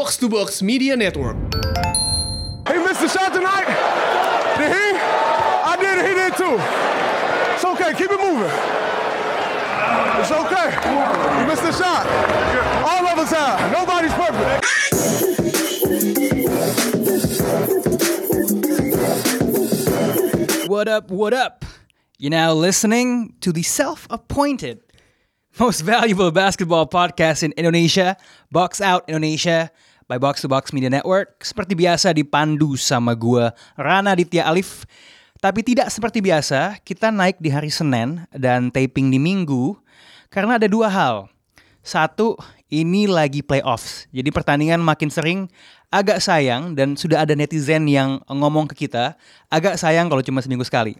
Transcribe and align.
Box 0.00 0.16
to 0.16 0.30
Box 0.30 0.62
Media 0.62 0.96
Network. 0.96 1.36
He 1.36 2.78
missed 2.78 3.02
the 3.02 3.08
shot 3.08 3.34
tonight. 3.34 3.66
Did 4.56 4.72
he? 4.72 4.96
I 4.96 5.76
did. 5.78 5.98
He 6.08 6.14
did 6.14 6.34
too. 6.38 6.56
It's 7.52 7.64
okay. 7.66 7.92
Keep 7.92 8.10
it 8.10 8.18
moving. 8.18 8.50
It's 10.18 10.32
okay. 10.32 10.72
You 11.38 11.46
missed 11.46 11.64
the 11.64 11.72
shot. 11.72 12.06
All 12.82 13.06
of 13.08 13.18
us 13.18 13.30
have. 13.30 13.70
Nobody's 13.70 14.14
perfect. 14.14 14.64
What 20.66 20.88
up, 20.88 21.10
what 21.10 21.34
up? 21.34 21.66
You're 22.16 22.30
now 22.30 22.54
listening 22.54 23.34
to 23.42 23.52
the 23.52 23.62
self 23.62 24.06
appointed 24.08 24.80
most 25.58 25.80
valuable 25.80 26.30
basketball 26.30 26.86
podcast 26.86 27.42
in 27.42 27.52
Indonesia, 27.52 28.16
Box 28.50 28.80
Out 28.80 29.04
Indonesia 29.08 29.70
by 30.10 30.18
Box 30.18 30.42
to 30.42 30.50
Box 30.50 30.74
Media 30.74 30.90
Network. 30.90 31.38
Seperti 31.38 31.78
biasa 31.78 32.10
dipandu 32.10 32.74
sama 32.74 33.14
gua 33.14 33.54
Rana 33.78 34.18
Ditya 34.18 34.50
Alif. 34.50 34.82
Tapi 35.38 35.62
tidak 35.62 35.86
seperti 35.94 36.18
biasa, 36.18 36.82
kita 36.82 37.14
naik 37.14 37.38
di 37.38 37.54
hari 37.54 37.70
Senin 37.70 38.26
dan 38.34 38.74
taping 38.74 39.08
di 39.08 39.22
Minggu 39.22 39.78
karena 40.34 40.58
ada 40.58 40.66
dua 40.66 40.90
hal. 40.90 41.30
Satu, 41.80 42.36
ini 42.68 43.08
lagi 43.08 43.40
playoffs. 43.40 44.04
Jadi 44.12 44.28
pertandingan 44.34 44.82
makin 44.82 45.08
sering 45.08 45.48
agak 45.88 46.20
sayang 46.20 46.76
dan 46.76 46.92
sudah 46.92 47.24
ada 47.24 47.32
netizen 47.32 47.88
yang 47.88 48.20
ngomong 48.28 48.68
ke 48.68 48.84
kita, 48.84 49.16
agak 49.48 49.80
sayang 49.80 50.12
kalau 50.12 50.20
cuma 50.20 50.44
seminggu 50.44 50.66
sekali. 50.66 50.98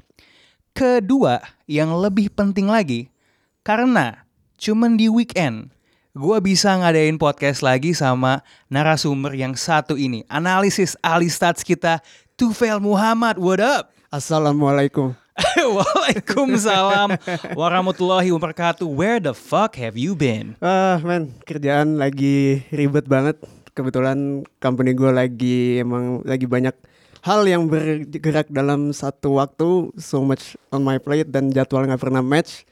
Kedua, 0.73 1.43
yang 1.69 1.93
lebih 1.99 2.33
penting 2.33 2.71
lagi, 2.71 3.13
karena 3.61 4.24
cuman 4.57 4.97
di 4.97 5.13
weekend 5.13 5.69
gue 6.11 6.39
bisa 6.43 6.75
ngadain 6.75 7.15
podcast 7.15 7.63
lagi 7.63 7.95
sama 7.95 8.43
narasumber 8.67 9.31
yang 9.39 9.55
satu 9.55 9.95
ini. 9.95 10.27
Analisis 10.27 10.99
ahli 10.99 11.31
stats 11.31 11.63
kita, 11.63 12.03
Tufel 12.35 12.83
Muhammad. 12.83 13.39
What 13.39 13.63
up? 13.63 13.95
Assalamualaikum. 14.11 15.15
Waalaikumsalam 15.79 17.15
warahmatullahi 17.55 18.35
wabarakatuh. 18.35 18.85
Where 18.91 19.23
the 19.23 19.30
fuck 19.30 19.79
have 19.79 19.95
you 19.95 20.19
been? 20.19 20.59
Ah, 20.59 20.99
men, 20.99 21.30
kerjaan 21.47 21.95
lagi 22.02 22.67
ribet 22.74 23.07
banget. 23.07 23.39
Kebetulan 23.71 24.43
company 24.59 24.99
gue 24.99 25.15
lagi 25.15 25.79
emang 25.79 26.27
lagi 26.27 26.51
banyak 26.51 26.74
hal 27.23 27.47
yang 27.47 27.71
bergerak 27.71 28.51
dalam 28.51 28.91
satu 28.91 29.39
waktu. 29.39 29.95
So 29.95 30.27
much 30.27 30.59
on 30.74 30.83
my 30.83 30.99
plate 30.99 31.30
dan 31.30 31.55
jadwal 31.55 31.87
nggak 31.87 32.02
pernah 32.02 32.21
match. 32.21 32.67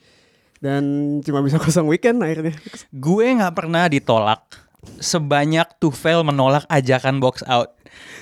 Dan 0.59 0.83
cuma 1.23 1.41
bisa 1.43 1.57
kosong 1.63 1.87
weekend 1.87 2.23
akhirnya. 2.23 2.55
Gue 2.91 3.31
nggak 3.35 3.55
pernah 3.55 3.87
ditolak 3.87 4.68
sebanyak 4.99 5.67
Tufel 5.83 6.23
menolak 6.23 6.67
ajakan 6.71 7.19
box 7.19 7.43
out. 7.47 7.75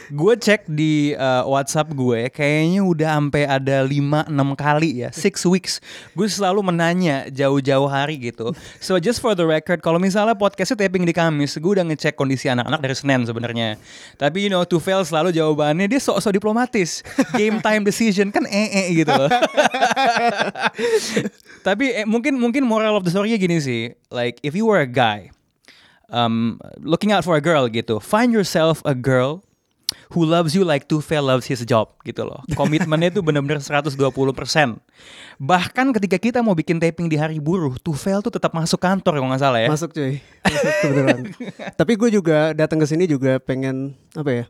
Gue 0.06 0.38
cek 0.38 0.70
di 0.70 1.18
uh, 1.18 1.42
WhatsApp 1.50 1.90
gue, 1.90 2.30
kayaknya 2.30 2.86
udah 2.86 3.18
sampai 3.18 3.42
ada 3.42 3.82
5-6 3.82 4.30
kali 4.54 5.02
ya, 5.02 5.10
six 5.10 5.42
weeks. 5.42 5.82
Gue 6.14 6.30
selalu 6.30 6.62
menanya 6.62 7.26
jauh-jauh 7.26 7.90
hari 7.90 8.30
gitu. 8.30 8.54
So 8.78 9.02
just 9.02 9.18
for 9.18 9.34
the 9.34 9.42
record, 9.42 9.82
kalau 9.82 9.98
misalnya 9.98 10.38
podcastnya 10.38 10.86
taping 10.86 11.02
di 11.02 11.10
Kamis, 11.10 11.58
gue 11.58 11.72
udah 11.74 11.82
ngecek 11.82 12.14
kondisi 12.14 12.46
anak-anak 12.46 12.86
dari 12.86 12.94
Senin 12.94 13.26
sebenarnya. 13.26 13.82
Tapi 14.14 14.46
you 14.46 14.50
know, 14.50 14.62
Tufel 14.62 15.02
selalu 15.02 15.34
jawabannya 15.34 15.90
dia 15.90 15.98
sok-sok 15.98 16.38
diplomatis. 16.38 17.02
Game 17.34 17.58
time 17.58 17.82
decision 17.82 18.30
kan 18.30 18.46
ee 18.46 18.70
-e 18.70 18.82
gitu 19.02 19.10
loh. 19.10 19.26
Tapi 21.66 21.98
eh, 21.98 22.06
mungkin 22.06 22.38
mungkin 22.38 22.62
moral 22.62 22.94
of 22.94 23.02
the 23.02 23.10
story 23.10 23.34
gini 23.34 23.58
sih, 23.58 23.90
like 24.14 24.38
if 24.46 24.54
you 24.54 24.70
were 24.70 24.78
a 24.78 24.86
guy 24.86 25.34
um, 26.10 26.58
looking 26.80 27.10
out 27.10 27.22
for 27.22 27.34
a 27.38 27.42
girl 27.42 27.66
gitu, 27.70 28.02
find 28.02 28.30
yourself 28.34 28.82
a 28.84 28.94
girl 28.94 29.46
who 30.10 30.26
loves 30.26 30.54
you 30.54 30.66
like 30.66 30.90
Tufel 30.90 31.22
loves 31.22 31.46
his 31.46 31.62
job 31.62 31.94
gitu 32.02 32.26
loh. 32.26 32.42
Komitmennya 32.58 33.14
itu 33.14 33.22
benar-benar 33.22 33.62
120%. 33.62 33.94
Bahkan 35.38 35.86
ketika 35.98 36.16
kita 36.18 36.38
mau 36.42 36.58
bikin 36.58 36.82
taping 36.82 37.06
di 37.06 37.14
hari 37.18 37.38
buruh, 37.38 37.78
Tufel 37.78 38.22
tuh 38.22 38.34
tetap 38.34 38.50
masuk 38.54 38.82
kantor 38.82 39.22
kalau 39.22 39.28
nggak 39.30 39.42
salah 39.42 39.60
ya. 39.62 39.68
Masuk 39.70 39.94
cuy. 39.94 40.18
Masuk 40.42 40.72
kebetulan. 40.82 41.18
Tapi 41.78 41.92
gue 41.94 42.10
juga 42.10 42.38
datang 42.54 42.82
ke 42.82 42.86
sini 42.86 43.06
juga 43.06 43.38
pengen 43.38 43.94
apa 44.14 44.30
ya? 44.30 44.44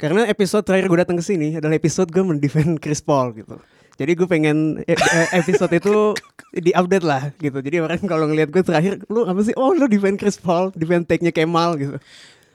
Karena 0.00 0.24
episode 0.30 0.64
terakhir 0.64 0.88
gue 0.88 0.98
datang 1.02 1.18
ke 1.18 1.24
sini 1.24 1.60
adalah 1.60 1.76
episode 1.76 2.08
gue 2.08 2.22
mendefend 2.24 2.80
Chris 2.80 3.02
Paul 3.02 3.36
gitu. 3.36 3.60
Jadi 4.00 4.16
gue 4.16 4.24
pengen 4.24 4.56
e- 4.82 4.96
e- 4.96 5.30
episode 5.36 5.68
itu 5.70 6.16
diupdate 6.50 7.04
lah 7.04 7.28
gitu. 7.36 7.60
Jadi 7.60 7.76
orang 7.78 8.00
kalau 8.02 8.24
ngelihat 8.24 8.48
gue 8.48 8.64
terakhir, 8.64 9.04
lu 9.06 9.28
apa 9.28 9.44
sih? 9.44 9.52
Oh 9.54 9.70
lu 9.70 9.84
defend 9.84 10.16
Chris 10.16 10.40
Paul, 10.40 10.72
defend 10.72 11.04
take-nya 11.04 11.30
Kemal 11.30 11.76
gitu. 11.76 12.00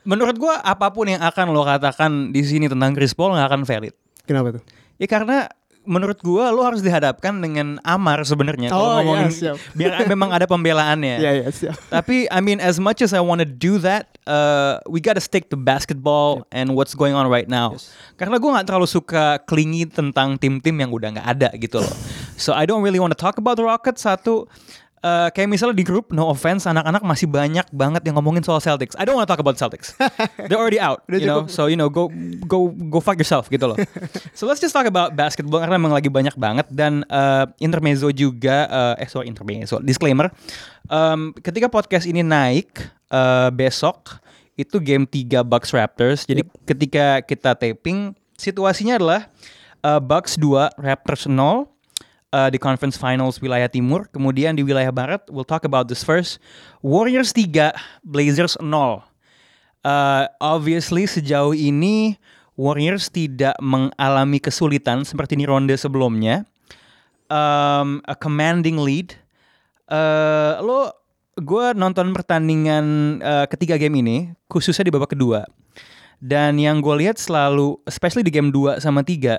Menurut 0.04 0.38
gua 0.38 0.58
apa 0.60 0.90
pun 0.90 1.06
yang 1.06 1.18
akan 1.20 1.50
lo 1.50 1.62
katakan 1.62 2.30
di 2.30 2.42
sini 2.42 2.66
tentang 2.66 2.94
Chris 2.94 3.14
Paul 3.14 3.34
nggak 3.34 3.46
akan 3.46 3.62
valid. 3.62 3.94
Kenapa 4.26 4.54
tuh? 4.54 4.62
Ya 4.98 5.06
karena 5.06 5.50
menurut 5.82 6.18
gua 6.20 6.50
lo 6.50 6.62
harus 6.62 6.82
dihadapkan 6.82 7.34
dengan 7.38 7.78
Amar 7.82 8.22
sebenarnya 8.22 8.70
kalau 8.70 8.86
Oh, 8.86 8.94
ngomongin 9.02 9.30
iya, 9.30 9.54
siap. 9.54 9.58
biar 9.74 10.06
memang 10.06 10.30
ada 10.30 10.46
pembelaannya. 10.46 11.18
Iya 11.26 11.32
iya 11.42 11.50
siap. 11.50 11.78
Tapi 11.90 12.26
I 12.30 12.38
mean 12.38 12.58
as 12.58 12.78
much 12.78 13.02
as 13.02 13.14
I 13.14 13.22
want 13.22 13.42
to 13.42 13.50
do 13.50 13.78
that, 13.82 14.15
uh, 14.28 14.82
we 14.90 15.02
gotta 15.02 15.22
stick 15.22 15.50
to 15.50 15.58
basketball 15.58 16.46
and 16.52 16.74
what's 16.74 16.94
going 16.94 17.14
on 17.14 17.26
right 17.30 17.50
now. 17.50 17.74
Karena 18.18 18.38
gue 18.38 18.50
nggak 18.50 18.68
terlalu 18.68 18.88
suka 18.90 19.40
klingi 19.46 19.88
tentang 19.90 20.38
tim-tim 20.38 20.76
yang 20.76 20.92
udah 20.92 21.18
nggak 21.18 21.28
ada 21.28 21.50
gitu 21.58 21.82
loh. 21.82 21.96
So 22.36 22.52
I 22.52 22.68
don't 22.68 22.84
really 22.84 23.00
want 23.00 23.16
to 23.16 23.20
talk 23.20 23.40
about 23.40 23.56
the 23.56 23.64
Rockets 23.64 24.04
satu. 24.04 24.52
uh, 25.06 25.28
kayak 25.30 25.48
misalnya 25.50 25.78
di 25.78 25.86
grup, 25.86 26.10
no 26.10 26.34
offense, 26.34 26.66
anak-anak 26.66 27.06
masih 27.06 27.30
banyak 27.30 27.66
banget 27.70 28.02
yang 28.10 28.18
ngomongin 28.18 28.42
soal 28.42 28.58
Celtics. 28.58 28.98
I 28.98 29.06
don't 29.06 29.14
want 29.14 29.30
to 29.30 29.32
talk 29.32 29.42
about 29.42 29.62
Celtics. 29.62 29.94
They're 30.50 30.58
already 30.58 30.82
out, 30.82 31.06
you 31.06 31.30
know. 31.30 31.46
So 31.46 31.70
you 31.70 31.78
know, 31.78 31.94
go 31.94 32.10
go 32.50 32.74
go 32.74 32.98
fuck 32.98 33.22
yourself 33.22 33.48
gitu 33.54 33.70
loh. 33.70 33.78
so 34.38 34.50
let's 34.50 34.58
just 34.58 34.74
talk 34.74 34.90
about 34.90 35.14
basketball 35.14 35.62
karena 35.62 35.78
memang 35.78 35.94
lagi 35.94 36.10
banyak 36.10 36.34
banget 36.34 36.66
dan 36.74 37.06
uh, 37.14 37.46
intermezzo 37.62 38.10
juga. 38.10 38.66
Uh, 38.66 38.94
eh 38.98 39.08
sorry 39.08 39.30
intermezzo. 39.30 39.78
Disclaimer. 39.86 40.34
Um, 40.90 41.34
ketika 41.38 41.70
podcast 41.70 42.10
ini 42.10 42.26
naik 42.26 42.82
uh, 43.12 43.50
besok 43.54 44.22
itu 44.56 44.80
game 44.80 45.04
3 45.04 45.44
Bucks 45.44 45.76
Raptors. 45.76 46.24
Jadi 46.24 46.48
ketika 46.64 47.20
kita 47.24 47.52
taping 47.60 48.16
situasinya 48.40 48.96
adalah 48.96 49.22
uh, 49.84 50.00
Bucks 50.00 50.40
2 50.40 50.80
Raptors 50.80 51.28
0 51.28 51.36
uh, 51.36 52.50
di 52.52 52.58
conference 52.60 52.96
finals 52.96 53.40
wilayah 53.44 53.68
timur. 53.68 54.08
Kemudian 54.12 54.56
di 54.56 54.64
wilayah 54.64 54.92
barat, 54.92 55.24
we'll 55.28 55.48
talk 55.48 55.68
about 55.68 55.92
this 55.92 56.04
first. 56.04 56.40
Warriors 56.80 57.36
3, 57.36 57.76
Blazers 58.04 58.56
0. 58.60 59.04
Uh, 59.86 60.26
obviously 60.42 61.06
sejauh 61.06 61.54
ini 61.54 62.18
Warriors 62.56 63.12
tidak 63.12 63.54
mengalami 63.60 64.40
kesulitan 64.40 65.04
seperti 65.04 65.36
di 65.36 65.46
ronde 65.46 65.76
sebelumnya. 65.76 66.48
Um, 67.28 68.00
a 68.08 68.16
commanding 68.16 68.80
lead. 68.80 69.14
Uh, 69.86 70.58
lo, 70.64 70.90
gue 71.36 71.66
nonton 71.76 72.16
pertandingan 72.16 73.20
uh, 73.20 73.46
ketiga 73.52 73.76
game 73.76 74.00
ini, 74.00 74.18
khususnya 74.48 74.88
di 74.88 74.94
babak 74.96 75.12
kedua. 75.12 75.44
Dan 76.24 76.56
yang 76.56 76.80
gue 76.80 76.96
lihat 77.06 77.20
selalu, 77.20 77.76
especially 77.84 78.24
di 78.24 78.32
game 78.32 78.50
2 78.50 78.80
sama 78.80 79.04
3, 79.04 79.36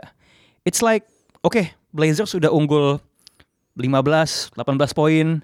it's 0.68 0.84
like, 0.84 1.08
oke, 1.40 1.72
Blazers 1.96 2.36
sudah 2.36 2.52
unggul 2.52 3.00
15, 3.80 4.52
18 4.52 4.92
poin, 4.92 5.40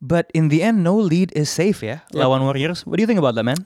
but 0.00 0.28
in 0.36 0.52
the 0.52 0.60
end 0.60 0.84
no 0.84 0.96
lead 0.96 1.32
is 1.32 1.48
safe 1.48 1.80
ya 1.80 2.04
Yep. 2.12 2.20
lawan 2.20 2.44
Warriors. 2.44 2.84
What 2.84 3.00
do 3.00 3.02
you 3.04 3.08
think 3.08 3.20
about 3.20 3.36
that, 3.36 3.48
man? 3.48 3.60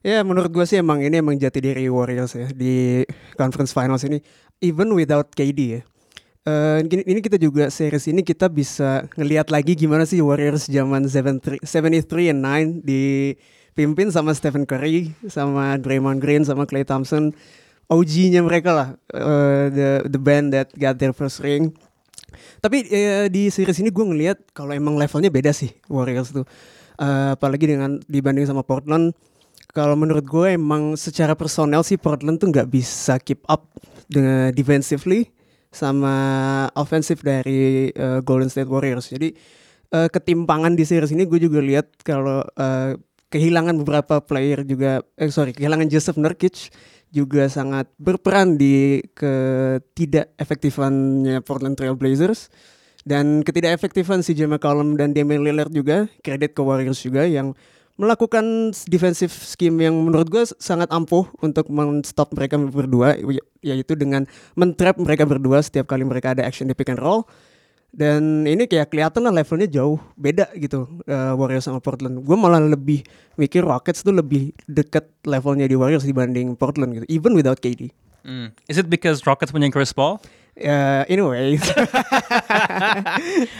Ya 0.00 0.22
menurut 0.22 0.48
gue 0.54 0.64
sih 0.64 0.78
emang 0.78 1.02
ini 1.02 1.18
emang 1.18 1.34
jati 1.36 1.58
diri 1.58 1.90
Warriors 1.90 2.32
ya 2.38 2.46
di 2.54 3.02
conference 3.34 3.74
finals 3.74 4.06
ini 4.06 4.22
even 4.62 4.94
without 4.94 5.28
KD 5.34 5.60
ya. 5.60 5.82
Gini- 6.86 7.02
ini 7.02 7.18
kita 7.18 7.42
juga 7.42 7.66
series 7.74 8.06
ini 8.06 8.22
kita 8.22 8.46
bisa 8.46 9.10
ngelihat 9.18 9.50
lagi 9.50 9.74
gimana 9.74 10.06
sih 10.06 10.22
Warriors 10.22 10.70
zaman 10.70 11.10
73 11.10 11.66
73 11.66 12.30
and 12.30 12.40
9 12.46 12.86
dipimpin 12.86 14.14
sama 14.14 14.30
Stephen 14.30 14.62
Curry, 14.62 15.10
sama 15.26 15.74
Draymond 15.74 16.22
Green, 16.22 16.46
sama 16.46 16.62
Klay 16.62 16.86
Thompson. 16.86 17.34
OG-nya 17.86 18.42
mereka 18.46 18.70
lah, 18.74 18.88
eh, 19.14 19.64
the 19.74 19.88
the 20.06 20.18
band 20.22 20.54
that 20.54 20.70
got 20.78 20.98
their 21.02 21.14
first 21.14 21.42
ring. 21.42 21.74
Tapi 22.62 22.86
eh, 22.90 23.26
di 23.26 23.50
series 23.50 23.78
ini 23.82 23.90
gue 23.90 24.06
ngelihat 24.06 24.38
kalau 24.54 24.70
emang 24.70 24.94
levelnya 24.98 25.30
beda 25.30 25.50
sih 25.50 25.74
Warriors 25.90 26.30
tuh. 26.30 26.46
Eh, 26.98 27.30
apalagi 27.34 27.66
dengan 27.70 27.98
dibanding 28.06 28.46
sama 28.46 28.62
Portland. 28.62 29.14
Kalau 29.74 29.98
menurut 29.98 30.24
gue 30.24 30.56
emang 30.56 30.94
secara 30.94 31.36
personel 31.36 31.82
sih 31.82 31.98
Portland 31.98 32.38
tuh 32.38 32.48
nggak 32.48 32.70
bisa 32.70 33.18
keep 33.18 33.44
up 33.50 33.68
dengan 34.08 34.54
defensively 34.54 35.35
sama 35.76 36.16
offensive 36.72 37.20
dari 37.20 37.92
eh, 37.92 38.20
Golden 38.24 38.48
State 38.48 38.72
Warriors. 38.72 39.12
Jadi 39.12 39.36
eh, 39.92 40.08
ketimpangan 40.08 40.72
di 40.72 40.88
series 40.88 41.12
ini 41.12 41.28
gue 41.28 41.36
juga 41.36 41.60
lihat 41.60 42.00
kalau 42.00 42.40
eh, 42.56 42.96
kehilangan 43.28 43.76
beberapa 43.84 44.24
player 44.24 44.64
juga 44.64 45.04
eh 45.20 45.28
sorry 45.28 45.52
kehilangan 45.52 45.92
Joseph 45.92 46.16
Nurkic 46.16 46.72
juga 47.12 47.46
sangat 47.52 47.90
berperan 48.00 48.56
di 48.58 49.02
ketidak 49.14 50.32
efektifannya 50.38 51.42
Portland 51.42 51.78
Trail 51.78 51.98
Blazers 51.98 52.50
dan 53.06 53.46
ketidak 53.46 53.78
efektifan 53.78 54.26
si 54.26 54.34
J. 54.34 54.50
McCollum 54.50 54.98
dan 54.98 55.14
Damian 55.14 55.46
Lillard 55.46 55.70
juga 55.70 56.10
kredit 56.26 56.54
ke 56.54 56.62
Warriors 56.62 56.98
juga 56.98 57.22
yang 57.26 57.54
melakukan 57.96 58.44
defensive 58.84 59.32
scheme 59.32 59.80
yang 59.80 59.96
menurut 59.96 60.28
gue 60.28 60.44
sangat 60.56 60.88
ampuh 60.88 61.24
untuk 61.40 61.66
men-stop 61.66 62.30
mereka 62.30 62.56
berdua 62.56 63.16
y- 63.16 63.40
yaitu 63.62 63.92
dengan 63.92 64.28
men-trap 64.52 64.96
mereka 64.96 65.24
berdua 65.24 65.60
setiap 65.60 65.88
kali 65.88 66.04
mereka 66.04 66.32
ada 66.32 66.44
action 66.44 66.64
di 66.64 66.76
pick 66.76 66.88
and 66.88 67.00
roll 67.00 67.24
dan 67.90 68.44
ini 68.44 68.68
kayak 68.68 68.92
kelihatan 68.92 69.24
lah 69.24 69.32
levelnya 69.32 69.64
jauh 69.66 69.96
beda 70.14 70.52
gitu 70.54 70.84
uh, 71.02 71.32
Warriors 71.32 71.64
sama 71.64 71.80
Portland 71.80 72.20
gue 72.20 72.36
malah 72.36 72.60
lebih 72.60 73.00
mikir 73.34 73.64
Rockets 73.64 74.04
tuh 74.04 74.12
lebih 74.12 74.52
deket 74.66 75.08
levelnya 75.24 75.64
di 75.64 75.72
Warriors 75.72 76.04
dibanding 76.04 76.52
Portland 76.52 76.92
gitu 76.92 77.06
even 77.08 77.32
without 77.32 77.56
KD 77.56 77.88
Hmm. 78.26 78.50
Is 78.66 78.74
it 78.74 78.90
because 78.90 79.22
Rockets 79.22 79.54
punya 79.54 79.70
Chris 79.70 79.94
Paul? 79.94 80.18
Ya, 80.56 81.04
anyway 81.12 81.52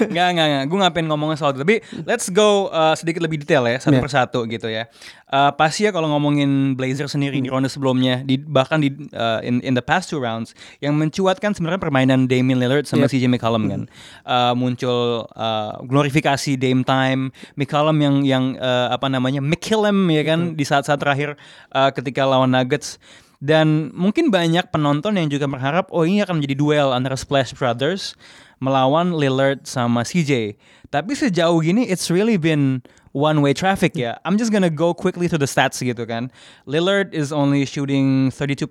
Nggak, 0.01 0.29
nggak, 0.33 0.47
nggak. 0.49 0.65
Gue 0.65 0.79
ngapain 0.81 1.05
ngomongin 1.05 1.37
soal 1.37 1.53
itu. 1.53 1.61
Tapi 1.61 1.77
let's 2.09 2.33
go 2.33 2.73
uh, 2.73 2.97
sedikit 2.97 3.21
lebih 3.21 3.45
detail 3.45 3.69
ya, 3.69 3.77
satu 3.77 3.97
Yeah. 3.97 4.05
persatu 4.05 4.45
gitu 4.45 4.69
ya. 4.69 4.89
Uh, 5.27 5.53
pasti 5.57 5.85
ya 5.85 5.93
kalau 5.93 6.09
ngomongin 6.13 6.73
Blazers 6.73 7.13
sendiri 7.13 7.37
di 7.41 7.49
ronde 7.49 7.69
sebelumnya, 7.69 8.25
di, 8.25 8.37
bahkan 8.37 8.81
di 8.81 8.93
uh, 9.13 9.41
in, 9.41 9.61
in 9.61 9.73
the 9.73 9.81
past 9.81 10.09
two 10.09 10.17
rounds, 10.17 10.57
yang 10.81 10.97
mencuatkan 10.97 11.53
sebenarnya 11.53 11.81
permainan 11.81 12.29
Damian 12.29 12.61
Lillard 12.61 12.85
sama 12.85 13.09
Yep. 13.09 13.13
CJ 13.13 13.25
McCollum 13.29 13.65
kan. 13.69 13.83
Uh, 14.25 14.53
muncul 14.57 15.29
uh, 15.33 15.73
glorifikasi 15.85 16.57
Dame 16.57 16.81
time, 16.81 17.29
McCollum 17.57 17.97
yang 18.01 18.15
yang 18.25 18.45
uh, 18.57 18.89
apa 18.89 19.09
namanya 19.09 19.45
McKillem 19.45 20.09
ya 20.13 20.23
kan 20.25 20.57
di 20.57 20.65
saat-saat 20.65 20.97
terakhir 20.97 21.37
uh, 21.73 21.93
ketika 21.93 22.25
lawan 22.25 22.53
Nuggets. 22.53 22.97
Dan 23.43 23.93
mungkin 23.93 24.33
banyak 24.33 24.73
penonton 24.73 25.21
yang 25.21 25.29
juga 25.29 25.45
berharap 25.45 25.93
oh 25.93 26.09
ini 26.09 26.25
akan 26.25 26.41
menjadi 26.41 26.57
duel 26.57 26.89
antara 26.93 27.17
Splash 27.19 27.53
Brothers 27.53 28.17
melawan 28.59 29.13
Lillard 29.13 29.69
sama 29.69 30.03
CJ. 30.05 30.57
Tapi 30.89 31.13
sejauh 31.13 31.61
gini 31.61 31.85
it's 31.85 32.09
really 32.09 32.41
been 32.41 32.81
one 33.13 33.45
way 33.45 33.53
traffic 33.53 33.93
ya. 33.93 34.17
I'm 34.25 34.41
just 34.41 34.53
gonna 34.53 34.73
go 34.73 34.97
quickly 34.97 35.29
to 35.29 35.37
the 35.37 35.49
stats 35.49 35.85
gitu 35.85 36.09
kan. 36.09 36.33
Lillard 36.65 37.13
is 37.13 37.33
only 37.33 37.69
shooting 37.69 38.33
32%. 38.33 38.69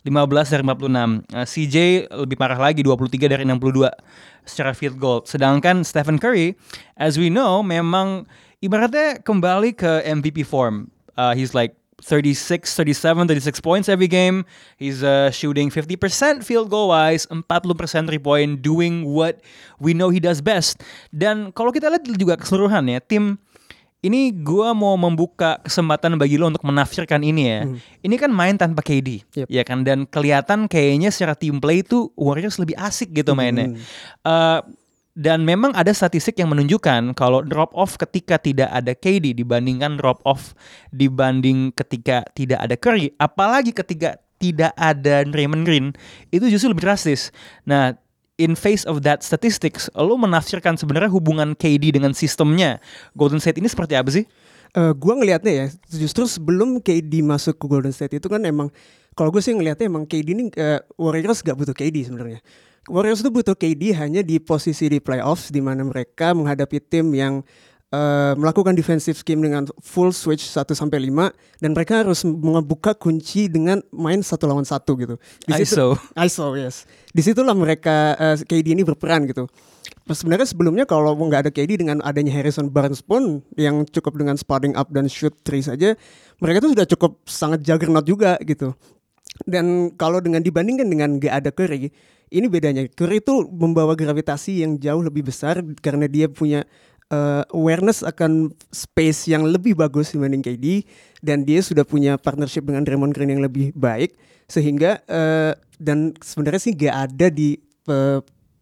15 0.00 0.48
dari 0.48 0.64
46. 0.64 1.28
Uh, 1.28 1.44
CJ 1.44 1.76
lebih 2.24 2.36
parah 2.40 2.56
lagi 2.56 2.80
23 2.80 3.36
dari 3.36 3.44
62 3.44 3.92
secara 4.48 4.72
field 4.72 4.96
goal. 4.96 5.20
Sedangkan 5.28 5.84
Stephen 5.84 6.16
Curry 6.16 6.56
as 6.96 7.20
we 7.20 7.28
know 7.28 7.60
memang 7.60 8.24
ibaratnya 8.64 9.20
kembali 9.20 9.76
ke 9.76 10.00
MVP 10.08 10.48
form. 10.48 10.88
Uh, 11.20 11.36
he's 11.36 11.52
like 11.52 11.76
36, 12.00 12.64
37, 12.76 13.28
36 13.28 13.60
points 13.60 13.86
every 13.88 14.08
game. 14.08 14.44
He's 14.76 15.04
uh, 15.04 15.30
shooting 15.30 15.68
50% 15.68 16.42
field 16.42 16.72
goal 16.72 16.88
wise, 16.88 17.28
40% 17.28 17.44
three 18.08 18.18
point, 18.18 18.60
doing 18.60 19.04
what 19.04 19.40
we 19.78 19.92
know 19.92 20.08
he 20.08 20.18
does 20.18 20.40
best. 20.40 20.80
Dan 21.12 21.52
kalau 21.52 21.70
kita 21.70 21.92
lihat 21.92 22.04
juga 22.16 22.40
keseluruhan 22.40 22.88
ya, 22.88 22.98
tim 23.04 23.36
ini 24.00 24.32
gua 24.32 24.72
mau 24.72 24.96
membuka 24.96 25.60
kesempatan 25.60 26.16
bagi 26.16 26.40
lo 26.40 26.48
untuk 26.48 26.64
menafsirkan 26.64 27.20
ini 27.20 27.42
ya. 27.44 27.60
Ini 28.00 28.16
kan 28.16 28.32
main 28.32 28.56
tanpa 28.56 28.80
KD, 28.80 29.28
Yep. 29.36 29.46
ya 29.52 29.60
kan? 29.60 29.84
Dan 29.84 30.08
kelihatan 30.08 30.72
kayaknya 30.72 31.12
secara 31.12 31.36
team 31.36 31.60
play 31.60 31.84
itu 31.84 32.08
Warriors 32.16 32.56
lebih 32.56 32.80
asik 32.80 33.12
gitu 33.12 33.36
mainnya. 33.36 33.76
Uh, 34.24 34.64
dan 35.20 35.44
memang 35.44 35.76
ada 35.76 35.92
statistik 35.92 36.40
yang 36.40 36.48
menunjukkan 36.48 37.12
kalau 37.12 37.44
drop 37.44 37.76
off 37.76 38.00
ketika 38.00 38.40
tidak 38.40 38.72
ada 38.72 38.96
KD 38.96 39.36
dibandingkan 39.36 40.00
drop 40.00 40.24
off 40.24 40.56
dibanding 40.96 41.76
ketika 41.76 42.24
tidak 42.32 42.64
ada 42.64 42.72
Curry, 42.80 43.12
apalagi 43.20 43.76
ketika 43.76 44.16
tidak 44.40 44.72
ada 44.80 45.20
Draymond 45.28 45.68
Green, 45.68 45.92
itu 46.32 46.48
justru 46.48 46.72
lebih 46.72 46.88
drastis. 46.88 47.28
Nah, 47.68 47.92
in 48.40 48.56
face 48.56 48.88
of 48.88 49.04
that 49.04 49.20
statistics, 49.20 49.92
lo 49.92 50.16
menafsirkan 50.16 50.80
sebenarnya 50.80 51.12
hubungan 51.12 51.52
KD 51.52 51.92
dengan 51.92 52.16
sistemnya 52.16 52.80
Golden 53.12 53.44
State 53.44 53.60
ini 53.60 53.68
seperti 53.68 54.00
apa 54.00 54.08
sih? 54.08 54.24
Eh, 54.72 54.92
gua 54.96 55.20
ngelihatnya 55.20 55.52
ya 55.52 55.66
justru 55.92 56.24
sebelum 56.24 56.80
KD 56.80 57.20
masuk 57.20 57.60
ke 57.60 57.66
Golden 57.68 57.92
State 57.92 58.16
itu 58.16 58.28
kan 58.32 58.40
emang 58.46 58.72
kalau 59.18 59.28
gue 59.34 59.42
sih 59.42 59.52
ngelihatnya 59.52 59.90
emang 59.90 60.08
KD 60.08 60.28
ini 60.32 60.44
eh, 60.54 60.80
Warriors 60.96 61.44
gak 61.44 61.58
butuh 61.60 61.76
KD 61.76 62.08
sebenarnya. 62.08 62.40
Warriors 62.88 63.20
itu 63.20 63.28
butuh 63.28 63.52
KD 63.52 63.92
hanya 63.92 64.24
di 64.24 64.40
posisi 64.40 64.88
di 64.88 65.02
playoffs 65.02 65.52
di 65.52 65.60
mana 65.60 65.84
mereka 65.84 66.32
menghadapi 66.32 66.80
tim 66.80 67.12
yang 67.12 67.44
eh, 67.92 68.32
melakukan 68.38 68.72
defensive 68.72 69.20
scheme 69.20 69.44
dengan 69.44 69.68
full 69.84 70.14
switch 70.16 70.48
1 70.48 70.64
sampai 70.72 71.10
5 71.10 71.60
dan 71.60 71.70
mereka 71.76 72.00
harus 72.00 72.24
membuka 72.24 72.96
kunci 72.96 73.52
dengan 73.52 73.84
main 73.92 74.24
satu 74.24 74.48
lawan 74.48 74.64
satu 74.64 74.96
gitu. 74.96 75.20
Di 75.44 75.60
situ- 75.60 75.76
ISO. 75.76 75.86
ISO 76.26 76.46
yes. 76.56 76.88
Di 77.12 77.20
situlah 77.20 77.52
mereka 77.52 78.16
eh, 78.16 78.40
KD 78.40 78.72
ini 78.72 78.82
berperan 78.86 79.28
gitu. 79.28 79.44
Sebenarnya 80.10 80.48
sebelumnya 80.48 80.84
kalau 80.88 81.14
nggak 81.14 81.46
ada 81.46 81.50
KD 81.54 81.86
dengan 81.86 82.02
adanya 82.02 82.34
Harrison 82.34 82.66
Barnes 82.66 82.98
pun 83.04 83.44
yang 83.54 83.86
cukup 83.86 84.18
dengan 84.18 84.34
spotting 84.34 84.74
up 84.74 84.90
dan 84.90 85.06
shoot 85.06 85.30
three 85.46 85.62
saja, 85.62 85.94
mereka 86.42 86.64
tuh 86.64 86.74
sudah 86.74 86.86
cukup 86.88 87.22
sangat 87.28 87.62
juggernaut 87.62 88.02
juga 88.02 88.34
gitu. 88.42 88.74
Dan 89.46 89.94
kalau 89.94 90.18
dengan 90.18 90.42
dibandingkan 90.42 90.90
dengan 90.90 91.14
nggak 91.16 91.30
ada 91.30 91.50
Curry, 91.54 91.94
ini 92.30 92.46
bedanya. 92.46 92.86
Curry 92.86 93.18
itu 93.18 93.46
membawa 93.50 93.92
gravitasi 93.92 94.62
yang 94.62 94.78
jauh 94.78 95.02
lebih 95.02 95.26
besar 95.26 95.60
karena 95.82 96.06
dia 96.06 96.30
punya 96.30 96.62
eh, 97.10 97.42
awareness 97.50 98.06
akan 98.06 98.54
space 98.70 99.26
yang 99.28 99.44
lebih 99.44 99.74
bagus 99.74 100.14
dibanding 100.14 100.40
KD 100.40 100.86
dan 101.20 101.42
dia 101.42 101.60
sudah 101.60 101.82
punya 101.82 102.14
partnership 102.16 102.62
dengan 102.62 102.86
Draymond 102.86 103.12
Green 103.12 103.34
yang 103.34 103.42
lebih 103.42 103.74
baik 103.74 104.14
sehingga 104.46 105.02
eh, 105.06 105.52
dan 105.76 106.14
sebenarnya 106.18 106.60
sih 106.62 106.72
nggak 106.74 106.96
ada 107.10 107.26
di 107.30 107.58
eh, 107.86 108.18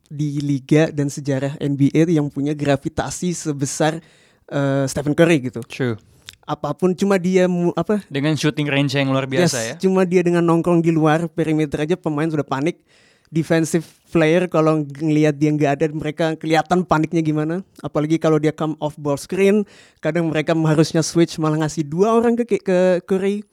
di 0.08 0.40
liga 0.40 0.88
dan 0.88 1.12
sejarah 1.12 1.60
NBA 1.60 2.08
yang 2.08 2.32
punya 2.32 2.56
gravitasi 2.56 3.36
sebesar 3.36 4.00
eh, 4.48 4.84
Stephen 4.88 5.12
Curry 5.12 5.52
gitu. 5.52 5.60
True. 5.68 6.00
Apa 6.48 6.72
pun 6.72 6.96
cuma 6.96 7.20
dia 7.20 7.44
mu- 7.44 7.76
apa 7.76 8.00
Dengan 8.08 8.32
shooting 8.32 8.64
range 8.72 8.96
yang 8.96 9.12
luar 9.12 9.28
biasa 9.28 9.44
Yes, 9.60 9.68
ya. 9.68 9.74
Cuma 9.76 10.08
dia 10.08 10.24
dengan 10.24 10.40
nongkrong 10.40 10.80
di 10.80 10.88
luar 10.88 11.28
perimeter 11.28 11.84
aja 11.84 11.92
pemain 11.92 12.24
sudah 12.24 12.48
panik. 12.48 12.80
Defensive 13.28 13.84
player 14.08 14.48
kalau 14.48 14.88
ngelihat 14.88 15.36
dia 15.36 15.52
nggak 15.52 15.72
ada 15.78 15.86
mereka 15.92 16.26
kelihatan 16.40 16.84
paniknya 16.84 17.20
gimana. 17.20 17.60
Apalagi 17.84 18.16
kalau 18.16 18.40
dia 18.40 18.52
come 18.56 18.72
off 18.80 18.96
ball 18.96 19.20
screen, 19.20 19.68
kadang 20.00 20.32
mereka 20.32 20.56
harusnya 20.56 21.04
switch 21.04 21.36
malah 21.36 21.60
ngasih 21.60 21.84
dua 21.84 22.16
orang 22.16 22.40
ke 22.40 22.58
ke 22.60 23.04
Curry. 23.04 23.44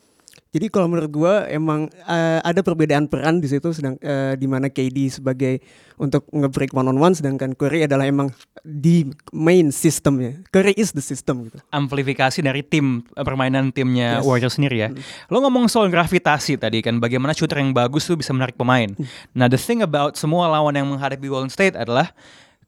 Jadi 0.55 0.71
kalau 0.71 0.87
menurut 0.87 1.11
gua 1.11 1.43
emang 1.51 1.91
eh, 2.07 2.39
ada 2.39 2.63
perbedaan 2.63 3.11
peran 3.11 3.43
di 3.43 3.51
situ 3.51 3.75
sedang 3.75 3.99
eh, 3.99 4.39
di 4.39 4.47
mana 4.47 4.71
KD 4.71 5.19
sebagai 5.19 5.59
untuk 5.99 6.23
nge-break 6.31 6.71
one 6.71 6.87
on 6.87 6.95
one 6.95 7.11
sedangkan 7.11 7.59
Curry 7.59 7.83
adalah 7.83 8.07
emang 8.07 8.31
di 8.63 9.11
main 9.35 9.67
sistemnya. 9.75 10.39
Curry 10.55 10.71
is 10.79 10.95
the 10.95 11.03
system 11.03 11.51
gitu. 11.51 11.59
amplifikasi 11.75 12.39
dari 12.39 12.63
tim 12.63 13.03
eh, 13.03 13.25
permainan 13.27 13.75
timnya 13.75 14.07
Yes. 14.15 14.23
Warriors 14.23 14.55
sendiri 14.55 14.77
ya. 14.79 14.89
Lo 15.27 15.43
ngomong 15.43 15.67
soal 15.67 15.91
gravitasi 15.91 16.55
tadi 16.55 16.79
kan, 16.79 17.03
bagaimana 17.03 17.35
shooter 17.35 17.59
yang 17.59 17.75
bagus 17.75 18.07
tuh 18.07 18.15
bisa 18.15 18.31
menarik 18.31 18.55
pemain. 18.55 18.95
Nah, 19.35 19.51
the 19.51 19.59
thing 19.59 19.83
about 19.83 20.15
semua 20.15 20.47
lawan 20.47 20.71
yang 20.71 20.87
menghadapi 20.87 21.27
Golden 21.27 21.51
State 21.51 21.75
adalah 21.75 22.15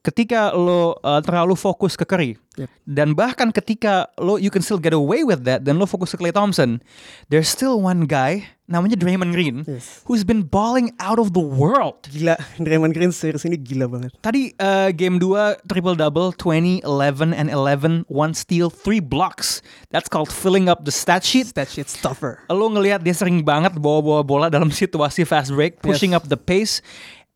ketika 0.02 0.52
lo 0.52 0.96
uh, 1.00 1.20
terlalu 1.22 1.54
fokus 1.54 1.94
ke 1.94 2.04
Curry 2.04 2.34
Yep. 2.58 2.70
dan 2.90 3.14
bahkan 3.14 3.54
ketika 3.54 4.10
lo 4.18 4.42
you 4.42 4.50
can 4.50 4.66
still 4.66 4.82
get 4.82 4.90
away 4.90 5.22
with 5.22 5.46
that 5.46 5.62
dan 5.62 5.78
lo 5.78 5.86
fokus 5.86 6.10
ke 6.10 6.18
Klay 6.18 6.34
Thompson, 6.34 6.82
there's 7.30 7.46
still 7.46 7.78
one 7.78 8.10
guy 8.10 8.50
namanya 8.66 8.98
Draymond 8.98 9.30
Green 9.30 9.62
Yes. 9.62 10.02
who's 10.10 10.26
been 10.26 10.42
balling 10.42 10.90
out 10.98 11.22
of 11.22 11.38
the 11.38 11.44
world. 11.44 12.10
Gila, 12.10 12.34
Draymond 12.58 12.98
Green 12.98 13.14
series 13.14 13.46
ini 13.46 13.62
gila 13.62 13.86
banget. 13.86 14.10
Tadi 14.20 14.58
uh, 14.58 14.90
game 14.90 15.22
2 15.22 15.70
triple 15.70 15.94
double 15.94 16.34
20, 16.34 16.82
11 16.82 17.30
and 17.30 17.54
11, 17.54 18.10
one 18.10 18.34
steal, 18.34 18.74
three 18.74 19.06
blocks. 19.06 19.62
That's 19.94 20.10
called 20.10 20.34
filling 20.34 20.66
up 20.66 20.82
the 20.82 20.92
stat 20.92 21.22
sheet. 21.22 21.54
That 21.54 21.70
shit's 21.70 21.94
tougher. 21.94 22.42
Lo 22.50 22.74
ngelihat 22.74 23.06
dia 23.06 23.14
sering 23.14 23.46
banget 23.46 23.78
bawa-bawa 23.78 24.26
bola 24.26 24.48
dalam 24.50 24.74
situasi 24.82 25.30
fast 25.30 25.54
break, 25.54 25.78
pushing 25.86 26.18
Yes. 26.18 26.18
up 26.18 26.26
the 26.26 26.40
pace. 26.42 26.82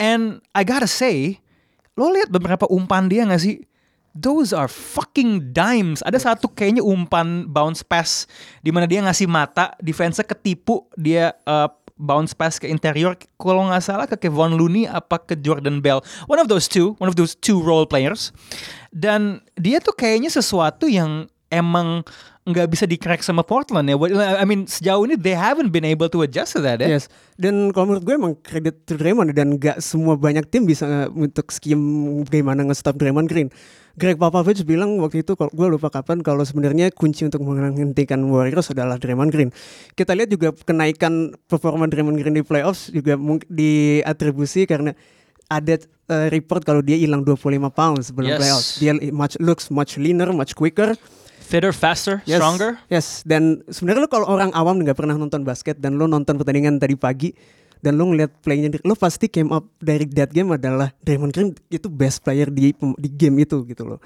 And 0.02 0.42
I 0.58 0.66
gotta 0.66 0.90
say, 0.90 1.41
lo 2.02 2.10
lihat 2.10 2.34
beberapa 2.34 2.66
umpan 2.68 3.06
dia 3.06 3.24
gak 3.30 3.42
sih? 3.42 3.62
Those 4.12 4.52
are 4.52 4.68
fucking 4.68 5.56
dimes. 5.56 6.04
Ada 6.04 6.20
satu 6.20 6.52
kayaknya 6.52 6.84
umpan 6.84 7.48
bounce 7.48 7.80
pass 7.80 8.28
di 8.60 8.68
mana 8.68 8.84
dia 8.84 9.00
ngasih 9.00 9.24
mata, 9.24 9.72
defense 9.80 10.20
ketipu, 10.20 10.84
dia 11.00 11.32
uh, 11.48 11.72
bounce 11.96 12.36
pass 12.36 12.60
ke 12.60 12.68
interior. 12.68 13.16
Kalau 13.38 13.70
nggak 13.70 13.84
salah 13.86 14.10
ke 14.10 14.18
Kevon 14.18 14.58
Looney 14.58 14.90
apa 14.90 15.22
ke 15.22 15.38
Jordan 15.40 15.80
Bell. 15.80 16.04
One 16.28 16.42
of 16.42 16.52
those 16.52 16.68
two, 16.68 16.98
one 16.98 17.08
of 17.08 17.16
those 17.16 17.38
two 17.38 17.62
role 17.62 17.88
players. 17.88 18.34
Dan 18.92 19.46
dia 19.56 19.80
tuh 19.80 19.96
kayaknya 19.96 20.28
sesuatu 20.28 20.90
yang 20.90 21.32
emang 21.54 22.04
nggak 22.42 22.68
bisa 22.68 22.90
di-crack 22.90 23.22
sama 23.22 23.46
Portland 23.46 23.86
ya. 23.86 23.94
I 24.36 24.46
mean 24.46 24.66
sejauh 24.66 25.06
ini 25.06 25.14
they 25.14 25.38
haven't 25.38 25.70
been 25.70 25.86
able 25.86 26.10
to 26.10 26.26
adjust 26.26 26.58
to 26.58 26.62
that 26.62 26.82
ya. 26.82 26.98
Yes. 26.98 27.06
Dan 27.38 27.70
kalau 27.70 27.94
menurut 27.94 28.02
gue 28.02 28.16
emang 28.18 28.34
kredit 28.36 28.82
to 28.84 28.98
Draymond 28.98 29.32
dan 29.32 29.56
gak 29.56 29.78
semua 29.78 30.18
banyak 30.18 30.50
tim 30.50 30.66
bisa 30.66 30.84
nge- 30.84 31.14
untuk 31.14 31.50
scheme 31.50 31.82
bagaimana 32.26 32.66
nge-stop 32.66 32.98
Draymond 32.98 33.30
Green. 33.30 33.54
Greg 33.92 34.16
Popovich 34.16 34.64
bilang 34.64 34.98
waktu 34.98 35.22
itu 35.22 35.36
kalau 35.36 35.52
gue 35.52 35.68
lupa 35.70 35.92
kapan 35.92 36.24
kalau 36.24 36.42
sebenarnya 36.42 36.90
kunci 36.90 37.28
untuk 37.28 37.44
menghentikan 37.44 38.24
Warriors 38.26 38.72
adalah 38.72 38.96
Draymond 38.96 39.30
Green. 39.30 39.52
Kita 39.94 40.16
lihat 40.16 40.32
juga 40.32 40.50
kenaikan 40.56 41.38
performa 41.46 41.86
Draymond 41.86 42.18
Green 42.18 42.34
di 42.34 42.42
playoffs 42.42 42.90
juga 42.90 43.20
diatribusi 43.52 44.66
karena 44.66 44.96
ada 45.46 45.76
uh, 46.08 46.32
report 46.32 46.64
kalau 46.64 46.80
dia 46.80 46.96
hilang 46.96 47.22
25 47.22 47.38
pounds 47.70 48.10
sebelum 48.10 48.32
Yes. 48.32 48.40
playoffs. 48.40 48.70
Dia 48.80 48.92
much 49.12 49.36
looks 49.38 49.68
much 49.68 50.00
leaner, 50.00 50.32
much 50.32 50.56
quicker. 50.56 50.96
Fitter, 51.52 51.76
faster, 51.76 52.24
Yes, 52.24 52.40
stronger. 52.40 52.80
Yes, 52.88 53.28
dan 53.28 53.60
sebenarnya 53.68 54.08
lo 54.08 54.10
kalau 54.10 54.24
orang 54.32 54.56
awam 54.56 54.80
nggak 54.80 54.96
pernah 54.96 55.20
nonton 55.20 55.44
basket 55.44 55.76
dan 55.76 56.00
lo 56.00 56.08
nonton 56.08 56.40
pertandingan 56.40 56.80
tadi 56.80 56.96
pagi 56.96 57.36
dan 57.84 58.00
lo 58.00 58.08
ngeliat 58.08 58.32
playnya 58.40 58.80
lo 58.88 58.96
pasti 58.96 59.28
came 59.28 59.52
up 59.52 59.68
dari 59.84 60.08
that 60.16 60.32
game 60.32 60.56
adalah 60.56 60.96
Draymond 61.04 61.36
Green 61.36 61.52
itu 61.68 61.92
best 61.92 62.24
player 62.24 62.48
di 62.48 62.72
di 62.72 63.10
game 63.12 63.44
itu 63.44 63.68
gitu 63.68 63.84
loh. 63.84 64.00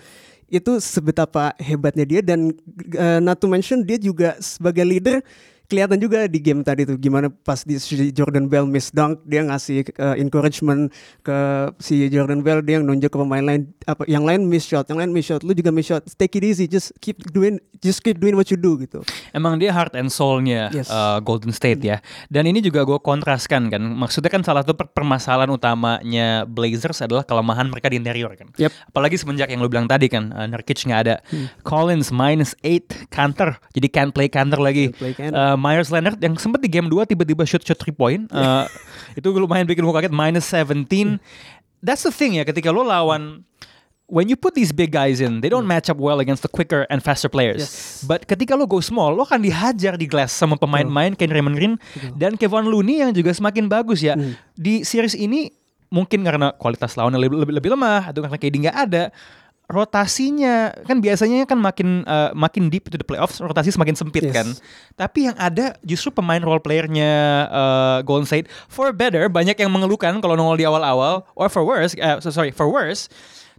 Itu 0.49 0.81
sebetapa 0.81 1.53
hebatnya 1.61 2.05
dia 2.09 2.21
dan 2.25 2.49
uh, 2.97 3.21
not 3.21 3.37
to 3.37 3.45
mention 3.45 3.85
dia 3.85 4.01
juga 4.01 4.33
sebagai 4.41 4.81
leader 4.81 5.21
kelihatan 5.65 5.97
juga 5.97 6.25
di 6.25 6.37
game 6.37 6.61
tadi 6.61 6.83
tuh 6.83 6.95
gimana 6.95 7.27
pas 7.29 7.61
di 7.61 7.77
si 7.77 8.11
Jordan 8.11 8.45
Bell 8.45 8.65
miss 8.65 8.89
dunk 8.89 9.21
dia 9.23 9.41
ngasih 9.41 9.89
uh, 9.97 10.15
encouragement 10.15 10.89
ke 11.21 11.37
si 11.77 12.05
Jordan 12.07 12.41
Bell 12.41 12.61
dia 12.61 12.77
nunjuk 12.77 13.09
ke 13.09 13.17
pemain 13.17 13.41
lain 13.41 13.69
apa 13.85 14.05
yang 14.05 14.23
lain 14.23 14.45
miss 14.45 14.65
shot 14.65 14.85
yang 14.87 14.97
lain 14.97 15.09
miss 15.09 15.27
shot 15.27 15.41
lu 15.41 15.51
juga 15.51 15.69
miss 15.69 15.89
shot 15.89 16.05
take 16.15 16.37
it 16.37 16.43
easy 16.43 16.65
just 16.65 16.93
keep 16.99 17.17
doing 17.29 17.57
just 17.79 18.01
keep 18.01 18.17
doing 18.17 18.33
what 18.33 18.47
you 18.47 18.57
do 18.57 18.77
gitu 18.77 19.01
Emang 19.31 19.57
dia 19.57 19.69
heart 19.69 19.93
and 19.93 20.07
soul-nya 20.07 20.71
Yes. 20.71 20.87
uh, 20.87 21.19
Golden 21.19 21.51
State 21.51 21.83
ya. 21.83 21.99
Dan 22.27 22.47
ini 22.47 22.59
juga 22.59 22.81
gue 22.81 22.95
kontraskan 22.97 23.67
kan. 23.67 23.83
Maksudnya 23.83 24.31
kan 24.31 24.41
salah 24.41 24.63
satu 24.63 24.73
per- 24.73 24.87
permasalahan 24.87 25.51
utamanya 25.51 26.47
Blazers 26.47 27.03
adalah 27.03 27.27
kelemahan 27.27 27.67
mereka 27.67 27.91
di 27.91 27.99
interior 27.99 28.31
kan. 28.33 28.47
Yep. 28.55 28.71
Apalagi 28.89 29.15
semenjak 29.15 29.51
yang 29.51 29.59
lu 29.59 29.67
bilang 29.67 29.85
tadi 29.85 30.07
kan, 30.07 30.31
uh, 30.31 30.47
Nurkic 30.47 30.79
nggak 30.79 31.01
ada. 31.03 31.15
Collins 31.61 32.09
minus 32.09 32.55
8 32.63 33.11
counter. 33.11 33.59
Jadi 33.75 33.87
can't 33.91 34.11
play 34.11 34.31
counter 34.31 34.57
lagi. 34.57 34.89
Can't 34.91 34.99
play 34.99 35.13
counter. 35.13 35.35
Uh, 35.35 35.54
Myers 35.59 35.91
Leonard 35.91 36.19
yang 36.19 36.35
sempat 36.39 36.61
di 36.61 36.69
game 36.71 36.87
2 36.87 37.11
tiba-tiba 37.11 37.43
shoot 37.43 37.63
shoot 37.63 37.79
3 37.79 37.91
point. 37.95 38.23
Uh, 38.31 38.67
itu 39.19 39.27
lumayan 39.31 39.67
bikin 39.67 39.83
gue 39.83 39.95
kaget 39.95 40.13
minus 40.13 40.47
17. 40.47 41.19
That's 41.83 42.03
the 42.03 42.13
thing 42.13 42.39
ya 42.39 42.43
ketika 42.47 42.71
lo 42.71 42.85
lawan 42.85 43.43
when 44.07 44.29
you 44.29 44.37
put 44.37 44.53
these 44.53 44.71
big 44.71 44.93
guys 44.93 45.17
in, 45.21 45.41
they 45.41 45.49
don't 45.49 45.65
match 45.65 45.89
up 45.89 45.97
well 45.97 46.21
against 46.21 46.45
the 46.45 46.51
quicker 46.51 46.85
and 46.89 47.01
faster 47.01 47.29
players. 47.29 47.65
Yes. 47.65 48.05
But 48.05 48.29
ketika 48.29 48.53
lo 48.53 48.69
go 48.69 48.79
small, 48.81 49.17
lo 49.17 49.25
akan 49.25 49.41
dihajar 49.41 49.97
di 49.97 50.05
glass 50.05 50.33
sama 50.33 50.57
pemain-pemain 50.57 51.17
kayak 51.17 51.33
Raymond 51.33 51.57
Green 51.57 51.73
dan 52.13 52.37
Kevin 52.37 52.69
Looney 52.69 53.01
yang 53.01 53.11
juga 53.13 53.33
semakin 53.33 53.65
bagus 53.65 54.05
ya. 54.05 54.13
Di 54.53 54.85
series 54.85 55.17
ini 55.17 55.49
mungkin 55.89 56.25
karena 56.25 56.53
kualitas 56.57 56.97
lawannya 56.97 57.21
lebih, 57.21 57.37
lebih, 57.45 57.53
lebih 57.61 57.69
lemah 57.77 58.09
atau 58.09 58.25
karena 58.25 58.37
KD 58.37 58.55
nggak 58.67 58.77
ada, 58.89 59.03
rotasinya 59.65 60.71
kan 60.85 61.01
biasanya 61.01 61.45
kan 61.45 61.57
makin 61.57 62.05
uh, 62.05 62.29
makin 62.33 62.69
deep 62.69 62.87
to 62.87 62.97
the 62.97 63.03
playoffs, 63.03 63.37
rotasi 63.37 63.69
semakin 63.69 63.93
sempit 63.93 64.25
Yes. 64.25 64.33
kan. 64.33 64.47
Tapi 64.95 65.29
yang 65.29 65.37
ada 65.37 65.77
justru 65.81 66.09
pemain 66.09 66.39
role 66.39 66.61
playernya 66.61 67.11
uh, 67.49 67.97
Golden 68.01 68.25
State 68.25 68.45
for 68.67 68.89
better 68.91 69.25
banyak 69.27 69.57
yang 69.57 69.69
mengeluhkan 69.69 70.17
kalau 70.19 70.33
nongol 70.33 70.57
di 70.57 70.65
awal-awal 70.65 71.25
or 71.33 71.47
for 71.47 71.61
worse, 71.61 71.93
uh, 71.97 72.17
so- 72.17 72.33
sorry 72.33 72.49
for 72.49 72.65
worse. 72.67 73.09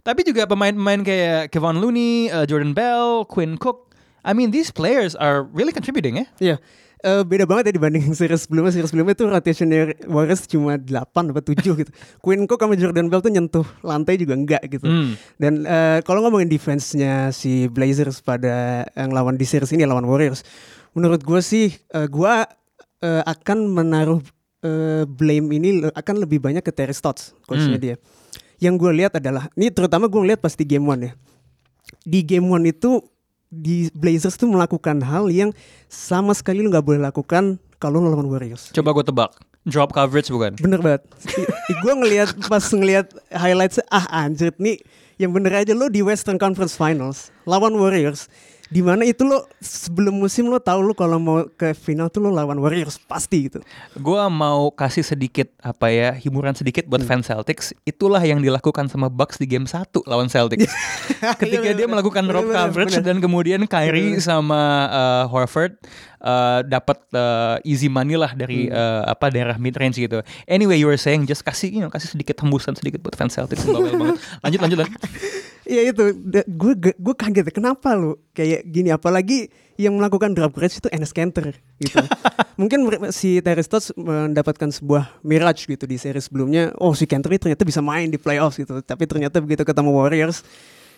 Tapi 0.01 0.23
juga 0.23 0.47
pemain-pemain 0.47 1.03
kayak 1.03 1.51
Kevon 1.51 1.83
Looney, 1.83 2.31
uh, 2.31 2.47
Jordan 2.47 2.71
Bell, 2.71 3.27
Quinn 3.27 3.59
Cook. 3.59 3.91
I 4.23 4.31
mean 4.31 4.51
these 4.51 4.71
players 4.71 5.15
are 5.15 5.43
really 5.51 5.71
contributing 5.75 6.23
ya. 6.23 6.25
Iya. 6.39 6.55
Eh, 6.97 7.21
beda 7.21 7.45
banget 7.45 7.69
ya 7.69 7.73
dibanding 7.77 8.09
series 8.17 8.49
sebelumnya. 8.49 8.73
Series 8.73 8.89
sebelumnya 8.89 9.13
tuh 9.13 9.29
rotationnya 9.29 9.93
Warriors 10.09 10.49
cuma 10.49 10.81
8 10.81 11.29
apa 11.29 11.41
7 11.45 11.61
gitu. 11.77 11.91
Quinn 12.25 12.49
Cook 12.49 12.57
sama 12.57 12.73
Jordan 12.73 13.05
Bell 13.05 13.21
tuh 13.21 13.29
nyentuh 13.29 13.67
lantai 13.85 14.17
juga 14.17 14.33
enggak 14.33 14.65
gitu. 14.65 14.89
Hmm. 14.89 15.13
Dan 15.37 15.61
eh, 15.69 16.01
kalau 16.01 16.25
ngomongin 16.25 16.49
defense-nya 16.49 17.29
si 17.29 17.69
Blazers 17.69 18.25
pada 18.25 18.85
yang 18.97 19.13
lawan 19.13 19.37
di 19.37 19.45
series 19.45 19.69
ini 19.77 19.85
lawan 19.85 20.09
Warriors, 20.09 20.41
menurut 20.97 21.21
gue 21.21 21.37
sih 21.45 21.69
eh, 21.93 22.07
gue 22.09 22.33
eh, 23.05 23.21
akan 23.21 23.69
menaruh 23.69 24.25
eh, 24.65 25.05
blame 25.05 25.53
ini 25.53 25.85
akan 25.93 26.25
lebih 26.25 26.41
banyak 26.41 26.65
ke 26.65 26.73
Terry 26.73 26.97
Stotts, 26.97 27.37
coachnya 27.45 27.77
Hmm. 27.77 27.85
dia. 27.93 27.95
Yang 28.57 28.73
gue 28.81 28.91
lihat 29.05 29.13
adalah, 29.13 29.53
ini 29.53 29.69
terutama 29.69 30.09
gue 30.09 30.33
lihat 30.33 30.41
pas 30.41 30.57
di 30.57 30.65
game 30.65 30.81
one 30.81 31.01
ya. 31.05 31.13
Di 32.01 32.25
game 32.25 32.49
one 32.49 32.73
itu 32.73 33.05
di 33.47 33.87
Blazers 33.95 34.35
tuh 34.35 34.51
melakukan 34.51 34.99
hal 35.03 35.31
yang 35.31 35.55
sama 35.87 36.35
sekali 36.35 36.59
lu 36.59 36.71
nggak 36.71 36.83
boleh 36.83 37.01
lakukan 37.01 37.59
kalau 37.79 38.03
lu 38.03 38.11
lawan 38.11 38.27
Warriors. 38.27 38.73
Coba 38.75 38.91
gue 38.91 39.05
tebak. 39.05 39.31
Drop 39.67 39.91
coverage 39.91 40.31
bukan? 40.31 40.55
Bener 40.63 40.79
banget. 40.79 41.03
gue 41.83 41.93
ngelihat 41.93 42.31
pas 42.47 42.63
ngelihat 42.63 43.11
highlights 43.35 43.83
ah 43.91 44.07
anjir 44.23 44.55
nih 44.55 44.79
yang 45.19 45.35
bener 45.35 45.51
aja 45.51 45.75
lo 45.75 45.91
di 45.91 45.99
Western 45.99 46.39
Conference 46.39 46.79
Finals 46.79 47.35
lawan 47.43 47.75
Warriors. 47.75 48.31
Di 48.67 48.83
mana 48.83 49.03
itu 49.03 49.23
lo 49.23 49.47
sebelum 49.57 50.19
musim 50.19 50.51
lo 50.51 50.59
tahu 50.59 50.83
lo 50.83 50.91
kalau 50.91 51.15
mau 51.17 51.47
ke 51.47 51.71
final 51.71 52.07
tuh 52.07 52.19
lo 52.19 52.29
lawan 52.29 52.59
Warriors 52.59 52.99
pasti 52.99 53.47
gitu. 53.47 53.63
Gua 53.95 54.27
mau 54.27 54.67
kasih 54.69 55.01
sedikit 55.01 55.47
apa 55.59 55.87
ya 55.87 56.11
hiburan 56.11 56.51
sedikit 56.51 56.83
buat 56.83 56.99
Hmm. 56.99 57.09
fans 57.19 57.27
Celtics. 57.27 57.71
Itulah 57.83 58.19
yang 58.19 58.39
dilakukan 58.39 58.87
sama 58.87 59.07
Bucks 59.07 59.37
di 59.37 59.47
game 59.47 59.63
1 59.63 60.03
lawan 60.03 60.27
Celtics. 60.27 60.67
Ketika 61.41 61.63
Iya, 61.63 61.73
dia 61.73 61.87
bener, 61.87 61.95
melakukan 61.95 62.23
drop 62.27 62.43
coverage 62.45 62.99
dan 62.99 63.17
kemudian 63.17 63.63
Kyrie 63.63 64.19
sama 64.19 64.59
uh, 64.87 65.23
Horford 65.27 65.79
uh, 66.19 66.65
dapat 66.65 66.99
uh, 67.15 67.57
easy 67.63 67.87
money 67.87 68.19
lah 68.19 68.35
dari 68.35 68.67
Hmm. 68.67 68.75
uh, 68.75 69.03
apa 69.15 69.31
daerah 69.31 69.55
mid 69.55 69.77
range 69.77 70.01
gitu. 70.01 70.19
Anyway, 70.49 70.75
you 70.81 70.89
were 70.89 70.99
saying 70.99 71.23
just 71.29 71.45
kasih 71.45 71.69
you 71.71 71.79
know, 71.79 71.93
kasih 71.93 72.11
sedikit 72.11 72.41
hembusan 72.41 72.73
sedikit 72.75 72.99
buat 72.99 73.13
fans 73.15 73.37
Celtics 73.37 73.63
bawel 73.69 73.93
banget. 73.95 74.17
Lanjut 74.43 74.59
lanjut 74.59 74.77
lanjut. 74.83 75.01
Iya 75.67 75.91
itu, 75.91 76.03
gue 76.47 76.73
gue 76.79 77.15
kaget 77.19 77.51
kenapa 77.51 77.91
lo 77.91 78.23
kayak 78.31 78.63
gini 78.71 78.87
apalagi 78.87 79.51
yang 79.75 79.99
melakukan 79.99 80.31
drop 80.33 80.55
coverage 80.57 80.81
itu 80.81 80.89
Enes 80.89 81.13
Kanter 81.13 81.53
gitu. 81.77 82.01
Mungkin 82.61 82.87
si 83.13 83.43
Terry 83.45 83.61
Stotts 83.61 83.93
mendapatkan 83.93 84.73
sebuah 84.73 85.21
mirage 85.21 85.69
gitu 85.69 85.85
di 85.85 86.01
seri 86.01 86.17
sebelumnya. 86.17 86.73
Oh 86.81 86.97
si 86.97 87.05
Kanter 87.05 87.35
ternyata 87.37 87.61
bisa 87.67 87.83
main 87.83 88.09
di 88.09 88.17
playoffs 88.17 88.57
gitu. 88.57 88.81
Tapi 88.81 89.05
ternyata 89.05 89.37
begitu 89.37 89.61
ketemu 89.61 89.93
Warriors, 89.93 90.41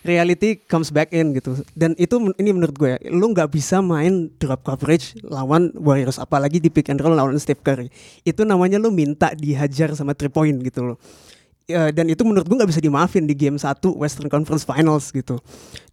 reality 0.03 0.59
comes 0.67 0.89
back 0.89 1.11
in 1.11 1.35
gitu. 1.35 1.59
Dan 1.75 1.95
itu 1.99 2.19
ini 2.39 2.49
menurut 2.55 2.75
gue, 2.75 2.89
ya, 2.95 2.99
lu 3.11 3.31
nggak 3.31 3.51
bisa 3.51 3.83
main 3.83 4.31
drop 4.39 4.63
coverage 4.63 5.17
lawan 5.25 5.71
Warriors, 5.75 6.19
apalagi 6.21 6.59
di 6.59 6.71
pick 6.71 6.87
and 6.91 6.99
roll 6.99 7.15
lawan 7.15 7.35
Steph 7.39 7.63
Curry. 7.63 7.91
Itu 8.23 8.47
namanya 8.47 8.79
lu 8.79 8.91
minta 8.93 9.31
dihajar 9.35 9.91
sama 9.95 10.15
three 10.15 10.31
point 10.31 10.55
gitu 10.63 10.93
loh. 10.93 10.97
Ya, 11.69 11.93
dan 11.93 12.09
itu 12.09 12.25
menurut 12.25 12.49
gue 12.49 12.57
nggak 12.57 12.71
bisa 12.73 12.81
dimaafin 12.81 13.29
di 13.29 13.37
game 13.37 13.61
1 13.61 13.77
Western 13.93 14.25
Conference 14.25 14.65
Finals 14.65 15.13
gitu. 15.13 15.37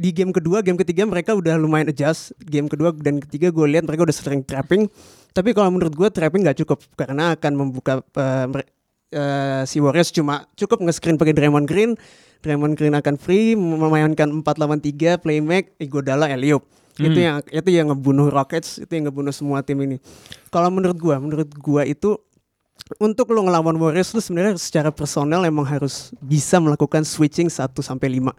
Di 0.01 0.09
game 0.09 0.33
kedua, 0.33 0.65
game 0.65 0.81
ketiga 0.81 1.05
mereka 1.05 1.37
udah 1.37 1.61
lumayan 1.61 1.93
adjust. 1.93 2.33
Game 2.41 2.65
kedua 2.65 2.97
dan 2.97 3.21
ketiga 3.21 3.53
gue 3.53 3.67
lihat 3.69 3.85
mereka 3.85 4.09
udah 4.09 4.17
sering 4.17 4.41
trapping. 4.41 4.89
Tapi 5.37 5.53
kalau 5.53 5.69
menurut 5.69 5.93
gue 5.93 6.09
trapping 6.09 6.49
nggak 6.49 6.65
cukup 6.65 6.81
karena 6.97 7.37
akan 7.37 7.53
membuka 7.53 8.01
eh, 8.01 8.65
eh, 9.13 9.63
si 9.69 9.79
Warriors 9.83 10.11
cuma 10.11 10.47
cukup 10.59 10.83
nge-screen 10.83 11.19
pakai 11.19 11.35
Draymond 11.35 11.67
Green. 11.69 11.95
Draymond 12.45 12.79
Green 12.79 12.95
akan 12.95 13.19
free 13.19 13.59
memainkan 13.59 14.31
4 14.31 14.45
lawan 14.61 14.79
3 14.79 15.19
playmaker 15.19 15.73
Iguodala 15.83 16.31
Eliop. 16.31 16.63
Itu 16.97 17.19
yang 17.21 17.45
itu 17.53 17.69
yang 17.69 17.93
ngebunuh 17.93 18.33
Rockets, 18.33 18.81
itu 18.81 18.89
yang 18.89 19.13
ngebunuh 19.13 19.35
semua 19.35 19.61
tim 19.61 19.77
ini. 19.85 20.01
Kalau 20.49 20.73
menurut 20.73 20.97
gua, 20.97 21.21
menurut 21.21 21.49
gua 21.61 21.85
itu 21.85 22.17
untuk 22.97 23.35
lo 23.35 23.45
ngelawan 23.45 23.77
Warriors 23.77 24.15
lu 24.15 24.23
sebenarnya 24.23 24.57
secara 24.57 24.89
personel 24.89 25.45
emang 25.45 25.67
harus 25.67 26.15
bisa 26.23 26.57
melakukan 26.57 27.05
switching 27.05 27.53
1 27.53 27.69
sampai 27.85 28.21
5. 28.21 28.33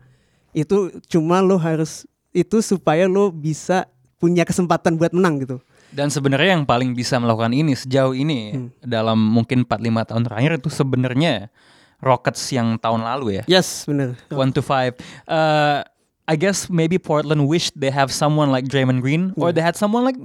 Itu 0.57 0.89
cuma 1.05 1.43
lo 1.43 1.59
harus 1.59 2.09
itu 2.33 2.63
supaya 2.65 3.05
lo 3.05 3.29
bisa 3.29 3.85
punya 4.17 4.41
kesempatan 4.41 4.97
buat 4.97 5.13
menang 5.13 5.45
gitu. 5.45 5.57
Dan 5.97 6.13
sebenarnya 6.13 6.53
yang 6.53 6.63
paling 6.63 6.93
bisa 6.93 7.17
melakukan 7.17 7.51
ini 7.51 7.73
sejauh 7.73 8.13
ini 8.13 8.53
Hmm. 8.53 8.69
dalam 8.79 9.17
mungkin 9.17 9.65
4-5 9.65 9.73
tahun 10.05 10.23
terakhir 10.23 10.51
itu 10.61 10.69
sebenarnya 10.69 11.49
Rockets 11.97 12.53
yang 12.53 12.77
tahun 12.77 13.01
lalu 13.01 13.41
ya. 13.41 13.43
Yes, 13.49 13.89
bener. 13.89 14.13
One 14.29 14.53
to 14.53 14.61
five. 14.61 14.93
Uh, 15.25 15.81
I 16.27 16.35
guess 16.35 16.67
maybe 16.69 16.99
Portland 16.99 17.47
wished 17.47 17.73
they 17.73 17.89
have 17.89 18.11
someone 18.11 18.51
like 18.51 18.67
Draymond 18.67 19.01
Green 19.01 19.31
or 19.33 19.49
they 19.49 19.63
had 19.63 19.73
someone 19.73 20.03
like 20.03 20.19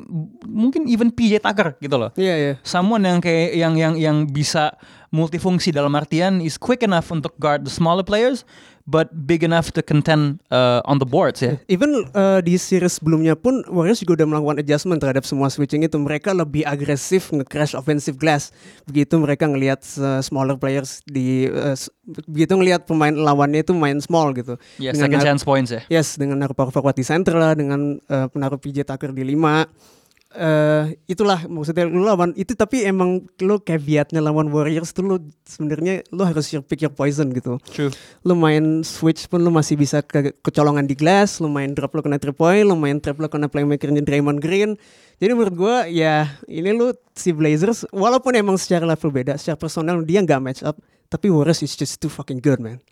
mungkin 0.44 0.84
even 0.84 1.08
PJ 1.08 1.40
Tucker 1.40 1.78
gitu 1.78 1.96
loh. 1.96 2.10
Iya, 2.12 2.34
iya. 2.36 2.52
Someone 2.60 3.06
yang 3.06 3.22
kayak 3.22 3.54
yang 3.54 3.74
yang 3.78 3.94
yang 3.96 4.16
bisa 4.26 4.74
multifungsi 5.08 5.70
dalam 5.70 5.94
artian 5.94 6.42
is 6.42 6.58
quick 6.58 6.82
enough 6.82 7.08
untuk 7.08 7.32
guard 7.38 7.62
the 7.62 7.70
smaller 7.70 8.02
players 8.02 8.42
but 8.86 9.10
big 9.26 9.42
enough 9.46 9.70
to 9.72 9.80
contend 9.82 10.40
uh, 10.50 10.82
on 10.84 10.98
the 10.98 11.06
boards 11.06 11.42
ya. 11.42 11.58
Even 11.70 12.06
uh, 12.14 12.42
di 12.42 12.58
series 12.58 12.98
sebelumnya 12.98 13.38
pun 13.38 13.62
Warriors 13.70 14.02
juga 14.02 14.22
udah 14.22 14.28
melakukan 14.36 14.58
adjustment 14.62 14.98
terhadap 15.02 15.22
semua 15.26 15.48
switching 15.48 15.86
itu. 15.86 15.96
Mereka 15.98 16.34
lebih 16.34 16.66
agresif 16.66 17.30
nge-crash 17.30 17.78
offensive 17.78 18.18
glass. 18.18 18.50
Begitu 18.86 19.18
mereka 19.18 19.46
ngelihat 19.46 19.82
uh, 20.02 20.18
smaller 20.20 20.58
players 20.58 21.02
di 21.06 21.46
uh, 21.46 21.78
begitu 22.26 22.58
ngelihat 22.58 22.84
pemain 22.84 23.14
lawannya 23.14 23.62
itu 23.62 23.72
main 23.74 23.98
small 24.02 24.34
gitu. 24.34 24.58
Ya 24.82 24.90
Dengan 24.90 25.18
second 25.18 25.22
chance 25.22 25.42
points 25.46 25.70
ya. 25.70 25.80
Yes, 25.86 26.18
dengan 26.18 26.42
naruh 26.42 26.56
power 26.56 26.74
forward 26.74 26.98
di 26.98 27.06
center 27.06 27.38
lah, 27.38 27.54
dengan 27.54 27.98
uh, 28.10 28.26
menaruh 28.34 28.58
PJ 28.58 28.86
Tucker 28.86 29.14
di 29.14 29.22
5. 29.22 30.01
Eh 30.32 30.96
itulah 31.06 31.44
maksudnya 31.46 31.84
lu 31.84 32.08
lawan 32.08 32.32
itu 32.34 32.56
tapi 32.56 32.88
emang 32.88 33.22
lu 33.40 33.60
caveatnya 33.60 34.24
lawan 34.24 34.48
Warriors 34.48 34.90
tuh 34.96 35.04
lu 35.04 35.16
sebenarnya 35.44 36.02
lu 36.10 36.24
harus 36.24 36.48
pick 36.64 36.80
your 36.80 36.92
poison 36.92 37.28
gitu 37.30 37.60
True. 37.68 37.92
lu 38.24 38.34
main 38.34 38.80
switch 38.80 39.28
pun 39.28 39.44
lu 39.44 39.52
masih 39.52 39.76
bisa 39.76 40.00
ke 40.00 40.32
kecolongan 40.40 40.88
di 40.88 40.96
glass, 40.96 41.38
lu 41.38 41.52
main 41.52 41.76
drop 41.76 41.92
lu 41.92 42.00
kena 42.00 42.16
three 42.16 42.34
point, 42.34 42.64
lu 42.64 42.74
main 42.74 42.96
trap 42.98 43.20
lu 43.20 43.28
kena 43.28 43.46
playmakernya 43.52 44.00
Draymond 44.00 44.40
Green. 44.40 44.80
Jadi 45.22 45.32
menurut 45.36 45.54
gua 45.54 45.76
ya 45.86 46.26
ini 46.50 46.74
lu 46.74 46.96
si 47.14 47.30
Blazers 47.30 47.84
walaupun 47.92 48.34
emang 48.34 48.56
secara 48.58 48.88
level 48.88 49.12
beda, 49.12 49.38
secara 49.38 49.60
personal 49.60 50.02
dia 50.02 50.24
nggak 50.24 50.40
match 50.42 50.62
up, 50.66 50.80
tapi 51.12 51.28
Warriors 51.28 51.62
is 51.62 51.78
just 51.78 52.00
too 52.00 52.10
fucking 52.10 52.42
good 52.42 52.58
man. 52.58 52.82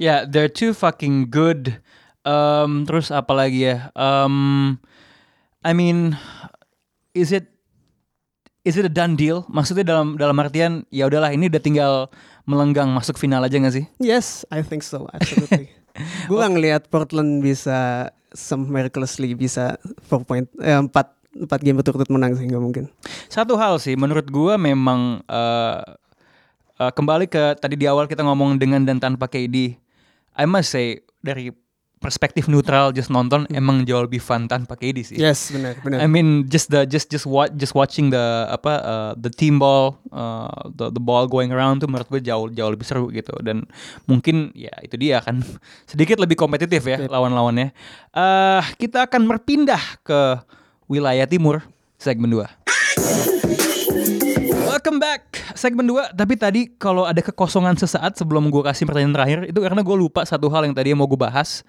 Yeah, 0.00 0.24
they're 0.24 0.48
too 0.48 0.72
fucking 0.72 1.28
good 1.28 1.78
Um, 2.28 2.84
terus 2.84 3.08
apa 3.08 3.32
lagi 3.32 3.72
ya? 3.72 3.88
Um, 3.96 4.76
I 5.64 5.72
mean, 5.72 6.18
is 7.18 7.34
it 7.34 7.50
is 8.62 8.78
it 8.78 8.86
a 8.86 8.92
done 8.92 9.18
deal? 9.18 9.42
Maksudnya 9.50 9.82
dalam 9.82 10.14
dalam 10.14 10.36
artian 10.38 10.86
ya 10.94 11.10
udahlah 11.10 11.34
ini 11.34 11.50
udah 11.50 11.62
tinggal 11.62 11.92
melenggang 12.48 12.88
masuk 12.94 13.18
final 13.20 13.44
aja 13.44 13.58
gak 13.60 13.74
sih? 13.74 13.84
Yes, 14.00 14.46
I 14.48 14.64
think 14.64 14.86
so, 14.86 15.10
absolutely. 15.12 15.74
gue 16.30 16.36
gak 16.38 16.52
ngeliat 16.54 16.82
Portland 16.88 17.42
bisa 17.42 18.10
some 18.30 18.68
miraculously 18.68 19.34
bisa 19.34 19.80
4 20.06 20.28
point 20.28 20.46
eh, 20.60 20.78
4 20.78 20.88
4 21.48 21.64
game 21.64 21.76
berturut-turut 21.78 22.10
menang 22.10 22.34
sih 22.34 22.48
nggak 22.50 22.62
mungkin. 22.62 22.84
Satu 23.30 23.54
hal 23.60 23.78
sih 23.78 23.94
menurut 23.94 24.26
gua 24.26 24.58
memang 24.58 25.22
uh, 25.28 25.80
uh, 26.82 26.92
kembali 26.92 27.30
ke 27.30 27.54
tadi 27.60 27.78
di 27.78 27.86
awal 27.86 28.10
kita 28.10 28.26
ngomong 28.26 28.58
dengan 28.58 28.82
dan 28.82 28.98
tanpa 28.98 29.30
KD. 29.30 29.78
I 30.38 30.44
must 30.46 30.74
say 30.74 31.02
dari 31.22 31.54
perspektif 31.98 32.46
neutral 32.46 32.90
just 32.90 33.10
nonton 33.10 33.44
emang 33.50 33.82
jauh 33.82 34.06
lebih 34.06 34.18
fun 34.18 34.46
tanpa 34.46 34.74
KD 34.74 35.02
sih. 35.02 35.16
Yes, 35.18 35.50
benar, 35.50 35.74
benar. 35.82 35.98
I 35.98 36.06
mean 36.06 36.46
just 36.46 36.70
the 36.70 36.86
just 36.86 37.10
just 37.10 37.26
what 37.26 37.54
just 37.54 37.74
watching 37.74 38.08
the 38.08 38.46
apa 38.48 38.72
uh, 38.80 39.12
the 39.18 39.28
team 39.28 39.58
ball 39.58 39.98
uh, 40.08 40.46
the 40.70 40.88
the 40.88 41.02
ball 41.02 41.26
going 41.26 41.50
around 41.50 41.82
tuh 41.82 41.90
menurut 41.90 42.06
gue 42.06 42.22
jauh 42.22 42.46
jauh 42.48 42.70
lebih 42.70 42.86
seru 42.86 43.10
gitu 43.10 43.34
dan 43.42 43.66
mungkin 44.06 44.54
ya 44.54 44.70
itu 44.80 44.94
dia 44.94 45.18
kan 45.18 45.42
sedikit 45.90 46.18
lebih 46.18 46.34
kompetitif 46.34 46.82
ya 46.82 46.98
Yep. 46.98 47.10
lawan-lawannya. 47.10 47.70
Eh 48.10 48.62
kita 48.78 49.06
akan 49.06 49.26
berpindah 49.26 49.82
ke 50.02 50.40
wilayah 50.86 51.26
timur 51.26 51.62
segmen 51.98 52.30
2. 52.30 53.77
Welcome 54.68 55.00
back 55.00 55.40
segmen 55.56 55.88
2 55.88 56.12
Tapi 56.12 56.34
tadi 56.36 56.68
kalau 56.76 57.08
ada 57.08 57.24
kekosongan 57.24 57.72
sesaat 57.80 58.20
sebelum 58.20 58.52
gue 58.52 58.60
kasih 58.60 58.84
pertanyaan 58.84 59.16
terakhir 59.16 59.38
Itu 59.48 59.64
karena 59.64 59.80
gue 59.80 59.96
lupa 59.96 60.28
satu 60.28 60.52
hal 60.52 60.68
yang 60.68 60.76
tadi 60.76 60.92
mau 60.92 61.08
gue 61.08 61.16
bahas 61.16 61.64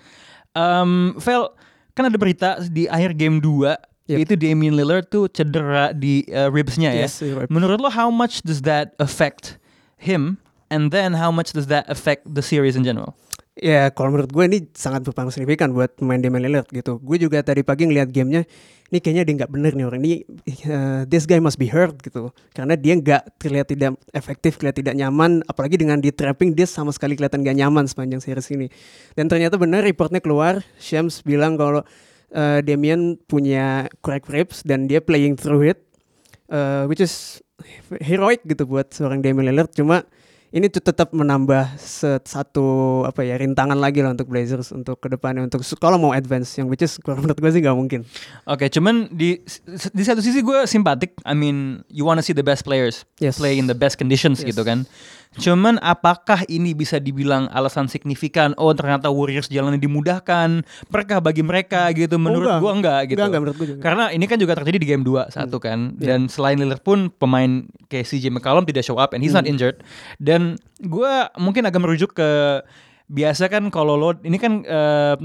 um, 0.51 1.15
Vel, 1.15 1.47
kan 1.95 2.11
ada 2.11 2.17
berita 2.19 2.59
di 2.67 2.91
akhir 2.91 3.15
game 3.15 3.39
2 3.39 3.87
Yep. 4.09 4.25
Itu 4.25 4.33
Damian 4.41 4.73
Lillard 4.73 5.05
tuh 5.05 5.29
cedera 5.29 5.93
di 5.93 6.25
uh, 6.33 6.49
ribsnya 6.49 6.89
ya 6.97 7.05
Yes, 7.05 7.21
right. 7.21 7.45
Menurut 7.45 7.77
lo 7.77 7.93
how 7.93 8.09
much 8.09 8.41
does 8.41 8.65
that 8.65 8.97
affect 8.97 9.61
him 10.01 10.41
And 10.73 10.89
then 10.89 11.13
how 11.13 11.29
much 11.29 11.53
does 11.53 11.69
that 11.69 11.85
affect 11.85 12.25
the 12.25 12.41
series 12.41 12.73
in 12.73 12.81
general? 12.81 13.13
Ya, 13.59 13.91
kalau 13.91 14.15
menurut 14.15 14.31
gue 14.31 14.43
ini 14.47 14.59
sangat 14.71 15.03
berpengaruh 15.03 15.35
signifikan 15.35 15.75
buat 15.75 15.91
pemain 15.99 16.15
Damian 16.15 16.47
Lillard 16.47 16.71
gitu. 16.71 16.95
Gue 17.03 17.19
juga 17.19 17.43
tadi 17.43 17.59
pagi 17.59 17.91
ngeliat 17.91 18.07
gamenya, 18.07 18.47
ini 18.87 18.97
kayaknya 19.03 19.27
dia 19.27 19.33
nggak 19.43 19.51
bener 19.51 19.75
nih 19.75 19.83
orang 19.83 19.99
ini. 19.99 20.23
uh, 20.71 21.03
this 21.11 21.27
guy 21.27 21.43
must 21.43 21.59
be 21.59 21.67
hurt 21.67 21.99
gitu, 21.99 22.31
karena 22.55 22.79
dia 22.79 22.95
nggak 22.95 23.35
terlihat 23.35 23.67
tidak 23.67 23.99
efektif, 24.15 24.63
terlihat 24.63 24.79
tidak 24.79 24.95
nyaman. 24.95 25.43
Apalagi 25.43 25.75
dengan 25.75 25.99
di 25.99 26.07
trapping 26.07 26.55
dia 26.55 26.63
sama 26.63 26.95
sekali 26.95 27.19
kelihatan 27.19 27.43
gak 27.43 27.59
nyaman 27.59 27.83
sepanjang 27.83 28.23
series 28.23 28.47
ini. 28.55 28.71
Dan 29.19 29.27
ternyata 29.27 29.59
benar 29.59 29.83
reportnya 29.83 30.23
keluar, 30.23 30.63
Shams 30.79 31.19
bilang 31.27 31.59
kalau 31.59 31.83
uh, 32.31 32.59
Damian 32.63 33.19
punya 33.27 33.91
crack 33.99 34.31
ribs 34.31 34.63
dan 34.63 34.87
dia 34.87 35.03
playing 35.03 35.35
through 35.35 35.75
it, 35.75 35.83
uh, 36.47 36.87
which 36.87 37.03
is 37.03 37.43
heroic 37.99 38.39
gitu 38.47 38.63
buat 38.63 38.95
seorang 38.95 39.19
Damian 39.19 39.51
Lillard. 39.51 39.75
Cuma 39.75 40.07
ini 40.49 40.65
tuh 40.65 40.81
tetap 40.81 41.13
menambah 41.13 41.77
satu 42.25 42.67
apa 43.05 43.21
ya 43.21 43.37
rintangan 43.37 43.77
lagi 43.77 44.01
lah 44.01 44.17
untuk 44.17 44.33
Blazers 44.33 44.73
untuk 44.73 44.97
ke 44.97 45.05
depannya 45.05 45.45
untuk 45.45 45.61
kalau 45.77 46.01
mau 46.01 46.09
advance 46.09 46.57
yang 46.57 46.65
which 46.65 46.81
is 46.81 46.97
kalau 46.97 47.21
menurut 47.21 47.37
gue 47.37 47.51
sih 47.53 47.61
nggak 47.61 47.77
mungkin. 47.77 48.01
Oke, 48.49 48.65
cuman 48.73 49.13
di 49.13 49.37
di 49.93 50.03
satu 50.03 50.25
sisi 50.25 50.41
gue 50.41 50.65
simpatik. 50.65 51.13
I 51.21 51.37
mean, 51.37 51.85
you 51.93 52.01
wanna 52.01 52.25
see 52.25 52.33
the 52.33 52.45
best 52.45 52.65
players 52.65 53.05
Yes. 53.21 53.37
play 53.37 53.61
in 53.61 53.69
the 53.69 53.77
best 53.77 54.01
conditions 54.01 54.41
Yes. 54.41 54.53
gitu 54.55 54.65
kan. 54.65 54.89
Cuman 55.29 55.77
apakah 55.77 56.41
ini 56.49 56.73
bisa 56.73 56.97
dibilang 56.97 57.45
alasan 57.53 57.85
signifikan? 57.85 58.57
Oh, 58.57 58.73
ternyata 58.73 59.13
Warriors 59.13 59.45
jalannya 59.45 59.77
dimudahkan, 59.77 60.65
berkah 60.89 61.21
bagi 61.21 61.45
mereka 61.45 61.85
gitu. 61.93 62.17
Menurut 62.17 62.49
Oh, 62.49 62.57
enggak. 62.57 62.59
gue 62.59 62.71
enggak 62.73 62.99
gitu. 63.05 63.13
Enggak, 63.13 63.27
enggak, 63.29 63.41
menurut 63.45 63.57
juga. 63.61 63.81
Karena 63.85 64.03
ini 64.09 64.25
kan 64.25 64.37
juga 64.41 64.53
terjadi 64.57 64.77
di 64.81 64.87
game 64.89 65.05
2 65.05 65.29
satu 65.29 65.61
kan. 65.61 65.93
Dan 65.95 66.25
selain 66.27 66.57
Lillard 66.57 66.81
pun 66.81 67.13
pemain 67.13 67.61
kayak 67.85 68.09
CJ 68.09 68.33
McCollum 68.33 68.65
tidak 68.65 68.81
show 68.81 68.97
up 68.97 69.13
and 69.13 69.21
he's 69.21 69.31
not 69.31 69.45
injured. 69.45 69.85
Dan 70.17 70.57
gue 70.81 71.13
mungkin 71.37 71.69
agak 71.69 71.77
merujuk 71.77 72.17
ke 72.17 72.65
biasa 73.05 73.49
kan 73.49 73.69
kalau 73.69 73.97
lo 73.97 74.17
ini 74.21 74.37
kan 74.37 74.65
eh, 74.65 75.15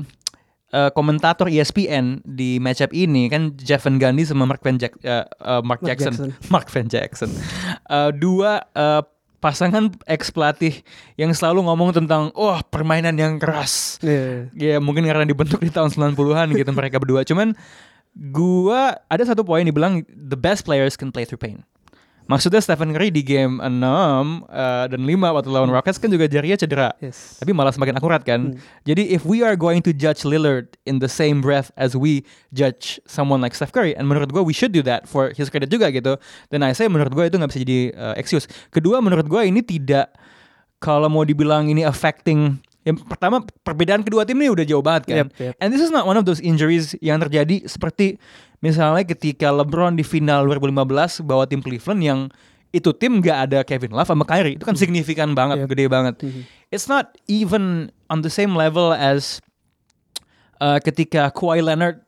eh, 0.70 0.90
komentator 0.92 1.48
ESPN 1.48 2.20
di 2.24 2.56
matchup 2.56 2.92
ini 2.92 3.28
kan 3.28 3.56
Jeff 3.56 3.84
Van 3.84 3.96
Gundy 3.96 4.24
sama 4.24 4.44
Mark 4.44 4.60
Van 4.60 4.76
Jack- 4.76 5.00
eh, 5.00 5.20
eh, 5.20 5.60
Mark, 5.64 5.80
Mark 5.80 5.80
Jackson. 5.84 6.12
Jackson. 6.12 6.30
Mark 6.52 6.68
Van 6.68 6.86
Jackson. 6.86 7.30
Eh, 7.88 8.10
dua 8.16 8.60
eh, 8.68 9.02
pasangan 9.44 9.92
ex 10.08 10.32
pelatih 10.32 10.80
yang 11.20 11.28
selalu 11.36 11.68
ngomong 11.68 11.92
tentang 11.92 12.32
oh 12.32 12.56
permainan 12.72 13.12
yang 13.12 13.36
keras. 13.36 14.00
Iya. 14.00 14.48
Ya 14.56 14.76
mungkin 14.80 15.04
karena 15.04 15.28
dibentuk 15.28 15.60
di 15.60 15.68
tahun 15.68 15.92
90-an 15.92 16.56
gitu 16.56 16.72
mereka 16.72 16.96
berdua. 16.96 17.28
Cuman 17.28 17.52
gua 18.16 18.96
ada 19.12 19.20
satu 19.28 19.44
poin 19.44 19.60
dibilang 19.60 20.00
the 20.08 20.38
best 20.40 20.64
players 20.64 20.96
can 20.96 21.12
play 21.12 21.28
through 21.28 21.36
pain. 21.36 21.60
Maksudnya 22.24 22.64
Stephen 22.64 22.96
Curry 22.96 23.12
di 23.12 23.20
game 23.20 23.60
6 23.60 23.68
eh, 23.68 24.84
dan 24.96 25.00
5 25.04 25.36
waktu 25.36 25.48
lawan 25.52 25.68
Rockets 25.68 26.00
kan 26.00 26.08
juga 26.08 26.24
jarinya 26.24 26.56
cedera. 26.56 26.88
Yes. 26.96 27.36
Tapi 27.36 27.52
malah 27.52 27.68
semakin 27.76 28.00
akurat 28.00 28.24
kan. 28.24 28.56
Jadi 28.88 29.12
if 29.12 29.28
we 29.28 29.44
are 29.44 29.52
going 29.60 29.84
to 29.84 29.92
judge 29.92 30.24
Lillard 30.24 30.72
in 30.88 31.04
the 31.04 31.10
same 31.10 31.44
breath 31.44 31.68
as 31.76 31.92
we 31.92 32.24
judge 32.56 32.96
someone 33.04 33.44
like 33.44 33.52
Steph 33.52 33.76
Curry, 33.76 33.92
and 33.92 34.08
menurut 34.08 34.32
gue 34.32 34.40
we 34.40 34.56
should 34.56 34.72
do 34.72 34.80
that 34.88 35.04
for 35.04 35.36
his 35.36 35.52
credit 35.52 35.68
juga 35.68 35.92
gitu. 35.92 36.16
Dan 36.48 36.64
I 36.64 36.72
say 36.72 36.88
menurut 36.88 37.12
gue 37.12 37.28
itu 37.28 37.36
nggak 37.36 37.50
bisa 37.52 37.60
jadi 37.60 37.80
uh, 37.92 38.14
excuse. 38.16 38.48
Kedua 38.72 39.04
menurut 39.04 39.28
gue 39.28 39.42
ini 39.44 39.60
tidak 39.60 40.08
kalau 40.80 41.12
mau 41.12 41.28
dibilang 41.28 41.68
ini 41.68 41.84
affecting 41.84 42.60
yang 42.84 43.00
pertama 43.00 43.40
perbedaan 43.64 44.04
kedua 44.04 44.28
tim 44.28 44.36
ini 44.36 44.52
udah 44.52 44.64
jauh 44.64 44.84
banget 44.84 45.02
kan. 45.08 45.16
Yep, 45.24 45.28
yep. 45.40 45.52
And 45.56 45.72
this 45.72 45.80
is 45.80 45.88
not 45.88 46.04
one 46.04 46.20
of 46.20 46.28
those 46.28 46.38
injuries 46.38 46.92
yang 47.00 47.16
terjadi 47.16 47.64
seperti 47.64 48.20
misalnya 48.60 49.08
ketika 49.08 49.48
LeBron 49.48 49.96
di 49.96 50.04
final 50.04 50.44
2015 50.44 51.24
bawa 51.24 51.48
tim 51.48 51.64
Cleveland 51.64 52.00
yang 52.04 52.20
itu 52.76 52.92
tim 52.92 53.24
nggak 53.24 53.38
ada 53.48 53.58
Kevin 53.64 53.96
Love 53.96 54.12
sama 54.12 54.28
Kyrie 54.28 54.60
itu 54.60 54.68
kan 54.68 54.76
signifikan 54.76 55.32
banget, 55.32 55.64
Yep. 55.64 55.68
gede 55.72 55.84
banget. 55.88 56.14
It's 56.68 56.84
not 56.84 57.16
even 57.24 57.88
on 58.12 58.20
the 58.20 58.28
same 58.28 58.52
level 58.52 58.92
as 58.92 59.40
uh, 60.60 60.76
ketika 60.84 61.32
Kawhi 61.32 61.64
Leonard 61.64 62.03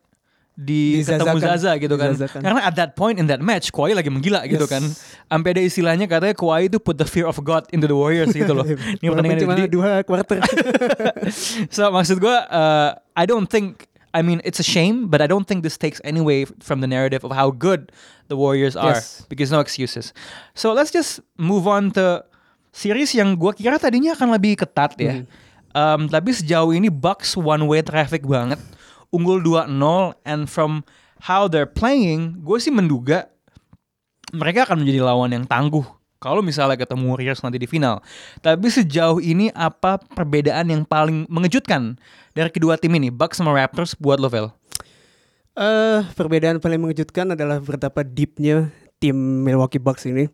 di 0.57 1.05
ketemu. 1.05 1.37
Zaza 1.37 1.77
gitu 1.77 2.01
kan. 2.01 2.16
Dizazakan. 2.16 2.40
Karena 2.40 2.61
at 2.64 2.73
that 2.75 2.97
point 2.97 3.21
in 3.21 3.29
that 3.29 3.45
match 3.45 3.69
Kawhi 3.69 3.92
lagi 3.92 4.09
menggila 4.09 4.49
gitu 4.49 4.64
Yes. 4.64 4.73
kan. 4.73 4.83
Sampai 5.29 5.53
ada 5.53 5.61
istilahnya 5.61 6.09
katanya 6.09 6.33
Kawhi 6.33 6.73
itu 6.73 6.81
put 6.81 6.97
the 6.97 7.05
fear 7.05 7.29
of 7.29 7.37
God 7.45 7.69
into 7.71 7.85
the 7.85 7.92
Warriors 7.92 8.33
gitu 8.33 8.57
loh. 8.57 8.64
Ini 9.01 9.05
Walaupun 9.05 9.37
pertandingan 9.37 9.40
cuma 9.45 9.55
jadi- 9.61 9.69
dua 9.69 9.90
quarter. 10.01 10.40
so 11.77 11.92
maksud 11.92 12.19
gue, 12.19 12.37
uh, 12.49 12.97
I 13.12 13.25
don't 13.29 13.47
think, 13.47 13.85
I 14.16 14.25
mean 14.25 14.40
it's 14.45 14.57
a 14.57 14.66
shame, 14.66 15.12
but 15.12 15.21
I 15.21 15.29
don't 15.29 15.45
think 15.45 15.61
this 15.61 15.77
takes 15.77 16.01
any 16.03 16.21
away 16.21 16.49
from 16.64 16.81
the 16.81 16.88
narrative 16.88 17.21
of 17.21 17.37
how 17.37 17.53
good 17.53 17.92
the 18.29 18.37
Warriors 18.37 18.75
are, 18.75 18.97
Yes. 18.97 19.29
because 19.29 19.53
no 19.53 19.61
excuses. 19.61 20.16
So 20.57 20.73
let's 20.73 20.88
just 20.90 21.21
move 21.37 21.69
on 21.69 21.92
to 21.95 22.25
series 22.73 23.12
yang 23.12 23.37
gue 23.37 23.53
kira 23.53 23.77
tadinya 23.77 24.16
akan 24.16 24.33
lebih 24.33 24.57
ketat 24.57 24.97
ya. 24.97 25.21
Um, 25.77 26.09
tapi 26.09 26.33
sejauh 26.33 26.73
ini 26.73 26.88
Bucks 26.88 27.37
one 27.37 27.69
way 27.69 27.85
traffic 27.85 28.25
banget, 28.25 28.57
unggul 29.16 29.40
2-0, 29.40 29.72
and 30.29 30.44
from 30.44 30.85
how 31.24 31.48
they're 31.48 31.68
playing, 31.68 32.44
gue 32.44 32.61
sih 32.61 32.68
menduga 32.68 33.33
mereka 34.37 34.68
akan 34.68 34.85
menjadi 34.85 35.00
lawan 35.00 35.33
yang 35.33 35.48
tangguh 35.48 35.87
kalau 36.20 36.40
misalnya 36.40 36.74
ketemu 36.81 37.12
Warriors 37.12 37.40
nanti 37.44 37.61
di 37.61 37.68
final. 37.68 38.02
Tapi 38.42 38.66
sejauh 38.68 39.22
ini 39.22 39.52
apa 39.52 40.00
perbedaan 40.00 40.68
yang 40.68 40.83
paling 40.83 41.29
mengejutkan 41.31 41.96
dari 42.33 42.50
kedua 42.50 42.81
tim 42.81 42.92
ini, 42.96 43.12
Bucks 43.12 43.38
sama 43.38 43.55
Raptors 43.55 43.94
buat 43.96 44.18
Lovel? 44.18 44.50
Eh, 45.57 46.00
perbedaan 46.12 46.61
paling 46.61 46.81
mengejutkan 46.83 47.33
adalah 47.33 47.62
betapa 47.62 48.05
deepnya 48.05 48.68
tim 49.00 49.16
Milwaukee 49.16 49.81
Bucks 49.81 50.05
ini. 50.05 50.29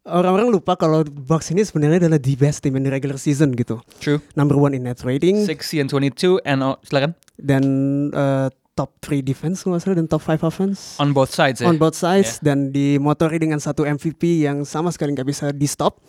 Orang-orang 0.00 0.48
lupa 0.48 0.80
kalau 0.80 1.04
Bucks 1.04 1.52
ini 1.52 1.60
sebenarnya 1.60 2.08
adalah 2.08 2.16
the 2.16 2.32
best 2.32 2.64
team 2.64 2.72
in 2.74 2.82
the 2.82 2.92
regular 2.92 3.20
season 3.20 3.52
gitu. 3.52 3.84
True. 4.00 4.16
Number 4.32 4.56
one 4.56 4.72
in 4.72 4.88
net 4.88 5.04
rating 5.04 5.44
60 5.44 5.84
and 5.84 5.88
22 5.92 6.40
and 6.48 6.64
oh, 6.64 6.80
silakan 6.80 7.12
dan 7.36 7.62
eh, 8.08 8.48
top 8.72 8.96
3 9.04 9.20
defense 9.20 9.60
nggak 9.60 9.76
salah 9.84 9.96
dan 10.00 10.08
top 10.08 10.24
5 10.24 10.40
offense. 10.40 10.96
on 10.96 11.12
both 11.12 11.28
sides 11.28 11.60
ya. 11.60 11.68
on 11.68 11.76
both 11.76 11.92
sides 11.92 12.40
dan 12.40 12.72
dimotori 12.72 13.36
dengan 13.36 13.60
satu 13.60 13.84
MVP 13.84 14.40
yang 14.40 14.64
sama 14.64 14.88
sekali 14.88 15.12
nggak 15.12 15.28
bisa 15.28 15.52
di 15.52 15.68
stop. 15.68 16.00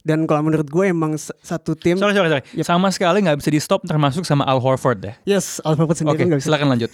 Dan 0.00 0.24
kalau 0.24 0.40
menurut 0.40 0.64
gue 0.64 0.88
emang 0.88 1.12
satu 1.20 1.76
tim, 1.76 1.96
Sorry 2.00 2.16
sorry 2.16 2.32
sorry. 2.32 2.44
Yep. 2.56 2.64
Sama 2.64 2.88
sekali 2.88 3.20
nggak 3.20 3.36
bisa 3.40 3.50
di 3.52 3.60
stop 3.60 3.84
termasuk 3.84 4.24
sama 4.24 4.44
Al 4.48 4.56
Horford 4.60 5.00
deh. 5.00 5.14
yes, 5.24 5.60
Al 5.64 5.76
Horford 5.76 5.96
sendiri 5.96 6.24
nggak 6.28 6.40
bisa. 6.40 6.48
silakan 6.48 6.72
lanjut. 6.76 6.88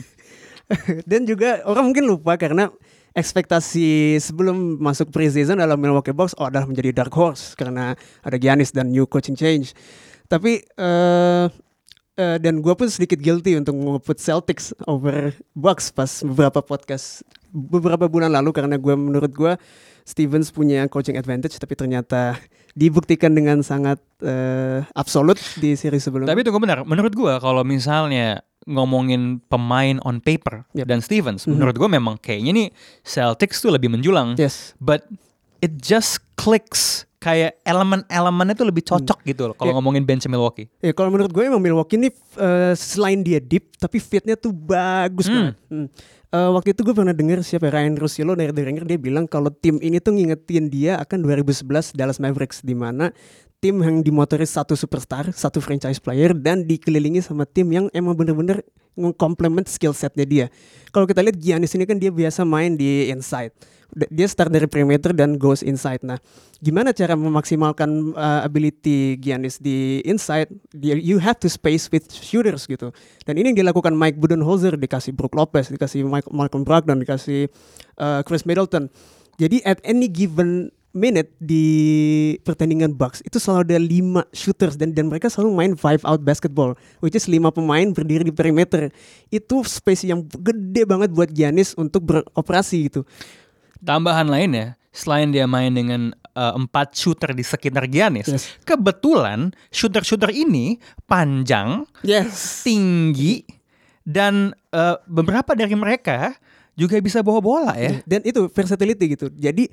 Dan 1.10 1.22
juga 1.26 1.62
orang 1.66 1.90
mungkin 1.90 2.06
lupa 2.10 2.34
karena 2.34 2.70
ekspektasi 3.16 4.20
sebelum 4.20 4.76
masuk 4.76 5.08
preseason 5.08 5.56
dalam 5.56 5.80
Milwaukee 5.80 6.12
Bucks 6.12 6.36
oh 6.36 6.52
adalah 6.52 6.68
menjadi 6.68 6.92
dark 6.92 7.16
horse 7.16 7.56
karena 7.56 7.96
ada 8.20 8.36
Giannis 8.36 8.76
dan 8.76 8.92
new 8.92 9.08
coaching 9.08 9.34
change. 9.34 9.72
Tapi 10.28 10.60
eh 10.60 11.44
eh, 12.16 12.36
dan 12.36 12.58
gue 12.58 12.74
pun 12.74 12.88
sedikit 12.88 13.16
guilty 13.16 13.54
untuk 13.54 13.76
nge-put 13.76 14.18
Celtics 14.18 14.72
over 14.84 15.32
Bucks 15.52 15.88
pas 15.88 16.10
beberapa 16.22 16.60
podcast 16.60 17.22
beberapa 17.48 18.04
bulan 18.06 18.32
lalu 18.32 18.52
karena 18.52 18.76
gue 18.76 18.94
menurut 18.94 19.32
gue 19.32 19.52
Stevens 20.06 20.50
punya 20.50 20.86
coaching 20.86 21.16
advantage 21.16 21.58
tapi 21.58 21.74
ternyata 21.74 22.38
dibuktikan 22.72 23.32
dengan 23.32 23.58
sangat 23.60 23.98
eh, 24.22 24.84
absolut 24.94 25.34
di 25.58 25.74
seri 25.74 25.98
sebelumnya. 25.98 26.30
Tapi 26.30 26.44
tunggu 26.44 26.60
benar, 26.62 26.84
menurut 26.84 27.10
gua 27.10 27.40
kalau 27.40 27.64
misalnya 27.64 28.44
ngomongin 28.68 29.40
pemain 29.48 29.96
on 30.04 30.20
paper 30.20 30.62
Yep. 30.76 30.86
dan 30.86 31.00
Stevens, 31.00 31.42
Mhm. 31.48 31.56
menurut 31.58 31.74
gua 31.74 31.88
memang 31.90 32.14
kayaknya 32.20 32.52
nih 32.54 32.68
Celtics 33.02 33.58
tuh 33.58 33.72
lebih 33.74 33.90
menjulang. 33.90 34.36
yes. 34.38 34.76
But 34.78 35.08
it 35.64 35.80
just 35.80 36.20
clicks 36.36 37.08
kayak 37.16 37.56
elemen-elemennya 37.64 38.54
tuh 38.54 38.68
lebih 38.68 38.84
cocok 38.84 39.24
gitu 39.24 39.48
loh 39.48 39.54
kalau 39.56 39.72
Yeah. 39.72 39.76
ngomongin 39.80 40.04
bench 40.04 40.28
Milwaukee. 40.28 40.68
Ya 40.78 40.92
kalau 40.92 41.08
menurut 41.08 41.32
gue 41.32 41.42
emang 41.42 41.58
Milwaukee 41.58 41.96
ini 41.96 42.08
eh, 42.36 42.72
selain 42.76 43.24
dia 43.24 43.40
deep 43.40 43.72
tapi 43.76 43.96
fitnya 43.96 44.36
tuh 44.36 44.52
bagus 44.52 45.26
Hmm. 45.26 45.34
banget. 45.34 45.54
Hmm. 45.72 45.86
Eh, 46.26 46.50
waktu 46.52 46.68
itu 46.76 46.80
gue 46.84 46.92
pernah 46.92 47.16
dengar 47.16 47.40
siapa 47.40 47.70
ya, 47.70 47.80
Ryan 47.80 47.94
Russillo 47.96 48.36
dari 48.36 48.52
The 48.52 48.62
Ringer 48.62 48.84
dia 48.84 48.98
bilang 48.98 49.24
kalau 49.24 49.48
tim 49.48 49.80
ini 49.80 49.96
tuh 49.96 50.12
ngingetin 50.12 50.68
dia 50.68 51.00
akan 51.00 51.24
2011 51.24 51.96
Dallas 51.96 52.20
Mavericks 52.20 52.60
di 52.60 52.76
mana 52.76 53.08
tim 53.56 53.80
yang 53.80 54.04
dimotori 54.04 54.44
satu 54.44 54.76
superstar, 54.76 55.32
satu 55.32 55.64
franchise 55.64 55.96
player 55.96 56.36
dan 56.36 56.68
dikelilingi 56.68 57.24
sama 57.24 57.48
tim 57.48 57.64
yang 57.72 57.86
emang 57.96 58.12
bener-bener 58.12 58.60
nge-complement 58.92 59.64
skill 59.64 59.92
setnya 59.92 60.24
dia. 60.24 60.46
Kalau 60.88 61.04
kita 61.04 61.24
lihat 61.24 61.36
Giannis 61.36 61.72
ini 61.72 61.84
kan 61.84 61.96
dia 61.96 62.12
biasa 62.12 62.44
main 62.44 62.76
di 62.76 63.08
inside. 63.08 63.56
Dia 63.96 64.28
start 64.28 64.52
dari 64.52 64.68
perimeter 64.68 65.16
dan 65.16 65.40
goes 65.40 65.64
inside. 65.64 66.04
Nah, 66.04 66.20
gimana 66.60 66.92
cara 66.92 67.16
memaksimalkan 67.16 68.12
uh, 68.12 68.44
ability 68.44 69.16
Giannis 69.16 69.56
di 69.56 70.04
inside? 70.04 70.52
You 70.76 71.16
have 71.16 71.40
to 71.40 71.48
space 71.48 71.88
with 71.88 72.12
shooters 72.12 72.68
gitu. 72.68 72.92
Dan 73.24 73.40
ini 73.40 73.56
yang 73.56 73.64
dilakukan 73.64 73.96
Mike 73.96 74.20
Budenholzer 74.20 74.76
dikasih 74.76 75.16
Brook 75.16 75.32
Lopez, 75.32 75.72
dikasih 75.72 76.04
Mike, 76.04 76.28
Malcolm 76.28 76.60
Brogdon, 76.60 77.00
dikasih 77.00 77.48
uh, 77.96 78.20
Chris 78.20 78.44
Middleton. 78.44 78.92
Jadi 79.40 79.64
at 79.64 79.80
any 79.80 80.12
given 80.12 80.68
minute 80.96 81.28
di 81.36 81.66
pertandingan 82.40 82.96
Bucks 82.96 83.20
itu 83.20 83.36
selalu 83.36 83.60
ada 83.68 83.76
lima 83.76 84.22
shooters 84.32 84.80
dan 84.80 84.96
dan 84.96 85.12
mereka 85.12 85.28
selalu 85.28 85.52
main 85.52 85.72
five 85.76 86.00
out 86.08 86.24
basketball 86.24 86.72
which 87.04 87.12
is 87.12 87.28
lima 87.28 87.52
pemain 87.52 87.92
berdiri 87.92 88.24
di 88.24 88.32
perimeter 88.32 88.88
itu 89.28 89.60
space 89.60 90.08
yang 90.08 90.24
gede 90.24 90.88
banget 90.88 91.12
buat 91.12 91.28
Giannis 91.28 91.76
untuk 91.76 92.08
beroperasi 92.08 92.88
gitu 92.88 93.04
Tambahan 93.86 94.26
lainnya, 94.26 94.74
selain 94.90 95.30
dia 95.30 95.46
main 95.46 95.70
dengan 95.70 96.10
uh, 96.34 96.58
empat 96.58 96.92
shooter 96.98 97.30
di 97.32 97.46
sekitar 97.46 97.86
Giannis, 97.86 98.26
Yes. 98.26 98.44
kebetulan 98.66 99.54
shooter-shooter 99.70 100.34
ini 100.34 100.82
panjang, 101.06 101.86
yes 102.02 102.66
tinggi, 102.66 103.46
dan 104.02 104.50
uh, 104.74 104.98
beberapa 105.06 105.54
dari 105.54 105.78
mereka 105.78 106.34
juga 106.76 107.00
bisa 107.00 107.24
bawa 107.24 107.40
bola 107.40 107.72
ya. 107.78 108.04
dan 108.04 108.20
itu 108.20 108.52
versatility 108.52 109.16
gitu 109.16 109.32
jadi 109.32 109.64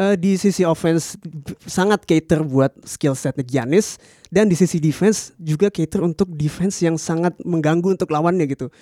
eh, 0.00 0.16
di 0.16 0.32
sisi 0.40 0.64
offense 0.64 1.20
sangat 1.68 2.08
cater 2.08 2.40
buat 2.40 2.72
skill 2.88 3.12
setnya 3.12 3.44
Giannis 3.44 4.00
dan 4.32 4.48
di 4.48 4.56
sisi 4.56 4.80
defense 4.80 5.36
juga 5.36 5.68
cater 5.68 6.00
untuk 6.00 6.32
defense 6.32 6.80
yang 6.80 6.96
sangat 6.96 7.36
mengganggu 7.44 7.92
untuk 8.00 8.08
lawannya 8.08 8.48
gitu. 8.48 8.72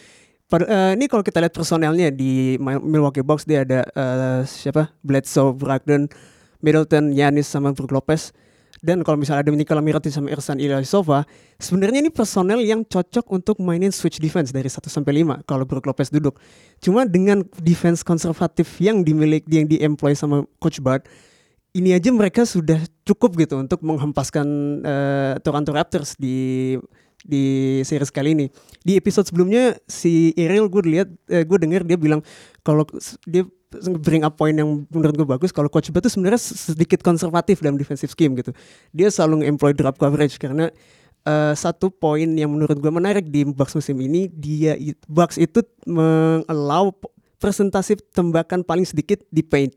Pada- 0.47 0.69
eh, 0.71 0.93
ini 0.95 1.11
kalau 1.11 1.27
kita 1.27 1.43
lihat 1.43 1.51
personelnya 1.51 2.15
di 2.15 2.55
Mi- 2.63 2.79
Milwaukee 2.79 3.27
Bucks 3.27 3.43
dia 3.43 3.67
ada 3.67 3.83
eh, 3.83 4.41
siapa 4.47 4.95
Bledsoe, 5.03 5.51
Brogdon, 5.51 6.07
Middleton, 6.63 7.11
Giannis 7.11 7.51
sama 7.51 7.75
Brook 7.75 7.91
Lopez. 7.91 8.31
Dan 8.79 9.03
kalau 9.03 9.19
misalnya 9.19 9.43
ada 9.43 9.51
Nikola 9.51 9.81
Mirotic 9.83 10.13
sama 10.13 10.31
Ersan 10.31 10.61
Ilyasova, 10.63 11.25
sebenarnya 11.59 12.07
ini 12.07 12.13
personel 12.13 12.61
yang 12.63 12.85
cocok 12.87 13.25
untuk 13.33 13.57
mainin 13.59 13.91
switch 13.91 14.21
defense 14.21 14.53
dari 14.53 14.69
1 14.69 14.87
sampai 14.87 15.25
5 15.25 15.43
kalau 15.49 15.65
Brook 15.67 15.89
Lopez 15.89 16.13
duduk. 16.13 16.39
Cuma 16.79 17.09
dengan 17.09 17.43
defense 17.59 18.05
konservatif 18.07 18.69
yang 18.79 19.03
dimiliki 19.03 19.49
yang 19.49 19.67
diemploy 19.67 20.15
sama 20.15 20.45
coach 20.61 20.79
Bud, 20.79 21.03
ini 21.75 21.97
aja 21.97 22.13
mereka 22.13 22.45
sudah 22.45 22.79
cukup 23.03 23.35
gitu 23.43 23.59
untuk 23.59 23.81
menghempaskan 23.83 24.47
eh, 24.85 25.35
Toronto 25.41 25.73
Raptors 25.73 26.15
di 26.21 26.77
di 27.27 27.83
series 27.83 28.15
kali 28.15 28.39
ini. 28.39 28.47
Di 28.87 28.95
episode 28.95 29.27
sebelumnya 29.27 29.75
si 29.91 30.31
Ariel 30.39 30.71
gue 30.71 30.83
lihat 30.87 31.09
eh, 31.27 31.43
gue 31.43 31.59
dengar 31.59 31.83
dia 31.83 31.99
bilang 31.99 32.23
kalau 32.62 32.87
dia 33.27 33.43
bring 33.99 34.23
up 34.23 34.39
point 34.39 34.55
yang 34.55 34.87
menurut 34.89 35.15
gue 35.19 35.27
bagus 35.27 35.51
kalau 35.51 35.67
coach 35.67 35.91
Bud 35.91 36.07
tuh 36.07 36.09
sebenarnya 36.09 36.39
sedikit 36.39 37.03
konservatif 37.03 37.59
dalam 37.61 37.75
defensive 37.75 38.15
scheme 38.15 38.39
gitu. 38.39 38.55
Dia 38.95 39.11
selalu 39.11 39.43
employ 39.45 39.75
drop 39.75 39.99
coverage 39.99 40.39
karena 40.39 40.71
eh, 41.27 41.55
satu 41.59 41.91
poin 41.91 42.31
yang 42.39 42.55
menurut 42.55 42.79
gue 42.79 42.93
menarik 42.95 43.27
di 43.27 43.43
Bucks 43.43 43.75
musim 43.75 43.99
ini 43.99 44.31
dia 44.31 44.79
Bucks 45.11 45.37
itu 45.37 45.67
mengallow 45.85 46.95
p- 46.95 47.11
presentasi 47.43 47.99
tembakan 48.15 48.62
paling 48.62 48.87
sedikit 48.87 49.21
di 49.29 49.43
paint. 49.43 49.75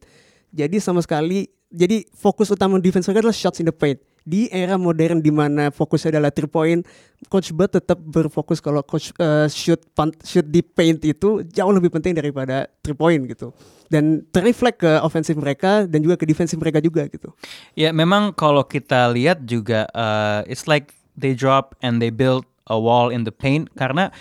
Jadi 0.53 0.77
sama 0.77 1.01
sekali 1.01 1.49
jadi 1.69 2.01
fokus 2.17 2.49
utama 2.49 2.81
defense 2.81 3.05
mereka 3.09 3.25
adalah 3.25 3.37
shots 3.37 3.61
in 3.61 3.69
the 3.69 3.75
paint. 3.75 4.01
Di 4.29 4.45
era 4.53 4.77
modern 4.77 5.25
di 5.25 5.33
mana 5.33 5.73
fokusnya 5.73 6.13
adalah 6.13 6.29
three 6.29 6.45
point, 6.45 6.85
coach 7.33 7.49
Bud 7.49 7.73
tetap 7.73 7.97
berfokus 7.97 8.61
kalau 8.61 8.85
coach 8.85 9.09
eh, 9.17 9.49
shoot 9.49 9.81
pan- 9.97 10.13
shoot 10.21 10.45
di 10.45 10.61
paint 10.61 11.01
itu 11.01 11.41
jauh 11.49 11.73
lebih 11.73 11.89
penting 11.89 12.13
daripada 12.13 12.69
three 12.85 12.93
point 12.93 13.25
gitu. 13.25 13.49
Dan 13.89 14.21
terreflect 14.29 14.85
ke 14.85 15.01
ofensif 15.01 15.33
mereka 15.33 15.89
dan 15.89 16.05
juga 16.05 16.13
ke 16.21 16.29
defensif 16.29 16.61
mereka 16.61 16.77
juga 16.77 17.09
gitu. 17.09 17.33
Ya 17.73 17.89
memang 17.89 18.37
kalau 18.37 18.61
kita 18.61 19.09
lihat 19.09 19.49
juga 19.49 19.89
uh, 19.97 20.45
it's 20.45 20.69
like 20.69 20.93
they 21.17 21.33
drop 21.33 21.73
and 21.81 21.97
they 21.97 22.13
build 22.13 22.45
a 22.69 22.77
wall 22.77 23.09
in 23.09 23.25
the 23.25 23.33
paint 23.33 23.65
karena 23.73 24.13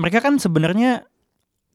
mereka 0.00 0.24
kan 0.24 0.40
sebenarnya 0.40 1.04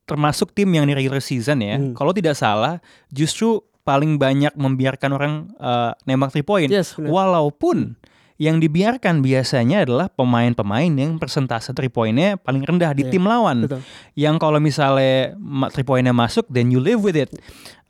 termasuk 0.10 0.52
tim 0.58 0.74
yang 0.74 0.90
di 0.90 0.98
regular 0.98 1.22
season 1.22 1.62
ya. 1.62 1.78
Hmm. 1.78 1.94
Kalau 1.94 2.10
tidak 2.10 2.34
salah 2.34 2.82
justru 3.14 3.62
paling 3.82 4.18
banyak 4.18 4.54
membiarkan 4.56 5.10
orang 5.12 5.34
uh, 5.58 5.92
nembak 6.06 6.32
three 6.32 6.46
point. 6.46 6.70
Yes. 6.70 6.96
Walaupun 6.98 7.98
yang 8.42 8.58
dibiarkan 8.58 9.22
biasanya 9.22 9.86
adalah 9.86 10.10
pemain-pemain 10.10 10.90
yang 10.90 11.22
persentase 11.22 11.78
three 11.78 11.94
pointnya 11.94 12.42
paling 12.42 12.66
rendah 12.66 12.90
di 12.98 13.06
Iya, 13.06 13.14
tim 13.14 13.30
lawan 13.30 13.70
Betul. 13.70 13.86
yang 14.18 14.42
kalau 14.42 14.58
misalnya 14.58 15.38
three 15.70 15.86
pointnya 15.86 16.10
masuk 16.10 16.50
then 16.50 16.74
you 16.74 16.82
live 16.82 17.06
with 17.06 17.14
it 17.14 17.30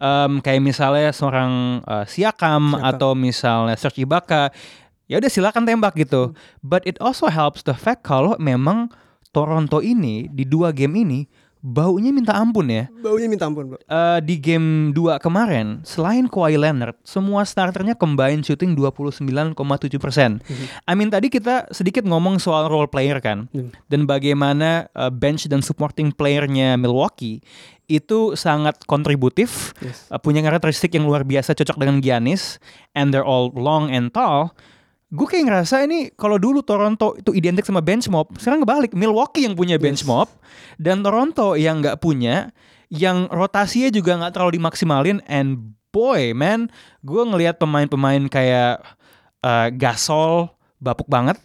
Em, 0.01 0.41
kayak 0.43 0.59
misalnya 0.59 1.13
seorang 1.13 1.79
uh, 1.85 2.03
Siakam, 2.03 2.73
Siakam. 2.75 2.83
atau 2.83 3.13
misalnya 3.15 3.77
Serge 3.79 4.03
Ibaka 4.03 4.51
ya 5.07 5.21
udah 5.23 5.31
silakan 5.31 5.63
tembak 5.63 5.95
gitu 5.95 6.35
but 6.59 6.83
it 6.83 6.99
also 6.99 7.31
helps 7.31 7.63
the 7.63 7.71
fact 7.71 8.03
kalau 8.03 8.35
memang 8.35 8.91
Toronto 9.31 9.79
ini 9.79 10.27
di 10.27 10.43
dua 10.43 10.75
game 10.75 10.99
ini 11.07 11.19
baunya 11.61 12.09
minta 12.09 12.33
ampun 12.33 12.65
ya 12.65 12.89
Baunya 12.99 13.29
minta 13.29 13.45
ampun, 13.45 13.69
Bro. 13.69 13.77
Eh, 13.79 14.19
di 14.25 14.35
game 14.37 14.89
2 14.91 15.21
kemarin, 15.21 15.85
selain 15.85 16.25
Kawhi 16.25 16.57
Leonard, 16.57 16.97
semua 17.01 17.45
starternya 17.45 17.93
combine 17.93 18.41
shooting 18.41 18.73
29,7 18.73 19.53
persen. 19.97 20.41
I 20.83 20.93
mean 20.93 21.07
tadi 21.07 21.29
kita 21.29 21.69
sedikit 21.69 22.01
ngomong 22.01 22.37
soal 22.37 22.65
role 22.65 22.89
player 22.89 23.21
kan, 23.21 23.45
Hmm. 23.53 23.69
dan 23.87 24.05
bagaimana 24.05 24.89
eh, 24.91 25.13
bench 25.13 25.45
dan 25.45 25.61
supporting 25.61 26.09
playernya 26.09 26.75
Milwaukee 26.75 27.45
itu 27.85 28.33
sangat 28.33 28.81
kontributif, 28.85 29.77
Yes. 29.79 30.09
eh, 30.09 30.17
punya 30.17 30.41
karakteristik 30.41 30.91
yang 30.91 31.05
luar 31.05 31.21
biasa 31.21 31.53
cocok 31.53 31.77
dengan 31.77 32.01
Giannis, 32.01 32.57
and 32.93 33.13
they're 33.13 33.25
all 33.25 33.53
long 33.53 33.89
and 33.89 34.09
tall. 34.09 34.53
Gue 35.11 35.27
kayak 35.27 35.43
ngerasa 35.51 35.83
ini 35.83 36.07
kalau 36.15 36.39
dulu 36.39 36.63
Toronto 36.63 37.19
itu 37.19 37.35
identik 37.35 37.67
sama 37.67 37.83
bench 37.83 38.07
mob, 38.07 38.31
sekarang 38.39 38.63
kebalik 38.63 38.95
Milwaukee 38.95 39.43
yang 39.43 39.59
punya 39.59 39.75
bench 39.75 40.07
Yes. 40.07 40.07
mob 40.07 40.31
dan 40.79 41.03
Toronto 41.03 41.59
yang 41.59 41.83
nggak 41.83 41.99
punya, 41.99 42.55
yang 42.87 43.27
rotasinya 43.27 43.91
juga 43.91 44.15
nggak 44.15 44.31
terlalu 44.31 44.55
dimaksimalin. 44.55 45.19
And 45.27 45.75
boy 45.91 46.31
man, 46.31 46.71
gue 47.03 47.21
ngelihat 47.27 47.59
pemain-pemain 47.59 48.23
kayak 48.31 48.79
uh, 49.43 49.67
Gasol 49.75 50.47
bapuk 50.79 51.11
banget. 51.11 51.35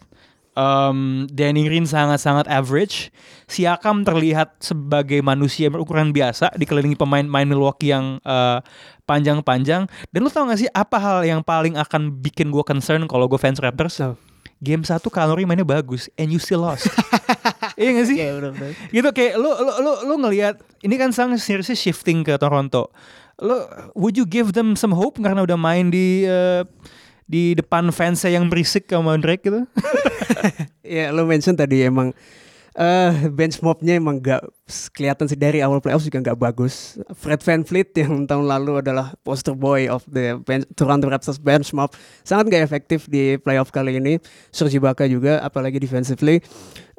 Um, 0.56 1.28
Danny 1.28 1.68
Green 1.68 1.84
sangat-sangat 1.84 2.48
average. 2.48 3.12
Siakam 3.44 4.08
terlihat 4.08 4.56
sebagai 4.64 5.20
manusia 5.20 5.68
berukuran 5.68 6.16
biasa 6.16 6.56
dikelilingi 6.56 6.96
pemain-pemain 6.96 7.44
Milwaukee 7.44 7.92
yang 7.92 8.16
uh, 8.24 8.64
panjang-panjang. 9.04 9.84
Dan 10.08 10.18
lu 10.24 10.32
tau 10.32 10.48
gak 10.48 10.56
sih 10.56 10.70
apa 10.72 10.96
hal 10.96 11.18
yang 11.28 11.44
paling 11.44 11.76
akan 11.76 12.08
bikin 12.24 12.48
gue 12.48 12.64
concern 12.64 13.04
kalau 13.04 13.28
gue 13.28 13.36
fans 13.36 13.60
Raptors? 13.60 14.00
So. 14.00 14.16
Game 14.64 14.88
1 14.88 15.04
kalori 15.12 15.44
mainnya 15.44 15.68
bagus 15.68 16.08
and 16.16 16.32
you 16.32 16.40
still 16.40 16.64
lost. 16.64 16.88
iya 17.80 17.92
gak 17.92 18.06
sih? 18.08 18.16
Iya, 18.16 18.40
benar-benar. 18.40 18.72
gitu 18.88 19.08
kayak 19.12 19.34
lu 19.36 19.52
lu 19.52 19.72
lu, 19.84 19.92
lu 20.08 20.14
ngelihat 20.24 20.56
ini 20.80 20.96
kan 20.96 21.12
sang 21.12 21.36
seriously 21.36 21.76
shifting 21.76 22.24
ke 22.24 22.32
Toronto. 22.40 22.88
Lu 23.36 23.68
would 23.92 24.16
you 24.16 24.24
give 24.24 24.56
them 24.56 24.72
some 24.72 24.96
hope 24.96 25.20
karena 25.20 25.44
udah 25.44 25.60
main 25.60 25.92
di 25.92 26.24
eh, 26.24 26.64
di 27.26 27.58
depan 27.58 27.90
fansnya 27.90 28.38
yang 28.38 28.46
berisik 28.46 28.86
sama 28.86 29.18
Drake 29.18 29.44
gitu? 29.46 29.66
Ya 30.86 31.10
lo 31.10 31.26
mention 31.26 31.58
tadi 31.58 31.82
emang 31.82 32.14
eh 32.76 33.32
bench 33.32 33.64
mobnya 33.64 33.96
emang 33.96 34.20
gak 34.20 34.44
kelihatan 34.92 35.24
sih 35.24 35.38
dari 35.38 35.64
awal 35.64 35.80
playoffs 35.80 36.04
juga 36.04 36.20
nggak 36.20 36.36
bagus. 36.36 37.00
Fred 37.16 37.40
Van 37.40 37.64
Fleet 37.64 37.88
yang 37.96 38.22
tahun 38.30 38.44
lalu 38.44 38.84
adalah 38.84 39.16
poster 39.24 39.56
boy 39.56 39.88
of 39.88 40.04
the 40.04 40.36
bench, 40.44 40.68
Toronto 40.76 41.08
Raptors 41.08 41.40
bench 41.40 41.72
mob 41.72 41.96
sangat 42.20 42.52
gak 42.52 42.62
efektif 42.68 43.08
di 43.08 43.40
playoff 43.40 43.72
kali 43.72 43.96
ini. 43.96 44.20
Serge 44.52 44.76
Ibaka 44.76 45.08
juga 45.08 45.40
apalagi 45.40 45.80
defensively. 45.80 46.44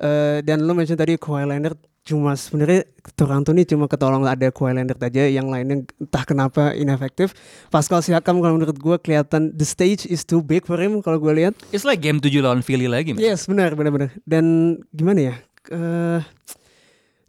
Eh, 0.02 0.42
dan 0.42 0.66
lo 0.66 0.74
mention 0.74 0.98
tadi 0.98 1.14
Kawhi 1.14 1.46
Leonard 1.46 1.78
cuma 2.08 2.40
sebenarnya 2.40 2.88
Toronto 3.20 3.52
ini 3.52 3.68
cuma 3.68 3.86
ketolong 3.86 4.24
ada 4.26 4.48
Kawhi 4.50 4.74
Leonard 4.74 4.98
aja 4.98 5.30
yang 5.30 5.52
lainnya 5.52 5.86
entah 6.02 6.24
kenapa 6.26 6.74
inefektif. 6.74 7.38
Pascal 7.70 8.02
Siakam 8.02 8.42
kalau 8.42 8.58
menurut 8.58 8.80
gue 8.82 8.96
kelihatan 8.98 9.54
the 9.54 9.68
stage 9.68 10.10
is 10.10 10.26
too 10.26 10.42
big 10.42 10.66
for 10.66 10.82
him 10.82 11.06
kalau 11.06 11.22
gue 11.22 11.34
lihat. 11.38 11.54
It's 11.70 11.86
like 11.86 12.02
game 12.02 12.18
7 12.18 12.34
lawan 12.42 12.66
Philly 12.66 12.90
lagi, 12.90 13.14
man. 13.14 13.22
Yes, 13.22 13.46
benar, 13.46 13.78
benar, 13.78 13.92
benar. 13.94 14.10
Dan 14.26 14.78
gimana 14.96 15.20
ya? 15.22 15.36
Eh 15.70 16.22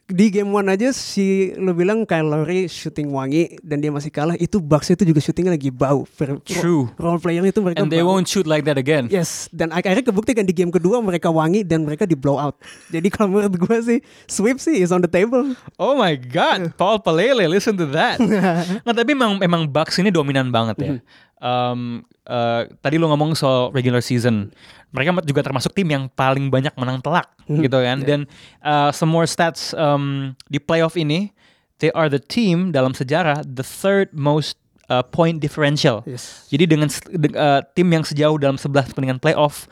di 0.08 0.32
game 0.32 0.48
one 0.48 0.72
aja 0.72 0.88
si 0.88 1.52
lo 1.52 1.76
bilang 1.76 2.08
Kyle 2.08 2.24
Lowry 2.24 2.64
shooting 2.64 3.12
wangi 3.12 3.60
dan 3.60 3.76
dia 3.76 3.92
masih 3.92 4.08
kalah 4.08 4.40
itu 4.40 4.56
Bucks 4.56 4.88
itu 4.88 5.04
juga 5.04 5.20
shootingnya 5.20 5.52
lagi 5.52 5.68
bau 5.68 6.08
True. 6.48 6.88
role 6.96 7.20
player 7.20 7.44
itu 7.44 7.60
mereka 7.60 7.84
And 7.84 7.92
they 7.92 8.00
bau. 8.00 8.16
won't 8.16 8.24
shoot 8.24 8.48
like 8.48 8.64
that 8.64 8.80
again. 8.80 9.12
Yes, 9.12 9.52
dan 9.52 9.68
ak- 9.68 9.84
akhirnya 9.84 10.08
kebuktikan 10.08 10.48
di 10.48 10.56
game 10.56 10.72
kedua 10.72 11.04
mereka 11.04 11.28
wangi 11.28 11.60
dan 11.60 11.84
mereka 11.84 12.08
di 12.08 12.16
blow 12.16 12.40
out. 12.40 12.56
Jadi 12.88 13.04
kalau 13.12 13.36
menurut 13.36 13.52
gue 13.52 13.76
sih 13.84 13.98
sweep 14.24 14.56
sih 14.56 14.80
is 14.80 14.88
on 14.88 15.04
the 15.04 15.12
table. 15.12 15.44
Oh 15.76 15.92
my 15.92 16.16
god, 16.16 16.72
Paul 16.80 17.04
Palele, 17.04 17.44
listen 17.44 17.76
to 17.76 17.84
that. 17.92 18.16
nah, 18.88 18.94
tapi 18.96 19.12
emang 19.12 19.36
emang 19.44 19.68
Bucks 19.68 20.00
ini 20.00 20.08
dominan 20.08 20.48
banget 20.48 20.76
ya. 20.80 20.90
Um, 21.38 22.02
eh, 22.26 22.66
tadi 22.82 22.98
lo 22.98 23.08
ngomong 23.14 23.38
soal 23.38 23.70
regular 23.70 24.02
season. 24.02 24.50
Mereka 24.90 25.22
juga 25.24 25.44
termasuk 25.44 25.76
tim 25.76 25.86
yang 25.88 26.10
paling 26.10 26.48
banyak 26.48 26.74
menang 26.74 26.98
telak 27.04 27.28
gitu 27.46 27.78
kan. 27.78 28.02
Dan 28.02 28.20
uh, 28.64 28.90
semua 28.90 29.28
stats 29.28 29.76
um, 29.76 30.34
di 30.48 30.58
playoff 30.58 30.98
ini, 30.98 31.30
they 31.78 31.92
are 31.94 32.10
the 32.10 32.20
team 32.20 32.74
dalam 32.74 32.96
sejarah 32.96 33.44
the 33.46 33.62
third 33.62 34.10
most 34.16 34.58
uh, 34.88 35.04
point 35.04 35.38
differential. 35.38 36.02
Yes. 36.08 36.48
Jadi 36.48 36.64
dengan 36.64 36.88
de- 36.90 37.36
uh, 37.36 37.60
tim 37.76 37.88
yang 37.88 38.04
sejauh 38.04 38.36
dalam 38.40 38.56
11 38.56 38.92
pertandingan 38.92 39.20
playoff 39.20 39.68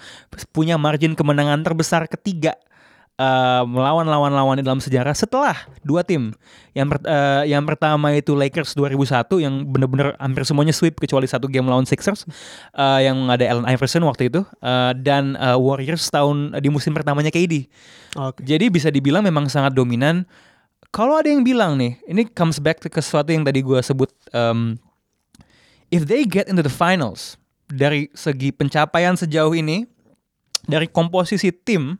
punya 0.52 0.76
margin 0.76 1.16
kemenangan 1.16 1.64
terbesar 1.64 2.06
ketiga 2.06 2.54
uh, 3.16 3.62
melawan 3.64 4.04
lawan-lawan 4.08 4.60
dalam 4.60 4.80
sejarah 4.80 5.12
setelah 5.16 5.56
dua 5.82 6.04
tim. 6.04 6.32
Yang 6.76 6.96
per- 6.96 7.06
uh, 7.08 7.42
yang 7.48 7.64
pertama 7.64 8.12
itu 8.12 8.36
Lakers 8.36 8.76
2001 8.76 9.44
yang 9.44 9.54
benar-benar 9.64 10.16
hampir 10.20 10.44
semuanya 10.44 10.76
sweep 10.76 11.00
kecuali 11.00 11.24
satu 11.24 11.48
game 11.48 11.64
lawan 11.68 11.88
Sixers 11.88 12.28
uh, 12.76 13.00
yang 13.00 13.28
ada 13.32 13.44
Allen 13.48 13.66
Iverson 13.68 14.04
waktu 14.04 14.28
itu 14.28 14.44
uh, 14.60 14.92
dan 14.96 15.34
uh, 15.40 15.56
Warriors 15.56 16.08
tahun 16.12 16.56
di 16.60 16.68
musim 16.68 16.92
pertamanya 16.92 17.32
KD. 17.32 17.68
Oke. 18.16 18.44
Jadi 18.44 18.68
bisa 18.68 18.88
dibilang 18.92 19.24
memang 19.24 19.48
sangat 19.48 19.72
dominan. 19.72 20.28
Kalau 20.94 21.20
ada 21.20 21.28
yang 21.28 21.44
bilang 21.44 21.76
nih, 21.76 22.00
ini 22.08 22.24
comes 22.32 22.56
back 22.56 22.80
ke 22.80 22.88
sesuatu 23.00 23.28
yang 23.28 23.44
tadi 23.44 23.60
gue 23.60 23.80
sebut. 23.84 24.08
um, 24.32 24.80
if 25.92 26.08
they 26.08 26.24
get 26.24 26.48
into 26.48 26.64
the 26.64 26.72
finals 26.72 27.36
dari 27.68 28.08
segi 28.16 28.54
pencapaian 28.54 29.12
sejauh 29.14 29.52
ini, 29.52 29.84
dari 30.66 30.90
komposisi 30.90 31.54
tim 31.54 31.98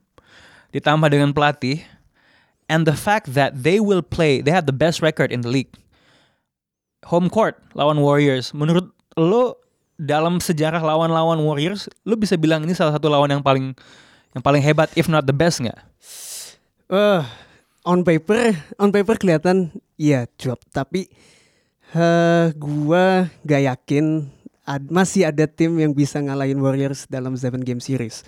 ditambah 0.76 1.08
dengan 1.08 1.32
pelatih, 1.32 1.80
and 2.68 2.84
the 2.84 2.92
fact 2.92 3.32
that 3.32 3.56
they 3.56 3.80
will 3.80 4.04
play, 4.04 4.44
they 4.44 4.52
have 4.52 4.68
the 4.68 4.76
best 4.76 5.00
record 5.00 5.32
in 5.32 5.40
the 5.40 5.48
league. 5.48 5.72
Home 7.08 7.32
court 7.32 7.56
lawan 7.72 8.04
Warriors, 8.04 8.52
menurut 8.52 8.92
lo 9.16 9.56
dalam 9.96 10.36
sejarah 10.36 10.84
lawan-lawan 10.84 11.40
Warriors, 11.40 11.88
lo 12.04 12.20
bisa 12.20 12.36
bilang 12.36 12.68
ini 12.68 12.76
salah 12.76 12.92
satu 12.92 13.08
lawan 13.08 13.32
yang 13.32 13.40
paling 13.40 13.72
yang 14.36 14.42
paling 14.44 14.60
hebat, 14.60 14.92
if 14.92 15.08
not 15.08 15.24
the 15.24 15.32
best 15.32 15.64
nggak? 15.64 15.80
Eh, 16.92 17.22
on 17.88 18.04
paper, 18.04 18.52
on 18.76 18.92
paper 18.92 19.16
kelihatan 19.16 19.72
iya 19.96 20.28
job, 20.36 20.60
tapi 20.76 21.08
eh 21.96 22.52
gua 22.58 23.32
gak 23.46 23.62
yakin 23.64 24.28
ad- 24.66 24.90
masih 24.92 25.30
ada 25.30 25.48
tim 25.48 25.72
yang 25.78 25.94
bisa 25.96 26.20
ngalahin 26.20 26.60
Warriors 26.60 27.08
dalam 27.08 27.32
seven 27.38 27.62
game 27.64 27.80
series. 27.80 28.26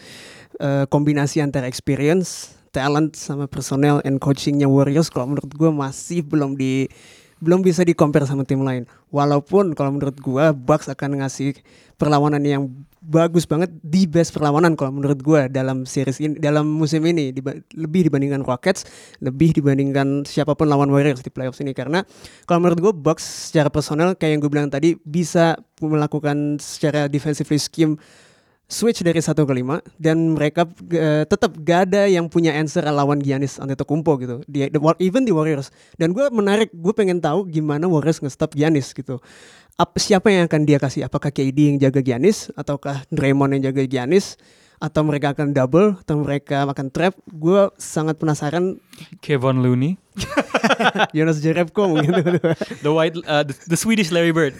Eh, 0.58 0.90
kombinasi 0.90 1.38
antara 1.38 1.70
experience, 1.70 2.58
talent 2.74 3.14
sama 3.14 3.46
personel 3.46 4.02
and 4.02 4.18
coachingnya 4.18 4.66
Warriors 4.66 5.06
kalau 5.06 5.30
menurut 5.30 5.54
gua 5.54 5.70
masih 5.70 6.26
belum 6.26 6.58
di 6.58 6.90
belum 7.38 7.62
bisa 7.62 7.86
di 7.86 7.94
compare 7.94 8.26
sama 8.26 8.42
tim 8.42 8.66
lain. 8.66 8.82
Walaupun 9.14 9.78
kalau 9.78 9.94
menurut 9.94 10.18
gua 10.18 10.50
Bucks 10.50 10.90
akan 10.90 11.22
ngasih 11.22 11.62
perlawanan 11.94 12.42
yang 12.42 12.66
bagus 12.98 13.46
banget, 13.46 13.70
the 13.86 14.10
best 14.10 14.34
perlawanan 14.34 14.74
kalau 14.74 14.98
menurut 14.98 15.22
gua 15.22 15.46
dalam 15.46 15.86
series 15.86 16.18
ini 16.18 16.34
dalam 16.42 16.66
musim 16.66 17.06
ini 17.06 17.30
diba- 17.30 17.62
lebih 17.78 18.10
dibandingkan 18.10 18.42
Rockets, 18.42 18.82
lebih 19.22 19.54
dibandingkan 19.54 20.26
siapa 20.26 20.58
pun 20.58 20.66
lawan 20.66 20.90
Warriors 20.90 21.22
di 21.22 21.30
playoffs 21.30 21.62
ini 21.62 21.70
karena 21.70 22.02
kalau 22.50 22.66
menurut 22.66 22.82
gua 22.82 22.90
Bucks 22.90 23.54
secara 23.54 23.70
personal 23.70 24.18
kayak 24.18 24.34
yang 24.34 24.40
gue 24.42 24.50
bilang 24.50 24.66
tadi 24.74 24.98
bisa 25.06 25.54
melakukan 25.78 26.58
secara 26.58 27.06
defensively 27.06 27.62
scheme 27.62 27.94
switch 28.68 29.00
dari 29.00 29.16
satu 29.24 29.48
ke 29.48 29.52
lima 29.56 29.80
dan 29.96 30.36
mereka 30.36 30.68
eh, 30.92 31.24
tetap 31.24 31.56
gak 31.64 31.88
ada 31.88 32.04
yang 32.04 32.28
punya 32.28 32.52
answer 32.52 32.84
lawan 32.84 33.18
Giannis 33.18 33.56
Antetokounmpo 33.56 34.12
gitu. 34.20 34.36
Di 34.44 34.68
the, 34.68 34.78
even 35.00 35.24
di 35.24 35.32
Warriors. 35.32 35.72
Dan 35.96 36.12
gue 36.12 36.28
menarik, 36.28 36.68
gue 36.76 36.92
pengen 36.92 37.18
tahu 37.18 37.48
gimana 37.48 37.88
Warriors 37.88 38.20
nge-stop 38.20 38.52
Giannis 38.52 38.92
gitu. 38.92 39.18
Ap, 39.80 39.96
siapa 39.96 40.28
yang 40.28 40.44
akan 40.46 40.68
dia 40.68 40.76
kasih? 40.76 41.08
Apakah 41.08 41.32
KD 41.32 41.56
yang 41.56 41.78
jaga 41.80 42.04
Giannis 42.04 42.52
ataukah 42.54 43.08
Draymond 43.08 43.56
yang 43.56 43.72
jaga 43.72 43.88
Giannis? 43.88 44.36
Atau 44.78 45.02
mereka 45.02 45.34
akan 45.34 45.50
double 45.50 45.98
atau 46.06 46.22
mereka 46.22 46.62
akan 46.62 46.94
trap? 46.94 47.18
Gue 47.26 47.66
sangat 47.82 48.14
penasaran 48.14 48.78
Kevin 49.18 49.58
Looney, 49.58 49.98
Jonas 51.16 51.38
Jerebko 51.42 51.88
mungkin. 51.90 52.12
the 52.84 52.92
white, 52.92 53.16
uh, 53.26 53.42
the, 53.46 53.54
the 53.70 53.78
Swedish 53.78 54.10
Larry 54.10 54.32
Bird. 54.32 54.58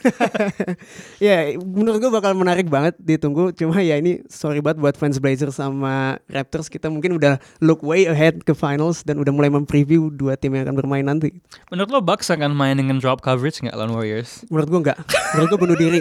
ya 1.27 1.55
menurut 1.59 1.99
gue 2.03 2.11
bakal 2.13 2.33
menarik 2.35 2.67
banget 2.71 2.95
ditunggu 2.99 3.51
cuma 3.55 3.81
ya 3.83 3.99
ini 3.99 4.23
sorry 4.31 4.63
banget 4.63 4.79
buat 4.83 4.95
fans 4.95 5.19
Blazers 5.19 5.59
sama 5.59 6.19
Raptors 6.31 6.71
kita 6.71 6.91
mungkin 6.91 7.17
udah 7.17 7.39
look 7.63 7.83
way 7.83 8.07
ahead 8.07 8.43
ke 8.45 8.53
finals 8.55 9.03
dan 9.03 9.19
udah 9.19 9.33
mulai 9.35 9.51
mempreview 9.51 10.11
dua 10.13 10.39
tim 10.39 10.55
yang 10.55 10.69
akan 10.69 10.77
bermain 10.77 11.05
nanti 11.05 11.41
Menurut 11.73 11.91
lo 11.91 12.01
Bucks 12.03 12.31
akan 12.31 12.55
main 12.55 12.79
dengan 12.79 13.03
drop 13.03 13.21
coverage 13.21 13.61
nggak 13.63 13.75
lawan 13.75 13.95
Warriors? 13.95 14.47
menurut 14.49 14.69
gue 14.69 14.81
enggak 14.87 14.99
menurut 15.35 15.49
gue 15.51 15.61
bunuh 15.61 15.79
diri 15.79 16.01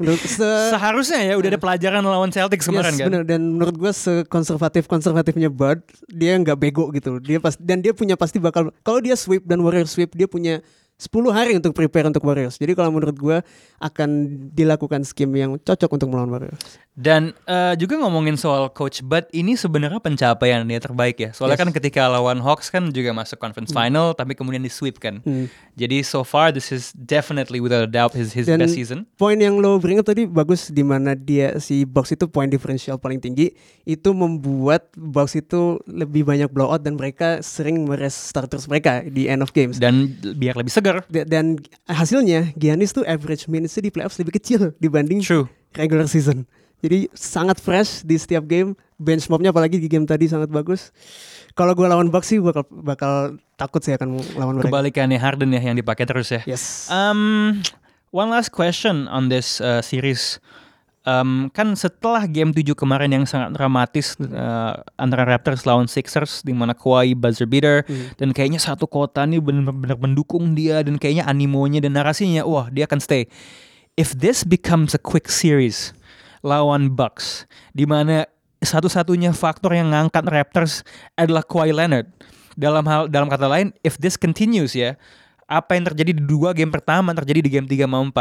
menurut 0.00 0.20
se 0.22 0.48
Seharusnya 0.74 1.20
ya 1.22 1.34
udah 1.38 1.48
ada 1.54 1.60
pelajaran 1.60 2.02
lawan 2.02 2.30
Celtics 2.32 2.66
kemarin 2.66 2.94
yes, 2.96 3.00
kan. 3.00 3.06
bener. 3.12 3.22
dan 3.26 3.40
menurut 3.44 3.76
gue 3.76 3.92
sekonservatif 3.92 4.88
konservatifnya 4.90 5.48
Bud 5.52 5.84
dia 6.10 6.34
nggak 6.36 6.58
bego 6.58 6.90
gitu 6.90 7.20
dia 7.22 7.38
pas 7.38 7.54
dan 7.56 7.80
dia 7.80 7.94
punya 7.94 8.18
pasti 8.18 8.42
bakal 8.42 8.74
kalau 8.82 8.93
dia 9.00 9.16
sweep 9.16 9.46
dan 9.46 9.62
Warriors 9.64 9.94
sweep 9.94 10.12
dia 10.14 10.28
punya 10.28 10.60
10 10.94 11.10
hari 11.34 11.58
untuk 11.58 11.74
prepare 11.74 12.06
untuk 12.06 12.22
Warriors. 12.22 12.54
Jadi 12.54 12.78
kalau 12.78 12.94
menurut 12.94 13.18
gue 13.18 13.38
akan 13.82 14.10
dilakukan 14.54 15.02
scheme 15.02 15.34
yang 15.34 15.58
cocok 15.58 15.90
untuk 15.90 16.08
melawan 16.14 16.30
Warriors 16.30 16.83
Dan 16.94 17.34
eh, 17.44 17.74
juga 17.74 17.98
ngomongin 17.98 18.38
soal 18.38 18.70
Coach 18.70 19.02
Bud 19.02 19.26
ini 19.30 19.58
sebenarnya 19.58 19.98
pencapaian 19.98 20.62
dia 20.62 20.78
terbaik 20.78 21.18
ya. 21.18 21.34
Soalnya 21.34 21.58
Yes. 21.58 21.62
kan 21.66 21.70
ketika 21.72 22.02
lawan 22.06 22.38
Hawks 22.38 22.70
kan 22.70 22.86
juga 22.88 23.10
masuk 23.10 23.34
conference 23.36 23.70
final 23.70 24.14
tapi 24.14 24.32
kemudian 24.32 24.62
di 24.62 24.70
sweep 24.70 24.96
kan. 24.96 25.18
Hmm. 25.20 25.50
Jadi 25.74 26.00
so 26.00 26.22
far 26.22 26.48
this 26.48 26.70
is 26.70 26.94
definitely 26.94 27.58
without 27.58 27.82
a 27.82 27.90
doubt 27.90 28.14
his 28.14 28.30
his 28.30 28.46
Dan 28.46 28.62
best 28.62 28.78
season. 28.78 29.10
Poin 29.14 29.34
yang 29.34 29.58
lo 29.58 29.76
bring 29.76 29.98
up 29.98 30.06
tadi 30.06 30.22
bagus 30.22 30.70
di 30.70 30.80
mana 30.80 31.12
dia 31.12 31.58
si 31.58 31.82
box 31.82 32.14
itu 32.14 32.24
poin 32.24 32.46
differential 32.46 32.94
paling 32.94 33.18
tinggi 33.18 33.50
itu 33.82 34.14
membuat 34.14 34.86
box 34.94 35.34
itu 35.34 35.82
lebih 35.84 36.22
banyak 36.22 36.46
blowout 36.46 36.78
dan 36.78 36.94
mereka 36.94 37.42
sering 37.42 37.84
meres 37.84 38.14
starters 38.14 38.70
mereka 38.70 39.02
di 39.02 39.26
end 39.26 39.42
of 39.42 39.50
games. 39.50 39.82
Dan 39.82 40.14
biar 40.32 40.54
lebih 40.54 40.70
segar. 40.70 41.02
Da- 41.08 41.26
Dan 41.26 41.58
hasilnya 41.84 42.54
Giannis 42.54 42.90
tuh 42.92 43.02
average 43.02 43.44
minutes 43.44 43.74
di 43.74 43.90
playoffs 43.90 44.14
lebih 44.16 44.38
kecil 44.38 44.78
dibanding 44.78 45.18
True. 45.18 45.50
regular 45.74 46.06
season. 46.06 46.46
Jadi 46.84 47.08
sangat 47.16 47.64
fresh 47.64 48.04
di 48.04 48.20
setiap 48.20 48.44
game. 48.44 48.76
Bench 49.00 49.24
mobnya 49.32 49.56
apalagi 49.56 49.80
di 49.80 49.88
game 49.88 50.04
tadi 50.04 50.28
sangat 50.28 50.52
bagus. 50.52 50.92
Kalau 51.56 51.72
gue 51.72 51.88
lawan 51.88 52.12
Bucks 52.12 52.28
sih 52.28 52.38
bakal 52.44 52.68
bakal 52.68 53.40
takut 53.56 53.80
sih 53.80 53.96
akan 53.96 54.20
lawan 54.36 54.60
mereka. 54.60 54.68
Kebalikannya 54.68 55.16
Harden 55.16 55.56
ya 55.56 55.64
yang 55.64 55.80
dipakai 55.80 56.04
terus 56.04 56.28
ya. 56.28 56.44
Yes. 56.44 56.92
Um, 56.92 57.64
one 58.12 58.28
last 58.28 58.52
question 58.52 59.08
on 59.08 59.32
this 59.32 59.64
uh, 59.64 59.80
series. 59.80 60.36
Um, 61.04 61.52
kan 61.52 61.76
setelah 61.76 62.24
game 62.24 62.48
7 62.56 62.72
kemarin 62.72 63.12
yang 63.12 63.24
sangat 63.28 63.52
dramatis 63.52 64.16
uh, 64.24 64.80
antara 64.96 65.28
Raptors 65.28 65.68
lawan 65.68 65.84
Sixers 65.84 66.40
di 66.40 66.56
mana 66.56 66.72
Kawhi 66.72 67.12
buzzer 67.12 67.44
beater 67.44 67.84
dan 68.16 68.32
kayaknya 68.32 68.56
satu 68.56 68.88
kota 68.88 69.20
nih 69.28 69.36
benar-benar 69.36 70.00
mendukung 70.00 70.56
dia 70.56 70.80
dan 70.80 70.96
kayaknya 70.96 71.28
animonya 71.28 71.84
dan 71.84 71.92
narasinya 72.00 72.48
wah 72.48 72.72
dia 72.72 72.88
akan 72.88 73.04
stay. 73.04 73.28
If 74.00 74.16
this 74.16 74.48
becomes 74.48 74.96
a 74.96 75.00
quick 75.00 75.28
series 75.28 75.92
lawan 76.44 76.92
Bucks 76.92 77.48
di 77.72 77.88
mana 77.88 78.28
satu-satunya 78.60 79.32
faktor 79.32 79.72
yang 79.72 79.96
ngangkat 79.96 80.24
Raptors 80.28 80.84
adalah 81.16 81.40
Kawhi 81.40 81.72
Leonard. 81.72 82.08
Dalam 82.54 82.84
hal 82.86 83.10
dalam 83.10 83.26
kata 83.26 83.48
lain, 83.48 83.72
if 83.82 83.96
this 83.98 84.14
continues 84.14 84.76
ya, 84.76 84.94
apa 85.48 85.74
yang 85.74 85.88
terjadi 85.88 86.14
di 86.14 86.22
dua 86.22 86.54
game 86.54 86.70
pertama 86.70 87.10
terjadi 87.16 87.40
di 87.42 87.50
game 87.50 87.66
3 87.66 87.88
mau 87.88 88.04
4. 88.04 88.14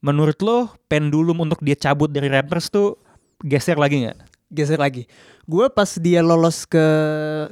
Menurut 0.00 0.38
lo 0.40 0.72
pendulum 0.86 1.42
untuk 1.44 1.60
dia 1.60 1.76
cabut 1.76 2.08
dari 2.08 2.30
Raptors 2.30 2.70
tuh 2.70 2.96
geser 3.44 3.76
lagi 3.76 4.06
nggak? 4.06 4.38
geser 4.52 4.80
lagi. 4.80 5.04
Gue 5.48 5.68
pas 5.72 5.88
dia 5.96 6.20
lolos 6.24 6.64
ke 6.68 6.84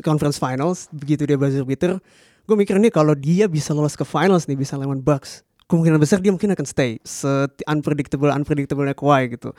conference 0.04 0.40
finals, 0.40 0.88
begitu 0.92 1.24
dia 1.24 1.36
buzzer 1.36 1.64
beater, 1.64 2.00
gue 2.44 2.56
mikir 2.56 2.76
nih 2.80 2.92
kalau 2.92 3.12
dia 3.16 3.48
bisa 3.48 3.72
lolos 3.72 3.96
ke 3.96 4.04
finals 4.04 4.48
nih, 4.48 4.56
bisa 4.56 4.76
lawan 4.76 5.00
Bucks, 5.00 5.44
kemungkinan 5.68 6.00
besar 6.00 6.20
dia 6.20 6.32
mungkin 6.32 6.52
akan 6.52 6.66
stay. 6.68 7.00
Se 7.04 7.48
unpredictable 7.68 8.32
unpredictable 8.32 8.88
Kawhi 8.92 9.36
gitu. 9.36 9.52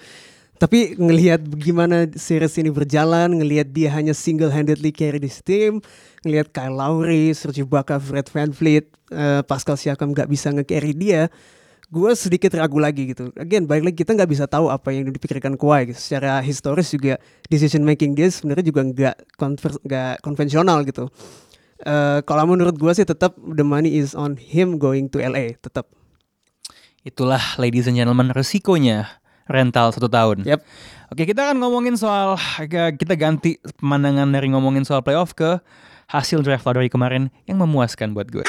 Tapi 0.57 0.97
ngelihat 0.97 1.45
bagaimana 1.45 2.09
series 2.17 2.57
ini 2.57 2.73
berjalan, 2.73 3.29
ngelihat 3.29 3.69
dia 3.69 3.93
hanya 3.93 4.17
single 4.17 4.49
handedly 4.49 4.89
carry 4.89 5.21
this 5.21 5.37
team, 5.45 5.85
ngelihat 6.25 6.49
Kyle 6.49 6.73
Lowry, 6.73 7.29
Serge 7.37 7.61
Ibaka, 7.61 8.01
Fred 8.01 8.25
VanVleet, 8.25 8.89
uh, 9.13 9.45
Pascal 9.45 9.77
Siakam 9.77 10.17
nggak 10.17 10.25
bisa 10.25 10.49
nge-carry 10.49 10.97
dia, 10.97 11.29
gue 11.93 12.11
sedikit 12.17 12.57
ragu 12.57 12.81
lagi 12.81 13.13
gitu. 13.13 13.29
Again, 13.37 13.69
balik 13.69 13.93
lagi 13.93 13.97
kita 14.01 14.17
nggak 14.17 14.29
bisa 14.33 14.49
tahu 14.49 14.73
apa 14.73 14.89
yang 14.89 15.07
dipikirkan 15.13 15.55
Kawhi 15.55 15.93
gitu. 15.93 15.99
Secara 16.01 16.41
historis 16.41 16.89
juga 16.89 17.21
decision 17.47 17.85
making 17.85 18.17
dia 18.17 18.27
sebenarnya 18.27 18.65
juga 18.65 18.81
nggak 18.81 19.15
nggak 19.85 20.13
konvensional 20.25 20.81
gitu. 20.89 21.05
Uh, 21.85 22.25
kalau 22.25 22.49
menurut 22.49 22.73
gue 22.73 22.91
sih 22.97 23.05
tetap 23.05 23.37
the 23.37 23.61
money 23.61 24.01
is 24.01 24.17
on 24.17 24.33
him 24.33 24.81
going 24.81 25.05
to 25.05 25.21
LA 25.21 25.53
tetap. 25.61 25.85
Itulah 27.05 27.61
ladies 27.61 27.85
and 27.85 27.95
gentlemen 27.95 28.33
resikonya 28.33 29.21
rental 29.47 29.91
satu 29.95 30.07
tahun. 30.07 30.43
Yep. 30.43 30.59
Oke, 31.07 31.23
kita 31.23 31.51
akan 31.51 31.63
ngomongin 31.63 31.95
soal 31.95 32.35
kita 32.99 33.15
ganti 33.15 33.59
pemandangan 33.79 34.27
dari 34.27 34.51
ngomongin 34.51 34.83
soal 34.83 34.99
playoff 34.99 35.31
ke 35.31 35.59
hasil 36.07 36.43
draft 36.43 36.67
lottery 36.67 36.91
kemarin 36.91 37.31
yang 37.47 37.59
memuaskan 37.59 38.11
buat 38.15 38.27
gue. 38.31 38.43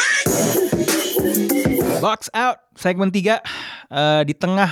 Box 1.98 2.30
out 2.30 2.62
segmen 2.78 3.11
3 3.11 3.18
uh, 3.18 3.38
eh, 3.38 4.22
di 4.26 4.34
tengah 4.34 4.70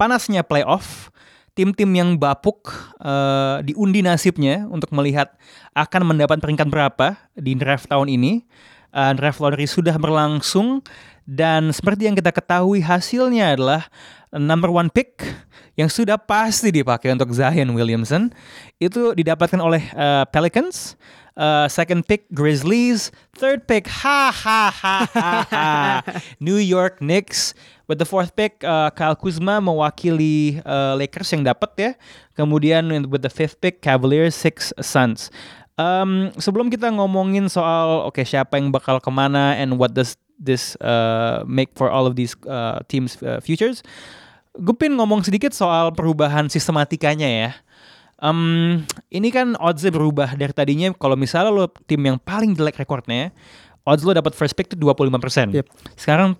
panasnya 0.00 0.40
playoff 0.40 1.12
tim-tim 1.54 1.86
yang 1.94 2.18
bapuk 2.18 2.72
uh, 2.98 3.62
diundi 3.62 4.02
nasibnya 4.02 4.66
untuk 4.66 4.90
melihat 4.90 5.32
akan 5.76 6.12
mendapat 6.12 6.42
peringkat 6.42 6.66
berapa 6.66 7.16
di 7.38 7.54
draft 7.54 7.88
tahun 7.88 8.10
ini. 8.10 8.42
Uh, 8.94 9.10
draft 9.10 9.42
lottery 9.42 9.66
sudah 9.66 9.98
berlangsung 9.98 10.78
dan 11.26 11.74
seperti 11.74 12.06
yang 12.06 12.14
kita 12.14 12.30
ketahui 12.30 12.78
hasilnya 12.78 13.58
adalah 13.58 13.90
number 14.36 14.70
one 14.70 14.90
pick 14.90 15.22
yang 15.74 15.90
sudah 15.90 16.18
pasti 16.18 16.70
dipakai 16.70 17.10
untuk 17.14 17.30
Zion 17.34 17.74
Williamson 17.74 18.30
itu 18.78 19.14
didapatkan 19.14 19.58
oleh 19.58 19.82
uh, 19.94 20.22
Pelicans, 20.30 20.94
uh, 21.34 21.66
second 21.66 22.06
pick 22.06 22.30
Grizzlies, 22.30 23.10
third 23.34 23.66
pick 23.66 23.90
ha 23.90 24.30
ha 24.30 24.70
ha 24.70 24.98
ha, 25.06 25.30
ha 25.46 25.66
New 26.46 26.58
York 26.58 27.02
Knicks, 27.02 27.54
with 27.90 27.98
the 27.98 28.06
fourth 28.06 28.34
pick 28.38 28.62
uh, 28.62 28.90
Kyle 28.94 29.18
Kuzma 29.18 29.58
mewakili 29.58 30.62
uh, 30.62 30.94
Lakers 30.94 31.30
yang 31.34 31.42
dapat 31.42 31.70
ya, 31.74 31.90
kemudian 32.38 33.10
with 33.10 33.22
the 33.22 33.32
fifth 33.32 33.58
pick 33.58 33.82
Cavaliers, 33.82 34.34
Six 34.34 34.70
Suns. 34.78 35.30
Um, 35.74 36.30
sebelum 36.38 36.70
kita 36.70 36.86
ngomongin 36.94 37.50
soal 37.50 38.06
oke 38.06 38.14
okay, 38.14 38.22
siapa 38.22 38.62
yang 38.62 38.70
bakal 38.70 39.02
ke 39.02 39.10
mana 39.10 39.58
and 39.58 39.74
what 39.74 39.90
does 39.90 40.14
this 40.38 40.78
uh, 40.78 41.42
make 41.50 41.74
for 41.74 41.90
all 41.90 42.06
of 42.06 42.14
these 42.14 42.38
uh, 42.46 42.78
teams 42.86 43.18
uh, 43.26 43.42
futures 43.42 43.82
gue 44.54 44.74
pengen 44.78 44.98
ngomong 44.98 45.26
sedikit 45.26 45.50
soal 45.50 45.90
perubahan 45.90 46.46
sistematikanya 46.46 47.28
ya. 47.28 47.50
Um, 48.22 48.86
ini 49.10 49.28
kan 49.34 49.58
oddsnya 49.58 49.90
berubah 49.90 50.38
dari 50.38 50.54
tadinya 50.54 50.94
kalau 50.94 51.18
misalnya 51.18 51.50
lo 51.50 51.66
tim 51.84 51.98
yang 52.00 52.16
paling 52.22 52.54
jelek 52.54 52.78
rekornya, 52.78 53.34
odds 53.82 54.06
lo 54.06 54.14
dapat 54.14 54.32
first 54.32 54.54
pick 54.54 54.70
itu 54.70 54.78
25%. 54.78 55.50
Yep. 55.50 55.66
Sekarang 55.98 56.38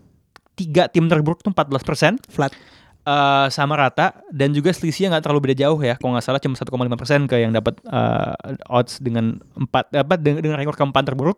tiga 0.54 0.86
tim 0.86 1.10
terburuk 1.10 1.42
tuh 1.42 1.50
14%. 1.50 2.30
Flat. 2.30 2.54
Uh, 3.04 3.52
sama 3.52 3.76
rata 3.76 4.16
dan 4.32 4.48
juga 4.56 4.72
selisihnya 4.72 5.12
nggak 5.12 5.28
terlalu 5.28 5.52
beda 5.52 5.68
jauh 5.68 5.76
ya 5.76 5.92
kalau 6.00 6.16
nggak 6.16 6.24
salah 6.24 6.40
cuma 6.40 6.56
1,5 6.56 6.72
persen 6.96 7.20
ke 7.28 7.36
yang 7.36 7.52
dapat 7.52 7.76
uh, 7.84 8.32
odds 8.72 8.96
dengan 8.96 9.44
empat 9.60 9.92
dapat 9.92 10.24
dengan, 10.24 10.40
dengan 10.40 10.56
rekor 10.56 10.72
keempat 10.72 11.12
terburuk 11.12 11.36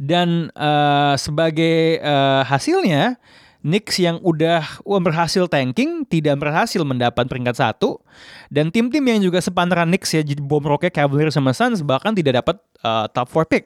dan 0.00 0.48
uh, 0.56 1.12
sebagai 1.20 2.00
uh, 2.00 2.40
hasilnya 2.48 3.20
Knicks 3.60 4.00
yang 4.00 4.16
udah 4.24 4.64
wah, 4.88 5.02
berhasil 5.04 5.44
tanking 5.44 6.08
tidak 6.08 6.40
berhasil 6.40 6.80
mendapat 6.80 7.28
peringkat 7.28 7.60
satu 7.60 8.00
dan 8.48 8.72
tim-tim 8.72 9.04
yang 9.04 9.20
juga 9.20 9.44
sepantaran 9.44 9.84
Knicks 9.92 10.16
ya 10.16 10.24
jadi 10.24 10.40
bom 10.40 10.64
roknya 10.64 10.88
Cavaliers 10.88 11.36
sama 11.36 11.52
Suns 11.52 11.84
bahkan 11.84 12.16
tidak 12.16 12.40
dapat 12.40 12.56
uh, 12.80 13.04
top 13.12 13.28
4 13.28 13.52
pick. 13.52 13.64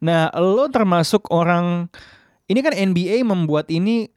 Nah, 0.00 0.32
lo 0.32 0.72
termasuk 0.72 1.28
orang 1.28 1.92
ini 2.48 2.60
kan 2.64 2.72
NBA 2.72 3.28
membuat 3.28 3.68
ini 3.68 4.08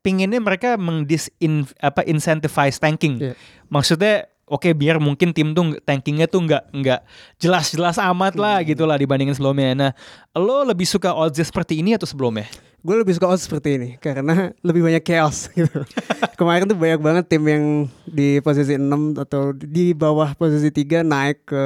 pinginnya 0.00 0.40
mereka 0.40 0.78
mengdisin 0.80 1.66
apa 1.82 2.06
incentivize 2.06 2.80
tanking. 2.80 3.20
Yeah. 3.20 3.36
Maksudnya 3.68 4.30
oke 4.50 4.66
okay, 4.66 4.72
biar 4.74 4.98
mungkin 4.98 5.30
tim 5.30 5.54
tuh 5.54 5.78
tankingnya 5.82 6.26
tuh 6.26 6.46
nggak 6.46 6.74
nggak 6.74 7.00
jelas-jelas 7.38 7.96
amat 8.00 8.34
lah 8.34 8.60
hmm. 8.60 8.66
gitu 8.74 8.84
lah 8.86 8.96
dibandingin 8.96 9.36
sebelumnya. 9.36 9.74
Nah, 9.74 9.92
lo 10.34 10.62
lebih 10.66 10.88
suka 10.88 11.14
odds 11.14 11.38
seperti 11.38 11.80
ini 11.82 11.94
atau 11.94 12.08
sebelumnya? 12.08 12.48
Gue 12.80 12.96
lebih 12.96 13.12
suka 13.12 13.28
odds 13.28 13.44
seperti 13.44 13.76
ini 13.76 13.88
karena 14.00 14.56
lebih 14.64 14.80
banyak 14.80 15.04
chaos 15.04 15.48
gitu. 15.58 15.84
Kemarin 16.40 16.64
tuh 16.64 16.78
banyak 16.78 17.00
banget 17.00 17.24
tim 17.28 17.44
yang 17.44 17.64
di 18.08 18.40
posisi 18.40 18.80
6 18.80 19.20
atau 19.20 19.52
di 19.52 19.92
bawah 19.92 20.32
posisi 20.32 20.72
3 20.72 21.04
naik 21.04 21.44
ke 21.44 21.64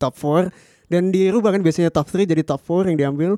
top 0.00 0.16
4 0.16 0.48
dan 0.88 1.12
dirubah 1.12 1.52
kan 1.52 1.60
biasanya 1.60 1.92
top 1.92 2.08
3 2.08 2.24
jadi 2.24 2.42
top 2.44 2.64
4 2.64 2.92
yang 2.92 2.98
diambil. 2.98 3.30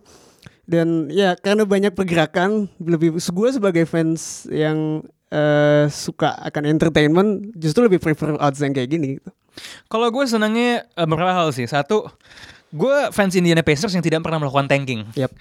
Dan 0.66 1.10
ya 1.14 1.38
karena 1.38 1.62
banyak 1.62 1.94
pergerakan 1.94 2.66
lebih 2.82 3.18
gue 3.18 3.48
sebagai 3.54 3.86
fans 3.86 4.50
yang 4.50 5.02
uh, 5.30 5.86
suka 5.90 6.34
akan 6.42 6.70
entertainment 6.70 7.54
justru 7.54 7.86
lebih 7.86 8.02
prefer 8.02 8.34
odds 8.38 8.62
yang 8.62 8.74
kayak 8.74 8.90
gini 8.90 9.18
gitu. 9.18 9.30
Kalau 9.88 10.10
gue 10.12 10.24
senangnya 10.28 10.84
uh, 10.98 11.06
beberapa 11.08 11.32
hal 11.32 11.48
sih. 11.54 11.64
Satu, 11.64 12.06
gue 12.74 12.96
fans 13.14 13.32
Indiana 13.38 13.64
Pacers 13.64 13.94
yang 13.94 14.04
tidak 14.04 14.20
pernah 14.20 14.42
melakukan 14.42 14.68
tanking. 14.68 15.08
Yep. 15.16 15.32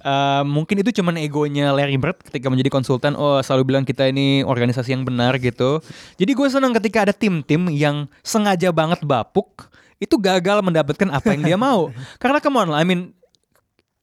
Uh, 0.00 0.42
mungkin 0.48 0.80
itu 0.80 0.96
cuman 1.00 1.20
egonya 1.20 1.76
Larry 1.76 2.00
Bird 2.00 2.24
ketika 2.24 2.48
menjadi 2.48 2.72
konsultan. 2.72 3.12
Oh, 3.14 3.36
selalu 3.44 3.74
bilang 3.74 3.84
kita 3.84 4.08
ini 4.08 4.40
organisasi 4.42 4.96
yang 4.96 5.04
benar 5.04 5.36
gitu. 5.36 5.84
Jadi 6.16 6.32
gue 6.32 6.48
senang 6.48 6.72
ketika 6.72 7.04
ada 7.04 7.14
tim-tim 7.14 7.68
yang 7.68 8.08
sengaja 8.24 8.72
banget 8.72 9.04
bapuk 9.04 9.68
itu 10.00 10.16
gagal 10.16 10.64
mendapatkan 10.64 11.12
apa 11.12 11.36
yang 11.36 11.42
dia 11.44 11.58
mau. 11.60 11.92
Karena 12.22 12.40
come 12.40 12.56
on, 12.64 12.72
I 12.72 12.84
mean 12.88 13.12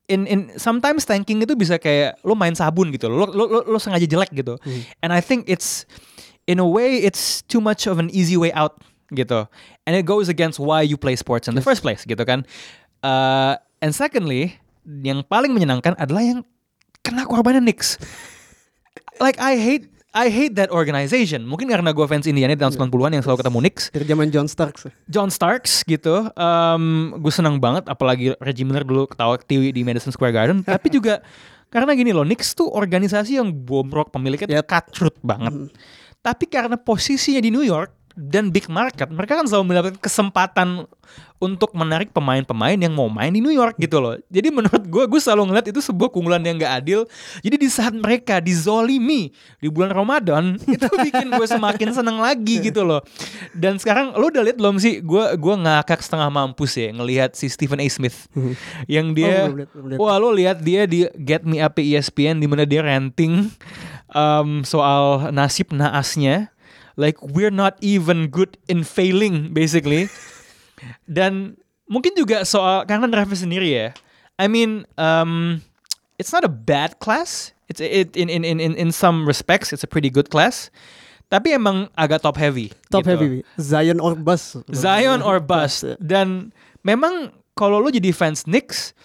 in 0.08 0.24
in 0.26 0.40
sometimes 0.56 1.04
tanking 1.04 1.44
itu 1.44 1.54
bisa 1.54 1.76
kayak 1.76 2.16
lo 2.24 2.34
main 2.34 2.56
sabun 2.56 2.90
gitu 2.96 3.12
lo 3.12 3.28
lo 3.28 3.44
lo, 3.46 3.60
lo 3.68 3.78
sengaja 3.78 4.08
jelek 4.08 4.32
gitu 4.32 4.56
hmm. 4.56 4.82
and 5.04 5.12
I 5.12 5.20
think 5.20 5.52
it's 5.52 5.84
in 6.48 6.64
a 6.64 6.68
way 6.68 7.04
it's 7.04 7.44
too 7.46 7.60
much 7.60 7.86
of 7.86 8.00
an 8.00 8.08
easy 8.16 8.40
way 8.40 8.56
out 8.56 8.80
gitu 9.12 9.48
and 9.84 9.94
it 9.96 10.08
goes 10.08 10.32
against 10.32 10.64
why 10.64 10.80
you 10.80 10.96
play 10.96 11.20
sports 11.20 11.52
in 11.52 11.54
yes. 11.54 11.60
the 11.60 11.66
first 11.68 11.84
place 11.84 12.08
gitu 12.08 12.24
kan 12.24 12.48
uh, 13.04 13.60
and 13.84 13.92
secondly 13.92 14.56
yang 14.88 15.22
paling 15.28 15.52
menyenangkan 15.52 15.94
adalah 16.00 16.24
yang 16.24 16.40
kena 17.04 17.28
korbannya 17.28 17.60
Knicks 17.60 18.00
like 19.20 19.38
I 19.38 19.60
hate 19.60 19.92
I 20.18 20.34
hate 20.34 20.58
that 20.58 20.74
organization. 20.74 21.46
Mungkin 21.46 21.70
karena 21.70 21.94
gue 21.94 22.06
fans 22.10 22.26
Indiana 22.26 22.58
di 22.58 22.62
tahun 22.64 22.74
90-an 22.74 23.12
yang 23.20 23.24
selalu 23.28 23.38
ketemu 23.38 23.60
Knicks. 23.62 23.84
Dari 23.94 24.06
zaman 24.08 24.28
John 24.34 24.48
Starks. 24.50 24.82
John 25.06 25.30
Starks 25.30 25.86
gitu. 25.86 26.26
Um, 26.34 27.14
gue 27.22 27.30
seneng 27.30 27.62
banget 27.62 27.86
apalagi 27.86 28.34
Reggie 28.42 28.66
Miller 28.66 28.82
dulu 28.82 29.06
ketawa 29.06 29.38
tiwi 29.38 29.70
di 29.70 29.86
Madison 29.86 30.10
Square 30.10 30.34
Garden. 30.34 30.66
Tapi 30.74 30.90
juga 30.90 31.22
karena 31.70 31.94
gini 31.94 32.16
loh, 32.18 32.26
Knicks 32.26 32.58
tuh 32.58 32.66
organisasi 32.66 33.38
yang 33.38 33.54
bomrok 33.54 34.10
pemiliknya 34.10 34.66
cutthroat 34.66 35.22
banget. 35.22 35.54
Mm. 35.54 35.70
Tapi 36.26 36.46
karena 36.50 36.76
posisinya 36.82 37.44
di 37.44 37.54
New 37.54 37.62
York, 37.62 37.94
dan 38.18 38.50
big 38.50 38.66
market, 38.66 39.14
mereka 39.14 39.38
kan 39.38 39.46
selalu 39.46 39.78
mendapatkan 39.78 40.02
kesempatan 40.02 40.90
untuk 41.38 41.70
menarik 41.78 42.10
pemain-pemain 42.10 42.74
yang 42.74 42.98
mau 42.98 43.06
main 43.14 43.30
di 43.30 43.38
New 43.38 43.54
York 43.54 43.78
gitu 43.78 44.02
loh. 44.02 44.18
Jadi 44.26 44.50
menurut 44.50 44.82
gue, 44.90 45.04
gue 45.06 45.22
selalu 45.22 45.54
ngeliat 45.54 45.70
itu 45.70 45.78
sebuah 45.86 46.10
keunggulan 46.10 46.42
yang 46.42 46.58
gak 46.58 46.82
adil. 46.82 47.06
Jadi 47.46 47.56
di 47.62 47.70
saat 47.70 47.94
mereka 47.94 48.42
dizolimi 48.42 49.30
di 49.62 49.70
bulan 49.70 49.94
Ramadan, 49.94 50.58
itu 50.76 50.90
bikin 50.90 51.30
gue 51.30 51.46
semakin 51.46 51.94
seneng 51.94 52.18
lagi 52.18 52.58
gitu 52.58 52.82
loh. 52.82 53.06
Dan 53.54 53.78
sekarang 53.78 54.18
lo 54.18 54.34
udah 54.34 54.42
liat 54.50 54.58
belum 54.58 54.82
sih? 54.82 55.06
Gue 55.06 55.38
gue 55.38 55.56
ngakak 55.62 56.02
setengah 56.02 56.34
mampus 56.34 56.74
ya 56.74 56.90
ngelihat 56.90 57.38
si 57.38 57.54
Stephen 57.54 57.78
A. 57.78 57.86
Smith 57.86 58.26
yang 58.90 59.14
dia, 59.14 59.46
oh, 59.46 59.62
liat, 59.62 59.70
belum 59.78 59.86
liat. 59.94 59.98
wah 60.02 60.18
lo 60.18 60.34
lihat 60.34 60.58
dia 60.66 60.90
di 60.90 61.06
Get 61.22 61.46
Me 61.46 61.62
Up 61.62 61.78
ESPN 61.78 62.42
di 62.42 62.50
mana 62.50 62.66
dia 62.66 62.82
ranting 62.82 63.54
um, 64.10 64.66
soal 64.66 65.30
nasib 65.30 65.70
naasnya 65.70 66.50
like 66.98 67.16
we're 67.22 67.54
not 67.54 67.78
even 67.80 68.28
good 68.28 68.58
in 68.68 68.84
failing 68.84 69.54
basically. 69.54 70.10
Dan 71.08 71.56
mungkin 71.88 72.18
juga 72.18 72.44
soal 72.44 72.84
karena 72.90 73.08
driver 73.08 73.38
sendiri 73.38 73.70
ya. 73.72 73.88
I 74.36 74.50
mean 74.50 74.84
um, 75.00 75.64
it's 76.20 76.34
not 76.34 76.44
a 76.44 76.52
bad 76.52 77.00
class. 77.00 77.54
It's 77.70 77.80
it 77.80 78.18
in 78.18 78.28
in 78.28 78.44
in 78.44 78.60
in 78.60 78.90
some 78.92 79.24
respects 79.24 79.72
it's 79.72 79.86
a 79.86 79.90
pretty 79.90 80.12
good 80.12 80.28
class. 80.34 80.74
Tapi 81.28 81.52
emang 81.52 81.92
agak 82.00 82.24
top 82.24 82.40
heavy 82.40 82.72
top 82.88 83.04
gitu. 83.04 83.12
heavy. 83.12 83.28
Zion 83.60 84.00
or 84.00 84.16
bust 84.16 84.64
Zion 84.72 85.20
or 85.20 85.44
bust 85.44 85.84
dan 86.00 86.56
memang 86.88 87.36
kalau 87.52 87.84
lo 87.84 87.92
jadi 87.92 88.16
fans 88.16 88.48
Knicks 88.48 88.96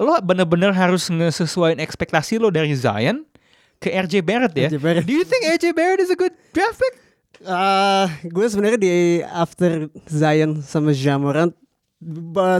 lo 0.00 0.16
bener-bener 0.24 0.72
harus 0.72 1.12
ngesesuaiin 1.12 1.78
ekspektasi 1.78 2.40
lo 2.40 2.48
dari 2.48 2.72
Zion 2.72 3.28
ke 3.80 3.88
RJ 3.92 4.24
Barrett 4.24 4.54
ya. 4.56 4.68
RJ 4.68 4.76
Barrett. 4.80 5.04
Do 5.06 5.14
you 5.14 5.24
think 5.24 5.44
RJ 5.46 5.76
Barrett 5.76 6.00
is 6.00 6.10
a 6.10 6.18
good 6.18 6.32
draft 6.52 6.78
pick? 6.80 6.94
Ah, 7.44 8.08
gue 8.24 8.46
sebenarnya 8.48 8.80
di 8.80 8.92
after 9.28 9.92
Zion 10.08 10.64
sama 10.64 10.96
Jamoran 10.96 11.52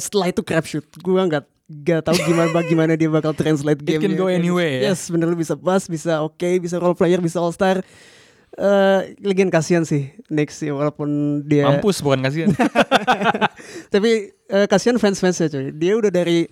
setelah 0.00 0.28
itu 0.28 0.44
crapshoot. 0.44 0.84
Gue 1.00 1.16
nggak 1.16 1.44
nggak 1.66 2.00
tahu 2.06 2.16
gimana 2.22 2.48
bagaimana 2.54 2.92
dia 2.94 3.10
bakal 3.10 3.34
translate 3.34 3.82
It 3.82 3.98
game. 3.98 4.02
can 4.02 4.14
go 4.14 4.30
anyway, 4.30 4.78
ya? 4.84 4.92
Yes, 4.92 5.10
bener 5.10 5.26
lu 5.26 5.34
bisa 5.34 5.58
bass, 5.58 5.90
bisa 5.90 6.22
oke, 6.22 6.62
bisa 6.62 6.78
role 6.78 6.94
player, 6.94 7.18
bisa 7.18 7.40
all 7.42 7.50
star. 7.50 7.82
Eh, 8.56 9.00
lagian 9.20 9.52
kasihan 9.52 9.84
sih 9.84 10.16
next 10.32 10.64
sih 10.64 10.72
walaupun 10.72 11.42
dia 11.44 11.68
Mampus 11.68 12.00
bukan 12.00 12.24
kasihan. 12.24 12.48
tapi 13.92 14.32
eh, 14.32 14.66
kasihan 14.70 14.96
fans-fansnya 14.96 15.52
cuy. 15.52 15.76
Dia 15.76 15.92
udah 15.98 16.08
dari 16.08 16.48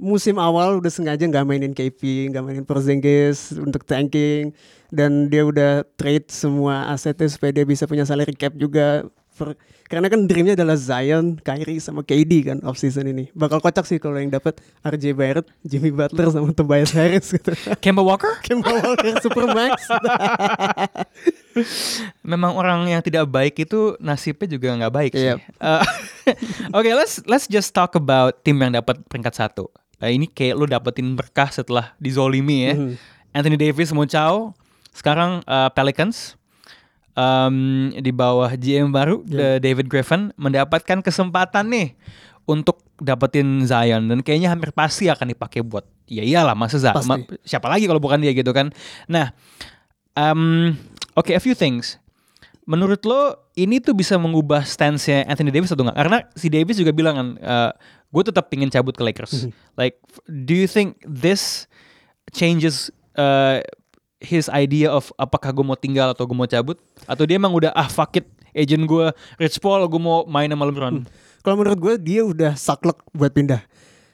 musim 0.00 0.40
awal 0.40 0.80
udah 0.80 0.88
sengaja 0.88 1.28
nggak 1.28 1.44
mainin 1.44 1.76
KP, 1.76 2.32
nggak 2.32 2.42
mainin 2.42 2.64
Porzingis 2.64 3.52
untuk 3.54 3.84
tanking 3.84 4.56
dan 4.90 5.28
dia 5.30 5.46
udah 5.46 5.86
trade 5.94 6.26
semua 6.32 6.90
asetnya 6.90 7.28
supaya 7.28 7.54
dia 7.54 7.68
bisa 7.68 7.84
punya 7.84 8.08
salary 8.08 8.34
cap 8.34 8.56
juga. 8.56 9.06
Per- 9.36 9.56
karena 9.90 10.06
kan 10.06 10.22
dreamnya 10.22 10.54
adalah 10.54 10.78
Zion, 10.78 11.34
Kyrie 11.42 11.82
sama 11.82 12.06
KD 12.06 12.46
kan 12.46 12.58
off 12.62 12.78
season 12.78 13.10
ini. 13.10 13.26
Bakal 13.34 13.58
kocak 13.58 13.82
sih 13.82 13.98
kalau 13.98 14.22
yang 14.22 14.30
dapat 14.30 14.62
RJ 14.86 15.18
Barrett, 15.18 15.50
Jimmy 15.66 15.90
Butler 15.90 16.30
sama 16.30 16.54
Tobias 16.54 16.94
Harris 16.94 17.34
gitu. 17.34 17.50
Kemba 17.82 17.98
Walker 18.06 18.38
Kemba 18.46 18.70
Walker 18.70 19.18
Supermax. 19.18 19.90
memang 22.30 22.54
orang 22.54 22.86
yang 22.86 23.02
tidak 23.02 23.26
baik 23.26 23.66
itu 23.66 23.98
nasibnya 23.98 24.46
juga 24.46 24.78
nggak 24.78 24.94
baik 24.94 25.12
sih. 25.18 25.34
Yep. 25.34 25.38
Eh, 25.58 25.82
Oke, 26.70 26.90
let's 26.94 27.18
let's 27.26 27.50
just 27.50 27.74
talk 27.74 27.98
about 27.98 28.46
tim 28.46 28.62
yang 28.62 28.70
dapat 28.70 29.02
peringkat 29.10 29.34
satu. 29.34 29.66
Eh, 30.00 30.16
ini 30.16 30.26
kayak 30.26 30.56
lu 30.56 30.64
dapetin 30.64 31.12
berkah 31.12 31.52
setelah 31.52 31.92
dizolimi 32.00 32.66
ya. 32.66 32.74
Mhm. 32.74 32.92
Anthony 33.30 33.56
Davis 33.60 33.92
mau 33.92 34.08
caw. 34.08 34.50
Sekarang 34.90 35.44
eh, 35.44 35.68
Pelicans 35.70 36.34
em, 37.14 37.56
di 37.94 38.10
bawah 38.10 38.50
GM 38.54 38.90
baru 38.90 39.22
the 39.22 39.60
David 39.60 39.86
Griffin 39.86 40.32
mendapatkan 40.34 41.04
kesempatan 41.04 41.68
nih 41.70 41.88
untuk 42.48 42.82
dapetin 42.98 43.62
Zion 43.64 44.10
dan 44.10 44.20
kayaknya 44.20 44.50
hampir 44.50 44.74
pasti 44.74 45.06
akan 45.06 45.30
dipakai 45.30 45.62
buat 45.62 45.86
ya 46.10 46.26
iyalah 46.26 46.58
masa 46.58 46.76
Pasti. 46.98 47.08
ma- 47.08 47.22
siapa 47.46 47.70
lagi 47.70 47.86
kalau 47.86 48.02
bukan 48.02 48.18
dia 48.20 48.34
gitu 48.34 48.50
kan. 48.50 48.74
Nah, 49.06 49.30
em, 50.12 50.74
oke 51.14 51.30
a 51.30 51.40
few 51.40 51.54
things. 51.54 51.96
Menurut 52.68 53.02
lo 53.08 53.50
ini 53.56 53.80
tuh 53.82 53.96
bisa 53.96 54.14
mengubah 54.20 54.62
stance-nya 54.62 55.26
Anthony 55.26 55.50
Davis 55.50 55.72
atau 55.72 55.82
enggak? 55.82 55.96
Karena 55.96 56.18
si 56.36 56.46
Davis 56.52 56.76
juga 56.78 56.92
bilang 56.94 57.14
kan, 57.16 57.28
gue 58.10 58.22
tetap 58.26 58.46
pingin 58.52 58.70
cabut 58.70 58.94
ke 58.94 59.02
Lakers. 59.02 59.48
Like, 59.74 59.98
f- 60.06 60.22
do 60.28 60.54
you 60.54 60.68
think 60.70 61.00
this 61.02 61.66
changes 62.30 62.92
uh, 63.18 63.58
his 64.20 64.46
idea 64.52 64.92
of 64.92 65.08
apakah 65.16 65.50
gue 65.50 65.64
mau 65.64 65.78
tinggal 65.78 66.12
atau 66.12 66.28
gue 66.28 66.36
mau 66.36 66.46
cabut? 66.46 66.76
Atau 67.08 67.26
dia 67.26 67.40
emang 67.40 67.56
udah 67.56 67.72
ah 67.74 67.88
fuck 67.88 68.20
it, 68.20 68.26
agent 68.54 68.84
gue 68.86 69.08
Rich 69.40 69.58
Paul, 69.58 69.88
gue 69.88 70.00
mau 70.02 70.28
main 70.28 70.46
sama 70.46 70.68
LeBron. 70.68 71.02
Kalau 71.40 71.56
menurut 71.56 71.80
gue 71.80 71.94
dia 71.96 72.20
udah 72.22 72.52
saklek 72.52 73.00
buat 73.16 73.32
pindah. 73.32 73.64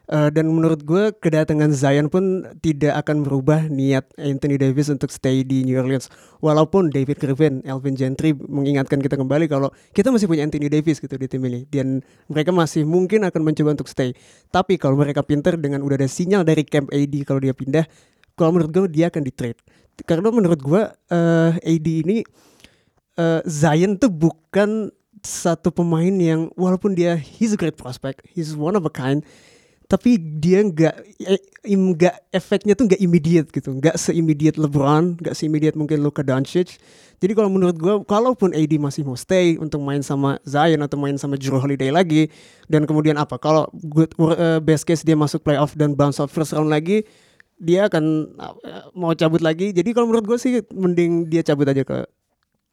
Eh, 0.06 0.30
dan 0.30 0.46
menurut 0.46 0.86
gue 0.86 1.10
kedatangan 1.18 1.74
Zion 1.74 2.06
pun 2.06 2.46
tidak 2.62 2.94
akan 3.02 3.26
merubah 3.26 3.66
niat 3.66 4.06
Anthony 4.14 4.54
Davis 4.54 4.86
untuk 4.86 5.10
stay 5.10 5.42
di 5.42 5.66
New 5.66 5.74
Orleans. 5.74 6.06
Walaupun 6.38 6.94
David 6.94 7.18
Griffin, 7.18 7.58
Alvin 7.66 7.98
Gentry 7.98 8.30
mengingatkan 8.30 9.02
kita 9.02 9.18
kembali 9.18 9.50
kalau 9.50 9.74
kita 9.90 10.14
masih 10.14 10.30
punya 10.30 10.46
Anthony 10.46 10.70
Davis 10.70 11.02
gitu 11.02 11.10
di 11.18 11.26
tim 11.26 11.42
ini 11.50 11.66
dan 11.66 12.06
mereka 12.30 12.54
masih 12.54 12.86
mungkin 12.86 13.26
akan 13.26 13.42
mencoba 13.42 13.74
untuk 13.74 13.90
stay. 13.90 14.14
Tapi 14.54 14.78
kalau 14.78 14.94
mereka 14.94 15.26
pinter 15.26 15.58
dengan 15.58 15.82
udah 15.82 15.98
ada 15.98 16.06
sinyal 16.06 16.46
dari 16.46 16.62
camp 16.62 16.86
AD 16.94 17.26
kalau 17.26 17.42
dia 17.42 17.50
pindah, 17.50 17.82
kalau 18.38 18.54
menurut 18.54 18.70
gue 18.70 19.02
dia 19.02 19.10
akan 19.10 19.26
di 19.26 19.34
trade. 19.34 19.58
Karena 20.06 20.30
menurut 20.30 20.60
gue 20.62 20.82
eh, 21.10 21.50
AD 21.66 21.86
ini 22.06 22.22
eh, 23.18 23.42
Zion 23.42 23.98
tuh 23.98 24.14
bukan 24.14 24.94
satu 25.26 25.74
pemain 25.74 26.14
yang 26.14 26.54
walaupun 26.54 26.94
dia 26.94 27.18
he's 27.18 27.50
a 27.50 27.58
great 27.58 27.74
prospect, 27.74 28.22
he's 28.30 28.54
one 28.54 28.78
of 28.78 28.86
a 28.86 28.92
kind, 28.94 29.26
tapi 29.86 30.18
dia 30.18 30.66
nggak 30.66 30.94
eh, 31.22 31.40
nggak 31.66 32.34
efeknya 32.34 32.74
tuh 32.74 32.90
nggak 32.90 33.00
immediate 33.02 33.48
gitu, 33.54 33.70
nggak 33.78 33.94
se-immediate 33.94 34.58
LeBron, 34.58 35.18
nggak 35.22 35.34
se-immediate 35.34 35.78
mungkin 35.78 36.02
Luka 36.02 36.26
Doncic. 36.26 36.78
Jadi 37.16 37.32
kalau 37.32 37.48
menurut 37.48 37.78
gua, 37.80 38.02
kalaupun 38.04 38.52
AD 38.52 38.76
masih 38.76 39.06
mau 39.06 39.16
stay 39.16 39.56
untuk 39.56 39.80
main 39.80 40.04
sama 40.04 40.36
Zion 40.44 40.84
atau 40.84 41.00
main 41.00 41.16
sama 41.16 41.40
Drew 41.40 41.56
Holiday 41.56 41.88
lagi, 41.94 42.28
dan 42.68 42.84
kemudian 42.84 43.16
apa? 43.16 43.38
Kalau 43.38 43.70
good 43.72 44.12
uh, 44.18 44.60
best 44.60 44.84
case 44.84 45.00
dia 45.06 45.16
masuk 45.16 45.40
playoff 45.40 45.72
dan 45.78 45.96
bounce 45.96 46.20
out 46.20 46.28
first 46.28 46.52
round 46.52 46.68
lagi, 46.68 47.06
dia 47.56 47.88
akan 47.88 48.36
uh, 48.36 48.92
mau 48.92 49.16
cabut 49.16 49.40
lagi. 49.40 49.72
Jadi 49.72 49.96
kalau 49.96 50.12
menurut 50.12 50.28
gue 50.28 50.38
sih 50.38 50.60
mending 50.74 51.30
dia 51.30 51.40
cabut 51.40 51.64
aja 51.64 51.86
ke 51.86 52.04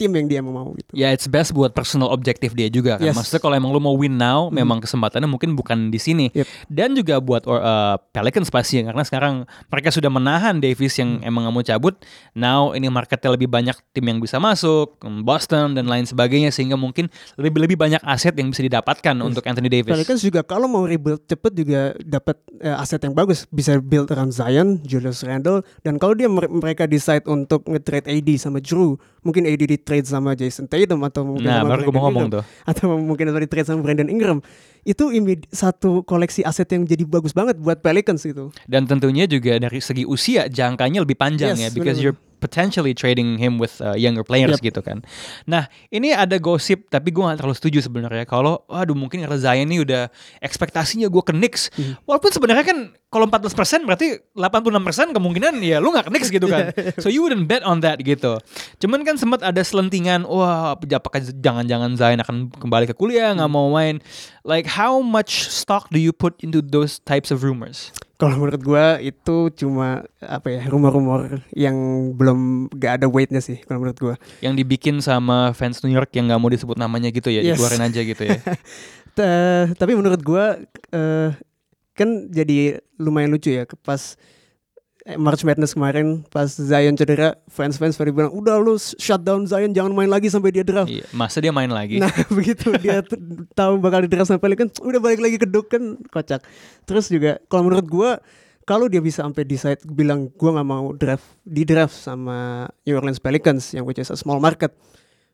tim 0.03 0.11
yang 0.11 0.27
dia 0.27 0.41
mau 0.43 0.75
gitu. 0.75 0.91
Ya 0.91 1.15
it's 1.15 1.31
best 1.31 1.55
buat 1.55 1.71
personal 1.71 2.11
objektif 2.11 2.51
dia 2.51 2.67
juga 2.67 2.99
kan. 2.99 3.07
Yes. 3.07 3.15
Maksudnya 3.15 3.39
kalau 3.39 3.55
emang 3.55 3.71
lu 3.71 3.79
mau 3.79 3.95
win 3.95 4.19
now, 4.19 4.51
memang 4.51 4.83
kesempatannya 4.83 5.31
mungkin 5.31 5.55
bukan 5.55 5.87
di 5.87 5.99
sini. 6.03 6.27
Yep. 6.35 6.47
Dan 6.67 6.89
juga 6.99 7.23
buat 7.23 7.47
uh, 7.47 7.95
Pelicans 8.11 8.51
pasti 8.51 8.83
karena 8.83 9.03
sekarang 9.07 9.47
mereka 9.71 9.89
sudah 9.95 10.11
menahan 10.11 10.59
Davis 10.59 10.99
yang 10.99 11.23
emang 11.23 11.47
nggak 11.47 11.55
mau 11.55 11.63
cabut. 11.63 11.95
Now 12.35 12.75
ini 12.75 12.91
marketnya 12.91 13.31
lebih 13.31 13.47
banyak 13.47 13.79
tim 13.95 14.03
yang 14.03 14.19
bisa 14.19 14.43
masuk, 14.43 14.99
um, 15.07 15.23
Boston 15.23 15.79
dan 15.79 15.87
lain 15.87 16.03
sebagainya 16.03 16.51
sehingga 16.51 16.75
mungkin 16.75 17.07
lebih 17.39 17.63
lebih 17.63 17.77
banyak 17.79 18.03
aset 18.03 18.35
yang 18.35 18.51
bisa 18.51 18.59
didapatkan 18.67 19.15
untuk 19.23 19.45
Anthony 19.47 19.71
Davis. 19.71 19.95
Pelicans 19.95 20.19
juga 20.19 20.43
kalau 20.43 20.67
mau 20.67 20.83
rebuild 20.83 21.23
cepet 21.23 21.51
juga 21.55 21.95
dapat 22.03 22.35
eh, 22.59 22.75
aset 22.75 22.99
yang 22.99 23.15
bagus 23.15 23.47
bisa 23.47 23.79
build 23.79 24.11
around 24.11 24.35
Zion, 24.35 24.83
Julius 24.83 25.23
Randle 25.23 25.63
dan 25.85 25.95
kalau 25.95 26.17
dia 26.17 26.27
mer- 26.27 26.51
mereka 26.51 26.83
decide 26.89 27.23
untuk 27.29 27.63
nge-trade 27.69 28.09
AD 28.09 28.29
sama 28.35 28.59
Drew, 28.59 28.99
mungkin 29.23 29.43
AD 29.43 29.63
di 29.63 29.77
trade 29.77 30.03
sama 30.03 30.35
Jason 30.35 30.67
Tatum 30.67 30.99
atau 31.01 31.23
mungkin 31.23 31.43
Nah, 31.43 31.59
sama 31.59 31.69
baru 31.71 31.81
gue 31.81 31.89
mau 31.89 31.91
Brandon 31.91 32.03
ngomong 32.05 32.25
Ingram. 32.27 32.37
tuh. 32.37 32.43
atau 32.69 32.85
mungkin 32.93 33.25
di 33.39 33.47
trade 33.47 33.65
sama 33.65 33.79
Brandon 33.81 34.07
Ingram. 34.07 34.39
Itu 34.83 35.15
satu 35.47 36.03
koleksi 36.03 36.43
aset 36.43 36.67
yang 36.69 36.83
jadi 36.83 37.03
bagus 37.03 37.31
banget 37.31 37.55
buat 37.55 37.79
Pelicans 37.79 38.19
gitu. 38.19 38.51
Dan 38.67 38.83
tentunya 38.83 39.23
juga 39.25 39.55
dari 39.55 39.79
segi 39.79 40.03
usia 40.03 40.45
jangkanya 40.45 41.01
lebih 41.01 41.15
panjang 41.15 41.55
Yes, 41.55 41.63
ya 41.63 41.69
because 41.71 41.95
benar-benar. 41.95 42.03
you're 42.03 42.17
potentially 42.43 42.91
trading 42.91 43.39
him 43.39 43.55
with 43.55 43.79
uh, 43.79 43.95
younger 43.95 44.27
players 44.27 44.59
Yep. 44.59 44.67
gitu 44.67 44.81
kan. 44.83 44.99
Nah, 45.47 45.71
ini 45.87 46.11
ada 46.11 46.35
gosip 46.35 46.91
tapi 46.91 47.15
gue 47.15 47.23
gak 47.23 47.39
terlalu 47.39 47.55
setuju 47.55 47.79
sebenarnya 47.79 48.27
kalau 48.27 48.67
waduh 48.67 48.91
mungkin 48.91 49.23
Zion 49.39 49.71
ini 49.71 49.79
udah 49.79 50.11
ekspektasinya 50.43 51.07
gue 51.07 51.23
ke 51.23 51.31
Knicks. 51.31 51.71
Hmm. 51.73 51.95
Walaupun 52.03 52.35
sebenarnya 52.35 52.65
kan 52.67 52.77
kalau 53.07 53.29
14% 53.29 53.87
berarti 53.87 54.19
86% 54.35 55.15
kemungkinan 55.15 55.53
ya 55.63 55.79
lu 55.79 55.95
gak 55.95 56.09
ke 56.09 56.11
Knicks 56.11 56.27
gitu 56.27 56.51
kan. 56.51 56.75
so 57.03 57.07
you 57.07 57.23
wouldn't 57.23 57.47
bet 57.47 57.63
on 57.63 57.79
that 57.79 58.03
gitu. 58.03 58.35
Cuman 58.83 59.07
kan 59.07 59.15
sempat 59.15 59.39
ada 59.39 59.63
selentingan 59.63 60.27
wah 60.27 60.75
apakah 60.75 61.23
jangan-jangan 61.23 61.95
Zion 61.95 62.19
akan 62.19 62.51
kembali 62.51 62.91
ke 62.91 62.95
kuliah 62.97 63.31
nggak 63.31 63.47
Hmm. 63.47 63.55
mau 63.55 63.71
main. 63.71 64.03
Like 64.43 64.67
how 64.67 64.99
much 64.99 65.47
stock 65.47 65.87
do 65.87 65.95
you 65.95 66.11
put 66.11 66.35
into 66.41 66.59
those 66.59 66.99
types 66.99 67.31
of 67.31 67.45
rumors? 67.45 67.93
Kalau 68.13 68.37
menurut 68.37 68.61
gua 68.61 68.97
itu 68.97 69.49
cuma 69.51 70.05
apa 70.21 70.47
ya 70.47 70.61
rumor-rumor 70.69 71.41
yang 71.51 71.75
belum 72.13 72.69
gak 72.71 73.01
ada 73.01 73.07
weightnya 73.09 73.41
sih 73.41 73.57
kalau 73.59 73.81
menurut 73.81 73.99
gua. 73.99 74.15
yang 74.39 74.53
dibikin 74.53 75.01
sama 75.01 75.51
fans 75.51 75.81
New 75.81 75.91
York 75.91 76.13
yang 76.13 76.29
nggak 76.29 76.39
mau 76.39 76.47
disebut 76.47 76.77
namanya 76.77 77.09
gitu 77.09 77.27
ya, 77.27 77.41
Yes. 77.41 77.57
dikeluarin 77.57 77.83
aja 77.83 77.99
gitu 77.99 78.23
ya. 78.23 78.37
Ta- 79.17 79.69
tapi 79.75 79.93
menurut 79.93 80.21
gua 80.21 80.57
eh, 80.89 81.29
kan 81.93 82.09
jadi 82.29 82.79
lumayan 82.97 83.29
lucu 83.29 83.49
ya 83.49 83.65
pas 83.81 84.15
March 85.03 85.43
Madness 85.43 85.75
kemarin 85.75 86.23
pas 86.31 86.47
Zion 86.47 86.95
cedera 86.95 87.35
fans-fans 87.51 87.99
pada 87.99 88.07
bilang 88.07 88.31
udah 88.31 88.55
lu 88.55 88.79
shutdown 88.79 89.43
Zion 89.43 89.75
jangan 89.75 89.91
main 89.91 90.07
lagi 90.07 90.31
sampai 90.31 90.55
dia 90.55 90.63
draft. 90.63 90.87
Iya, 90.87 91.03
Masa 91.11 91.43
dia 91.43 91.51
main 91.51 91.67
lagi? 91.67 91.99
Nah 91.99 92.07
begitu 92.37 92.71
dia 92.79 93.03
tahu 93.51 93.83
bakal 93.83 94.07
di 94.07 94.09
draft 94.09 94.31
sama 94.31 94.39
Pelicans 94.39 94.79
udah 94.79 95.03
balik 95.03 95.19
lagi 95.19 95.35
ke 95.35 95.43
Duke 95.43 95.75
kan 95.75 95.99
kocak. 96.07 96.47
Terus 96.87 97.11
juga 97.11 97.35
kalau 97.51 97.67
menurut 97.67 97.83
gua 97.91 98.11
kalau 98.63 98.87
dia 98.87 99.03
bisa 99.03 99.27
sampai 99.27 99.43
decide 99.43 99.83
bilang 99.83 100.31
gua 100.39 100.55
nggak 100.55 100.67
mau 100.71 100.95
draft 100.95 101.27
di 101.43 101.67
draft 101.67 101.99
sama 101.99 102.71
New 102.87 102.95
Orleans 102.95 103.19
Pelicans 103.19 103.75
yang 103.75 103.83
which 103.83 103.99
is 103.99 104.07
a 104.07 104.15
small 104.15 104.39
market 104.39 104.71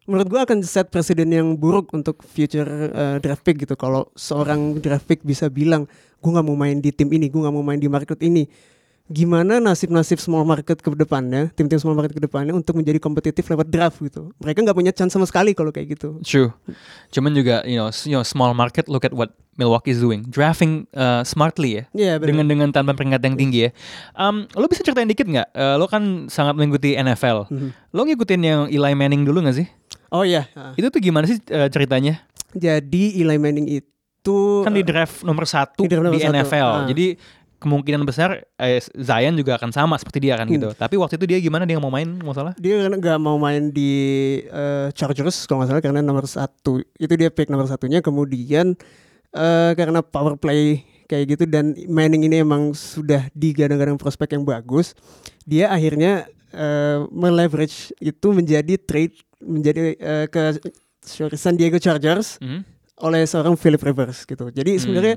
menurut 0.09 0.25
gua 0.25 0.49
akan 0.49 0.65
set 0.65 0.89
presiden 0.89 1.29
yang 1.29 1.53
buruk 1.53 1.93
untuk 1.93 2.25
future 2.25 2.89
uh, 2.89 3.21
draft 3.21 3.45
pick 3.45 3.61
gitu 3.61 3.77
kalau 3.77 4.09
seorang 4.17 4.81
draft 4.81 5.05
pick 5.05 5.21
bisa 5.21 5.45
bilang 5.53 5.85
gua 6.17 6.41
nggak 6.41 6.47
mau 6.49 6.57
main 6.57 6.81
di 6.81 6.89
tim 6.89 7.05
ini 7.13 7.29
gua 7.29 7.45
nggak 7.45 7.53
mau 7.53 7.61
main 7.61 7.77
di 7.77 7.85
market 7.85 8.17
ini 8.25 8.49
gimana 9.09 9.57
nasib-nasib 9.57 10.21
small 10.21 10.45
market 10.45 10.79
ke 10.79 10.89
depannya 10.93 11.49
tim-tim 11.57 11.81
small 11.81 11.97
market 11.97 12.13
ke 12.13 12.21
depannya 12.21 12.53
untuk 12.53 12.77
menjadi 12.77 13.01
kompetitif 13.01 13.49
lewat 13.49 13.65
draft 13.67 13.97
gitu 13.99 14.29
mereka 14.37 14.61
nggak 14.61 14.77
punya 14.77 14.93
chance 14.93 15.17
sama 15.17 15.25
sekali 15.25 15.57
kalau 15.57 15.73
kayak 15.73 15.97
gitu 15.97 16.21
True. 16.21 16.53
Cuman 17.09 17.33
juga 17.33 17.65
you 17.65 17.81
know, 17.81 17.89
you 18.05 18.13
know 18.13 18.21
small 18.21 18.53
market 18.53 18.85
look 18.85 19.01
at 19.01 19.11
what 19.11 19.33
Milwaukee 19.59 19.91
is 19.91 19.99
doing, 19.99 20.23
drafting 20.23 20.87
uh, 20.95 21.19
smartly 21.27 21.81
ya. 21.81 21.83
Iya, 21.91 22.13
benar. 22.15 22.27
dengan 22.31 22.45
dengan 22.47 22.69
tanpa 22.71 22.95
peringkat 22.95 23.19
yang 23.27 23.35
tinggi 23.35 23.59
ya. 23.67 23.69
Um, 24.15 24.47
lo 24.55 24.71
bisa 24.71 24.87
ceritain 24.87 25.03
dikit 25.03 25.27
nggak? 25.27 25.51
Uh, 25.51 25.75
lo 25.75 25.91
kan 25.91 26.31
sangat 26.31 26.55
mengikuti 26.55 26.95
NFL. 26.95 27.51
Mhm. 27.51 27.69
Lo 27.91 28.07
ngikutin 28.07 28.39
yang 28.39 28.61
Eli 28.71 28.93
Manning 28.95 29.27
dulu 29.27 29.43
nggak 29.43 29.57
sih? 29.59 29.67
Oh 30.15 30.23
iya. 30.23 30.47
Ah. 30.55 30.71
Itu 30.79 30.87
tuh 30.87 31.03
gimana 31.03 31.27
sih 31.27 31.43
uh, 31.51 31.67
ceritanya? 31.67 32.23
Jadi 32.55 33.19
Eli 33.19 33.35
Manning 33.35 33.67
itu 33.67 34.63
Kan 34.63 34.71
di 34.71 34.83
draft 34.85 35.27
nomor 35.27 35.43
satu 35.43 35.83
Di 35.83 35.91
draft 35.91 36.07
nomor 36.07 36.15
di 36.15 36.23
satu. 36.23 36.35
NFL. 36.39 36.69
Ah. 36.71 36.87
Jadi 36.87 37.05
kemungkinan 37.59 38.07
besar 38.07 38.41
eh, 38.55 38.79
Zion 38.95 39.35
juga 39.35 39.59
akan 39.59 39.69
sama 39.69 39.99
seperti 39.99 40.25
dia 40.25 40.39
kan 40.39 40.47
Hmm. 40.47 40.55
gitu. 40.55 40.69
Tapi 40.71 40.95
waktu 40.95 41.19
itu 41.19 41.25
dia 41.27 41.39
gimana 41.39 41.67
dia 41.67 41.75
mau 41.75 41.91
main 41.91 42.07
nggak 42.07 42.33
salah? 42.33 42.53
Dia 42.55 42.87
kan 42.87 42.95
nggak 42.95 43.17
mau 43.19 43.35
main 43.35 43.69
di 43.69 43.91
eh, 44.41 44.87
Chargers 44.95 45.43
kalau 45.43 45.61
nggak 45.61 45.69
salah 45.69 45.83
karena 45.83 45.99
nomor 45.99 46.23
satu 46.23 46.79
itu 46.95 47.13
dia 47.13 47.27
pick 47.27 47.47
nomor 47.47 47.67
satunya. 47.67 47.99
Kemudian 47.99 48.79
eh, 49.31 49.71
karena 49.75 49.99
power 49.99 50.35
play 50.35 50.81
kayak 51.05 51.25
gitu 51.27 51.43
dan 51.43 51.73
Manning 51.85 52.23
ini 52.23 52.39
emang 52.39 52.71
sudah 52.71 53.27
digadang-gadang 53.33 53.97
prospek 53.97 54.33
yang 54.33 54.45
bagus, 54.45 54.93
dia 55.43 55.67
akhirnya 55.67 56.23
eh, 56.49 57.01
meleverage 57.09 57.91
itu 57.97 58.29
menjadi 58.29 58.77
trade 58.77 59.17
menjadi 59.39 59.93
eh, 59.95 60.25
ke 60.25 60.61
sorry, 61.01 61.33
San 61.33 61.55
Diego 61.55 61.75
Chargers 61.75 62.37
Hmm. 62.37 62.61
oleh 62.99 63.23
seorang 63.23 63.55
Philip 63.55 63.79
Rivers 63.79 64.23
gitu. 64.23 64.47
Jadi 64.49 64.75
sebenarnya 64.77 65.15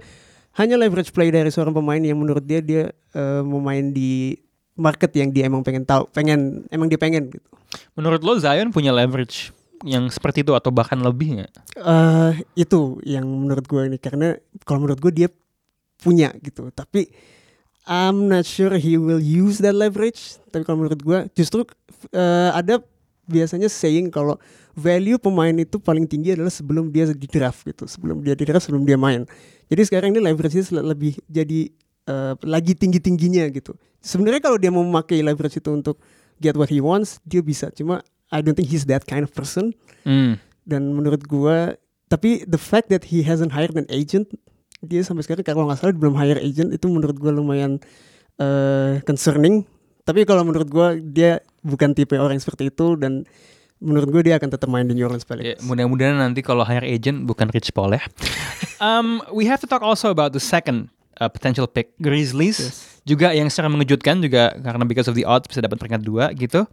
hanya 0.59 0.77
leverage 0.77 1.13
play 1.13 1.33
dari 1.33 1.49
seorang 1.49 1.73
pemain 1.73 2.01
yang 2.01 2.21
menurut 2.21 2.45
dia 2.45 2.61
dia 2.61 2.93
eh, 3.17 3.41
mau 3.45 3.61
main 3.61 3.93
di 3.93 4.37
market 4.77 5.13
yang 5.17 5.33
dia 5.33 5.49
emang 5.49 5.65
pengen 5.65 5.85
tahu, 5.85 6.09
pengen 6.13 6.65
emang 6.73 6.89
dia 6.89 7.01
pengen 7.01 7.29
gitu. 7.29 7.49
Menurut 7.97 8.21
lo 8.21 8.37
Zion 8.37 8.69
punya 8.69 8.93
leverage 8.93 9.53
yang 9.83 10.07
seperti 10.09 10.47
itu 10.47 10.53
atau 10.55 10.71
bahkan 10.71 10.99
lebih 11.03 11.43
nggak? 11.43 11.53
eh 11.83 12.33
itu 12.55 13.03
yang 13.03 13.27
menurut 13.27 13.67
gue 13.67 13.83
ini 13.91 13.99
karena 13.99 14.39
kalau 14.63 14.87
menurut 14.87 15.03
gue 15.03 15.13
dia 15.25 15.29
punya 15.99 16.31
gitu 16.43 16.71
tapi 16.71 17.11
I'm 17.83 18.31
not 18.31 18.47
sure 18.47 18.79
he 18.79 18.95
will 18.95 19.19
use 19.19 19.59
that 19.63 19.75
leverage 19.75 20.39
tapi 20.55 20.63
kalau 20.63 20.87
menurut 20.87 21.03
gue 21.03 21.19
justru 21.35 21.67
eh, 22.15 22.51
ada 22.55 22.79
biasanya 23.27 23.67
saying 23.67 24.11
kalau 24.15 24.39
value 24.73 25.21
pemain 25.21 25.53
itu 25.53 25.77
paling 25.77 26.09
tinggi 26.09 26.37
adalah 26.37 26.53
sebelum 26.53 26.89
dia 26.89 27.09
di 27.13 27.29
draft 27.29 27.63
gitu 27.65 27.85
sebelum 27.85 28.25
dia 28.25 28.33
di 28.33 28.45
draft 28.45 28.69
sebelum 28.69 28.85
dia 28.89 28.97
main. 28.97 29.29
Jadi 29.69 29.83
sekarang 29.89 30.13
ini 30.13 30.21
leverage-nya 30.21 30.81
lebih 30.81 31.17
jadi 31.29 31.69
eh, 32.09 32.35
lagi 32.45 32.73
tinggi 32.77 33.01
tingginya 33.01 33.49
gitu. 33.53 33.77
Sebenarnya 34.03 34.41
kalau 34.41 34.59
dia 34.59 34.73
mau 34.73 34.85
memakai 34.85 35.21
leverage 35.21 35.61
itu 35.61 35.71
untuk 35.73 36.01
get 36.41 36.57
what 36.57 36.73
he 36.73 36.81
wants 36.81 37.21
dia 37.29 37.45
bisa. 37.45 37.69
Cuma 37.73 38.01
I 38.33 38.41
don't 38.41 38.57
think 38.57 38.73
he's 38.73 38.89
that 38.89 39.05
kind 39.05 39.23
of 39.25 39.33
person. 39.33 39.77
Hmm. 40.03 40.35
dan 40.63 40.95
menurut 40.95 41.27
gua 41.27 41.75
tapi 42.07 42.47
the 42.47 42.61
fact 42.61 42.93
that 42.93 43.09
he 43.11 43.25
hasn't 43.25 43.51
hired 43.51 43.75
an 43.75 43.89
agent 43.91 44.31
dia 44.83 45.03
sampai 45.07 45.23
sekarang 45.27 45.47
kalau 45.47 45.67
nggak 45.67 45.79
salah 45.79 45.95
belum 45.95 46.15
hire 46.19 46.39
agent 46.43 46.75
itu 46.75 46.87
menurut 46.91 47.17
gua 47.19 47.31
lumayan 47.35 47.79
eh, 48.39 48.99
concerning. 49.07 49.63
Tapi 50.03 50.27
kalau 50.27 50.43
menurut 50.43 50.67
gua 50.67 50.99
dia 50.99 51.39
bukan 51.63 51.95
tipe 51.95 52.19
orang 52.19 52.39
seperti 52.43 52.75
itu 52.75 52.99
dan 52.99 53.23
menurut 53.83 54.09
gua 54.09 54.23
dia 54.23 54.35
akan 54.39 54.49
tetap 54.49 54.71
main 54.71 54.87
di 54.87 54.95
New 54.95 55.03
Orleans 55.03 55.27
Ya, 55.27 55.29
Pelicans 55.35 55.67
mudah-mudahan 55.67 56.15
nanti 56.15 56.41
kalau 56.41 56.63
hire 56.63 56.87
agent 56.87 57.27
bukan 57.27 57.51
Rich 57.51 57.75
Paul 57.75 57.99
ya. 57.99 58.03
um, 58.87 59.19
we 59.35 59.45
have 59.51 59.59
to 59.59 59.67
talk 59.67 59.83
also 59.83 60.15
about 60.15 60.31
the 60.31 60.41
second 60.43 60.89
uh, 61.19 61.27
potential 61.27 61.67
pick 61.67 61.93
Grizzlies 61.99 62.87
juga 63.03 63.35
yang 63.35 63.51
secara 63.51 63.67
mengejutkan 63.67 64.23
juga 64.23 64.55
karena 64.63 64.87
because 64.87 65.11
of 65.11 65.19
the 65.19 65.27
odds 65.27 65.51
bisa 65.51 65.59
dapat 65.59 65.83
peringkat 65.83 66.03
dua 66.07 66.31
gitu. 66.39 66.65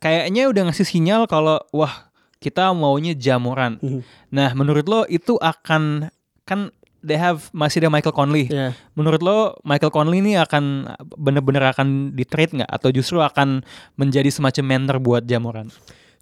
Kayaknya 0.00 0.48
udah 0.48 0.62
ngasih 0.72 0.88
sinyal 0.88 1.28
kalau 1.28 1.60
wah 1.76 2.08
kita 2.40 2.72
maunya 2.72 3.12
jamuran. 3.12 3.76
Mhm. 3.84 4.00
Nah 4.32 4.50
menurut 4.56 4.88
lo 4.88 5.00
itu 5.08 5.36
akan 5.36 6.08
kan 6.48 6.72
they 7.06 7.16
have 7.16 7.46
masih 7.54 7.84
ada 7.84 7.92
Michael 7.92 8.16
Conley. 8.16 8.50
ya 8.50 8.74
Menurut 8.98 9.20
lo 9.22 9.54
Michael 9.62 9.94
Conley 9.94 10.18
ini 10.18 10.34
akan 10.34 10.90
bener-bener 11.14 11.62
akan 11.70 12.12
di 12.12 12.26
trade 12.26 12.58
nggak 12.62 12.70
atau 12.70 12.88
justru 12.90 13.22
akan 13.22 13.62
menjadi 13.94 14.28
semacam 14.32 14.64
mentor 14.64 14.96
buat 14.98 15.22
jamuran? 15.22 15.70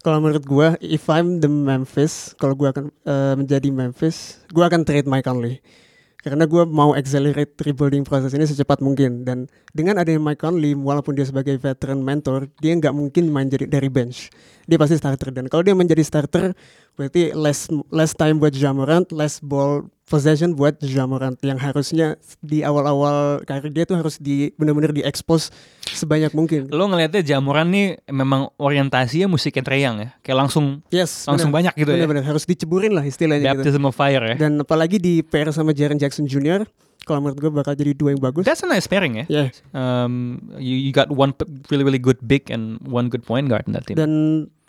Kalau 0.05 0.21
menurut 0.21 0.45
gua 0.45 0.77
if 0.85 1.09
I'm 1.09 1.41
the 1.41 1.49
Memphis 1.49 2.37
kalau 2.37 2.53
gua 2.53 2.69
akan 2.69 2.93
eh, 2.93 3.33
menjadi 3.33 3.73
Memphis 3.73 4.37
gua 4.53 4.69
akan 4.69 4.85
trade 4.85 5.09
Mike 5.09 5.25
Conley. 5.25 5.57
Karena 6.21 6.45
gua 6.49 6.65
mau 6.65 6.97
accelerate 6.97 7.53
rebuilding 7.61 8.01
proses 8.01 8.33
ini 8.33 8.45
secepat 8.45 8.81
mungkin. 8.81 9.25
Dan 9.25 9.45
dengan 9.73 10.01
adanya 10.01 10.17
Mike 10.21 10.41
Conley 10.41 10.77
walaupun 10.77 11.17
dia 11.17 11.25
sebagai 11.25 11.57
veteran 11.57 12.01
mentor 12.01 12.49
dia 12.61 12.73
nggak 12.77 12.93
mungkin 12.93 13.29
main 13.33 13.49
dari 13.49 13.89
bench. 13.89 14.29
Dia 14.65 14.77
pasti 14.77 14.97
starter. 14.97 15.33
Dan 15.33 15.49
kalau 15.49 15.61
dia 15.65 15.77
menjadi 15.77 16.01
starter 16.01 16.53
berarti 16.95 17.35
less 17.35 17.67
less 17.91 18.15
time 18.15 18.39
buat 18.39 18.55
Jamorant 18.55 19.11
less 19.11 19.43
ball 19.43 19.87
possession 20.05 20.53
buat 20.53 20.77
Jamorant 20.79 21.35
yang 21.41 21.57
harusnya 21.57 22.15
di 22.39 22.61
awal-awal 22.61 23.41
karir 23.43 23.73
dia 23.73 23.89
tuh 23.89 23.97
harus 23.97 24.21
di 24.21 24.53
benar-benar 24.53 24.93
diekspos 24.93 25.49
sebanyak 25.89 26.29
mungkin 26.37 26.69
Lo 26.69 26.85
ngelihatnya 26.85 27.25
jamuran 27.25 27.73
nih 27.73 27.87
memang 28.13 28.53
orientasinya 28.61 29.25
musiknya 29.25 29.65
Treyang 29.65 29.95
ya, 30.01 30.09
kayak 30.21 30.37
langsung 30.45 30.85
yes 30.93 31.25
langsung 31.25 31.49
benar. 31.49 31.73
banyak 31.73 31.73
gitu 31.83 31.89
ya. 31.89 31.95
Benar-benar 32.05 32.25
harus 32.25 32.45
diceburin 32.45 32.93
lah 32.93 33.01
istilahnya 33.01 33.53
gitu. 33.53 33.65
Baptism 33.65 33.83
of 33.89 33.93
fire 33.97 34.23
ya. 34.23 34.35
Dan 34.37 34.61
apalagi 34.61 35.01
di 35.01 35.25
pair 35.25 35.49
sama 35.49 35.73
Jaren 35.73 35.97
Jackson 35.97 36.29
Jr. 36.29 36.63
Kalau 37.05 37.21
menurut 37.21 37.37
gue 37.37 37.51
bakal 37.53 37.77
jadi 37.77 37.93
dua 37.93 38.17
yang 38.17 38.21
bagus. 38.21 38.49
That's 38.49 38.65
a 38.65 38.69
nice 38.69 38.89
pairing 38.89 39.13
ya. 39.21 39.25
Ya. 39.29 39.45
Um, 39.77 40.41
you, 40.57 40.73
you 40.73 40.89
got 40.89 41.13
one 41.13 41.37
really 41.69 41.85
really 41.85 42.01
good 42.01 42.17
big 42.25 42.49
and 42.49 42.81
one 42.81 43.13
good 43.13 43.21
point 43.21 43.45
guard 43.45 43.65
in 43.69 43.77
that 43.77 43.85
team. 43.85 43.97
Dan 43.97 44.11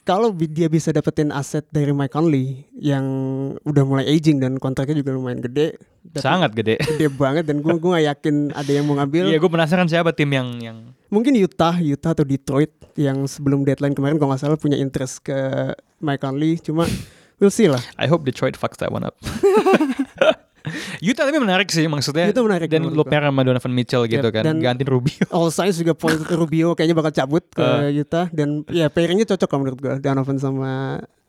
kalau 0.07 0.31
dia 0.31 0.71
bisa 0.71 0.95
dapetin 0.95 1.35
aset 1.35 1.67
dari 1.75 1.91
Mike 1.91 2.15
Conley 2.15 2.63
yang 2.79 3.05
udah 3.67 3.83
mulai 3.83 4.07
aging 4.07 4.39
dan 4.39 4.55
kontraknya 4.63 5.03
juga 5.03 5.19
lumayan 5.19 5.43
gede. 5.43 5.75
Sangat 6.15 6.55
gede. 6.55 6.79
gede 6.79 7.11
banget 7.11 7.51
dan 7.51 7.59
gue 7.59 7.75
gue 7.75 7.91
gak 7.91 8.07
yakin 8.15 8.55
ada 8.55 8.71
yang 8.71 8.87
mau 8.87 8.95
ngambil. 9.03 9.35
Iya, 9.35 9.43
gue 9.43 9.51
penasaran 9.51 9.91
siapa 9.91 10.15
tim 10.15 10.31
yang 10.31 10.49
yang 10.63 10.79
Mungkin 11.11 11.35
Utah, 11.39 11.75
Utah 11.83 12.15
atau 12.15 12.23
Detroit 12.27 12.71
yang 12.95 13.27
sebelum 13.27 13.67
deadline 13.67 13.95
kemarin 13.95 14.19
kalau 14.19 14.35
nggak 14.35 14.43
salah 14.43 14.59
punya 14.59 14.79
interest 14.79 15.27
ke 15.27 15.35
Mike 15.99 16.23
Conley. 16.23 16.63
Cuma 16.63 16.87
we'll 17.43 17.51
see 17.51 17.67
lah. 17.67 17.83
I 17.99 18.07
hope 18.07 18.23
Detroit 18.23 18.55
fucks 18.55 18.79
that 18.79 18.95
one 18.95 19.03
up. 19.03 19.19
Utah 21.11 21.25
tapi 21.25 21.39
menarik 21.39 21.69
sih 21.69 21.87
maksudnya. 21.87 22.29
Utah 22.29 22.43
menarik 22.43 22.67
Dan 22.67 22.89
gua. 22.89 23.03
pair 23.03 23.23
sama 23.23 23.41
Donovan 23.41 23.73
Mitchell 23.73 24.05
gitu 24.05 24.23
Yep, 24.23 24.35
kan, 24.35 24.43
dan- 24.45 24.61
gantiin 24.61 24.89
Rubio. 24.89 25.25
All 25.37 25.49
Signs 25.49 25.77
juga 25.77 25.93
point 25.93 26.19
Rubio 26.41 26.73
kayaknya 26.73 26.95
bakal 26.95 27.13
cabut 27.13 27.47
ke 27.49 27.63
Uh. 27.63 27.89
Utah 27.93 28.27
dan 28.31 28.67
ya 28.69 28.87
pairingnya 28.87 29.27
cocok 29.27 29.47
kalau 29.47 29.61
menurut 29.63 29.79
gue 29.79 29.95
Donovan 29.99 30.37
sama 30.37 30.71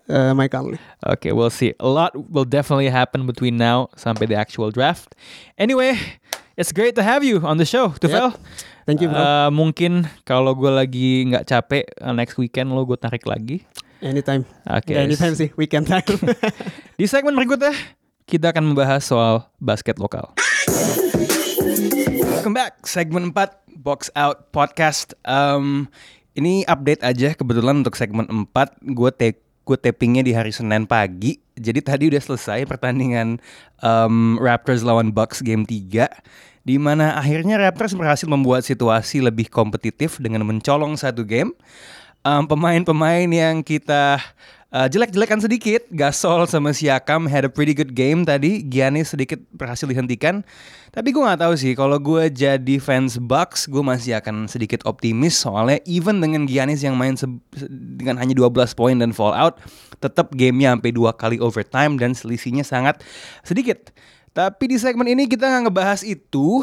uh, 0.06 0.32
Mike 0.34 0.52
Conley. 0.52 0.80
Okay, 1.04 1.32
we'll 1.32 1.50
see. 1.50 1.74
A 1.78 1.86
lot 1.86 2.12
will 2.14 2.46
definitely 2.46 2.88
happen 2.88 3.24
between 3.24 3.56
now 3.56 3.90
sampai 3.94 4.26
the 4.26 4.36
actual 4.36 4.70
draft. 4.70 5.14
Anyway, 5.56 5.98
it's 6.56 6.72
great 6.72 6.94
to 6.94 7.04
have 7.04 7.22
you 7.22 7.42
on 7.42 7.58
the 7.58 7.66
show, 7.66 7.94
Tufel. 7.96 8.34
Thank 8.84 9.04
you 9.04 9.12
bro. 9.12 9.20
Uh, 9.20 9.50
mungkin 9.52 10.08
kalau 10.24 10.56
gue 10.56 10.72
lagi 10.72 11.28
nggak 11.28 11.44
capek 11.46 11.84
uh, 12.00 12.12
next 12.12 12.36
weekend 12.36 12.72
lo 12.72 12.82
gue 12.84 12.96
tarik 12.96 13.24
lagi. 13.24 13.68
anytime. 14.00 14.46
Oke. 14.64 14.94
Nggak 14.94 15.04
anytime 15.04 15.34
sih, 15.34 15.50
weekend 15.56 15.86
time. 15.86 16.06
Di 16.96 17.04
segmen 17.04 17.34
berikutnya 17.34 17.74
kita 18.28 18.52
akan 18.52 18.76
membahas 18.76 19.08
soal 19.08 19.48
basket 19.56 19.96
lokal. 20.04 20.36
Welcome 22.28 22.60
back, 22.60 22.84
segmen 22.84 23.32
4 23.32 23.80
Box 23.80 24.12
Out 24.20 24.52
Podcast. 24.52 25.16
Um, 25.24 25.88
ini 26.36 26.68
update 26.68 27.08
aja 27.08 27.32
kebetulan 27.32 27.88
untuk 27.88 27.96
segmen 27.96 28.28
4 28.28 28.84
gue 28.84 29.12
take 29.16 29.40
gue 29.64 29.80
tapingnya 29.80 30.28
di 30.28 30.36
hari 30.36 30.52
Senin 30.52 30.84
pagi. 30.84 31.40
Jadi 31.56 31.80
tadi 31.80 32.12
udah 32.12 32.20
selesai 32.20 32.68
pertandingan 32.68 33.40
um, 33.80 34.36
Raptors 34.44 34.84
lawan 34.84 35.16
Bucks 35.16 35.40
game 35.40 35.64
3 35.64 36.12
di 36.68 36.76
mana 36.76 37.16
akhirnya 37.16 37.56
Raptors 37.56 37.96
berhasil 37.96 38.28
membuat 38.28 38.68
situasi 38.68 39.24
lebih 39.24 39.48
kompetitif 39.48 40.20
dengan 40.20 40.44
mencolong 40.44 41.00
satu 41.00 41.24
game. 41.24 41.56
Um, 42.28 42.44
pemain-pemain 42.44 43.32
yang 43.32 43.64
kita 43.64 44.20
uh, 44.72 44.88
jelek-jelekan 44.88 45.40
sedikit, 45.40 45.86
Gasol 45.92 46.48
sama 46.50 46.72
Siakam 46.72 47.28
had 47.28 47.48
a 47.48 47.52
pretty 47.52 47.72
good 47.72 47.94
game 47.96 48.24
tadi. 48.28 48.64
Giannis 48.66 49.16
sedikit 49.16 49.40
berhasil 49.56 49.88
dihentikan. 49.88 50.44
Tapi 50.92 51.14
gue 51.14 51.22
nggak 51.22 51.44
tahu 51.44 51.54
sih, 51.54 51.78
kalau 51.78 52.00
gue 52.02 52.32
jadi 52.32 52.76
fans 52.82 53.22
Bucks, 53.22 53.70
gue 53.70 53.84
masih 53.84 54.18
akan 54.18 54.50
sedikit 54.50 54.82
optimis 54.90 55.38
soalnya 55.38 55.78
even 55.86 56.18
dengan 56.24 56.50
Giannis 56.50 56.82
yang 56.82 56.98
main 56.98 57.14
dengan 58.00 58.18
hanya 58.18 58.34
12 58.34 58.74
poin 58.74 58.96
dan 58.98 59.14
fallout, 59.14 59.62
tetap 60.02 60.34
gamenya 60.34 60.74
sampai 60.74 60.92
dua 60.96 61.14
kali 61.14 61.38
overtime 61.38 62.00
dan 62.02 62.18
selisihnya 62.18 62.66
sangat 62.66 63.06
sedikit. 63.46 63.94
Tapi 64.34 64.70
di 64.70 64.78
segmen 64.78 65.10
ini 65.10 65.26
kita 65.26 65.50
nggak 65.50 65.70
ngebahas 65.70 66.02
itu. 66.06 66.62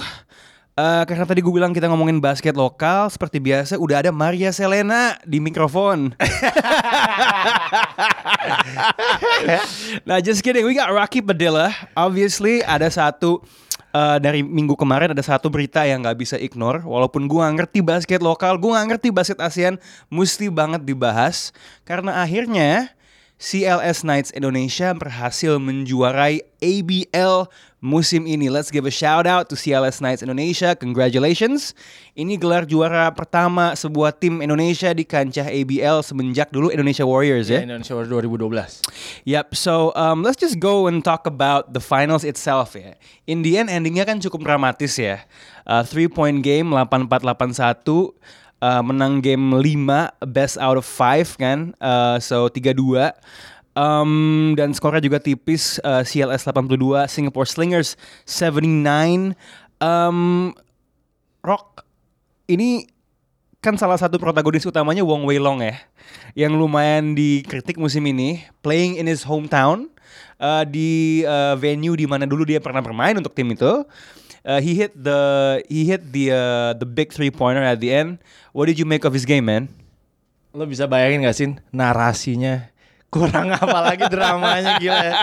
Eh, 0.75 1.03
karena 1.07 1.23
tadi 1.23 1.39
gue 1.39 1.55
bilang 1.55 1.71
kita 1.71 1.87
ngomongin 1.87 2.19
basket 2.19 2.59
lokal, 2.59 3.07
seperti 3.07 3.39
biasa 3.39 3.79
udah 3.79 4.03
ada 4.03 4.11
Maria 4.11 4.51
Selena 4.51 5.15
di 5.23 5.39
mikrofon. 5.39 6.11
nah, 10.11 10.19
just 10.19 10.43
kidding. 10.43 10.67
We 10.67 10.75
got 10.75 10.91
Rocky 10.91 11.23
Padilla. 11.23 11.71
Obviously 11.95 12.59
ada 12.67 12.91
satu 12.91 13.39
eh, 13.95 14.19
dari 14.19 14.43
minggu 14.43 14.75
kemarin 14.75 15.15
ada 15.15 15.23
satu 15.23 15.47
berita 15.47 15.87
yang 15.87 16.03
nggak 16.03 16.19
bisa 16.19 16.35
ignore. 16.43 16.83
Walaupun 16.83 17.31
gue 17.31 17.39
nggak 17.39 17.55
ngerti 17.55 17.79
basket 17.79 18.19
lokal, 18.19 18.59
gue 18.59 18.75
nggak 18.75 18.99
ngerti 18.99 19.15
basket 19.15 19.39
ASEAN, 19.39 19.79
mesti 20.11 20.51
banget 20.51 20.83
dibahas 20.83 21.55
karena 21.87 22.19
akhirnya 22.19 22.91
CLS 23.45 24.09
Knights 24.09 24.33
Indonesia 24.33 24.97
berhasil 24.97 25.61
menjuarai 25.61 26.41
ABL 26.65 27.45
musim 27.77 28.25
ini. 28.25 28.49
Let's 28.49 28.73
give 28.73 28.89
a 28.89 28.95
shout 28.95 29.29
out 29.29 29.53
to 29.53 29.55
CLS 29.61 30.01
Knights 30.01 30.25
Indonesia. 30.25 30.73
Congratulations. 30.73 31.77
Ini 32.17 32.41
gelar 32.41 32.65
juara 32.65 33.13
pertama 33.13 33.77
sebuah 33.77 34.17
tim 34.17 34.41
Indonesia 34.41 34.97
di 34.97 35.05
kancah 35.05 35.45
ABL 35.45 36.01
semenjak 36.01 36.49
dulu 36.49 36.73
Indonesia 36.73 37.05
Warriors 37.05 37.53
ya. 37.53 37.61
Indonesia 37.61 37.93
Warriors 37.93 38.17
2012. 38.17 39.29
Yep, 39.29 39.53
so 39.53 39.93
um, 39.93 40.25
let's 40.25 40.41
just 40.41 40.57
go 40.57 40.89
and 40.89 41.05
talk 41.05 41.29
about 41.29 41.77
the 41.77 41.85
finals 41.85 42.25
itself 42.25 42.73
ya. 42.73 42.97
In 43.29 43.45
the 43.45 43.61
end, 43.61 43.69
endingnya 43.69 44.09
kan 44.09 44.25
cukup 44.25 44.41
dramatis 44.41 44.97
ya. 44.97 45.21
Uh, 45.69 45.85
three 45.85 46.09
point 46.09 46.41
game 46.41 46.73
8481 46.73 48.17
uh, 48.65 48.81
menang 48.81 49.21
game 49.21 49.53
5 49.53 50.25
best 50.33 50.57
out 50.57 50.81
of 50.81 50.89
5 50.89 51.37
kan. 51.37 51.77
Uh, 51.77 52.17
so 52.17 52.49
3-2. 52.49 53.13
Um, 53.75 54.55
dan 54.55 54.71
skornya 54.71 55.03
juga 55.03 55.19
tipis 55.19 55.83
uh, 55.83 56.07
CLS 56.07 56.47
82, 56.49 57.05
Singapore 57.11 57.45
Slingers 57.45 58.01
79. 58.25 59.37
Um, 59.83 60.55
Rock 61.45 61.85
ini 62.49 62.89
kan 63.61 63.75
salah 63.81 63.99
satu 63.99 64.21
protagonis 64.21 64.65
utamanya 64.69 65.03
Wong 65.03 65.25
Wei 65.25 65.41
Long 65.41 65.59
ya, 65.65 65.81
yang 66.37 66.55
lumayan 66.55 67.17
dikritik 67.17 67.81
musim 67.81 68.05
ini, 68.05 68.45
playing 68.61 69.01
in 69.01 69.09
his 69.09 69.25
hometown 69.25 69.89
uh, 70.37 70.63
di 70.69 71.25
uh, 71.25 71.57
venue 71.57 71.97
di 71.97 72.05
mana 72.05 72.29
dulu 72.29 72.45
dia 72.45 72.61
pernah 72.61 72.85
bermain 72.85 73.17
untuk 73.17 73.33
tim 73.35 73.51
itu. 73.51 73.83
Uh, 74.45 74.61
he 74.61 74.77
hit 74.77 74.93
the 74.93 75.21
he 75.73 75.89
hit 75.89 76.13
the 76.13 76.29
uh, 76.29 76.71
the 76.77 76.85
big 76.85 77.17
three 77.17 77.33
pointer 77.33 77.65
at 77.65 77.81
the 77.81 77.89
end. 77.89 78.21
What 78.53 78.69
did 78.69 78.77
you 78.77 78.85
make 78.85 79.09
of 79.09 79.17
his 79.17 79.25
game, 79.25 79.49
man? 79.49 79.73
Lo 80.53 80.69
bisa 80.69 80.85
bayangin 80.85 81.25
gak 81.25 81.35
sih 81.35 81.49
narasinya 81.73 82.69
kurang 83.15 83.55
apa 83.57 83.79
lagi 83.81 84.05
dramanya 84.11 84.77
gila 84.83 85.01
ya. 85.01 85.15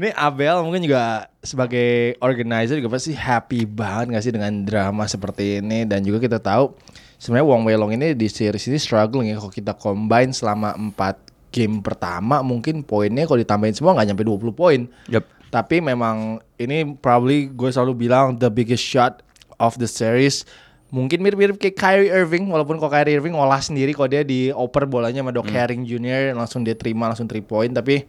Ini 0.00 0.14
Abel 0.14 0.62
mungkin 0.62 0.86
juga 0.86 1.28
sebagai 1.42 2.14
organizer 2.22 2.78
juga 2.78 2.94
pasti 2.94 3.12
happy 3.12 3.66
banget 3.66 4.16
gak 4.16 4.24
sih 4.24 4.32
dengan 4.32 4.62
drama 4.62 5.04
seperti 5.10 5.58
ini 5.58 5.82
dan 5.82 6.06
juga 6.06 6.22
kita 6.22 6.38
tahu 6.38 6.72
sebenarnya 7.18 7.46
Wong 7.50 7.62
Wei 7.66 7.74
Long 7.74 7.90
ini 7.90 8.14
di 8.14 8.30
series 8.30 8.70
ini 8.70 8.78
struggling 8.78 9.34
ya 9.34 9.42
kalau 9.42 9.52
kita 9.52 9.74
combine 9.74 10.30
selama 10.30 10.78
4 10.78 11.52
game 11.54 11.78
pertama 11.82 12.42
mungkin 12.42 12.82
poinnya 12.82 13.26
kalau 13.30 13.38
ditambahin 13.38 13.74
semua 13.78 13.94
nggak 13.94 14.14
nyampe 14.14 14.24
20 14.26 14.54
poin. 14.54 14.80
Yep. 15.10 15.33
Tapi 15.54 15.78
memang 15.78 16.42
ini 16.58 16.98
probably 16.98 17.46
gue 17.46 17.70
selalu 17.70 18.10
bilang 18.10 18.34
the 18.34 18.50
biggest 18.50 18.82
shot 18.82 19.22
of 19.62 19.78
the 19.78 19.86
series. 19.86 20.42
Mungkin 20.90 21.22
mirip-mirip 21.22 21.62
kayak 21.62 21.78
Kyrie 21.78 22.10
Irving 22.10 22.50
walaupun 22.50 22.82
kok 22.82 22.90
Kyrie 22.90 23.14
Irving 23.14 23.38
ngolah 23.38 23.62
sendiri 23.62 23.94
kalau 23.94 24.10
dia 24.10 24.26
dioper 24.26 24.90
bolanya 24.90 25.22
sama 25.22 25.30
Doc 25.30 25.46
Herring 25.46 25.86
Jr. 25.86 26.34
langsung 26.34 26.66
dia 26.66 26.74
terima 26.74 27.06
langsung 27.06 27.30
3 27.30 27.38
point 27.46 27.70
tapi 27.70 28.02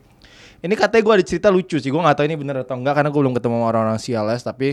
ini 0.62 0.74
katanya 0.74 1.02
gue 1.02 1.14
ada 1.22 1.26
cerita 1.26 1.48
lucu 1.50 1.82
sih 1.82 1.90
gue 1.90 2.02
nggak 2.02 2.18
tahu 2.18 2.26
ini 2.30 2.38
bener 2.38 2.62
atau 2.62 2.78
enggak 2.78 3.02
karena 3.02 3.10
gue 3.10 3.22
belum 3.22 3.34
ketemu 3.34 3.56
sama 3.58 3.66
orang-orang 3.74 4.00
CLS 4.02 4.42
tapi 4.46 4.70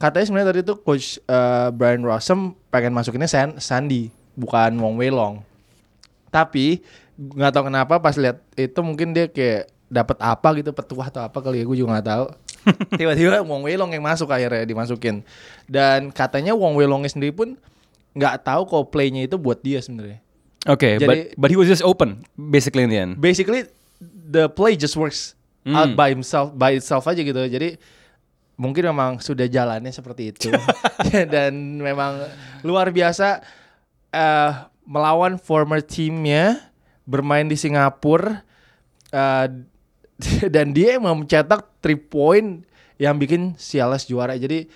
katanya 0.00 0.24
sebenarnya 0.24 0.48
tadi 0.52 0.60
tuh 0.64 0.76
coach 0.80 1.20
uh, 1.28 1.68
Brian 1.68 2.00
Rossum 2.00 2.56
pengen 2.72 2.96
masukinnya 2.96 3.28
San 3.28 3.60
Sandy 3.60 4.08
bukan 4.32 4.76
Wong 4.80 4.96
Wei 4.96 5.12
Long 5.12 5.44
tapi 6.32 6.80
nggak 7.16 7.52
tahu 7.52 7.68
kenapa 7.68 8.00
pas 8.00 8.16
lihat 8.16 8.40
itu 8.56 8.80
mungkin 8.80 9.12
dia 9.12 9.28
kayak 9.28 9.68
dapat 9.92 10.16
apa 10.18 10.48
gitu 10.56 10.72
petuah 10.72 11.12
atau 11.12 11.20
apa 11.20 11.36
kali 11.36 11.60
ya 11.60 11.64
gue 11.68 11.76
juga 11.76 12.00
nggak 12.00 12.08
tahu. 12.08 12.24
Tiba-tiba 13.00 13.44
Wong 13.44 13.60
Wei 13.60 13.76
Long 13.76 13.92
yang 13.92 14.00
masuk 14.00 14.32
akhirnya 14.32 14.64
dimasukin. 14.64 15.20
Dan 15.68 16.08
katanya 16.08 16.56
Wong 16.56 16.72
Wei 16.72 16.88
Longnya 16.88 17.12
sendiri 17.12 17.30
pun 17.30 17.60
nggak 18.12 18.40
tahu 18.42 18.64
kalau 18.64 18.84
playnya 18.84 19.24
itu 19.24 19.36
buat 19.36 19.60
dia 19.60 19.78
sebenarnya. 19.78 20.24
Okay, 20.62 20.96
Jadi- 20.96 21.34
but 21.34 21.46
but 21.46 21.48
he 21.50 21.58
was 21.58 21.66
just 21.66 21.82
open 21.82 22.24
basically 22.32 22.82
in 22.82 22.90
the 22.90 22.96
end. 22.96 23.12
basically 23.18 23.66
the 24.24 24.48
play 24.48 24.72
just 24.74 24.94
works 24.94 25.36
Hmm. 25.62 25.74
out 25.74 25.92
by 25.92 26.10
himself 26.10 26.50
by 26.52 26.72
itself 26.72 27.04
aja 27.04 27.18
gitu. 27.18 27.38
Jadi 27.38 27.76
mungkin 28.54 28.82
memang 28.84 29.18
sudah 29.18 29.44
jalannya 29.44 29.90
seperti 29.90 30.30
itu. 30.30 30.50
Dan 31.34 31.78
memang 31.78 32.26
luar 32.62 32.88
biasa 32.88 33.42
eh 34.08 34.52
melawan 34.82 35.36
former 35.36 35.78
teamnya 35.78 36.58
bermain 37.02 37.44
di 37.44 37.54
Singapura 37.54 38.42
eh, 39.08 39.46
dan 40.54 40.70
dia 40.72 40.96
yang 40.98 41.04
mencetak 41.04 41.66
three 41.82 41.98
point 41.98 42.64
yang 42.96 43.18
bikin 43.18 43.58
CLS 43.58 44.06
juara 44.06 44.38
jadi 44.38 44.66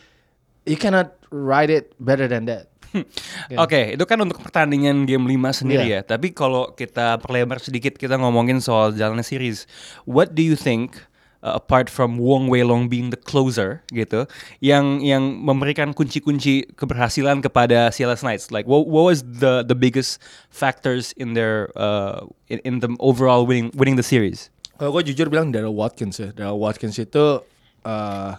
you 0.67 0.75
cannot 0.75 1.15
write 1.31 1.71
it 1.71 1.95
better 2.03 2.27
than 2.27 2.51
that. 2.51 2.67
Oke, 3.63 3.95
itu 3.95 4.05
kan 4.09 4.19
untuk 4.23 4.41
pertandingan 4.41 5.05
game 5.05 5.25
5 5.29 5.63
sendiri 5.63 5.87
Iya. 5.87 6.01
ya. 6.03 6.17
Tapi 6.17 6.33
kalau 6.33 6.73
kita 6.73 7.21
perlebar 7.21 7.61
sedikit 7.61 7.95
kita 7.95 8.17
ngomongin 8.17 8.59
soal 8.59 8.95
jalannya 8.95 9.27
series. 9.27 9.69
What 10.09 10.33
do 10.33 10.41
you 10.41 10.57
think 10.57 10.97
uh, 11.45 11.61
apart 11.61 11.93
from 11.93 12.17
Wong 12.17 12.49
Wei 12.49 12.65
Long 12.65 12.89
being 12.89 13.13
the 13.13 13.21
closer 13.21 13.85
gitu 13.93 14.25
yang 14.65 15.05
yang 15.05 15.23
memberikan 15.23 15.93
kunci-kunci 15.93 16.67
keberhasilan 16.75 17.45
kepada 17.45 17.93
CLS 17.93 18.25
Knights? 18.25 18.49
Like 18.51 18.65
what, 18.65 18.89
what 18.89 19.13
was 19.13 19.23
the 19.23 19.63
the 19.63 19.77
biggest 19.77 20.19
factors 20.49 21.13
in 21.21 21.37
their 21.37 21.71
uh, 21.77 22.25
in, 22.49 22.59
in 22.65 22.75
the 22.81 22.91
overall 22.99 23.45
winning 23.45 23.71
winning 23.77 24.01
the 24.01 24.07
series? 24.07 24.49
Kalau 24.77 24.91
gue 24.93 25.09
jujur 25.13 25.33
bilang 25.33 25.49
Daryl 25.49 25.73
Watkins 25.73 26.21
ya. 26.21 26.29
Daryl 26.37 26.61
Watkins 26.61 27.01
itu 27.01 27.41
eh, 27.85 28.33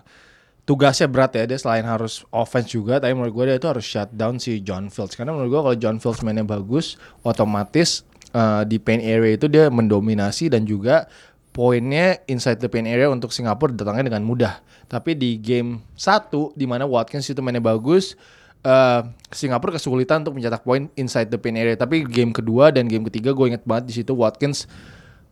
tugasnya 0.69 1.09
berat 1.09 1.33
ya. 1.33 1.49
Dia 1.49 1.57
selain 1.57 1.81
harus 1.81 2.21
offense 2.29 2.69
juga, 2.69 3.01
tapi 3.01 3.17
menurut 3.17 3.33
gue 3.33 3.43
dia 3.49 3.57
itu 3.57 3.65
harus 3.65 3.85
shutdown 3.85 4.37
si 4.37 4.61
John 4.61 4.93
Fields. 4.93 5.17
Karena 5.17 5.33
menurut 5.33 5.49
gue 5.49 5.61
kalau 5.65 5.77
John 5.81 5.97
Fields 5.97 6.21
mainnya 6.21 6.45
bagus, 6.45 7.01
otomatis 7.25 8.05
eh, 8.37 8.63
di 8.69 8.77
paint 8.77 9.01
area 9.01 9.33
itu 9.33 9.49
dia 9.49 9.73
mendominasi 9.73 10.53
dan 10.53 10.69
juga 10.69 11.09
poinnya 11.57 12.21
inside 12.29 12.61
the 12.61 12.69
paint 12.69 12.85
area 12.85 13.09
untuk 13.09 13.33
Singapura 13.33 13.73
datangnya 13.73 14.13
dengan 14.13 14.21
mudah. 14.21 14.61
Tapi 14.85 15.17
di 15.17 15.41
game 15.41 15.81
satu 15.97 16.53
di 16.53 16.69
mana 16.69 16.85
Watkins 16.85 17.25
itu 17.33 17.41
mainnya 17.41 17.65
bagus, 17.65 18.13
eh 18.61 19.01
Singapura 19.33 19.73
kesulitan 19.73 20.21
untuk 20.21 20.37
mencetak 20.37 20.61
poin 20.61 20.85
inside 20.93 21.33
the 21.33 21.41
paint 21.41 21.57
area. 21.57 21.73
Tapi 21.73 22.05
game 22.05 22.29
kedua 22.29 22.69
dan 22.69 22.85
game 22.85 23.09
ketiga 23.09 23.33
gue 23.33 23.57
inget 23.57 23.65
banget 23.65 23.89
di 23.89 23.93
situ 23.97 24.13
Watkins 24.13 24.69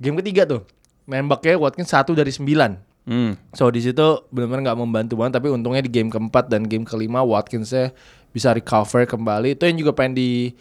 game 0.01 0.17
ketiga 0.19 0.43
tuh 0.43 0.65
nembaknya 1.05 1.57
Watkins 1.57 1.93
satu 1.93 2.13
dari 2.13 2.29
sembilan. 2.33 2.71
Hmm. 3.05 3.37
So 3.53 3.69
di 3.69 3.85
situ 3.85 4.25
benar-benar 4.33 4.73
nggak 4.73 4.79
membantu 4.81 5.13
banget. 5.21 5.37
Tapi 5.41 5.47
untungnya 5.53 5.81
di 5.85 5.91
game 5.93 6.09
keempat 6.09 6.49
dan 6.49 6.65
game 6.65 6.83
kelima 6.85 7.21
Watkinsnya 7.21 7.93
bisa 8.33 8.51
recover 8.51 9.05
kembali. 9.05 9.53
Itu 9.55 9.69
yang 9.69 9.77
juga 9.77 9.93
pengen 9.93 10.17
di 10.17 10.51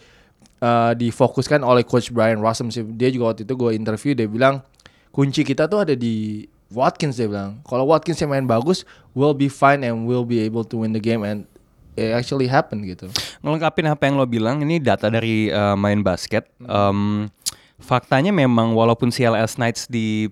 eh, 0.61 0.91
difokuskan 0.93 1.65
oleh 1.65 1.81
Coach 1.81 2.13
Brian 2.13 2.39
Rossum 2.39 2.69
sih. 2.69 2.85
Dia 2.85 3.09
juga 3.09 3.33
waktu 3.33 3.43
itu 3.43 3.53
gue 3.57 3.71
interview 3.73 4.13
dia 4.13 4.29
bilang 4.29 4.61
kunci 5.09 5.47
kita 5.47 5.65
tuh 5.65 5.87
ada 5.87 5.95
di 5.97 6.45
Watkins 6.69 7.17
dia 7.17 7.29
bilang. 7.31 7.63
Kalau 7.63 7.87
Watkins 7.89 8.19
yang 8.21 8.35
main 8.35 8.45
bagus, 8.45 8.83
we'll 9.15 9.37
be 9.37 9.47
fine 9.47 9.81
and 9.81 10.05
we'll 10.05 10.27
be 10.27 10.43
able 10.43 10.67
to 10.67 10.81
win 10.81 10.91
the 10.91 11.01
game 11.01 11.23
and 11.23 11.47
it 11.95 12.11
actually 12.11 12.51
happened 12.51 12.83
gitu. 12.83 13.07
Ngelengkapin 13.39 13.87
apa 13.87 14.03
yang 14.05 14.19
lo 14.19 14.27
bilang, 14.27 14.59
ini 14.59 14.83
data 14.83 15.07
dari 15.07 15.47
uh, 15.49 15.79
main 15.79 16.03
basket. 16.03 16.51
Um, 16.67 17.31
faktanya 17.77 18.29
memang 18.29 18.71
walaupun 18.71 19.09
CLS 19.09 19.55
Knights 19.55 19.85
di 19.85 20.29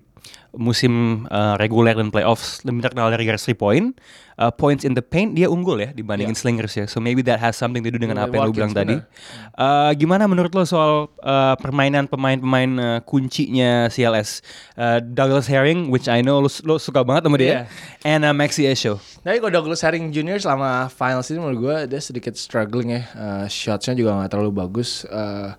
musim 0.54 1.26
uh, 1.28 1.58
reguler 1.58 1.92
dan 1.92 2.08
playoffs 2.08 2.62
lebih 2.62 2.80
terkenal 2.80 3.10
dari 3.10 3.26
garis 3.26 3.42
three 3.42 3.58
point, 3.58 3.98
uh, 4.38 4.48
points 4.48 4.86
in 4.86 4.94
the 4.94 5.02
paint 5.02 5.34
dia 5.34 5.50
unggul 5.50 5.76
ya 5.76 5.90
dibandingin 5.90 6.32
Slingers 6.32 6.72
ya. 6.72 6.86
So 6.86 6.96
maybe 6.96 7.20
that 7.26 7.42
has 7.42 7.58
something 7.58 7.82
to 7.82 7.90
do 7.90 7.98
dengan 7.98 8.16
Dengan 8.16 8.30
apa 8.30 8.34
yang 8.38 8.42
Watkins, 8.48 8.56
bilang 8.56 8.72
tadi. 8.72 8.94
benar. 9.02 9.10
Uh, 9.58 9.90
gimana 9.98 10.24
menurut 10.24 10.54
lo 10.54 10.62
soal 10.62 11.10
uh, 11.20 11.58
permainan 11.58 12.06
pemain-pemain 12.06 12.70
uh, 12.78 12.98
kuncinya 13.02 13.90
CLS? 13.90 14.40
Uh, 14.78 15.02
Douglas 15.02 15.50
Herring, 15.50 15.90
which 15.90 16.06
I 16.06 16.22
know 16.22 16.38
lo, 16.38 16.48
lo 16.62 16.78
suka 16.78 17.02
banget 17.02 17.26
sama 17.26 17.36
dia, 17.36 17.50
Iya. 17.50 17.60
and 18.06 18.22
uh, 18.22 18.32
Maxi 18.32 18.64
Esho. 18.64 19.02
Tapi 19.20 19.42
kalau 19.42 19.52
Douglas 19.52 19.82
Herring 19.82 20.08
Jr. 20.08 20.38
selama 20.38 20.86
finals 20.88 21.28
ini 21.28 21.42
menurut 21.42 21.58
gue 21.60 21.76
dia 21.90 22.00
sedikit 22.00 22.38
struggling 22.38 22.94
ya. 22.94 23.02
Eh, 23.10 23.46
shotsnya 23.50 23.92
juga 23.92 24.14
nggak 24.16 24.30
terlalu 24.30 24.54
bagus. 24.54 25.02
Eh, 25.04 25.50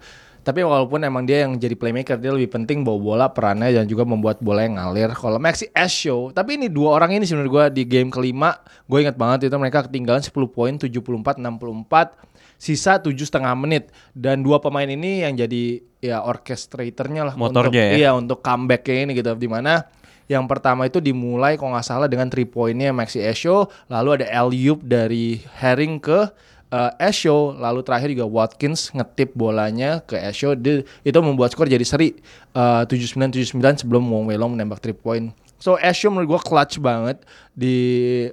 tapi 0.45 0.61
walaupun 0.61 1.01
emang 1.01 1.25
dia 1.25 1.41
yang 1.41 1.57
jadi 1.57 1.73
playmaker, 1.73 2.21
dia 2.21 2.29
lebih 2.29 2.53
penting 2.53 2.85
bawa 2.85 3.01
bola 3.01 3.25
perannya 3.33 3.73
dan 3.73 3.89
juga 3.89 4.05
membuat 4.05 4.37
bola 4.45 4.61
yang 4.61 4.77
ngalir. 4.77 5.09
Kalau 5.17 5.41
Maxi 5.41 5.73
Show, 5.89 6.29
tapi 6.29 6.61
ini 6.61 6.69
dua 6.69 7.01
orang 7.01 7.17
ini 7.17 7.25
menurut 7.25 7.49
gue 7.49 7.81
di 7.81 7.83
game 7.89 8.13
kelima, 8.13 8.53
gue 8.85 9.01
ingat 9.01 9.17
banget 9.17 9.49
itu 9.49 9.57
mereka 9.57 9.89
ketinggalan 9.89 10.21
10 10.21 10.29
poin, 10.53 10.77
74, 10.77 11.41
64, 11.41 12.61
sisa 12.61 13.01
tujuh 13.01 13.25
setengah 13.25 13.57
menit. 13.57 13.89
Dan 14.13 14.45
dua 14.45 14.61
pemain 14.61 14.85
ini 14.85 15.25
yang 15.25 15.33
jadi 15.33 15.81
ya 15.97 16.21
orchestratornya 16.21 17.25
lah. 17.25 17.33
Motornya 17.33 17.73
untuk, 17.73 17.81
ya. 17.81 17.97
Iya 17.97 18.09
untuk 18.13 18.39
comeback 18.45 18.85
ini 18.85 19.17
gitu. 19.17 19.33
Di 19.33 19.49
mana 19.49 19.81
yang 20.29 20.45
pertama 20.45 20.85
itu 20.85 21.01
dimulai 21.01 21.57
kalau 21.57 21.73
nggak 21.73 21.85
salah 21.89 22.05
dengan 22.05 22.29
three 22.29 22.45
pointnya 22.45 22.93
Maxi 22.93 23.17
Esho, 23.17 23.65
lalu 23.89 24.21
ada 24.21 24.29
alley 24.29 24.73
dari 24.81 25.41
Herring 25.57 25.97
ke 25.97 26.29
uh, 26.71 26.91
Esho, 26.97 27.53
lalu 27.53 27.81
terakhir 27.83 28.09
juga 28.13 28.25
Watkins 28.25 28.89
ngetip 28.89 29.33
bolanya 29.33 30.01
ke 30.01 30.15
Esho, 30.15 30.53
Dia- 30.55 30.81
itu 31.01 31.19
membuat 31.19 31.51
skor 31.51 31.67
jadi 31.67 31.83
seri 31.83 32.15
uh, 32.53 32.87
79-79 32.87 33.83
sebelum 33.83 34.03
Wong 34.05 34.25
Wei 34.25 34.37
Long 34.37 34.53
menembak 34.53 34.79
three 34.79 34.95
point 34.95 35.33
So 35.55 35.79
Asho 35.79 36.11
menurut 36.11 36.35
gue 36.35 36.41
clutch 36.45 36.77
banget 36.77 37.23
di 37.55 37.75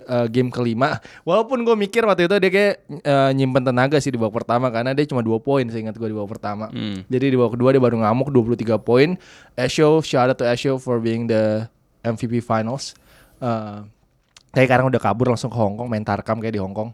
uh, 0.04 0.26
game 0.26 0.50
kelima. 0.50 0.98
Walaupun 1.22 1.62
gue 1.62 1.72
mikir 1.78 2.02
waktu 2.04 2.26
itu 2.26 2.34
dia 2.36 2.50
kayak 2.50 2.74
uh, 3.06 3.30
nyimpen 3.32 3.62
tenaga 3.62 3.96
sih 4.02 4.10
di 4.10 4.18
babak 4.18 4.42
pertama 4.42 4.68
karena 4.68 4.90
dia 4.92 5.06
cuma 5.06 5.22
dua 5.22 5.38
poin 5.38 5.62
seingat 5.64 5.96
gue 5.96 6.08
di 6.10 6.16
babak 6.18 6.36
pertama. 6.36 6.68
Jadi 7.06 7.32
di 7.32 7.36
babak 7.38 7.56
kedua 7.56 7.72
dia 7.72 7.80
baru 7.80 8.02
ngamuk 8.02 8.28
23 8.28 8.76
poin. 8.76 9.14
Asho 9.54 10.02
shout 10.02 10.28
out 10.28 10.36
to 10.36 10.44
Asho 10.44 10.76
for 10.76 10.98
being 10.98 11.24
the 11.24 11.70
MVP 12.02 12.42
finals. 12.42 12.92
Uh, 13.38 13.86
Kayak 14.52 14.68
sekarang 14.68 14.86
udah 14.92 15.00
kabur 15.00 15.32
langsung 15.32 15.48
ke 15.48 15.56
Hongkong 15.56 15.88
main 15.88 16.04
tarkam 16.04 16.36
kayak 16.36 16.52
di 16.52 16.60
Hongkong. 16.60 16.92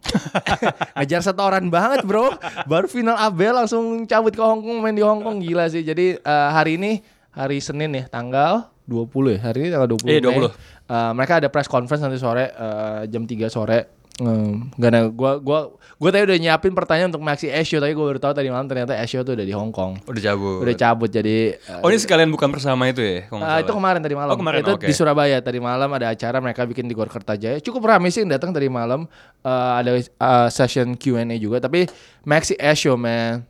Ngejar 1.02 1.26
setoran 1.26 1.66
banget 1.74 2.06
bro. 2.06 2.30
Baru 2.70 2.86
final 2.86 3.18
ABL 3.18 3.66
langsung 3.66 4.06
cabut 4.06 4.30
ke 4.30 4.38
Hongkong 4.38 4.78
main 4.78 4.94
di 4.94 5.02
Hongkong 5.02 5.42
gila 5.42 5.66
sih. 5.66 5.82
Jadi 5.82 6.22
eh, 6.22 6.48
hari 6.54 6.78
ini 6.78 7.02
hari 7.34 7.58
Senin 7.58 7.98
ya 7.98 8.06
tanggal 8.06 8.70
20 8.86 9.10
ya. 9.34 9.38
Hari 9.50 9.58
ini 9.58 9.68
tanggal 9.74 9.90
20. 9.90 10.06
Iya, 10.06 10.20
Mei. 10.22 10.38
20. 10.38 10.54
Eh, 10.54 11.12
mereka 11.18 11.32
ada 11.42 11.48
press 11.50 11.66
conference 11.66 11.98
nanti 12.06 12.22
sore 12.22 12.54
eh, 12.54 13.02
jam 13.10 13.26
3 13.26 13.50
sore. 13.50 13.97
Hmm, 14.18 14.74
karena 14.74 15.06
gua 15.14 15.38
gua 15.38 15.70
gua 15.94 16.10
tadi 16.10 16.26
udah 16.26 16.38
nyiapin 16.42 16.74
pertanyaan 16.74 17.14
untuk 17.14 17.22
Maxi 17.22 17.54
Asio 17.54 17.78
tapi 17.78 17.94
gua 17.94 18.10
baru 18.10 18.18
tahu 18.18 18.34
tadi 18.34 18.50
malam 18.50 18.66
ternyata 18.66 18.98
Asio 18.98 19.22
tuh 19.22 19.38
udah 19.38 19.46
di 19.46 19.54
Hong 19.54 19.70
Kong. 19.70 20.02
Udah 20.10 20.22
cabut. 20.22 20.58
Udah 20.66 20.74
cabut 20.74 21.06
jadi 21.06 21.54
eh, 21.54 21.82
Oh 21.86 21.88
ini 21.88 22.02
sekalian 22.02 22.26
bukan 22.34 22.50
bersama 22.50 22.90
itu 22.90 22.98
ya? 22.98 23.30
salah. 23.30 23.62
itu 23.62 23.70
kemarin 23.70 24.02
tadi 24.02 24.18
malam. 24.18 24.34
Oh, 24.34 24.38
kemarin, 24.38 24.66
itu 24.66 24.74
oke. 24.74 24.86
di 24.90 24.94
Surabaya 24.94 25.38
tadi 25.38 25.62
malam 25.62 25.86
ada 25.94 26.10
acara 26.10 26.42
mereka 26.42 26.66
bikin 26.66 26.90
di 26.90 26.98
Gor 26.98 27.06
Kertajaya. 27.06 27.62
Cukup 27.62 27.86
ramai 27.86 28.10
sih 28.10 28.26
yang 28.26 28.34
datang 28.34 28.50
tadi 28.50 28.66
malam. 28.66 29.06
Eh, 29.46 29.72
ada 29.78 29.90
eh, 29.94 30.48
session 30.50 30.98
Q&A 30.98 31.38
juga. 31.38 31.62
Tapi 31.62 31.86
Maxi 32.26 32.58
Asho 32.58 32.98
man, 32.98 33.46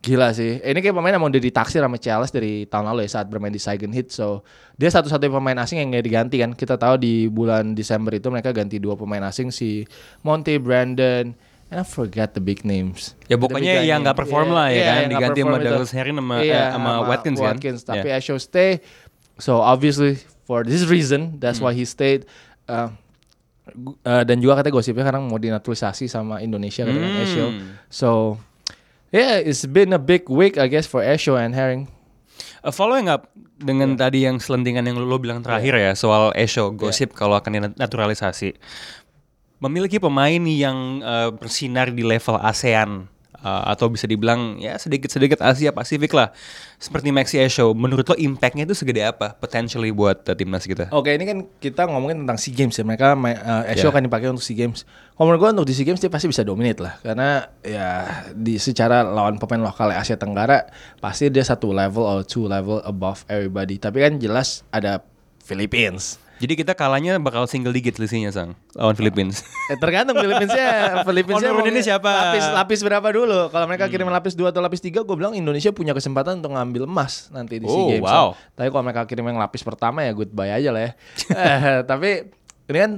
gila 0.00 0.32
sih. 0.32 0.58
Ini 0.58 0.76
kayak 0.76 0.96
pemain 0.96 1.12
yang 1.12 1.20
mau 1.20 1.28
udah 1.28 1.38
ditaksir 1.38 1.78
sama 1.78 1.96
Chelsea 1.96 2.32
dari 2.32 2.52
tahun 2.64 2.88
lalu 2.88 3.04
ya 3.04 3.10
saat 3.14 3.28
bermain 3.28 3.52
di 3.52 3.60
Saigon 3.60 3.92
Heat. 3.92 4.08
So 4.08 4.40
dia 4.74 4.88
satu-satunya 4.88 5.28
pemain 5.30 5.58
asing 5.58 5.76
yang 5.78 5.92
nggak 5.92 6.04
diganti 6.04 6.36
kan. 6.40 6.50
Kita 6.52 6.74
tahu 6.74 6.96
di 6.96 7.28
bulan 7.28 7.72
Desember 7.72 8.10
itu 8.10 8.26
mereka 8.26 8.50
ganti 8.50 8.76
dua 8.76 8.96
pemain 8.96 9.20
asing 9.22 9.52
si 9.52 9.84
Monte 10.20 10.56
Brandon. 10.56 11.36
And 11.70 11.78
I 11.78 11.86
forgot 11.86 12.34
the 12.34 12.42
big 12.42 12.66
names. 12.66 13.14
Ya, 13.28 13.38
pokoknya 13.38 13.86
yang 13.86 14.02
nggak 14.02 14.18
perform 14.18 14.50
lah 14.50 14.68
ya 14.68 14.82
kan, 14.82 14.82
yang 14.82 14.96
nggak 15.06 15.10
diganti 15.14 15.40
sama. 15.40 15.56
Douglas 15.62 15.92
Herring 15.94 16.16
sama- 16.18 16.42
Iya, 16.42 16.58
eh, 16.58 16.66
sama 16.74 16.90
Watkins 17.06 17.38
kan? 17.38 17.56
Tapi 17.94 18.08
Iya. 18.10 18.18
Asho 18.18 18.34
stay. 18.42 18.82
So 19.38 19.62
obviously 19.62 20.18
for 20.42 20.66
this 20.66 20.82
reason, 20.84 21.38
that's 21.38 21.62
Hmm. 21.62 21.70
why 21.70 21.72
he 21.72 21.86
stayed. 21.86 22.26
Uh, 22.66 22.90
uh, 24.02 24.24
dan 24.24 24.42
juga 24.42 24.58
katanya 24.58 24.74
gosipnya 24.74 25.04
sekarang 25.04 25.28
mau 25.28 25.38
dinaturalisasi 25.38 26.10
sama 26.10 26.40
Indonesia 26.40 26.82
katanya 26.82 27.06
Hmm. 27.06 27.22
Asho. 27.22 27.46
So 27.86 28.10
yeah, 29.10 29.38
it's 29.38 29.66
been 29.66 29.92
a 29.92 30.00
big 30.00 30.26
week 30.30 30.58
I 30.58 30.66
guess 30.66 30.86
for 30.86 31.02
Asho 31.02 31.38
and 31.38 31.54
Herring. 31.54 31.90
Uh, 32.60 32.72
following 32.72 33.08
up 33.08 33.32
dengan 33.60 33.96
tadi 33.96 34.24
yang 34.24 34.40
selentingan 34.40 34.84
yang 34.84 34.96
lo, 34.96 35.16
bilang 35.20 35.44
terakhir 35.44 35.76
ya 35.76 35.92
soal 35.96 36.32
Esho 36.36 36.72
gosip 36.72 37.12
kalau 37.12 37.36
akan 37.36 37.76
dinaturalisasi. 37.76 38.56
Memiliki 39.60 40.00
pemain 40.00 40.40
yang 40.48 41.04
uh, 41.04 41.28
bersinar 41.36 41.92
di 41.92 42.00
level 42.00 42.40
ASEAN 42.40 43.12
uh, 43.44 43.64
atau 43.68 43.90
bisa 43.92 44.08
dibilang 44.08 44.56
ya 44.60 44.76
sedikit-sedikit 44.76 45.40
Asia 45.44 45.72
Pasifik 45.72 46.12
lah. 46.16 46.32
Seperti 46.80 47.12
Maxi 47.12 47.36
Esho, 47.36 47.76
menurut 47.76 48.08
lo 48.08 48.16
impactnya 48.16 48.64
itu 48.64 48.72
segede 48.72 49.04
apa 49.04 49.36
potentially 49.36 49.92
buat 49.92 50.24
uh, 50.24 50.32
timnas 50.32 50.64
kita? 50.64 50.88
Oke, 50.94 51.12
ini 51.12 51.24
kan 51.28 51.38
kita 51.60 51.84
ngomongin 51.88 52.24
tentang 52.24 52.40
SEA 52.40 52.56
Games 52.56 52.72
ya. 52.76 52.84
Mereka 52.86 53.16
uh, 53.16 53.68
Asho 53.68 53.88
Yeah. 53.88 53.92
akan 53.92 54.08
dipakai 54.08 54.28
untuk 54.32 54.44
SEA 54.44 54.56
Games. 54.56 54.88
Kalau 55.16 55.28
menurut 55.28 55.40
gue 55.44 55.50
untuk 55.60 55.68
di 55.68 55.74
SEA 55.76 55.84
Games 55.84 56.00
dia 56.00 56.08
pasti 56.08 56.32
bisa 56.32 56.40
dominate 56.40 56.80
lah. 56.80 56.94
Karena 57.04 57.44
ya 57.60 57.88
di 58.32 58.56
secara 58.56 59.04
lawan 59.04 59.36
pemain 59.36 59.60
lokal 59.60 59.92
Asia 59.92 60.16
Tenggara 60.16 60.64
pasti 61.02 61.28
dia 61.28 61.44
satu 61.44 61.76
level 61.76 62.04
or 62.04 62.24
two 62.24 62.48
level 62.48 62.80
above 62.88 63.28
everybody. 63.28 63.76
Tapi 63.76 64.00
kan 64.00 64.12
jelas 64.16 64.64
ada 64.72 65.04
Philippines. 65.44 66.16
Jadi 66.40 66.56
kita 66.56 66.72
kalahnya 66.72 67.20
bakal 67.20 67.44
single 67.44 67.68
digit 67.68 68.00
selisihnya 68.00 68.32
sang 68.32 68.56
lawan 68.72 68.96
Philippines. 68.96 69.44
Eh, 69.68 69.76
tergantung 69.76 70.16
Philippines-nya. 70.16 70.68
Philippines-nya 71.06 71.52
Wonder 71.52 71.60
mau 71.60 71.68
Woman 71.68 71.76
ini 71.76 71.84
siapa? 71.84 72.08
Lapis 72.08 72.44
lapis 72.48 72.80
berapa 72.80 73.08
dulu? 73.12 73.52
Kalau 73.52 73.66
mereka 73.68 73.92
kirim 73.92 74.08
lapis 74.08 74.32
2 74.32 74.48
atau 74.48 74.64
lapis 74.64 74.80
3, 74.80 75.04
gue 75.04 75.16
bilang 75.20 75.36
Indonesia 75.36 75.68
punya 75.68 75.92
kesempatan 75.92 76.40
untuk 76.40 76.56
ngambil 76.56 76.88
emas 76.88 77.28
nanti 77.28 77.60
di 77.60 77.68
SEA 77.68 77.76
Oh, 77.76 77.88
Games. 77.92 78.08
wow. 78.08 78.28
Tapi 78.56 78.68
kalau 78.72 78.82
mereka 78.88 79.04
kirim 79.04 79.28
yang 79.28 79.36
lapis 79.36 79.60
pertama 79.60 80.00
ya 80.00 80.16
goodbye 80.16 80.48
aja 80.48 80.72
lah 80.72 80.82
ya. 80.88 80.92
Eh, 81.36 81.78
tapi 81.84 82.32
ini 82.72 82.78
kan 82.80 82.92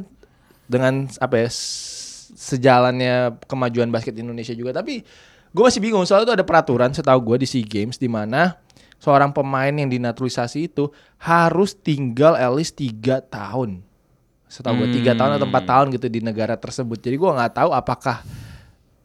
dengan 0.71 0.95
apa 1.19 1.35
ya 1.43 1.49
sejalannya 2.33 3.43
kemajuan 3.45 3.91
basket 3.91 4.15
Indonesia 4.15 4.55
juga. 4.55 4.71
Tapi 4.71 5.03
gue 5.53 5.63
masih 5.67 5.83
bingung 5.83 6.07
soalnya 6.07 6.31
itu 6.31 6.35
ada 6.39 6.47
peraturan 6.47 6.95
setahu 6.95 7.35
gue 7.35 7.43
di 7.43 7.47
SEA 7.51 7.67
Games 7.67 7.99
di 7.99 8.07
mana 8.07 8.57
seorang 9.03 9.35
pemain 9.35 9.75
yang 9.75 9.91
dinaturalisasi 9.91 10.71
itu 10.71 10.95
harus 11.19 11.75
tinggal 11.75 12.39
at 12.39 12.55
least 12.55 12.79
3 12.79 13.19
tahun 13.27 13.83
setahu 14.47 14.85
gue 14.85 15.01
tiga 15.01 15.17
tahun 15.17 15.41
atau 15.41 15.49
empat 15.49 15.65
tahun 15.65 15.87
gitu 15.97 16.13
di 16.13 16.21
negara 16.21 16.61
tersebut 16.61 17.01
jadi 17.01 17.17
gue 17.17 17.31
nggak 17.41 17.57
tahu 17.57 17.73
apakah 17.73 18.21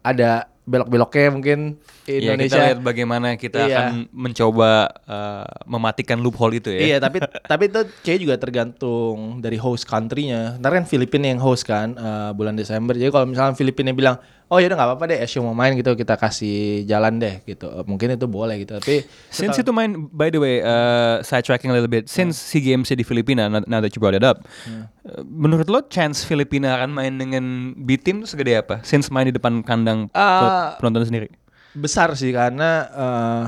ada 0.04 0.44
belok-beloknya 0.68 1.32
mungkin 1.32 1.58
Iya, 2.04 2.36
Indonesia 2.36 2.60
kita 2.60 2.64
lihat 2.68 2.80
bagaimana 2.84 3.28
kita 3.40 3.64
Iya. 3.64 3.72
akan 3.72 3.88
mencoba 4.12 4.92
uh, 5.08 5.48
mematikan 5.64 6.20
loophole 6.20 6.56
itu 6.56 6.68
ya. 6.72 6.80
Iya 6.80 6.96
tapi 7.00 7.24
tapi 7.24 7.72
itu 7.72 7.80
kayak 8.04 8.20
juga 8.20 8.34
tergantung 8.36 9.40
dari 9.40 9.56
host 9.56 9.88
country-nya. 9.88 10.60
Ntar 10.60 10.72
kan 10.76 10.84
Filipina 10.84 11.28
yang 11.28 11.40
host 11.40 11.64
kan 11.68 11.96
eh, 11.96 12.30
bulan 12.32 12.56
Desember. 12.56 12.96
Jadi 12.96 13.12
kalau 13.12 13.28
misalnya 13.28 13.52
Filipina 13.56 13.92
bilang, 13.92 14.16
oh 14.48 14.56
ya 14.56 14.66
udah 14.66 14.76
nggak 14.76 14.88
apa-apa 14.90 15.04
deh, 15.06 15.18
Asia 15.18 15.38
mau 15.38 15.52
main 15.52 15.72
gitu 15.72 15.92
kita 15.92 16.14
kasih 16.14 16.56
jalan 16.82 17.16
deh 17.16 17.44
gitu. 17.44 17.66
Eh, 17.66 17.84
Mungkin 17.84 18.10
itu 18.10 18.24
boleh 18.24 18.56
gitu. 18.58 18.74
Tapi 18.74 19.04
Since 19.28 19.60
itu 19.60 19.70
main, 19.70 20.08
by 20.08 20.28
the 20.28 20.36
way, 20.36 20.58
uh, 20.58 21.20
side 21.20 21.42
tracking 21.42 21.68
a 21.68 21.74
little 21.74 21.86
bit. 21.86 22.08
Since 22.08 22.36
SEA 22.38 22.60
Games 22.62 22.88
di 22.88 23.00
Filipina, 23.00 23.46
now 23.46 23.78
that 23.78 23.92
you 23.92 24.00
brought 24.00 24.12
it 24.12 24.22
up, 24.22 24.48
uh, 24.66 24.84
menurut 25.22 25.68
lo 25.68 25.84
chance 25.84 26.22
Filipina 26.22 26.74
akan 26.74 26.90
main 26.90 27.14
dengan 27.14 27.44
B 27.76 27.94
team 27.94 28.20
itu 28.20 28.28
segede 28.30 28.56
apa? 28.56 28.80
Since 28.80 29.08
main 29.08 29.24
di 29.24 29.34
depan 29.34 29.60
kandang 29.60 30.08
pe- 30.08 30.50
penonton 30.76 31.04
sendiri. 31.04 31.28
besar 31.70 32.10
sih 32.12 32.32
karena 32.32 32.70
eh 32.88 33.44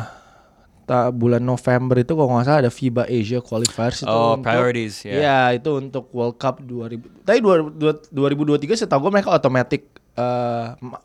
ta- 0.84 1.10
bulan 1.10 1.40
November 1.40 1.96
itu 1.96 2.12
kalau 2.12 2.30
nggak 2.30 2.44
salah 2.44 2.60
ada 2.60 2.70
FIBA 2.70 3.06
Asia 3.06 3.38
Qualifiers 3.38 4.02
itu 4.02 4.06
Oh, 4.06 4.34
untuk- 4.34 4.44
priorities, 4.44 5.02
ya. 5.02 5.12
Iya, 5.14 5.38
itu 5.56 5.70
untuk 5.72 6.10
World 6.10 6.36
Cup 6.36 6.60
2000. 6.60 7.00
Tapi 7.22 7.38
2023 8.10 8.36
setahu 8.76 9.06
gue 9.06 9.12
mereka 9.12 9.30
otomatis 9.30 9.80
eh, 10.20 10.64
ma- 10.80 11.02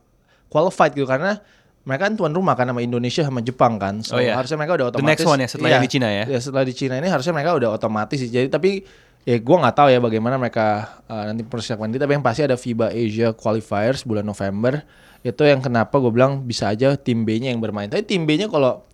qualified 0.48 0.92
gitu 0.92 1.04
karena 1.04 1.40
mereka 1.82 2.10
kan 2.10 2.14
tuan 2.16 2.34
rumah 2.34 2.54
kan 2.54 2.66
sama 2.66 2.82
Indonesia 2.82 3.22
sama 3.22 3.40
Jepang 3.40 3.78
kan. 3.78 4.02
So 4.02 4.18
Oh, 4.18 4.20
iya. 4.20 4.34
harusnya 4.34 4.58
mereka 4.58 4.74
udah 4.76 4.86
The 4.88 4.92
otomatis. 4.96 5.10
next 5.16 5.26
one 5.26 5.40
ya, 5.40 5.48
setelah 5.48 5.70
yang 5.72 5.82
di 5.82 5.92
Cina 5.92 6.08
ya? 6.10 6.24
setelah 6.36 6.64
di 6.64 6.74
Cina 6.74 6.94
ini 6.98 7.08
harusnya 7.08 7.32
mereka 7.32 7.52
udah 7.54 7.70
otomatis 7.72 8.18
sih. 8.18 8.28
Jadi 8.28 8.48
tapi 8.50 8.82
ya 9.22 9.38
gue 9.38 9.58
nggak 9.58 9.76
tahu 9.76 9.88
ya 9.90 9.98
bagaimana 9.98 10.36
mereka 10.36 10.66
eh, 11.06 11.24
nanti 11.26 11.42
persiapan 11.42 11.90
ini 11.90 11.98
tapi 11.98 12.12
yang 12.12 12.22
pasti 12.22 12.42
ada 12.42 12.54
FIBA 12.56 12.88
Asia 12.90 13.30
Qualifiers 13.32 14.02
bulan 14.02 14.22
November 14.22 14.86
itu 15.22 15.42
yang 15.42 15.58
kenapa 15.58 15.98
gue 15.98 16.10
bilang 16.10 16.42
bisa 16.42 16.70
aja 16.70 16.94
tim 16.94 17.26
B-nya 17.26 17.50
yang 17.50 17.58
bermain 17.58 17.90
tapi 17.90 18.06
tim 18.06 18.22
B-nya 18.24 18.46
kalau 18.46 18.86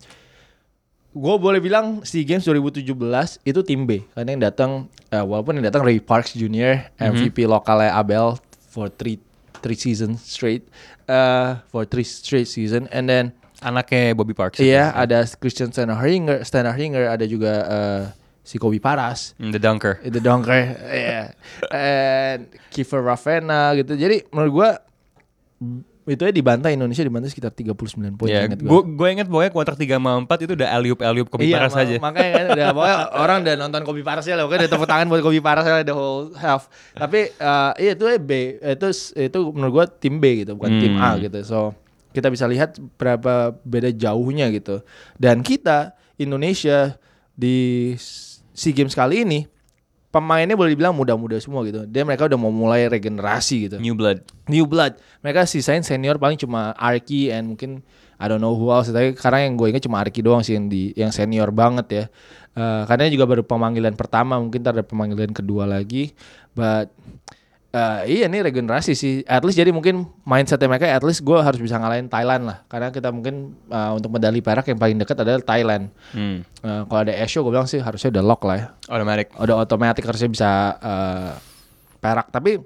gue 1.12 1.34
boleh 1.36 1.60
bilang 1.60 2.00
SEA 2.00 2.24
Games 2.24 2.40
2017 2.42 2.88
itu 3.44 3.60
tim 3.60 3.84
B 3.84 4.00
karena 4.10 4.28
yang 4.30 4.42
datang 4.42 4.70
eh, 5.06 5.20
walaupun 5.20 5.60
yang 5.60 5.68
datang 5.68 5.84
Ray 5.84 6.00
Parks 6.00 6.32
Jr. 6.32 6.88
MVP 6.96 7.44
lokalnya 7.44 7.92
Abel 7.92 8.40
for 8.66 8.88
three 8.88 9.20
three 9.62 9.78
season 9.78 10.18
straight 10.18 10.66
eh 11.06 11.54
for 11.70 11.86
three 11.86 12.04
straight 12.04 12.50
season 12.50 12.90
and 12.90 13.06
then 13.06 13.30
Anaknya 13.62 14.10
Bobby 14.18 14.34
Parks. 14.34 14.58
Iya, 14.58 14.90
ada 14.90 15.22
Christian 15.38 15.70
Stenarhinger, 15.70 16.42
Stenarhinger, 16.42 17.06
ada 17.06 17.22
juga 17.22 17.52
eh, 17.62 18.02
si 18.42 18.58
Kobe 18.58 18.82
Paras, 18.82 19.38
Mm, 19.38 19.50
The 19.54 19.60
Dunker. 19.62 19.94
The 20.02 20.18
Donker, 20.18 20.62
iya. 20.90 21.30
And 21.70 22.50
Kiefer 22.74 22.98
Ravena 22.98 23.70
gitu. 23.78 23.94
Jadi 23.94 24.26
menurut 24.34 24.50
gua 24.50 24.70
itu 26.12 26.22
ya 26.22 26.30
dibantai 26.30 26.72
Indonesia 26.72 27.00
dibantai 27.00 27.26
sekitar 27.26 27.50
39 27.50 27.72
poin 28.14 28.26
Ya, 28.26 28.44
ingat 28.44 28.58
gue 28.58 28.66
gua. 28.66 28.82
gue 28.82 29.08
inget 29.10 29.26
pokoknya 29.26 29.50
kuarter 29.50 29.74
3 29.74 29.88
sama 29.92 30.10
4 30.18 30.28
itu 30.40 30.52
udah 30.54 30.68
aliup 30.70 30.98
aliup 31.00 31.26
Kobe 31.26 31.42
Iya, 31.42 31.56
Paras 31.56 31.72
ma- 31.72 31.82
aja. 31.82 31.96
makanya 31.98 32.30
kan 32.30 32.44
udah 32.50 32.66
pokoknya 32.76 32.96
orang 33.14 33.36
udah 33.42 33.54
nonton 33.56 33.82
Kobe 33.82 34.02
Paras 34.02 34.24
ya 34.24 34.34
lah, 34.34 34.44
pokoknya 34.44 34.60
udah 34.60 34.70
tepuk 34.70 34.86
tangan 34.86 35.06
buat 35.06 35.20
Kobe 35.20 35.40
Paras 35.40 35.64
ya 35.64 35.80
the 35.80 35.90
whole 35.90 36.30
half. 36.34 36.66
Tapi 36.92 37.20
eh, 37.28 37.72
iya 37.78 37.92
itu 37.92 38.04
B, 38.18 38.30
itu 38.56 38.86
itu 39.18 39.38
menurut 39.50 39.72
gua 39.72 39.86
tim 39.86 40.16
B 40.16 40.42
gitu, 40.42 40.54
bukan 40.54 40.70
tim 40.76 40.94
A 40.94 41.12
Hmm. 41.12 41.22
gitu. 41.22 41.38
So 41.42 41.58
kita 42.10 42.28
bisa 42.28 42.44
lihat 42.44 42.76
berapa 42.94 43.34
beda 43.58 43.88
jauhnya 43.90 44.48
gitu. 44.48 44.84
Dan 45.16 45.40
kita 45.40 45.92
Indonesia 46.16 47.00
di 47.32 47.92
SEA 48.52 48.72
Games 48.72 48.92
kali 48.92 49.24
ini 49.24 49.48
pemainnya 50.12 50.54
boleh 50.54 50.76
dibilang 50.76 50.92
muda-muda 50.92 51.40
semua 51.40 51.64
gitu. 51.64 51.88
Dia 51.88 52.04
mereka 52.04 52.28
udah 52.28 52.36
mau 52.36 52.52
mulai 52.52 52.84
regenerasi 52.86 53.56
gitu 53.66 53.76
New 53.80 53.96
blood. 53.96 54.20
new 54.46 54.68
blood. 54.68 55.00
Mereka 55.24 55.48
sisain 55.48 55.80
senior 55.80 56.20
paling 56.20 56.36
cuma 56.36 56.76
Arki 56.76 57.32
and 57.32 57.56
mungkin 57.56 57.80
I 58.20 58.28
don't 58.30 58.38
know 58.38 58.54
who 58.54 58.70
else. 58.70 58.92
Tapi 58.92 59.16
karena 59.16 59.48
yang 59.48 59.56
gue 59.56 59.72
ingat 59.72 59.82
cuma 59.82 59.98
Arki 59.98 60.20
doang 60.20 60.44
sih 60.44 60.54
yang 60.54 60.68
di 60.68 60.92
yang 60.94 61.10
senior 61.10 61.50
banget 61.50 61.86
ya. 61.90 62.04
Eh, 62.52 62.82
karena 62.84 63.08
juga 63.08 63.24
baru 63.24 63.42
pemanggilan 63.42 63.96
pertama, 63.96 64.36
mungkin 64.36 64.60
ntar 64.60 64.76
ada 64.76 64.84
pemanggilan 64.84 65.32
kedua 65.32 65.64
lagi. 65.64 66.12
But 66.52 66.92
Eh, 67.72 68.20
iya 68.20 68.28
nih 68.28 68.44
regenerasi 68.44 68.92
sih. 68.92 69.24
At 69.24 69.40
least 69.48 69.56
jadi 69.56 69.72
mungkin 69.72 70.04
mindsetnya 70.28 70.68
mereka 70.68 70.84
at 70.92 71.00
least 71.00 71.24
gue 71.24 71.40
harus 71.40 71.56
bisa 71.56 71.80
ngalahin 71.80 72.04
Thailand 72.04 72.44
lah. 72.44 72.58
Karena 72.68 72.92
kita 72.92 73.08
mungkin 73.08 73.56
eh, 73.72 73.92
untuk 73.96 74.12
medali 74.12 74.44
perak 74.44 74.68
yang 74.68 74.76
paling 74.76 75.00
dekat 75.00 75.16
adalah 75.24 75.40
Thailand. 75.40 75.88
Hmm. 76.12 76.44
Eh, 76.44 76.82
kalau 76.84 77.00
ada 77.00 77.16
Asia 77.16 77.40
gue 77.40 77.48
bilang 77.48 77.64
sih 77.64 77.80
harusnya 77.80 78.12
udah 78.12 78.24
lock 78.28 78.44
lah 78.44 78.56
ya. 78.60 78.66
Automatic. 78.92 79.32
Udah 79.40 79.56
otomatis 79.64 80.04
harusnya 80.04 80.28
bisa 80.28 80.50
eh, 80.84 81.32
perak. 81.96 82.28
Tapi 82.28 82.60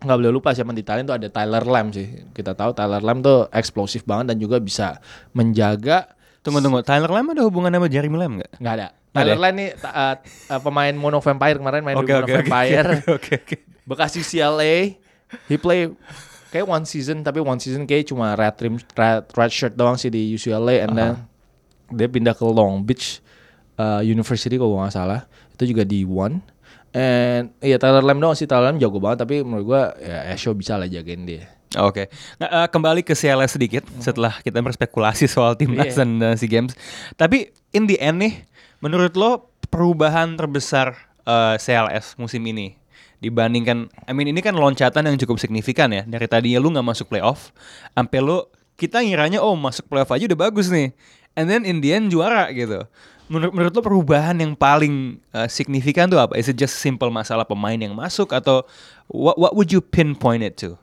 nggak 0.00 0.16
boleh 0.16 0.32
lupa 0.32 0.54
sih 0.54 0.62
di 0.62 0.84
Thailand 0.86 1.10
tuh 1.10 1.16
ada 1.18 1.26
Tyler 1.26 1.64
Lam 1.66 1.86
sih. 1.90 2.06
Kita 2.30 2.54
tahu 2.54 2.70
Tyler 2.70 3.02
Lam 3.02 3.26
tuh 3.26 3.50
eksplosif 3.50 4.06
banget 4.06 4.30
dan 4.30 4.38
juga 4.38 4.62
bisa 4.62 5.02
menjaga 5.34 6.06
Tunggu 6.40 6.64
tunggu, 6.64 6.80
Tyler 6.80 7.12
Lamb 7.12 7.36
ada 7.36 7.44
hubungan 7.44 7.68
sama 7.68 7.84
Jeremy 7.84 8.16
Lamb 8.16 8.40
nggak? 8.40 8.52
nggak 8.64 8.74
ada. 8.80 8.88
Tyler 9.12 9.36
ya? 9.36 9.42
Lam 9.44 9.54
nih 9.60 9.68
eh, 9.76 10.16
pemain 10.64 10.94
Mono 10.96 11.18
Vampire 11.20 11.58
kemarin 11.60 11.82
main 11.84 11.96
Oke 12.00 12.08
di 12.08 12.12
Mono 12.16 12.24
oke. 12.24 12.34
Vampire. 12.40 12.90
Oke 13.18 13.32
oke. 13.42 13.56
Bekas 13.84 14.16
UCLA 14.16 14.96
he 15.46 15.56
play 15.56 15.90
kayak 16.50 16.66
one 16.66 16.82
season 16.82 17.22
tapi 17.22 17.38
one 17.38 17.62
season 17.62 17.86
kayak 17.86 18.10
cuma 18.10 18.34
red 18.34 18.54
trim 18.58 18.74
red, 18.98 19.24
red 19.30 19.52
shirt 19.54 19.78
doang 19.78 19.94
sih 19.94 20.10
di 20.10 20.34
UCLA 20.34 20.84
and 20.86 20.92
then 20.98 21.12
dia 21.90 22.06
pindah 22.06 22.34
ke 22.34 22.46
Long 22.46 22.82
Beach 22.82 23.18
uh, 23.74 23.98
University 23.98 24.54
kalau 24.54 24.78
nggak 24.78 24.94
salah. 24.94 25.26
Itu 25.54 25.66
juga 25.66 25.82
di 25.82 26.06
one. 26.06 26.38
And 26.90 27.54
iya 27.62 27.78
Tyler 27.78 28.02
Lamb 28.02 28.22
doang 28.22 28.34
sih. 28.34 28.46
Tyler 28.46 28.70
Lamb 28.70 28.78
jago 28.78 28.98
banget 29.02 29.26
tapi 29.26 29.42
menurut 29.42 29.64
gua 29.66 29.82
ya 29.98 30.30
Esho 30.30 30.54
bisa 30.54 30.78
lah 30.78 30.86
jagain 30.86 31.26
dia. 31.26 31.50
Oke, 31.78 32.10
nah, 32.42 32.50
eh, 32.50 32.66
kembali 32.66 33.06
ke 33.06 33.14
CLS 33.14 33.54
sedikit 33.54 33.86
setelah 34.02 34.42
kita 34.42 34.58
berspekulasi 34.58 35.30
soal 35.30 35.54
timnas 35.54 35.94
Iya. 35.94 36.02
dan 36.02 36.10
uh, 36.18 36.34
SEA 36.34 36.50
Games. 36.50 36.74
Tapi 37.14 37.54
in 37.70 37.86
the 37.86 37.94
end 38.02 38.18
nih, 38.18 38.42
menurut 38.82 39.14
lo 39.14 39.54
perubahan 39.70 40.34
terbesar 40.34 40.98
eh, 41.22 41.54
CLS 41.62 42.18
musim 42.18 42.42
ini 42.42 42.74
dibandingkan, 43.20 43.92
I 44.08 44.12
mean 44.16 44.32
ini 44.32 44.40
kan 44.40 44.56
loncatan 44.56 45.06
yang 45.06 45.16
cukup 45.20 45.36
signifikan 45.36 45.92
ya 45.92 46.02
dari 46.08 46.26
tadinya 46.26 46.58
lu 46.58 46.72
nggak 46.72 46.88
masuk 46.88 47.12
playoff, 47.12 47.52
sampai 47.92 48.18
lu 48.24 48.44
kita 48.80 49.04
ngiranya 49.04 49.44
oh 49.44 49.54
masuk 49.54 49.86
playoff 49.86 50.08
aja 50.10 50.24
udah 50.24 50.40
bagus 50.50 50.72
nih, 50.72 50.96
and 51.36 51.46
then 51.46 51.68
in 51.68 51.84
the 51.84 51.92
end 51.92 52.08
juara 52.08 52.48
gitu. 52.50 52.88
Menurut, 53.30 53.54
menurut 53.54 53.72
lo 53.78 53.82
perubahan 53.86 54.34
yang 54.42 54.58
paling 54.58 55.22
eh, 55.30 55.46
signifikan 55.46 56.10
tuh 56.10 56.18
apa? 56.18 56.34
Is 56.34 56.50
it 56.50 56.58
just 56.58 56.82
simple 56.82 57.14
masalah 57.14 57.46
pemain 57.46 57.78
yang 57.78 57.94
masuk 57.94 58.34
atau 58.34 58.66
what 59.06 59.38
what 59.38 59.54
would 59.54 59.70
you 59.70 59.78
pinpoint 59.78 60.42
it 60.42 60.58
to? 60.58 60.74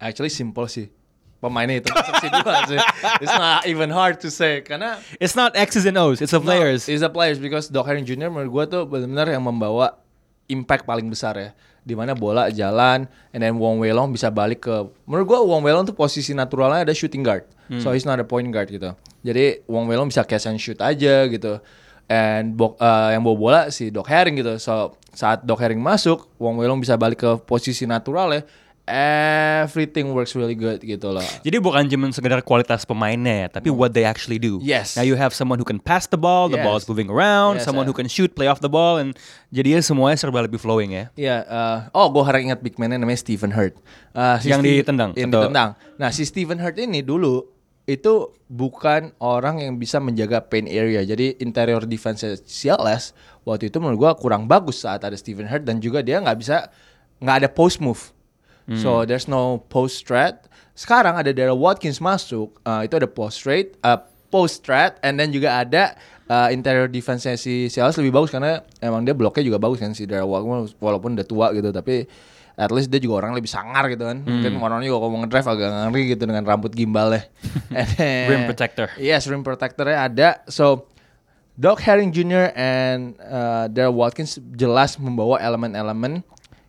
actually 0.00 0.32
simple 0.32 0.68
sih 0.68 0.92
pemainnya 1.40 1.84
itu 1.84 1.88
masuk 1.92 2.14
sih 2.20 2.30
dua 2.32 2.54
sih 2.68 2.80
it's 3.20 3.36
not 3.36 3.64
even 3.68 3.88
hard 3.92 4.16
to 4.20 4.32
say 4.32 4.60
karena 4.64 5.00
It's 5.20 5.36
not 5.36 5.56
X's 5.56 5.84
and 5.84 5.96
O's, 5.96 6.20
it's 6.20 6.32
the 6.32 6.40
players. 6.40 6.88
No, 6.88 6.92
it's 6.96 7.04
the 7.04 7.12
players 7.12 7.38
because 7.40 7.68
Doc 7.68 7.88
Herring 7.88 8.08
Jr. 8.08 8.32
menurut 8.32 8.50
gue 8.52 8.64
tuh 8.76 8.82
benar-benar 8.88 9.28
yang 9.32 9.44
membawa 9.44 10.00
impact 10.48 10.88
paling 10.88 11.08
besar 11.08 11.36
ya. 11.36 11.50
Di 11.86 11.94
mana 11.94 12.12
bola 12.12 12.50
jalan, 12.50 13.06
and 13.30 13.40
then 13.40 13.54
Wong 13.56 13.78
Welong 13.78 14.10
bisa 14.10 14.26
balik 14.26 14.66
ke. 14.66 14.74
Menurut 15.06 15.26
gue 15.30 15.38
Wong 15.38 15.62
Welong 15.62 15.86
tuh 15.86 15.94
posisi 15.94 16.34
naturalnya 16.34 16.82
ada 16.82 16.90
shooting 16.90 17.22
guard, 17.22 17.46
so 17.78 17.94
he's 17.94 18.02
not 18.02 18.18
a 18.18 18.26
point 18.26 18.50
guard 18.50 18.66
gitu. 18.66 18.90
Jadi 19.22 19.62
Wong 19.70 19.86
Welong 19.86 20.10
bisa 20.10 20.26
catch 20.26 20.50
and 20.50 20.58
shoot 20.58 20.82
aja 20.82 21.30
gitu. 21.30 21.62
And 22.06 22.54
bo- 22.54 22.74
uh, 22.78 23.10
yang 23.10 23.22
bawa 23.22 23.36
bola 23.38 23.60
si 23.70 23.90
Doc 23.90 24.06
Herring 24.06 24.38
gitu. 24.38 24.58
So 24.58 24.98
saat 25.10 25.42
Doc 25.42 25.58
Herring 25.58 25.78
masuk, 25.78 26.26
Wong 26.38 26.58
Welong 26.58 26.78
bisa 26.78 26.94
balik 26.94 27.22
ke 27.22 27.30
posisi 27.42 27.86
naturalnya. 27.86 28.42
Everything 28.86 30.14
works 30.14 30.32
really 30.38 30.54
good 30.54 30.78
gitu 30.78 31.10
loh. 31.10 31.26
Jadi 31.42 31.58
bukan 31.58 31.82
cuma 31.90 32.06
sekedar 32.14 32.38
kualitas 32.40 32.86
pemainnya, 32.86 33.46
ya, 33.46 33.48
tapi 33.58 33.68
what 33.68 33.90
they 33.90 34.06
actually 34.06 34.38
do. 34.38 34.62
Yes. 34.62 34.94
Now 34.94 35.02
you 35.02 35.18
have 35.18 35.34
someone 35.34 35.58
who 35.58 35.66
can 35.66 35.82
pass 35.82 36.06
the 36.06 36.16
ball, 36.16 36.46
the 36.46 36.58
Yes. 36.58 36.64
ball 36.64 36.76
is 36.78 36.86
moving 36.86 37.10
around, 37.10 37.58
Yes, 37.58 37.66
someone 37.66 37.82
uh. 37.84 37.90
who 37.90 37.96
can 37.98 38.06
shoot, 38.06 38.32
play 38.32 38.46
off 38.46 38.62
the 38.62 38.70
ball, 38.70 39.02
and 39.02 39.18
jadinya 39.50 39.82
semuanya 39.82 40.14
serba 40.16 40.46
lebih 40.46 40.62
flowing 40.62 40.94
ya. 40.94 41.04
Iya, 41.18 41.36
eh, 41.42 41.78
oh 41.92 42.06
gue 42.14 42.22
harus 42.22 42.40
ingat 42.46 42.62
big 42.62 42.78
man-nya 42.78 43.02
namanya 43.02 43.18
Stephen 43.18 43.50
Hurt. 43.50 43.74
Eh, 44.14 44.36
Yang 44.46 44.60
Steve- 44.62 44.78
ditendang, 44.86 45.10
Yang 45.18 45.28
atau- 45.28 45.42
ditendang. 45.42 45.70
Nah 45.98 46.08
si 46.14 46.22
Stephen 46.22 46.58
Hurt 46.62 46.78
ini 46.78 47.02
dulu 47.02 47.42
itu 47.86 48.14
bukan 48.46 49.14
orang 49.18 49.62
yang 49.62 49.78
bisa 49.78 49.98
menjaga 49.98 50.42
paint 50.42 50.66
area. 50.66 51.02
Jadi 51.02 51.38
interior 51.38 51.82
defense 51.82 52.22
CLS 52.42 53.14
waktu 53.42 53.70
itu 53.70 53.78
menurut 53.78 53.98
gue 53.98 54.12
kurang 54.18 54.46
bagus 54.46 54.82
saat 54.82 55.02
ada 55.02 55.14
Stephen 55.14 55.46
Hurt 55.46 55.62
dan 55.62 55.78
juga 55.78 56.02
dia 56.02 56.18
nggak 56.18 56.38
bisa 56.38 56.70
nggak 57.18 57.36
ada 57.42 57.48
post 57.50 57.78
move. 57.78 58.14
So 58.74 59.06
there's 59.06 59.26
no 59.26 59.62
post 59.66 60.02
threat. 60.02 60.50
Sekarang 60.72 61.14
ada 61.14 61.30
Daryl 61.30 61.54
Watkins 61.54 61.98
masuk, 61.98 62.58
eh, 62.60 62.84
itu 62.84 62.94
ada 62.94 63.06
post 63.06 63.40
threat, 63.40 63.70
eh, 63.76 63.98
post 64.26 64.60
threat, 64.60 64.98
and 65.00 65.14
then 65.14 65.30
juga 65.30 65.62
ada 65.62 65.94
eh, 66.26 66.48
interior 66.50 66.90
defense 66.90 67.30
si 67.38 67.70
CLS 67.70 67.94
lebih 67.96 68.10
bagus 68.10 68.34
karena 68.34 68.58
emang 68.82 69.06
dia 69.06 69.14
bloknya 69.14 69.46
juga 69.46 69.56
bagus 69.56 69.78
kan 69.78 69.94
si 69.94 70.02
Daryl 70.04 70.26
Watkins 70.26 70.74
walaupun 70.76 71.14
udah 71.14 71.22
tua 71.22 71.54
gitu 71.54 71.70
tapi 71.70 72.02
at 72.56 72.74
least 72.74 72.90
dia 72.90 72.98
juga 72.98 73.22
orang 73.22 73.38
lebih 73.38 73.46
sangar 73.46 73.86
gitu 73.86 74.02
kan. 74.02 74.18
Mungkin 74.20 74.58
orang-orang 74.58 74.88
juga 74.88 74.98
kalau 74.98 75.10
mau 75.14 75.20
ngedrive 75.22 75.46
agak 75.46 75.68
ngeri 75.70 76.02
gitu 76.10 76.22
dengan 76.26 76.42
rambut 76.42 76.72
gimbalnya. 76.72 77.22
Then- 77.94 78.26
Rim 78.26 78.42
protector. 78.50 78.86
Yes, 78.98 79.30
rim 79.30 79.46
protectornya 79.46 80.10
ada. 80.10 80.28
So 80.50 80.90
Doc 81.54 81.80
Herring 81.80 82.10
Jr. 82.10 82.52
and 82.52 83.14
uh, 83.22 83.70
Daryl 83.70 83.94
Watkins 83.94 84.36
jelas 84.52 84.98
membawa 84.98 85.38
elemen-elemen 85.38 86.20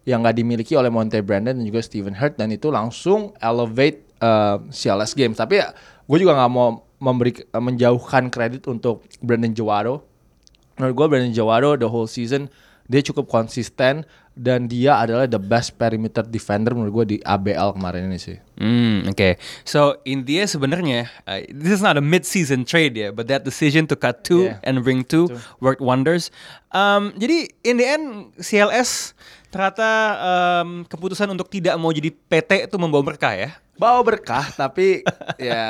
yang 0.07 0.23
gak 0.23 0.39
dimiliki 0.39 0.79
oleh 0.79 0.87
Monte 0.87 1.19
Brandon 1.19 1.51
dan 1.51 1.65
juga 1.67 1.83
Stephen 1.83 2.15
Hurt 2.15 2.39
dan 2.39 2.47
itu 2.47 2.71
langsung 2.71 3.35
elevate 3.43 4.07
uh, 4.23 4.63
CLS 4.71 5.11
Games. 5.11 5.35
Tapi 5.35 5.59
ya, 5.59 5.75
gue 6.07 6.17
juga 6.23 6.31
nggak 6.31 6.51
mau 6.55 6.79
memberi 7.03 7.35
uh, 7.51 7.59
menjauhkan 7.59 8.31
kredit 8.31 8.71
untuk 8.71 9.03
Brandon 9.19 9.51
Jawaro. 9.51 10.07
Menurut 10.79 10.93
gue 10.95 11.05
Brandon 11.11 11.33
Jawaro 11.35 11.75
the 11.75 11.91
whole 11.91 12.07
season 12.07 12.47
dia 12.87 13.03
cukup 13.03 13.27
konsisten 13.27 14.07
dan 14.37 14.69
dia 14.69 14.93
adalah 14.95 15.25
the 15.25 15.41
best 15.41 15.73
perimeter 15.75 16.21
defender 16.21 16.71
menurut 16.71 16.93
gue 16.93 17.05
di 17.05 17.25
ABL 17.25 17.73
kemarin 17.73 18.05
ini 18.05 18.15
sih. 18.15 18.37
Hmm, 18.55 19.09
oke. 19.09 19.35
So 19.65 19.97
intinya 20.01 20.45
sebenarnya 20.45 21.09
uh, 21.25 21.41
this 21.49 21.73
is 21.73 21.81
not 21.81 21.97
a 21.97 22.03
mid-season 22.03 22.63
trade 22.63 22.93
ya, 22.93 23.09
but 23.09 23.25
that 23.27 23.41
decision 23.41 23.89
to 23.89 23.97
cut 23.97 24.21
two 24.21 24.47
Yeah. 24.47 24.61
and 24.61 24.85
bring 24.85 25.01
two 25.01 25.27
worked 25.57 25.81
wonders. 25.81 26.29
Um, 26.69 27.17
jadi 27.17 27.49
in 27.65 27.75
the 27.75 27.87
end 27.89 28.05
CLS 28.37 29.17
ternyata 29.49 29.89
um, 30.21 30.85
keputusan 30.85 31.25
untuk 31.27 31.49
tidak 31.49 31.73
mau 31.75 31.89
jadi 31.89 32.13
PT 32.13 32.69
itu 32.69 32.75
membawa 32.77 33.01
berkah 33.01 33.33
ya. 33.33 33.51
bawa 33.73 34.01
berkah 34.01 34.41
tapi 34.53 35.05
ya 35.41 35.63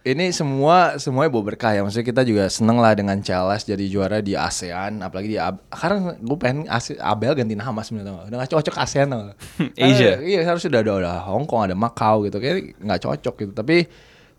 ini 0.00 0.32
semua 0.32 0.96
semuanya 0.96 1.28
bawa 1.28 1.52
berkah 1.52 1.76
ya. 1.76 1.84
Maksudnya 1.84 2.06
kita 2.08 2.22
juga 2.24 2.48
seneng 2.48 2.80
lah 2.80 2.96
dengan 2.96 3.20
CLS 3.20 3.68
jadi 3.68 3.84
juara 3.84 4.24
di 4.24 4.32
ASEAN. 4.32 5.04
Apalagi 5.04 5.36
di 5.36 5.38
AB, 5.38 5.60
karena 5.68 6.16
gue 6.16 6.38
pengen 6.40 6.64
ASE, 6.72 6.96
ABL 6.96 7.36
ganti 7.36 7.52
nama 7.52 7.80
sebenarnya 7.84 8.32
udah 8.32 8.36
gak 8.40 8.52
cocok 8.56 8.76
ASEAN 8.80 9.12
tau? 9.12 9.36
Asia. 9.76 10.16
Karena, 10.16 10.24
iya 10.24 10.40
harus 10.48 10.64
sudah 10.64 10.80
ada, 10.80 10.92
ada 10.96 11.12
Hong 11.28 11.44
Kong 11.44 11.68
ada 11.68 11.76
Macau 11.76 12.24
gitu. 12.24 12.40
Kayak 12.40 12.80
nggak 12.80 13.00
cocok 13.04 13.34
gitu. 13.44 13.52
Tapi 13.52 13.76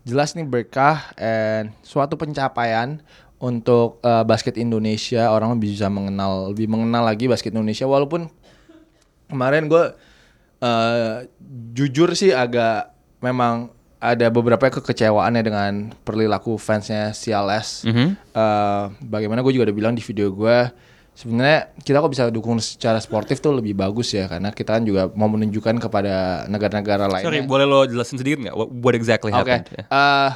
jelas 0.02 0.34
nih 0.34 0.46
berkah 0.50 1.14
and 1.14 1.70
suatu 1.86 2.18
pencapaian 2.18 2.98
untuk 3.38 4.02
eh, 4.02 4.26
basket 4.26 4.58
Indonesia. 4.58 5.30
Orang 5.30 5.54
lebih 5.54 5.78
bisa 5.78 5.86
mengenal 5.86 6.50
lebih 6.50 6.66
mengenal 6.66 7.06
lagi 7.06 7.30
basket 7.30 7.54
Indonesia. 7.54 7.86
Walaupun 7.86 8.26
kemarin 9.30 9.70
gue 9.70 9.84
eh 10.62 11.26
jujur 11.74 12.14
sih 12.14 12.30
agak 12.30 12.94
memang 13.18 13.70
ada 14.02 14.26
beberapa 14.34 14.66
kekecewaannya 14.66 15.42
dengan 15.46 15.72
perilaku 16.02 16.58
fansnya 16.58 17.14
CLS. 17.14 17.86
Mhm. 17.86 18.06
Eh, 18.34 18.84
bagaimana 19.06 19.46
gue 19.46 19.54
juga 19.54 19.70
udah 19.70 19.76
bilang 19.78 19.94
di 19.94 20.02
video 20.02 20.34
gue 20.34 20.90
sebenarnya 21.12 21.76
kita 21.84 22.00
kok 22.00 22.10
bisa 22.10 22.24
dukung 22.32 22.58
secara 22.58 22.96
sportif 22.98 23.38
tuh 23.38 23.52
lebih 23.52 23.76
bagus 23.76 24.16
ya 24.16 24.26
karena 24.26 24.48
kita 24.50 24.80
kan 24.80 24.82
juga 24.82 25.12
mau 25.12 25.28
menunjukkan 25.28 25.78
kepada 25.78 26.48
negara-negara 26.48 27.06
lainnya. 27.06 27.28
Sorry, 27.28 27.44
boleh 27.44 27.66
lo 27.68 27.84
jelasin 27.86 28.18
sedikit 28.18 28.42
nggak 28.48 28.56
what, 28.56 28.68
what 28.72 28.94
exactly 28.96 29.30
happened? 29.30 29.68
ya? 29.70 29.84
eh, 29.86 30.30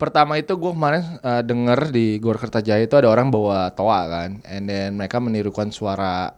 pertama 0.00 0.40
itu 0.40 0.56
gue 0.58 0.72
kemarin 0.74 1.22
eh, 1.22 1.42
denger 1.46 1.94
di 1.94 2.18
Gor 2.18 2.40
Kertajaya 2.40 2.82
itu 2.82 2.96
ada 2.98 3.06
orang 3.12 3.30
bawa 3.30 3.70
toa 3.76 4.08
kan, 4.08 4.42
and 4.48 4.66
then 4.66 4.98
mereka 4.98 5.22
menirukan 5.22 5.70
suara. 5.70 6.34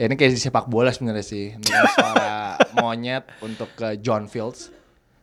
Ya 0.00 0.08
ini 0.08 0.16
kayak 0.16 0.34
di 0.34 0.40
sepak 0.40 0.66
bola 0.66 0.88
sebenarnya 0.90 1.22
sih, 1.22 1.52
suara 1.62 2.56
monyet 2.82 3.28
untuk 3.44 3.70
ke 3.76 4.00
John 4.02 4.26
Fields. 4.26 4.81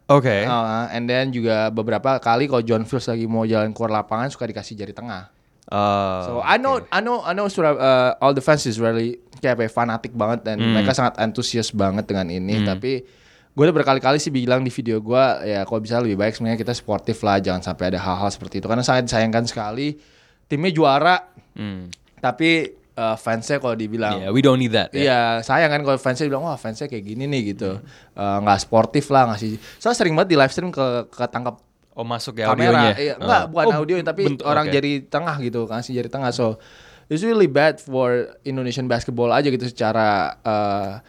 Oke. 0.09 0.41
Uh, 0.41 0.89
and 0.89 1.05
then 1.05 1.29
juga 1.29 1.69
beberapa 1.69 2.17
kali 2.17 2.45
kalau 2.45 2.59
John 2.59 2.83
Fields 2.83 3.05
lagi 3.05 3.23
mau 3.23 3.45
jalan 3.45 3.69
keluar 3.69 3.93
lapangan 3.95 4.27
suka 4.27 4.43
dikasih 4.43 4.73
jari 4.75 4.89
tengah. 4.89 5.29
Oh, 5.69 6.19
So 6.25 6.31
I 6.41 6.57
know, 6.57 6.81
I 6.89 6.97
know, 6.97 7.21
I 7.21 7.31
know 7.31 7.45
Surab- 7.45 7.77
uh, 7.77 8.17
all 8.17 8.33
the 8.33 8.41
fans 8.41 8.65
is 8.65 8.81
really 8.81 9.21
kayak 9.37 9.53
apa 9.55 9.69
fanatik 9.69 10.11
banget 10.11 10.41
dan 10.43 10.57
Hmm. 10.57 10.73
mereka 10.73 10.91
sangat 10.91 11.21
antusias 11.21 11.69
banget 11.69 12.09
dengan 12.09 12.25
ini. 12.27 12.65
Tapi 12.65 13.05
gue 13.49 13.63
udah 13.63 13.75
berkali-kali 13.75 14.17
sih 14.17 14.33
bilang 14.33 14.61
di 14.61 14.71
video 14.71 14.97
gue 14.97 15.23
ya 15.45 15.61
kalau 15.63 15.77
bisa 15.77 16.01
lebih 16.01 16.17
baik 16.17 16.33
sebenarnya 16.33 16.57
kita 16.57 16.73
sportif 16.73 17.21
lah, 17.21 17.37
jangan 17.37 17.61
sampai 17.61 17.93
ada 17.93 18.01
hal-hal 18.01 18.29
seperti 18.29 18.57
itu 18.57 18.65
karena 18.65 18.81
sangat 18.81 19.05
disayangkan 19.05 19.45
sekali 19.45 19.93
timnya 20.49 20.73
juara, 20.73 21.15
Hmm. 21.53 21.93
tapi 22.17 22.78
uh, 22.99 23.15
fansnya 23.15 23.57
kalau 23.57 23.73
dibilang 23.73 24.19
Yeah, 24.19 24.29
we 24.29 24.41
don't 24.41 24.59
need 24.59 24.71
that. 24.71 24.91
ya. 24.91 24.99
Iya, 24.99 25.19
sayang 25.39 25.71
kan 25.71 25.81
kalau 25.81 25.95
fansnya 25.95 26.27
bilang 26.27 26.43
wah 26.43 26.53
fansnya 26.53 26.85
kayak 26.85 27.05
gini 27.05 27.23
nih 27.25 27.55
gitu, 27.55 27.79
Eh, 28.13 28.37
nggak 28.37 28.59
sportif 28.59 29.07
lah 29.07 29.23
ngasih. 29.25 29.55
Soalnya 29.77 29.97
sering 29.97 30.13
banget 30.13 30.29
di 30.29 30.37
live 30.37 30.51
stream 30.51 30.69
ke 30.69 30.85
ketangkap 31.09 31.55
Oh 31.91 32.03
masuk 32.03 32.35
ya 32.37 32.47
kamera 32.47 32.69
audionya. 32.69 32.91
iya 32.95 33.13
enggak 33.17 33.41
Oh. 33.41 33.47
bukan 33.49 33.65
Oh, 33.65 33.77
audio 33.77 33.95
tapi 34.01 34.21
bentuk- 34.25 34.43
orang 34.45 34.65
oke. 34.65 34.73
jari 34.73 34.91
tengah 35.05 35.35
gitu 35.37 35.59
kasih 35.65 35.91
jari 35.93 36.07
tengah 36.07 36.31
so 36.31 36.55
it's 37.05 37.19
really 37.21 37.43
bad 37.43 37.75
for 37.77 38.07
Indonesian 38.41 38.85
basketball 38.85 39.27
aja 39.29 39.47
gitu 39.47 39.63
secara 39.63 40.07
uh, 40.39 41.03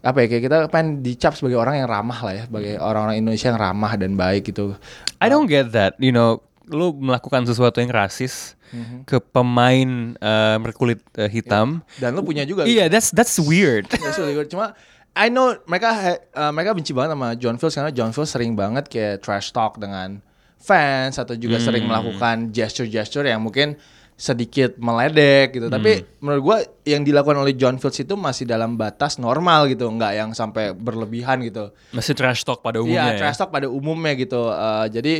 apa 0.00 0.18
ya 0.22 0.26
kayak 0.28 0.42
kita 0.44 0.56
pengen 0.68 1.02
dicap 1.02 1.34
sebagai 1.34 1.58
orang 1.58 1.82
yang 1.82 1.90
ramah 1.90 2.20
lah 2.20 2.32
ya, 2.32 2.42
sebagai 2.46 2.78
orang-orang 2.78 3.18
Indonesia 3.18 3.50
yang 3.50 3.58
ramah 3.58 3.92
dan 3.96 4.14
baik 4.14 4.46
gitu. 4.46 4.78
I 5.18 5.26
don't 5.26 5.50
get 5.50 5.74
that, 5.74 5.98
you 5.98 6.14
know, 6.14 6.45
lu 6.70 6.94
melakukan 6.96 7.46
sesuatu 7.46 7.78
yang 7.78 7.90
rasis 7.90 8.58
ke 9.06 9.22
pemain 9.22 10.14
eh, 10.18 10.56
berkulit 10.58 10.98
eh, 11.14 11.30
hitam. 11.30 11.80
Dan 12.02 12.18
lu 12.18 12.26
punya 12.26 12.42
juga. 12.42 12.66
Iya, 12.66 12.90
that's 12.90 13.14
that's 13.14 13.38
weird. 13.38 13.86
That's 13.88 14.18
really 14.18 14.34
good. 14.34 14.50
Cuma 14.50 14.74
I 15.16 15.32
know 15.32 15.56
mereka 15.64 16.20
uh, 16.36 16.52
mereka 16.52 16.76
benci 16.76 16.92
banget 16.92 17.16
sama 17.16 17.28
John 17.40 17.56
Fields 17.56 17.72
karena 17.72 17.88
John 17.88 18.12
Fields 18.12 18.28
sering 18.28 18.52
banget 18.52 18.84
kayak 18.92 19.24
trash 19.24 19.48
talk 19.48 19.80
dengan 19.80 20.20
fans 20.60 21.16
atau 21.16 21.32
juga 21.38 21.56
sering 21.56 21.88
melakukan 21.88 22.52
gesture-gesture 22.52 23.24
yang 23.24 23.40
mungkin 23.40 23.80
sedikit 24.12 24.76
meledek 24.76 25.56
gitu. 25.56 25.68
Tapi 25.68 26.20
menurut 26.20 26.42
gua 26.44 26.58
yang 26.84 27.00
dilakukan 27.00 27.36
oleh 27.40 27.56
John 27.56 27.80
Fields 27.80 27.96
itu 28.00 28.12
masih 28.12 28.44
dalam 28.44 28.76
batas 28.76 29.16
normal 29.16 29.72
gitu, 29.72 29.88
nggak 29.88 30.12
yang 30.16 30.30
sampai 30.36 30.76
berlebihan 30.76 31.40
gitu. 31.44 31.72
Masih 31.96 32.12
trash 32.12 32.44
talk 32.44 32.60
pada 32.60 32.80
Iya, 32.80 32.84
umumnya. 32.84 33.12
ya. 33.12 33.20
trash 33.20 33.38
talk 33.40 33.48
pada 33.52 33.68
umumnya 33.72 34.12
gitu. 34.16 34.52
Eh, 34.52 34.86
jadi 34.92 35.14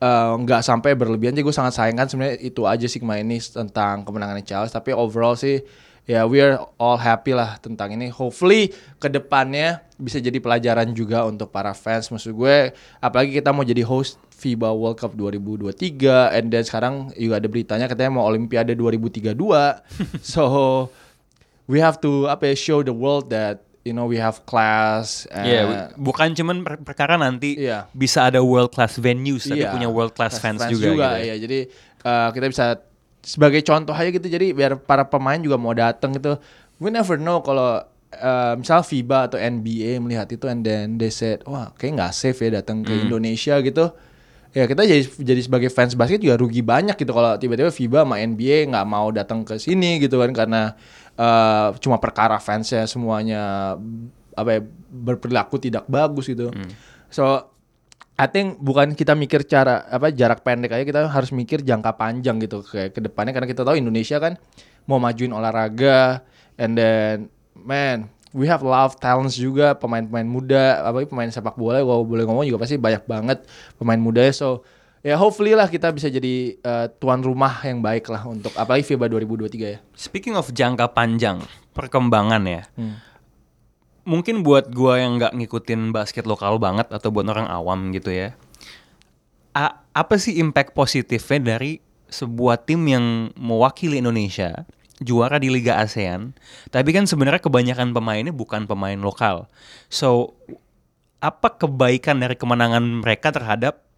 eh, 0.00 0.32
nggak 0.40 0.62
sampai 0.64 0.96
berlebihan. 0.96 1.36
Jadi 1.36 1.44
gue 1.44 1.56
sangat 1.56 1.76
sayangkan 1.76 2.08
sebenarnya 2.08 2.36
itu 2.40 2.64
aja 2.64 2.86
sigma 2.88 3.20
ini 3.20 3.38
tentang 3.38 4.02
kemenangan 4.02 4.40
Charles. 4.42 4.72
Tapi 4.72 4.96
overall 4.96 5.36
sih 5.36 5.60
ya 6.08 6.26
we 6.26 6.42
are 6.42 6.58
all 6.80 6.98
happy 6.98 7.36
lah 7.36 7.60
tentang 7.62 7.94
ini. 7.94 8.10
Hopefully 8.10 8.74
ke 8.98 9.06
depannya 9.06 9.84
bisa 10.00 10.18
jadi 10.18 10.40
pelajaran 10.40 10.90
juga 10.96 11.28
untuk 11.28 11.52
para 11.52 11.76
fans. 11.76 12.10
Maksud 12.10 12.34
gue 12.34 12.74
apalagi 12.98 13.38
kita 13.38 13.54
mau 13.54 13.62
jadi 13.62 13.86
host 13.86 14.18
FIBA 14.40 14.72
World 14.72 14.96
Cup 14.96 15.12
2023 15.14 16.34
and 16.34 16.48
then 16.48 16.64
sekarang 16.64 17.12
juga 17.12 17.38
ada 17.38 17.48
beritanya 17.52 17.86
katanya 17.86 18.18
mau 18.18 18.24
Olimpiade 18.26 18.72
2032. 18.72 19.36
so 20.34 20.44
we 21.70 21.78
have 21.78 22.02
to 22.02 22.26
apa 22.26 22.50
ya, 22.50 22.54
show 22.58 22.80
the 22.82 22.90
world 22.90 23.30
that 23.30 23.69
you 23.82 23.92
know 23.92 24.04
we 24.04 24.16
have 24.16 24.44
class. 24.44 25.24
Iya, 25.26 25.60
and- 25.64 25.96
bukan 25.96 26.32
cuman 26.32 26.60
per- 26.60 26.82
perkara 26.82 27.14
nanti 27.14 27.56
Iya. 27.56 27.88
bisa 27.90 28.28
ada 28.28 28.40
world 28.40 28.70
class 28.70 28.96
venues 28.96 29.44
tapi 29.44 29.60
Iya, 29.60 29.72
punya 29.72 29.88
world 29.88 30.12
class 30.12 30.36
fans, 30.36 30.60
juga. 30.66 30.76
gitu 30.76 30.88
ya. 30.98 31.10
ya. 31.22 31.34
Jadi 31.36 31.58
uh, 32.02 32.28
kita 32.30 32.46
bisa 32.46 32.64
sebagai 33.20 33.60
contoh 33.60 33.92
aja 33.92 34.08
gitu. 34.08 34.24
Jadi 34.24 34.52
biar 34.52 34.76
para 34.76 35.04
pemain 35.04 35.36
juga 35.36 35.56
mau 35.56 35.72
datang 35.72 36.12
gitu. 36.12 36.36
We 36.76 36.88
never 36.88 37.16
know 37.16 37.40
kalau 37.40 37.84
uh, 38.16 38.54
misal 38.56 38.80
FIBA 38.80 39.28
atau 39.28 39.36
NBA 39.36 39.96
melihat 39.98 40.28
itu 40.28 40.44
and 40.44 40.60
then 40.60 40.96
they 40.96 41.08
said, 41.08 41.44
wah 41.44 41.72
kayak 41.74 42.00
nggak 42.00 42.12
safe 42.12 42.40
ya 42.40 42.60
datang 42.60 42.80
ke 42.80 42.92
Indonesia 42.94 43.60
gitu. 43.60 43.92
Ya 44.50 44.66
kita 44.66 44.82
jadi 44.82 45.06
jadi 45.06 45.40
sebagai 45.40 45.70
fans 45.70 45.94
basket 45.94 46.18
juga 46.18 46.34
rugi 46.34 46.58
banyak 46.58 46.98
gitu 46.98 47.14
kalau 47.14 47.38
tiba-tiba 47.38 47.70
FIBA 47.70 48.02
sama 48.02 48.18
NBA 48.18 48.66
nggak 48.66 48.82
mau 48.82 49.08
datang 49.08 49.46
ke 49.46 49.56
sini 49.56 50.02
gitu 50.02 50.18
kan 50.18 50.34
karena 50.34 50.74
uh, 51.20 51.76
cuma 51.76 52.00
perkara 52.00 52.40
fansnya 52.40 52.88
semuanya 52.88 53.76
apa 54.32 54.50
ya, 54.56 54.60
berperilaku 54.88 55.60
tidak 55.60 55.84
bagus 55.84 56.32
gitu. 56.32 56.48
Hmm. 56.48 56.72
So 57.12 57.52
I 58.20 58.28
think 58.28 58.60
bukan 58.60 58.92
kita 58.92 59.16
mikir 59.16 59.44
cara 59.48 59.84
apa 59.88 60.12
jarak 60.12 60.44
pendek 60.44 60.72
aja 60.76 60.84
kita 60.84 61.00
harus 61.08 61.32
mikir 61.32 61.64
jangka 61.64 61.96
panjang 61.96 62.36
gitu 62.40 62.60
kayak 62.64 62.96
ke 62.96 63.00
depannya 63.00 63.32
karena 63.32 63.48
kita 63.48 63.64
tahu 63.64 63.80
Indonesia 63.80 64.20
kan 64.20 64.36
mau 64.84 65.00
majuin 65.00 65.32
olahraga 65.32 66.20
and 66.60 66.76
then 66.76 67.32
man 67.56 68.12
we 68.36 68.44
have 68.44 68.60
of 68.60 69.00
talents 69.00 69.40
juga 69.40 69.72
pemain-pemain 69.72 70.28
muda 70.28 70.84
apalagi 70.84 71.08
pemain 71.08 71.32
sepak 71.32 71.56
bola 71.56 71.80
kalau 71.80 72.04
boleh 72.04 72.28
ngomong 72.28 72.44
juga 72.44 72.60
pasti 72.60 72.76
banyak 72.76 73.08
banget 73.08 73.38
pemain 73.80 73.96
muda 73.96 74.28
so 74.36 74.60
ya 75.00 75.16
hopefully 75.16 75.56
lah 75.56 75.68
kita 75.68 75.88
bisa 75.92 76.12
jadi 76.12 76.56
uh, 76.60 76.86
tuan 77.00 77.24
rumah 77.24 77.60
yang 77.64 77.80
baik 77.80 78.08
lah 78.12 78.24
untuk 78.28 78.52
apalagi 78.56 78.84
FIBA 78.84 79.06
2023 79.08 79.74
ya. 79.76 79.78
Speaking 79.96 80.36
of 80.36 80.52
jangka 80.52 80.92
panjang, 80.92 81.40
perkembangan 81.72 82.42
ya. 82.44 82.62
Hmm. 82.76 83.00
Mungkin 84.04 84.40
buat 84.40 84.72
gua 84.72 85.00
yang 85.00 85.20
nggak 85.20 85.36
ngikutin 85.36 85.92
basket 85.92 86.24
lokal 86.24 86.56
banget 86.56 86.88
atau 86.88 87.12
buat 87.12 87.28
orang 87.28 87.48
awam 87.48 87.92
gitu 87.92 88.12
ya. 88.12 88.36
A- 89.52 89.82
apa 89.92 90.14
sih 90.16 90.38
impact 90.38 90.72
positifnya 90.72 91.56
dari 91.56 91.82
sebuah 92.10 92.66
tim 92.66 92.82
yang 92.90 93.30
mewakili 93.38 94.02
Indonesia 94.02 94.66
juara 95.00 95.40
di 95.40 95.48
Liga 95.48 95.80
ASEAN, 95.80 96.36
tapi 96.68 96.92
kan 96.92 97.08
sebenarnya 97.08 97.40
kebanyakan 97.40 97.96
pemainnya 97.96 98.36
bukan 98.36 98.68
pemain 98.68 99.00
lokal. 99.00 99.48
So, 99.88 100.36
apa 101.24 101.56
kebaikan 101.56 102.20
dari 102.20 102.36
kemenangan 102.36 103.00
mereka 103.00 103.32
terhadap 103.32 103.89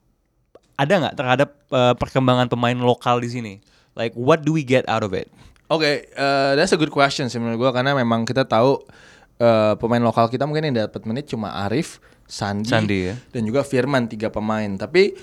ada 0.82 0.94
nggak 0.98 1.14
terhadap 1.14 1.50
uh, 1.70 1.94
perkembangan 1.94 2.50
pemain 2.50 2.76
lokal 2.76 3.22
di 3.22 3.30
sini? 3.30 3.54
Like 3.94 4.16
what 4.18 4.42
do 4.42 4.56
we 4.56 4.66
get 4.66 4.82
out 4.90 5.06
of 5.06 5.14
it? 5.14 5.30
Oke, 5.72 6.04
eh, 6.04 6.52
that's 6.52 6.76
a 6.76 6.78
good 6.80 6.92
question 6.92 7.32
sih 7.32 7.40
menurut 7.40 7.56
gua 7.56 7.70
karena 7.72 7.96
memang 7.96 8.28
kita 8.28 8.44
tahu 8.44 8.76
eh, 9.40 9.72
pemain 9.80 10.04
lokal 10.04 10.28
kita 10.28 10.44
mungkin 10.44 10.68
yang 10.68 10.84
dapat 10.84 11.08
menit 11.08 11.32
cuma 11.32 11.64
Arif, 11.64 11.96
Sandi, 12.28 12.68
Sandi, 12.68 12.98
ya. 13.08 13.14
dan 13.32 13.48
juga 13.48 13.64
Firman 13.64 14.04
tiga 14.04 14.28
pemain. 14.28 14.68
Tapi 14.76 15.16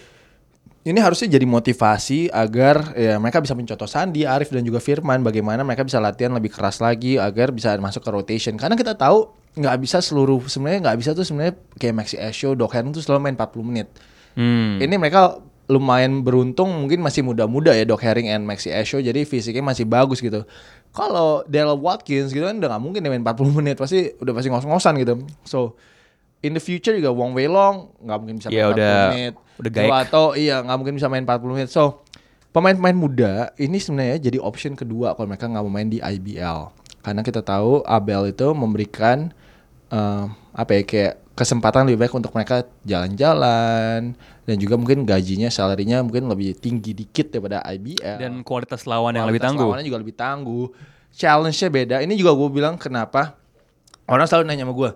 ini 0.89 0.97
harusnya 0.97 1.29
jadi 1.37 1.45
motivasi 1.45 2.33
agar 2.33 2.97
ya 2.97 3.21
mereka 3.21 3.45
bisa 3.45 3.53
mencontoh 3.53 3.85
Sandi, 3.85 4.25
Arif 4.25 4.49
dan 4.49 4.65
juga 4.65 4.81
Firman 4.81 5.21
bagaimana 5.21 5.61
mereka 5.61 5.85
bisa 5.85 6.01
latihan 6.01 6.33
lebih 6.33 6.49
keras 6.49 6.81
lagi 6.81 7.21
agar 7.21 7.53
bisa 7.53 7.77
masuk 7.77 8.01
ke 8.01 8.09
rotation. 8.09 8.57
Karena 8.57 8.73
kita 8.73 8.97
tahu 8.97 9.29
nggak 9.53 9.77
bisa 9.85 10.01
seluruh 10.01 10.41
sebenarnya 10.49 10.89
nggak 10.89 10.97
bisa 10.97 11.11
tuh 11.13 11.21
sebenarnya 11.21 11.61
kayak 11.77 11.93
Maxi 11.93 12.17
Esho, 12.17 12.57
Herman 12.57 12.89
tuh 12.89 13.05
selalu 13.05 13.29
main 13.29 13.35
40 13.37 13.69
menit. 13.69 13.87
Hmm. 14.33 14.81
Ini 14.81 14.95
mereka 14.97 15.37
lumayan 15.69 16.25
beruntung 16.25 16.65
mungkin 16.73 16.97
masih 16.99 17.21
muda-muda 17.21 17.71
ya 17.71 17.85
Doc 17.85 18.01
Herring 18.01 18.25
and 18.25 18.41
Maxi 18.41 18.73
Esho 18.73 18.97
jadi 18.97 19.21
fisiknya 19.21 19.61
masih 19.61 19.85
bagus 19.85 20.17
gitu. 20.17 20.41
Kalau 20.89 21.45
Daryl 21.45 21.77
Watkins 21.77 22.33
gitu 22.33 22.41
kan 22.41 22.57
udah 22.57 22.73
nggak 22.73 22.81
mungkin 22.81 22.99
dia 22.99 23.11
main 23.13 23.21
40 23.21 23.53
menit 23.53 23.77
pasti 23.77 24.17
udah 24.17 24.33
pasti 24.33 24.49
ngos-ngosan 24.49 24.97
gitu. 24.97 25.13
So 25.45 25.77
in 26.41 26.51
the 26.51 26.63
future 26.63 26.91
juga 26.91 27.13
Wong 27.13 27.31
Wei 27.31 27.45
Long 27.45 27.93
nggak 28.01 28.17
mungkin 28.17 28.35
bisa 28.41 28.49
main 28.49 28.57
Ya, 28.57 28.65
40 28.65 28.73
udah- 28.73 29.09
menit. 29.13 29.33
udah. 29.61 30.01
Atau 30.01 30.25
iya 30.33 30.55
nggak 30.59 30.77
mungkin 30.81 30.95
bisa 30.97 31.05
main 31.05 31.21
40 31.21 31.53
menit. 31.53 31.69
So 31.69 32.01
pemain-pemain 32.49 32.97
muda 32.97 33.33
ini 33.55 33.77
sebenarnya 33.77 34.17
jadi 34.19 34.41
option 34.41 34.73
kedua 34.73 35.13
kalau 35.13 35.29
mereka 35.29 35.45
nggak 35.45 35.61
mau 35.61 35.69
main 35.69 35.85
di 35.85 36.01
IBL. 36.01 36.73
Karena 36.99 37.21
kita 37.21 37.45
tahu 37.45 37.85
Abel 37.85 38.33
itu 38.33 38.49
memberikan 38.51 39.29
eh, 39.87 40.25
apa 40.51 40.71
ya 40.73 40.81
kayak 40.81 41.13
kesempatan 41.37 41.85
lebih 41.85 42.03
baik 42.03 42.13
untuk 42.17 42.33
mereka 42.33 42.65
jalan-jalan 42.83 44.11
dan 44.49 44.57
juga 44.57 44.73
mungkin 44.81 45.05
gajinya 45.05 45.53
salarinya 45.53 46.01
mungkin 46.01 46.25
lebih 46.25 46.57
tinggi 46.57 46.97
dikit 46.97 47.29
daripada 47.29 47.61
IBL 47.61 48.17
Dan 48.17 48.41
kualitas 48.41 48.89
lawan 48.89 49.13
yang 49.13 49.29
lebih 49.29 49.37
Kualitas 49.37 49.53
tangguh. 49.53 49.69
lawannya 49.69 49.85
juga 49.85 49.99
lebih 50.01 50.15
tangguh. 50.17 50.65
Challenge-nya 51.13 51.69
beda. 51.69 51.95
Ini 52.01 52.13
juga 52.17 52.33
gue 52.33 52.49
bilang 52.49 52.81
kenapa 52.81 53.37
orang 54.09 54.25
selalu 54.25 54.49
nanya 54.49 54.65
sama 54.65 54.73
gue 54.73 54.91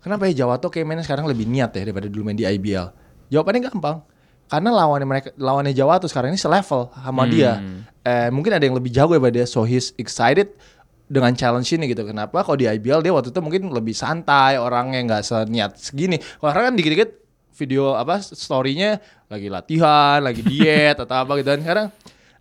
kenapa 0.00 0.22
ya 0.28 0.44
Jawa 0.44 0.56
tuh 0.56 0.68
kayak 0.68 0.84
mainnya 0.84 1.04
sekarang 1.04 1.24
lebih 1.24 1.44
niat 1.44 1.72
ya 1.72 1.84
daripada 1.84 2.08
dulu 2.08 2.28
main 2.28 2.36
di 2.36 2.44
IBL 2.44 2.88
jawabannya 3.28 3.60
gampang. 3.68 4.00
Karena 4.44 4.68
lawannya 4.72 5.08
mereka 5.08 5.28
lawannya 5.40 5.72
Jawa 5.72 5.96
tuh 5.96 6.12
sekarang 6.12 6.32
ini 6.32 6.40
selevel 6.40 6.92
sama 6.92 7.24
dia. 7.24 7.60
Eh, 8.04 8.28
mungkin 8.28 8.52
ada 8.52 8.60
yang 8.60 8.76
lebih 8.76 8.92
jago 8.92 9.16
daripada 9.16 9.40
dia. 9.40 9.48
So 9.48 9.64
he's 9.64 9.96
excited 9.96 10.52
dengan 11.08 11.32
challenge 11.32 11.72
ini 11.72 11.88
gitu. 11.88 12.04
Kenapa? 12.04 12.44
Kalau 12.44 12.60
di 12.60 12.68
IBL 12.68 13.00
dia 13.00 13.12
waktu 13.16 13.32
itu 13.32 13.40
mungkin 13.40 13.72
lebih 13.72 13.96
santai 13.96 14.60
orangnya 14.60 15.00
nggak 15.00 15.22
seniat 15.24 15.80
segini. 15.80 16.20
Sekarang 16.20 16.68
kan 16.68 16.74
dikit-dikit 16.76 17.23
video 17.54 17.94
apa 17.94 18.18
storynya 18.20 18.98
lagi 19.30 19.48
latihan 19.48 20.18
lagi 20.20 20.42
diet 20.42 20.98
atau 21.02 21.14
apa 21.24 21.38
gitu. 21.38 21.48
Kan 21.54 21.62
sekarang 21.62 21.88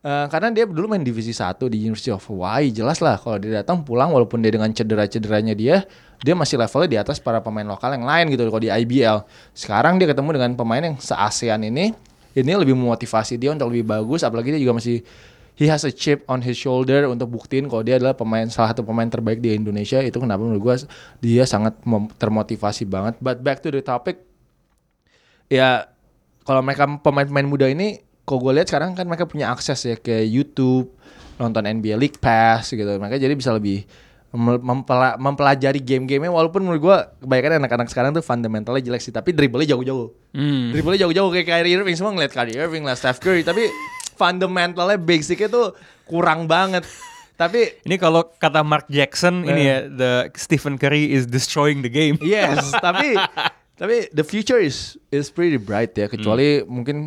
Eh, 0.04 0.28
karena 0.28 0.52
dia 0.52 0.68
dulu 0.68 0.92
main 0.92 1.00
divisi 1.00 1.32
1 1.32 1.72
di 1.72 1.80
University 1.80 2.12
of 2.12 2.20
Hawaii 2.28 2.76
jelas 2.76 3.00
lah 3.00 3.16
kalau 3.16 3.40
dia 3.40 3.64
datang 3.64 3.88
pulang 3.88 4.12
walaupun 4.12 4.44
dia 4.44 4.52
dengan 4.52 4.68
cedera-cederanya 4.68 5.56
dia 5.56 5.88
dia 6.20 6.36
masih 6.36 6.60
levelnya 6.60 6.90
di 6.92 6.98
atas 7.00 7.24
para 7.24 7.40
pemain 7.40 7.64
lokal 7.64 7.96
yang 7.96 8.04
lain 8.04 8.36
gitu 8.36 8.44
kalau 8.52 8.60
di 8.60 8.68
IBL 8.68 9.24
sekarang 9.56 10.04
dia 10.04 10.12
ketemu 10.12 10.36
dengan 10.36 10.52
pemain 10.60 10.84
yang 10.84 11.00
se-ASEAN 11.00 11.72
ini 11.72 11.96
ini 12.36 12.52
lebih 12.52 12.76
memotivasi 12.76 13.40
dia 13.40 13.56
untuk 13.56 13.72
lebih 13.72 13.88
bagus 13.88 14.28
apalagi 14.28 14.52
dia 14.52 14.60
juga 14.60 14.76
masih 14.84 15.08
he 15.56 15.72
has 15.72 15.88
a 15.88 15.94
chip 15.96 16.28
on 16.28 16.44
his 16.44 16.60
shoulder 16.60 17.08
untuk 17.08 17.32
buktiin 17.32 17.72
kalau 17.72 17.88
dia 17.88 17.96
adalah 17.96 18.12
pemain 18.12 18.44
salah 18.52 18.76
satu 18.76 18.84
pemain 18.84 19.08
terbaik 19.08 19.40
di 19.40 19.56
Indonesia. 19.56 20.04
Itu 20.04 20.20
kenapa 20.20 20.44
menurut 20.44 20.60
gua 20.60 20.76
dia 21.24 21.48
sangat 21.48 21.80
termotivasi 22.20 22.90
banget. 22.92 23.22
But 23.24 23.40
back 23.40 23.64
to 23.64 23.72
the 23.72 23.80
topic 23.80 24.33
ya 25.54 25.86
kalau 26.42 26.60
mereka 26.60 26.90
pemain-pemain 26.98 27.46
muda 27.46 27.70
ini 27.70 28.02
kalau 28.24 28.42
gue 28.42 28.58
lihat 28.58 28.68
sekarang 28.68 28.92
kan 28.92 29.06
mereka 29.06 29.24
punya 29.24 29.48
akses 29.48 29.84
ya 29.84 29.96
ke 29.96 30.24
YouTube 30.24 30.90
nonton 31.36 31.62
NBA 31.62 31.96
League 31.96 32.18
Pass 32.18 32.72
gitu. 32.72 32.88
Mereka 32.88 33.16
jadi 33.16 33.32
bisa 33.32 33.52
lebih 33.52 33.86
mem- 34.32 34.60
mempela- 34.60 35.16
mempelajari 35.16 35.78
game-gamenya. 35.78 36.32
Walaupun 36.32 36.62
menurut 36.62 36.82
gue 36.82 36.98
kebanyakan 37.22 37.60
anak-anak 37.60 37.88
sekarang 37.88 38.12
tuh 38.12 38.22
fundamentalnya 38.22 38.82
jelek 38.82 39.02
sih 39.02 39.12
tapi 39.12 39.30
dribblenya 39.32 39.70
jauh-jauh. 39.70 40.10
Hmm. 40.32 40.72
dribblenya 40.72 41.06
jauh-jauh 41.06 41.30
kayak 41.30 41.48
Kyrie 41.48 41.74
Irving. 41.74 41.94
Semua 41.94 42.12
ngeliat 42.12 42.32
Kyrie 42.32 42.58
Irving 42.58 42.82
lah 42.82 42.96
Steph 42.96 43.20
Curry. 43.20 43.44
Tapi 43.44 43.68
fundamentalnya 44.14 44.96
basicnya 44.96 45.48
tuh 45.48 45.76
kurang 46.04 46.46
banget. 46.46 46.86
Tapi 47.34 47.82
Ini 47.82 47.98
kalau 47.98 48.30
kata 48.30 48.62
Mark 48.62 48.86
Jackson 48.88 49.42
ini 49.44 49.62
ya 49.64 49.78
the 49.84 50.12
Stephen 50.34 50.78
Curry 50.78 51.12
is 51.12 51.26
destroying 51.26 51.82
the 51.82 51.90
game. 51.90 52.16
Yes, 52.22 52.72
tapi 52.78 53.18
tapi 53.74 54.08
the 54.10 54.22
future 54.22 54.58
is 54.58 54.96
is 55.10 55.28
pretty 55.28 55.58
bright 55.58 55.92
ya 55.92 56.06
kecuali 56.06 56.62
Hmm. 56.62 56.70
mungkin 56.70 56.98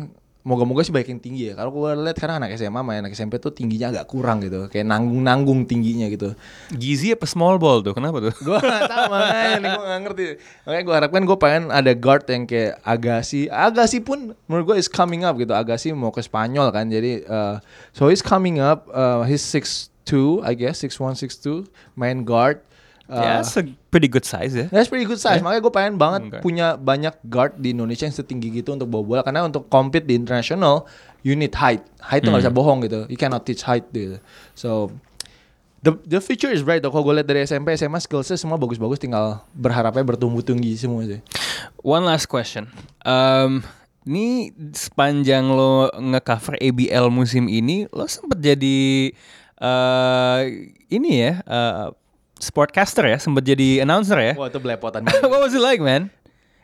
moga-moga 0.41 0.79
sih 0.79 0.95
baik 0.95 1.11
yang 1.11 1.19
tinggi 1.19 1.51
ya. 1.51 1.59
Kalau 1.59 1.75
gue 1.75 1.91
lihat 2.07 2.15
karena 2.15 2.39
anak 2.39 2.55
SMA 2.55 2.79
main 2.79 3.03
anak 3.03 3.11
SMP 3.11 3.35
tuh 3.35 3.51
tingginya 3.51 3.91
agak 3.91 4.07
kurang 4.07 4.39
gitu, 4.39 4.71
kayak 4.71 4.87
nanggung-nanggung 4.87 5.67
tingginya 5.67 6.07
gitu. 6.07 6.39
Gizi 6.71 7.11
apa 7.11 7.27
small 7.27 7.59
ball 7.59 7.83
tuh? 7.83 7.91
Kenapa 7.91 8.23
tuh? 8.23 8.31
gue 8.31 8.55
gak 8.55 8.87
tau 8.87 9.11
makanya 9.11 9.55
nih 9.59 9.69
gue 9.75 9.83
gak 9.83 10.01
ngerti 10.07 10.25
makanya 10.63 10.83
gue 10.87 10.95
harapkan 10.95 11.21
gue 11.27 11.35
pengen 11.35 11.63
ada 11.67 11.91
guard 11.91 12.23
yang 12.31 12.47
kayak 12.47 12.79
Agassi 12.79 13.51
Agassi 13.51 13.99
pun 13.99 14.31
menurut 14.47 14.63
gue 14.71 14.75
is 14.79 14.87
coming 14.87 15.27
up 15.27 15.35
gitu 15.35 15.51
Agassi 15.51 15.91
mau 15.91 16.15
ke 16.15 16.23
Spanyol 16.23 16.71
kan 16.71 16.87
jadi 16.87 17.27
uh, 17.27 17.59
so 17.91 18.07
he's 18.07 18.23
coming 18.23 18.63
up 18.63 18.87
uh, 18.95 19.27
he's 19.27 19.43
6'2 19.43 20.47
I 20.47 20.55
guess 20.55 20.79
6'1 20.79 21.27
6'2 21.27 21.67
main 21.99 22.23
guard 22.23 22.63
Uh, 23.07 23.23
yeah, 23.23 23.39
that's 23.39 23.55
a 23.55 23.63
pretty 23.87 24.11
good 24.11 24.27
size 24.27 24.51
ya. 24.51 24.67
That's 24.67 24.91
pretty 24.91 25.07
good 25.07 25.19
size. 25.19 25.39
Makanya 25.39 25.63
gue 25.63 25.73
pengen 25.73 25.95
banget 25.95 26.21
Okay. 26.27 26.41
punya 26.43 26.75
banyak 26.75 27.15
guard 27.31 27.55
di 27.55 27.71
Indonesia 27.71 28.03
yang 28.03 28.11
setinggi 28.11 28.51
gitu 28.59 28.75
untuk 28.75 28.91
bawa 28.91 29.03
bola. 29.03 29.21
Karena 29.23 29.47
untuk 29.47 29.71
compete 29.71 30.03
di 30.03 30.19
international, 30.19 30.83
you 31.23 31.31
need 31.31 31.55
height. 31.55 31.87
Height 32.03 32.19
tuh 32.19 32.35
nggak 32.35 32.43
bisa 32.43 32.51
bohong 32.51 32.83
gitu. 32.83 33.07
You 33.07 33.15
cannot 33.15 33.47
teach 33.47 33.63
height 33.63 33.87
gitu. 33.95 34.19
So 34.59 34.91
the 35.79 35.95
the 36.03 36.19
future 36.19 36.51
is 36.51 36.67
bright. 36.67 36.83
Kalau 36.83 36.99
gue 36.99 37.23
lihat 37.23 37.31
dari 37.31 37.47
SMP, 37.47 37.79
SMA 37.79 38.03
skillsnya 38.03 38.35
semua 38.35 38.59
bagus-bagus. 38.59 38.99
Tinggal 38.99 39.39
berharapnya 39.55 40.03
bertumbuh 40.03 40.43
tinggi 40.43 40.75
semua 40.75 41.07
sih. 41.07 41.23
One 41.79 42.03
last 42.03 42.27
question. 42.27 42.67
Um, 43.07 43.63
ini 44.03 44.51
sepanjang 44.71 45.47
lo 45.47 45.91
ngecover 45.95 46.59
ABL 46.59 47.07
musim 47.07 47.47
ini, 47.47 47.87
lo 47.91 48.07
sempet 48.07 48.39
jadi 48.39 49.11
eh 49.57 50.41
ini 50.87 51.11
ya, 51.17 51.43
eh, 51.43 51.87
sportcaster 52.39 53.05
ya, 53.09 53.17
sempet 53.17 53.43
jadi 53.43 53.83
announcer 53.83 54.17
ya. 54.21 54.33
Wah 54.37 54.47
itu 54.47 54.59
belepotan. 54.61 55.05
What 55.31 55.41
was 55.43 55.53
it 55.53 55.63
like, 55.63 55.81
man? 55.81 56.09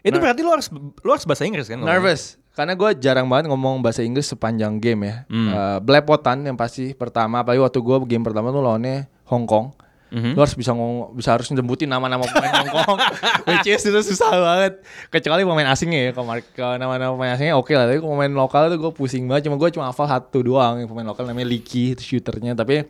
Itu 0.03 0.19
berarti 0.19 0.43
lo 0.43 0.51
harus 0.51 0.67
lo 1.01 1.11
harus 1.15 1.23
bahasa 1.23 1.47
Inggris 1.47 1.71
kan? 1.71 1.79
ngomongnya? 1.79 1.99
Nervous. 1.99 2.35
Karena 2.53 2.77
gue 2.77 2.89
jarang 3.01 3.25
banget 3.25 3.49
ngomong 3.49 3.81
bahasa 3.81 4.05
Inggris 4.05 4.29
sepanjang 4.29 4.77
game 4.77 5.09
ya. 5.09 5.15
Hmm. 5.25 5.49
Eh, 5.49 5.77
belepotan 5.81 6.45
yang 6.45 6.53
pasti 6.53 6.93
pertama. 6.93 7.41
Apalagi 7.41 7.63
waktu 7.63 7.79
gue 7.81 7.97
game 8.05 8.21
pertama 8.21 8.53
tuh 8.53 8.61
lawannya 8.61 9.09
Hong 9.25 9.49
Kong. 9.49 9.73
Mhm. 10.13 10.37
Lu 10.37 10.39
harus 10.45 10.53
bisa 10.53 10.77
ngomong, 10.77 11.17
bisa 11.17 11.33
harus 11.33 11.49
nyebutin 11.49 11.89
nama-nama 11.89 12.21
pemain 12.29 12.53
Hong 12.61 12.69
Kong. 12.69 12.97
Which 13.49 13.65
is 13.65 13.81
itu 13.81 14.01
susah 14.13 14.29
banget. 14.37 14.73
Kecuali 15.09 15.41
pemain 15.41 15.65
asingnya 15.73 15.99
ya. 16.05 16.11
Kalau 16.13 16.77
nama-nama 16.77 17.17
pemain 17.17 17.33
asingnya 17.33 17.57
oke 17.57 17.73
lah. 17.73 17.89
Tapi 17.89 17.97
pemain 17.97 18.29
lokal 18.29 18.69
tuh 18.69 18.77
gue 18.77 18.91
pusing 18.93 19.25
banget. 19.25 19.49
Cuma 19.49 19.57
gue 19.57 19.73
cuma 19.73 19.89
hafal 19.89 20.05
satu 20.05 20.45
doang. 20.45 20.77
Yang 20.77 20.93
pemain 20.93 21.09
lokal 21.09 21.25
namanya 21.25 21.49
Licky, 21.49 21.97
itu 21.97 22.05
shooternya. 22.05 22.53
Tapi 22.53 22.85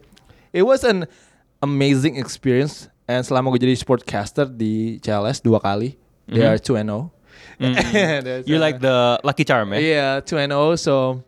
it 0.51 0.67
was 0.67 0.83
an 0.83 1.07
amazing 1.63 2.19
experience. 2.19 2.91
And 3.07 3.23
selama 3.23 3.55
gue 3.55 3.63
jadi 3.63 3.75
sportcaster 3.79 4.47
di 4.51 4.99
CLS 4.99 5.39
dua 5.39 5.63
kali. 5.63 5.95
They 6.27 6.43
are 6.43 6.55
2 6.59 6.79
and 6.79 6.87
0. 6.87 7.11
That's, 8.23 8.47
You 8.47 8.55
uh, 8.57 8.63
like 8.63 8.79
the 8.79 9.19
lucky 9.27 9.43
charm 9.43 9.75
ya? 9.75 9.79
Iya, 9.79 10.07
2 10.23 10.43
and 10.47 10.53
0 10.55 10.79
so 10.79 11.19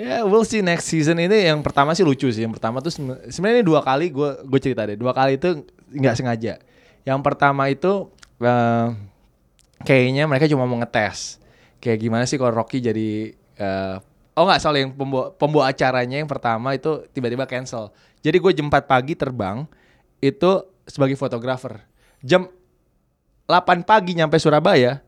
yeah, 0.00 0.24
we'll 0.24 0.48
see 0.48 0.64
next 0.64 0.88
season 0.88 1.20
ini 1.20 1.44
yang 1.52 1.60
pertama 1.60 1.92
sih 1.92 2.00
lucu 2.00 2.32
sih. 2.32 2.48
Yang 2.48 2.56
pertama 2.56 2.80
tuh 2.80 2.88
seben- 2.88 3.20
sebenarnya 3.28 3.60
ini 3.60 3.66
dua 3.68 3.84
kali 3.84 4.08
gue 4.08 4.30
gue 4.48 4.60
cerita 4.60 4.88
deh. 4.88 4.96
Dua 4.96 5.12
kali 5.12 5.36
itu 5.36 5.60
nggak 5.92 6.14
sengaja. 6.16 6.56
Yang 7.04 7.20
pertama 7.20 7.68
itu 7.68 8.08
eh, 8.40 8.86
kayaknya 9.84 10.24
mereka 10.24 10.48
cuma 10.48 10.64
mau 10.64 10.80
ngetes. 10.80 11.36
Kayak 11.80 11.98
gimana 12.00 12.24
sih 12.24 12.40
kalau 12.40 12.56
Rocky 12.56 12.80
jadi 12.80 13.36
eh, 13.36 13.96
Oh 14.38 14.48
nggak 14.48 14.62
salah 14.62 14.80
yang 14.80 14.96
pembawa, 14.96 15.36
pembawa 15.36 15.68
acaranya 15.68 16.16
yang 16.16 16.30
pertama 16.30 16.72
itu 16.72 17.04
tiba-tiba 17.12 17.44
cancel. 17.44 17.92
Jadi 18.20 18.36
gue 18.36 18.52
jam 18.52 18.66
4 18.68 18.84
pagi 18.84 19.16
terbang 19.16 19.64
itu 20.20 20.50
sebagai 20.84 21.16
fotografer. 21.16 21.80
Jam 22.20 22.48
8 23.48 23.82
pagi 23.88 24.14
nyampe 24.14 24.36
Surabaya 24.36 25.00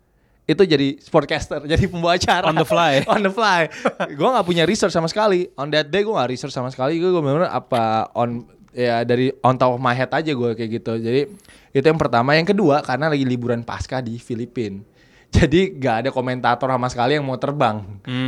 itu 0.43 0.63
jadi 0.67 0.99
sportcaster, 0.99 1.63
jadi 1.73 1.87
pembawa 1.87 2.19
acara 2.19 2.51
On 2.51 2.57
the 2.57 2.67
fly. 2.67 3.05
on 3.13 3.21
the 3.23 3.33
fly. 3.33 3.71
gue 4.11 4.29
nggak 4.29 4.47
punya 4.47 4.65
research 4.67 4.95
sama 4.95 5.07
sekali. 5.07 5.47
On 5.55 5.71
that 5.71 5.89
day 5.93 6.03
gue 6.03 6.11
nggak 6.11 6.31
research 6.33 6.55
sama 6.55 6.73
sekali. 6.73 6.99
Gue 6.99 7.15
bener-bener 7.15 7.51
apa 7.51 8.11
on 8.19 8.43
ya 8.73 9.05
dari 9.05 9.31
on 9.45 9.55
top 9.61 9.77
of 9.77 9.81
my 9.81 9.95
head 9.95 10.11
aja 10.11 10.33
gue 10.33 10.51
kayak 10.59 10.71
gitu. 10.83 10.99
Jadi 10.99 11.31
itu 11.73 11.85
yang 11.87 12.01
pertama. 12.01 12.35
Yang 12.35 12.57
kedua 12.57 12.83
karena 12.83 13.13
lagi 13.13 13.23
liburan 13.23 13.63
pasca 13.63 14.03
di 14.03 14.19
Filipina. 14.19 14.92
Jadi 15.33 15.81
gak 15.81 16.05
ada 16.05 16.11
komentator 16.13 16.69
sama 16.69 16.87
sekali 16.87 17.17
yang 17.17 17.25
mau 17.25 17.35
terbang. 17.35 17.81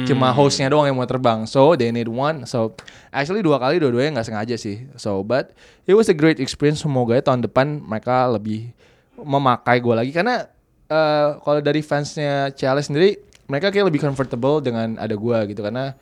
Cuma 0.04 0.32
hostnya 0.32 0.66
doang 0.66 0.88
yang 0.88 0.96
mau 0.96 1.04
terbang. 1.04 1.44
So 1.44 1.76
they 1.76 1.92
need 1.92 2.08
one. 2.08 2.48
So 2.48 2.72
actually 3.08 3.44
dua 3.44 3.60
kali 3.60 3.76
dua-duanya 3.76 4.18
nggak 4.18 4.26
sengaja 4.26 4.56
sih. 4.56 4.88
So 4.96 5.20
but 5.20 5.52
it 5.84 5.92
was 5.92 6.08
a 6.08 6.16
great 6.16 6.40
experience. 6.40 6.80
Semoga 6.80 7.14
ya 7.14 7.22
tahun 7.22 7.44
depan 7.44 7.78
mereka 7.78 8.24
lebih 8.26 8.72
memakai 9.14 9.78
gue 9.78 9.94
lagi 9.94 10.10
karena 10.10 10.48
eh, 10.84 11.28
kalau 11.38 11.60
dari 11.60 11.80
fansnya 11.80 12.50
Ciales 12.50 12.88
sendiri 12.88 13.14
mereka 13.46 13.68
kayak 13.68 13.86
lebih 13.86 14.00
comfortable 14.00 14.58
dengan 14.58 14.96
ada 14.96 15.12
gue 15.12 15.38
gitu 15.52 15.60
karena 15.60 15.92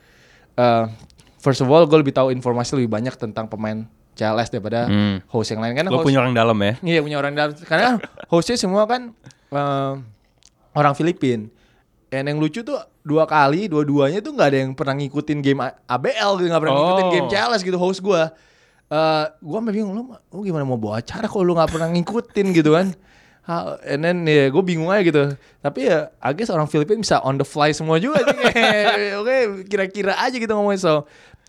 eh, 0.54 0.84
first 1.36 1.60
of 1.60 1.68
all 1.68 1.84
gue 1.84 1.98
lebih 1.98 2.14
tahu 2.14 2.30
informasi 2.30 2.78
lebih 2.78 2.88
banyak 2.88 3.12
tentang 3.18 3.50
pemain 3.50 3.84
CLS 4.12 4.48
daripada 4.48 4.86
Hmm. 4.86 5.18
host 5.28 5.50
yang 5.50 5.60
lain 5.60 5.72
karena 5.72 5.90
Lo 5.90 5.98
host, 6.00 6.06
punya 6.06 6.20
orang 6.20 6.32
dalam 6.32 6.56
ya? 6.56 6.72
Iya 6.80 7.00
punya 7.00 7.16
orang 7.18 7.32
dalam 7.32 7.52
karena 7.58 7.82
kan 7.84 7.94
hostnya 8.28 8.56
semua 8.56 8.86
kan 8.86 9.12
eh, 9.50 9.92
orang 10.72 10.92
Filipin. 10.92 11.48
Dan 12.06 12.28
yang 12.28 12.36
lucu 12.36 12.60
tuh 12.60 12.76
dua 13.00 13.24
kali, 13.24 13.66
dua-duanya 13.66 14.20
tuh 14.20 14.32
nggak 14.32 14.48
ada 14.48 14.58
yang 14.60 14.72
pernah 14.72 14.92
ngikutin 14.94 15.38
game 15.40 15.60
ABL 15.86 16.30
gitu, 16.36 16.46
nggak 16.46 16.60
pernah 16.60 16.74
ngikutin 16.74 17.06
Oh. 17.06 17.12
game 17.12 17.26
CLS 17.26 17.62
gitu 17.62 17.78
host 17.80 18.00
gue. 18.00 18.22
Eh 18.88 19.24
gue 19.32 19.56
sampe 19.56 19.72
bingung 19.72 19.92
lu, 19.92 20.02
lu 20.28 20.40
gimana 20.42 20.62
mau 20.62 20.76
bawa 20.76 21.00
acara 21.00 21.24
kalau 21.24 21.40
lu 21.42 21.56
nggak 21.56 21.72
pernah 21.72 21.88
ngikutin 21.88 22.46
gitu 22.52 22.76
kan? 22.76 22.92
Ha- 23.42 23.80
And 23.82 24.04
then 24.04 24.22
ya 24.22 24.46
gue 24.48 24.60
bingung 24.60 24.86
aja 24.86 25.00
gitu. 25.00 25.22
Tapi 25.58 25.88
ya 25.88 26.12
I 26.20 26.30
guess 26.30 26.46
orang 26.48 26.68
Filipin 26.68 27.00
bisa 27.00 27.18
on 27.18 27.34
the 27.34 27.48
fly 27.48 27.72
semua 27.72 27.96
juga 27.96 28.20
Oke 29.20 29.36
kira-kira 29.66 30.14
aja 30.14 30.36
gitu 30.36 30.52
ngomongin 30.52 30.78
so. 30.78 31.08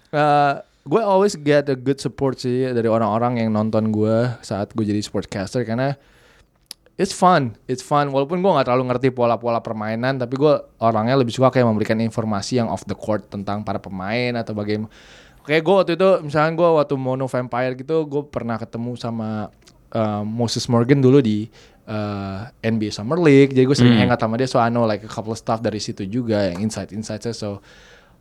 eh, 0.09 0.53
gue 0.83 1.01
always 1.01 1.35
get 1.35 1.67
a 1.67 1.75
good 1.75 1.97
support 1.97 2.35
sih 2.37 2.67
dari 2.69 2.87
orang-orang 2.87 3.39
yang 3.39 3.49
nonton 3.49 3.87
gue 3.89 4.15
saat 4.39 4.71
gue 4.71 4.83
jadi 4.83 4.99
sportcaster 4.99 5.63
karena 5.63 5.95
it's 6.97 7.13
fun, 7.13 7.57
it's 7.65 7.81
fun. 7.81 8.13
Walaupun 8.13 8.41
gue 8.41 8.51
nggak 8.51 8.69
terlalu 8.69 8.83
ngerti 8.93 9.07
pola-pola 9.09 9.59
permainan, 9.65 10.21
tapi 10.21 10.37
gue 10.37 10.53
orangnya 10.77 11.17
lebih 11.17 11.33
suka 11.33 11.49
kayak 11.49 11.65
memberikan 11.65 11.97
informasi 11.97 12.61
yang 12.61 12.69
off 12.69 12.85
the 12.85 12.97
court 12.97 13.25
tentang 13.33 13.65
para 13.65 13.81
pemain 13.81 14.37
atau 14.37 14.53
bagaimana. 14.53 14.91
Kayak 15.43 15.61
gue 15.65 15.75
waktu 15.75 15.91
itu, 15.99 16.09
misalnya 16.23 16.51
gue 16.55 16.69
waktu 16.79 16.95
Mono 16.95 17.25
Vampire 17.27 17.73
gitu, 17.75 18.07
gue 18.07 18.23
pernah 18.29 18.55
ketemu 18.55 18.95
sama 18.95 19.51
uh, 19.91 20.23
Moses 20.23 20.63
Morgan 20.71 21.03
dulu 21.03 21.19
di 21.19 21.51
uh, 21.89 22.47
NBA 22.63 22.95
Summer 22.95 23.19
League. 23.19 23.51
Jadi 23.51 23.65
gue 23.67 23.75
sering 23.75 23.97
hangout 23.99 24.23
sama 24.23 24.39
dia, 24.39 24.47
so 24.47 24.61
I 24.61 24.71
know 24.71 24.87
like 24.87 25.03
a 25.03 25.11
couple 25.11 25.35
of 25.35 25.39
stuff 25.41 25.59
dari 25.59 25.83
situ 25.83 26.07
juga, 26.07 26.53
yang 26.53 26.63
insight-insightnya. 26.63 27.35
So 27.35 27.59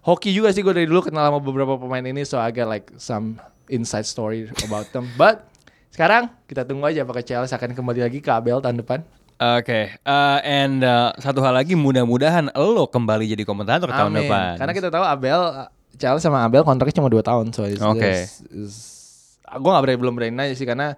hoki 0.03 0.35
juga 0.35 0.51
sih 0.51 0.67
gue 0.67 0.75
dari 0.75 0.89
dulu 0.91 1.07
kenal 1.07 1.31
sama 1.31 1.39
beberapa 1.39 1.79
pemain 1.79 2.03
ini, 2.03 2.27
so 2.27 2.43
I 2.43 2.51
got 2.51 2.67
like 2.67 2.91
some 2.99 3.39
inside 3.71 4.09
story 4.09 4.51
about 4.67 4.91
them. 4.91 5.07
But 5.15 5.52
sekarang 5.93 6.33
kita 6.49 6.65
tunggu 6.65 6.89
aja 6.89 7.05
apakah 7.05 7.21
Chelsea 7.21 7.53
akan 7.53 7.77
kembali 7.77 8.01
lagi 8.09 8.19
ke 8.25 8.31
ABL 8.33 8.65
tahun 8.65 8.81
depan. 8.81 9.05
Oke, 9.43 9.99
uh, 10.07 10.39
and 10.41 10.87
uh, 10.87 11.11
satu 11.19 11.43
hal 11.43 11.53
lagi 11.53 11.75
mudah-mudahan 11.75 12.49
lo 12.55 12.89
kembali 12.89 13.27
jadi 13.27 13.43
komentator 13.45 13.91
tahun 13.91 14.15
Amin. 14.15 14.25
depan. 14.25 14.55
Karena 14.57 14.73
kita 14.73 14.89
tahu 14.89 15.05
Abel 15.05 15.67
Chelsea 15.99 16.25
sama 16.25 16.43
Abel 16.43 16.65
kontraknya 16.65 16.99
cuma 16.99 17.13
2 17.13 17.21
tahun 17.21 17.47
so 17.53 17.69
it's, 17.69 17.83
Oke. 17.83 18.01
it's- 18.01 19.37
gue 19.53 19.71
gak 19.71 19.85
berani 19.85 19.99
belum 20.01 20.15
berani 20.17 20.33
nanya 20.33 20.55
sih 20.57 20.65
karena 20.65 20.97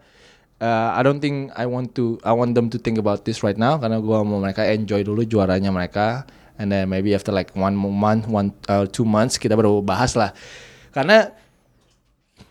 uh, 0.63 0.89
I 0.95 1.03
don't 1.03 1.19
think 1.19 1.51
I 1.59 1.67
want 1.67 1.99
to 1.99 2.23
I 2.23 2.31
want 2.31 2.55
them 2.55 2.71
to 2.71 2.79
think 2.79 3.03
about 3.03 3.27
this 3.27 3.43
right 3.43 3.59
now 3.59 3.83
karena 3.83 3.99
gue 3.99 4.19
mau 4.23 4.39
mereka 4.39 4.63
enjoy 4.71 5.03
dulu 5.03 5.27
juaranya 5.27 5.75
mereka 5.75 6.23
and 6.55 6.71
then 6.71 6.87
maybe 6.87 7.11
after 7.19 7.35
like 7.35 7.51
one 7.59 7.75
month 7.75 8.31
one 8.31 8.55
uh, 8.71 8.87
two 8.87 9.03
months 9.03 9.43
kita 9.43 9.59
baru 9.59 9.83
bahas 9.83 10.15
lah 10.15 10.31
karena 10.95 11.35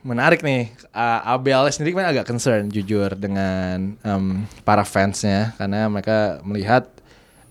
menarik 0.03 0.43
nih 0.43 0.69
uh, 0.91 1.33
Abel 1.33 1.71
sendiri 1.71 1.95
kan 1.95 2.11
agak 2.11 2.27
concern 2.27 2.67
jujur 2.67 3.15
dengan 3.15 3.95
um, 4.03 4.43
para 4.67 4.83
fansnya 4.83 5.55
karena 5.55 5.87
mereka 5.87 6.43
melihat 6.43 6.91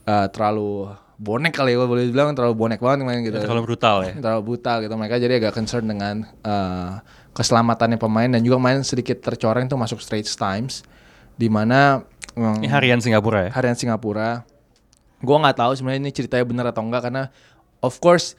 uh, 0.05 0.29
terlalu 0.29 0.93
bonek 1.17 1.57
kali 1.57 1.73
ya 1.73 1.87
boleh 1.89 2.13
bilang 2.13 2.37
terlalu 2.37 2.55
bonek 2.55 2.81
banget 2.85 3.09
main 3.09 3.25
gitu 3.25 3.41
terlalu 3.41 3.73
brutal 3.73 4.05
ya. 4.05 4.13
terlalu 4.21 4.43
brutal 4.53 4.77
gitu 4.85 4.95
mereka 5.01 5.17
jadi 5.17 5.35
agak 5.41 5.53
concern 5.57 5.89
dengan 5.89 6.29
uh, 6.45 7.01
keselamatannya 7.33 7.97
pemain 7.97 8.29
dan 8.29 8.45
juga 8.45 8.61
main 8.61 8.85
sedikit 8.85 9.25
tercoreng 9.25 9.67
tuh 9.67 9.81
masuk 9.81 10.05
Straits 10.05 10.37
Times 10.37 10.85
di 11.41 11.49
mana 11.49 12.05
um, 12.37 12.61
Ini 12.61 12.69
harian 12.69 13.01
Singapura 13.01 13.49
ya. 13.49 13.51
harian 13.57 13.77
Singapura. 13.77 14.45
Gua 15.25 15.39
nggak 15.41 15.57
tahu 15.57 15.73
sebenarnya 15.79 16.01
ini 16.05 16.13
ceritanya 16.13 16.45
benar 16.45 16.67
atau 16.75 16.83
enggak 16.85 17.09
karena 17.09 17.33
of 17.81 17.97
course 18.03 18.37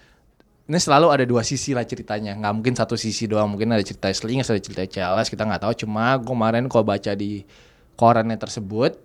ini 0.63 0.79
selalu 0.79 1.07
ada 1.11 1.23
dua 1.27 1.43
sisi 1.43 1.75
lah 1.75 1.83
ceritanya. 1.83 2.33
nggak 2.39 2.53
mungkin 2.55 2.73
satu 2.73 2.95
sisi 2.95 3.27
doang. 3.27 3.51
Mungkin 3.51 3.71
ada 3.75 3.83
cerita 3.83 4.07
Slingers, 4.07 4.47
ada 4.47 4.61
cerita 4.63 4.83
CLS, 4.87 5.27
kita 5.27 5.43
nggak 5.43 5.61
tahu. 5.67 5.73
Cuma 5.83 6.15
kemarin 6.23 6.65
kalau 6.71 6.87
baca 6.87 7.11
di 7.13 7.43
korannya 7.99 8.39
tersebut, 8.39 8.95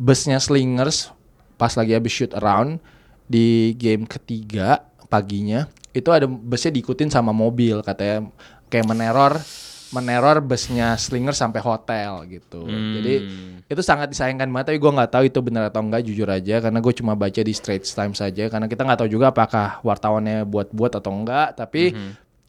busnya 0.00 0.40
Slingers 0.40 1.12
pas 1.60 1.78
lagi 1.78 1.94
habis 1.94 2.10
shoot 2.10 2.32
around 2.34 2.82
di 3.30 3.70
game 3.78 4.02
ketiga 4.02 4.82
paginya 5.06 5.70
itu 5.94 6.10
ada 6.10 6.26
busnya 6.26 6.74
diikutin 6.74 7.06
sama 7.06 7.30
mobil 7.30 7.84
katanya 7.86 8.26
kayak 8.66 8.88
meneror 8.88 9.38
meneror 9.92 10.40
busnya 10.40 10.96
Slinger 10.96 11.36
sampai 11.36 11.60
hotel 11.60 12.24
gitu. 12.26 12.64
Jadi 12.66 13.14
itu 13.68 13.82
sangat 13.84 14.12
disayangkan 14.12 14.48
banget 14.52 14.72
tapi 14.72 14.78
gue 14.80 14.92
nggak 14.92 15.10
tahu 15.12 15.24
itu 15.28 15.38
benar 15.40 15.72
atau 15.72 15.80
enggak 15.80 16.04
jujur 16.04 16.28
aja 16.28 16.60
karena 16.60 16.78
gue 16.80 16.92
cuma 16.92 17.12
baca 17.16 17.40
di 17.40 17.52
Straits 17.52 17.96
Times 17.96 18.20
saja 18.20 18.52
karena 18.52 18.68
kita 18.68 18.84
nggak 18.84 18.98
tahu 19.04 19.10
juga 19.12 19.32
apakah 19.32 19.80
wartawannya 19.80 20.44
buat-buat 20.44 21.00
atau 21.00 21.12
enggak 21.12 21.56
tapi 21.56 21.96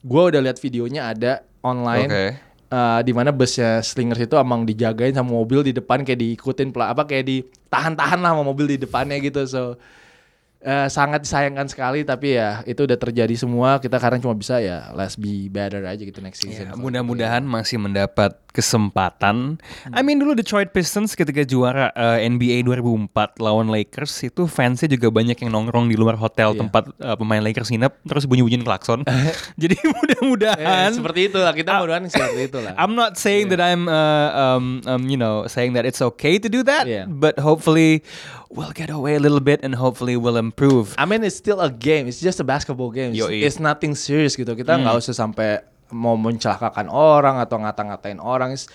gue 0.03 0.21
udah 0.27 0.41
lihat 0.43 0.59
videonya 0.59 1.15
ada 1.15 1.31
online 1.63 2.09
Oke. 2.11 2.27
eh, 2.75 2.99
di 3.07 3.11
mana 3.15 3.31
busnya 3.31 3.79
Slingers 3.79 4.27
itu 4.27 4.35
emang 4.35 4.67
dijagain 4.67 5.15
sama 5.15 5.31
mobil 5.31 5.63
di 5.63 5.71
depan 5.71 6.03
kayak 6.03 6.19
diikutin 6.19 6.75
apa 6.75 7.07
kayak 7.07 7.23
ditahan-tahan 7.23 8.19
lah 8.19 8.35
sama 8.35 8.43
mobil 8.43 8.67
di 8.67 8.77
depannya 8.83 9.15
gitu 9.23 9.47
so 9.47 9.79
eh, 10.63 10.87
sangat 10.87 11.21
disayangkan 11.21 11.67
sekali 11.67 12.01
tapi 12.01 12.33
ya 12.33 12.63
itu 12.63 12.81
udah 12.81 12.95
terjadi 12.95 13.35
semua 13.35 13.77
kita 13.77 13.95
sekarang 13.95 14.19
cuma 14.19 14.33
bisa 14.33 14.57
ya 14.57 14.89
let's 14.91 15.13
be 15.13 15.47
better 15.47 15.83
aja 15.83 15.99
gitu 15.99 16.19
next 16.19 16.41
season 16.41 16.65
Ya, 16.65 16.73
mudah-mudahan 16.73 17.43
masih 17.43 17.77
mendapat 17.77 18.39
kesempatan. 18.53 19.57
I 19.89 20.01
mean 20.01 20.17
dulu 20.17 20.33
Detroit 20.33 20.69
Pistons 20.69 21.13
ketika 21.13 21.41
juara 21.41 21.89
uh, 21.91 22.17
NBA 22.17 22.63
2004 22.63 23.09
lawan 23.37 23.67
Lakers 23.67 24.13
itu 24.23 24.45
fansnya 24.45 24.87
juga 24.87 25.09
banyak 25.09 25.35
yang 25.35 25.49
nongkrong 25.49 25.89
di 25.89 25.97
luar 25.97 26.15
hotel 26.15 26.53
Iya. 26.53 26.59
tempat 26.61 26.83
uh, 26.97 27.15
pemain 27.15 27.41
Lakers 27.41 27.67
nginep 27.67 27.93
terus 28.05 28.23
bunyi-bunyiin 28.23 28.61
klakson. 28.61 29.01
Jadi 29.61 29.75
Eh, 29.83 29.89
mudah-mudahan 29.89 30.91
seperti 30.93 31.27
itu 31.27 31.37
lah 31.37 31.51
kita 31.51 31.75
mudah-mudahan 31.75 32.05
seperti 32.07 32.41
itu 32.45 32.57
lah 32.59 32.73
I'm 32.75 32.93
not 32.93 33.17
saying 33.17 33.49
that 33.49 33.59
I'm, 33.59 33.87
uh, 33.87 33.95
um, 34.31 34.65
um, 34.85 35.01
you 35.07 35.17
know, 35.17 35.43
saying 35.45 35.73
that 35.73 35.83
it's 35.83 35.99
okay 35.99 36.37
to 36.37 36.47
do 36.47 36.61
that, 36.63 36.85
Yeah. 36.85 37.03
but 37.05 37.35
hopefully 37.37 38.05
we'll 38.53 38.71
get 38.71 38.89
away 38.89 39.17
a 39.17 39.21
little 39.21 39.41
bit 39.41 39.59
and 39.65 39.75
hopefully 39.75 40.15
we'll 40.15 40.37
improve. 40.37 40.93
I 40.97 41.05
mean 41.09 41.25
it's 41.25 41.35
still 41.35 41.59
a 41.61 41.71
game. 41.73 42.05
It's 42.07 42.21
just 42.21 42.39
a 42.39 42.45
basketball 42.45 42.93
game. 42.93 43.11
It's, 43.11 43.21
Yoi. 43.25 43.41
it's 43.43 43.57
nothing 43.59 43.97
serious 43.97 44.37
gitu. 44.37 44.53
Kita 44.53 44.77
nggak 44.77 44.93
usah 45.01 45.17
sampai 45.17 45.65
mau 45.93 46.17
mencelakakan 46.17 46.89
orang 46.89 47.37
atau 47.41 47.57
ngata-ngatain 47.61 48.17
orang. 48.21 48.53
It's, 48.53 48.65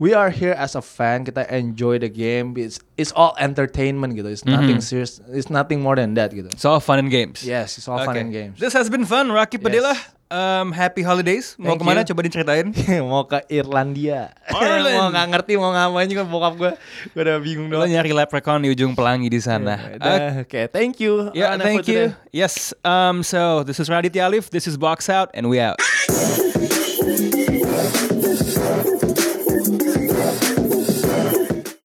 we 0.00 0.12
are 0.12 0.28
here 0.28 0.52
as 0.52 0.76
a 0.76 0.84
fan. 0.84 1.24
Kita 1.24 1.48
enjoy 1.52 2.00
the 2.00 2.08
game. 2.12 2.56
It's 2.56 2.80
it's 2.96 3.12
all 3.12 3.36
entertainment 3.40 4.16
gitu. 4.16 4.28
It's 4.28 4.44
nothing 4.44 4.80
serious. 4.80 5.20
It's 5.32 5.48
nothing 5.52 5.80
more 5.80 5.96
than 5.96 6.16
that 6.16 6.32
gitu. 6.32 6.48
It's 6.52 6.64
all 6.64 6.80
fun 6.80 7.00
and 7.00 7.08
games. 7.12 7.44
Yes, 7.44 7.76
it's 7.76 7.88
all 7.88 8.00
fun 8.00 8.16
Okay. 8.16 8.24
and 8.24 8.32
games. 8.32 8.56
This 8.60 8.72
has 8.72 8.88
been 8.88 9.04
fun, 9.04 9.32
Rocky 9.32 9.56
Padilla. 9.60 9.96
Um, 10.26 10.74
happy 10.74 11.06
holidays. 11.06 11.54
Mau 11.54 11.78
Thank 11.78 11.80
ke 11.80 11.84
mana? 11.86 12.00
you. 12.02 12.10
Coba 12.10 12.20
diceritain. 12.26 12.66
mau 13.10 13.22
ke 13.30 13.46
Irlandia. 13.46 14.34
Ireland. 14.50 14.98
mau 14.98 15.06
nggak 15.14 15.26
ngerti 15.30 15.52
mau 15.54 15.70
ngapain 15.70 16.08
juga 16.10 16.26
bokap 16.26 16.54
gue. 16.58 16.72
Gue 17.14 17.22
udah 17.22 17.38
bingung 17.38 17.70
Lo 17.70 17.86
doang. 17.86 17.94
nyari 17.94 18.10
leprechaun 18.10 18.58
di 18.58 18.74
ujung 18.74 18.98
pelangi 18.98 19.30
di 19.30 19.38
sana. 19.38 19.78
Udah, 19.94 20.42
Oke, 20.42 20.66
thank 20.74 20.98
you. 20.98 21.30
Yeah, 21.30 21.54
Ana, 21.54 21.62
thank 21.62 21.86
you. 21.86 22.10
today. 22.10 22.34
Yes. 22.34 22.74
Um. 22.82 23.22
So 23.22 23.62
this 23.62 23.78
is 23.78 23.86
Raditya 23.86 24.26
Alif. 24.26 24.50
This 24.50 24.66
is 24.66 24.74
Box 24.74 25.06
Out, 25.06 25.30
and 25.30 25.46
we 25.46 25.62
out. 25.62 25.78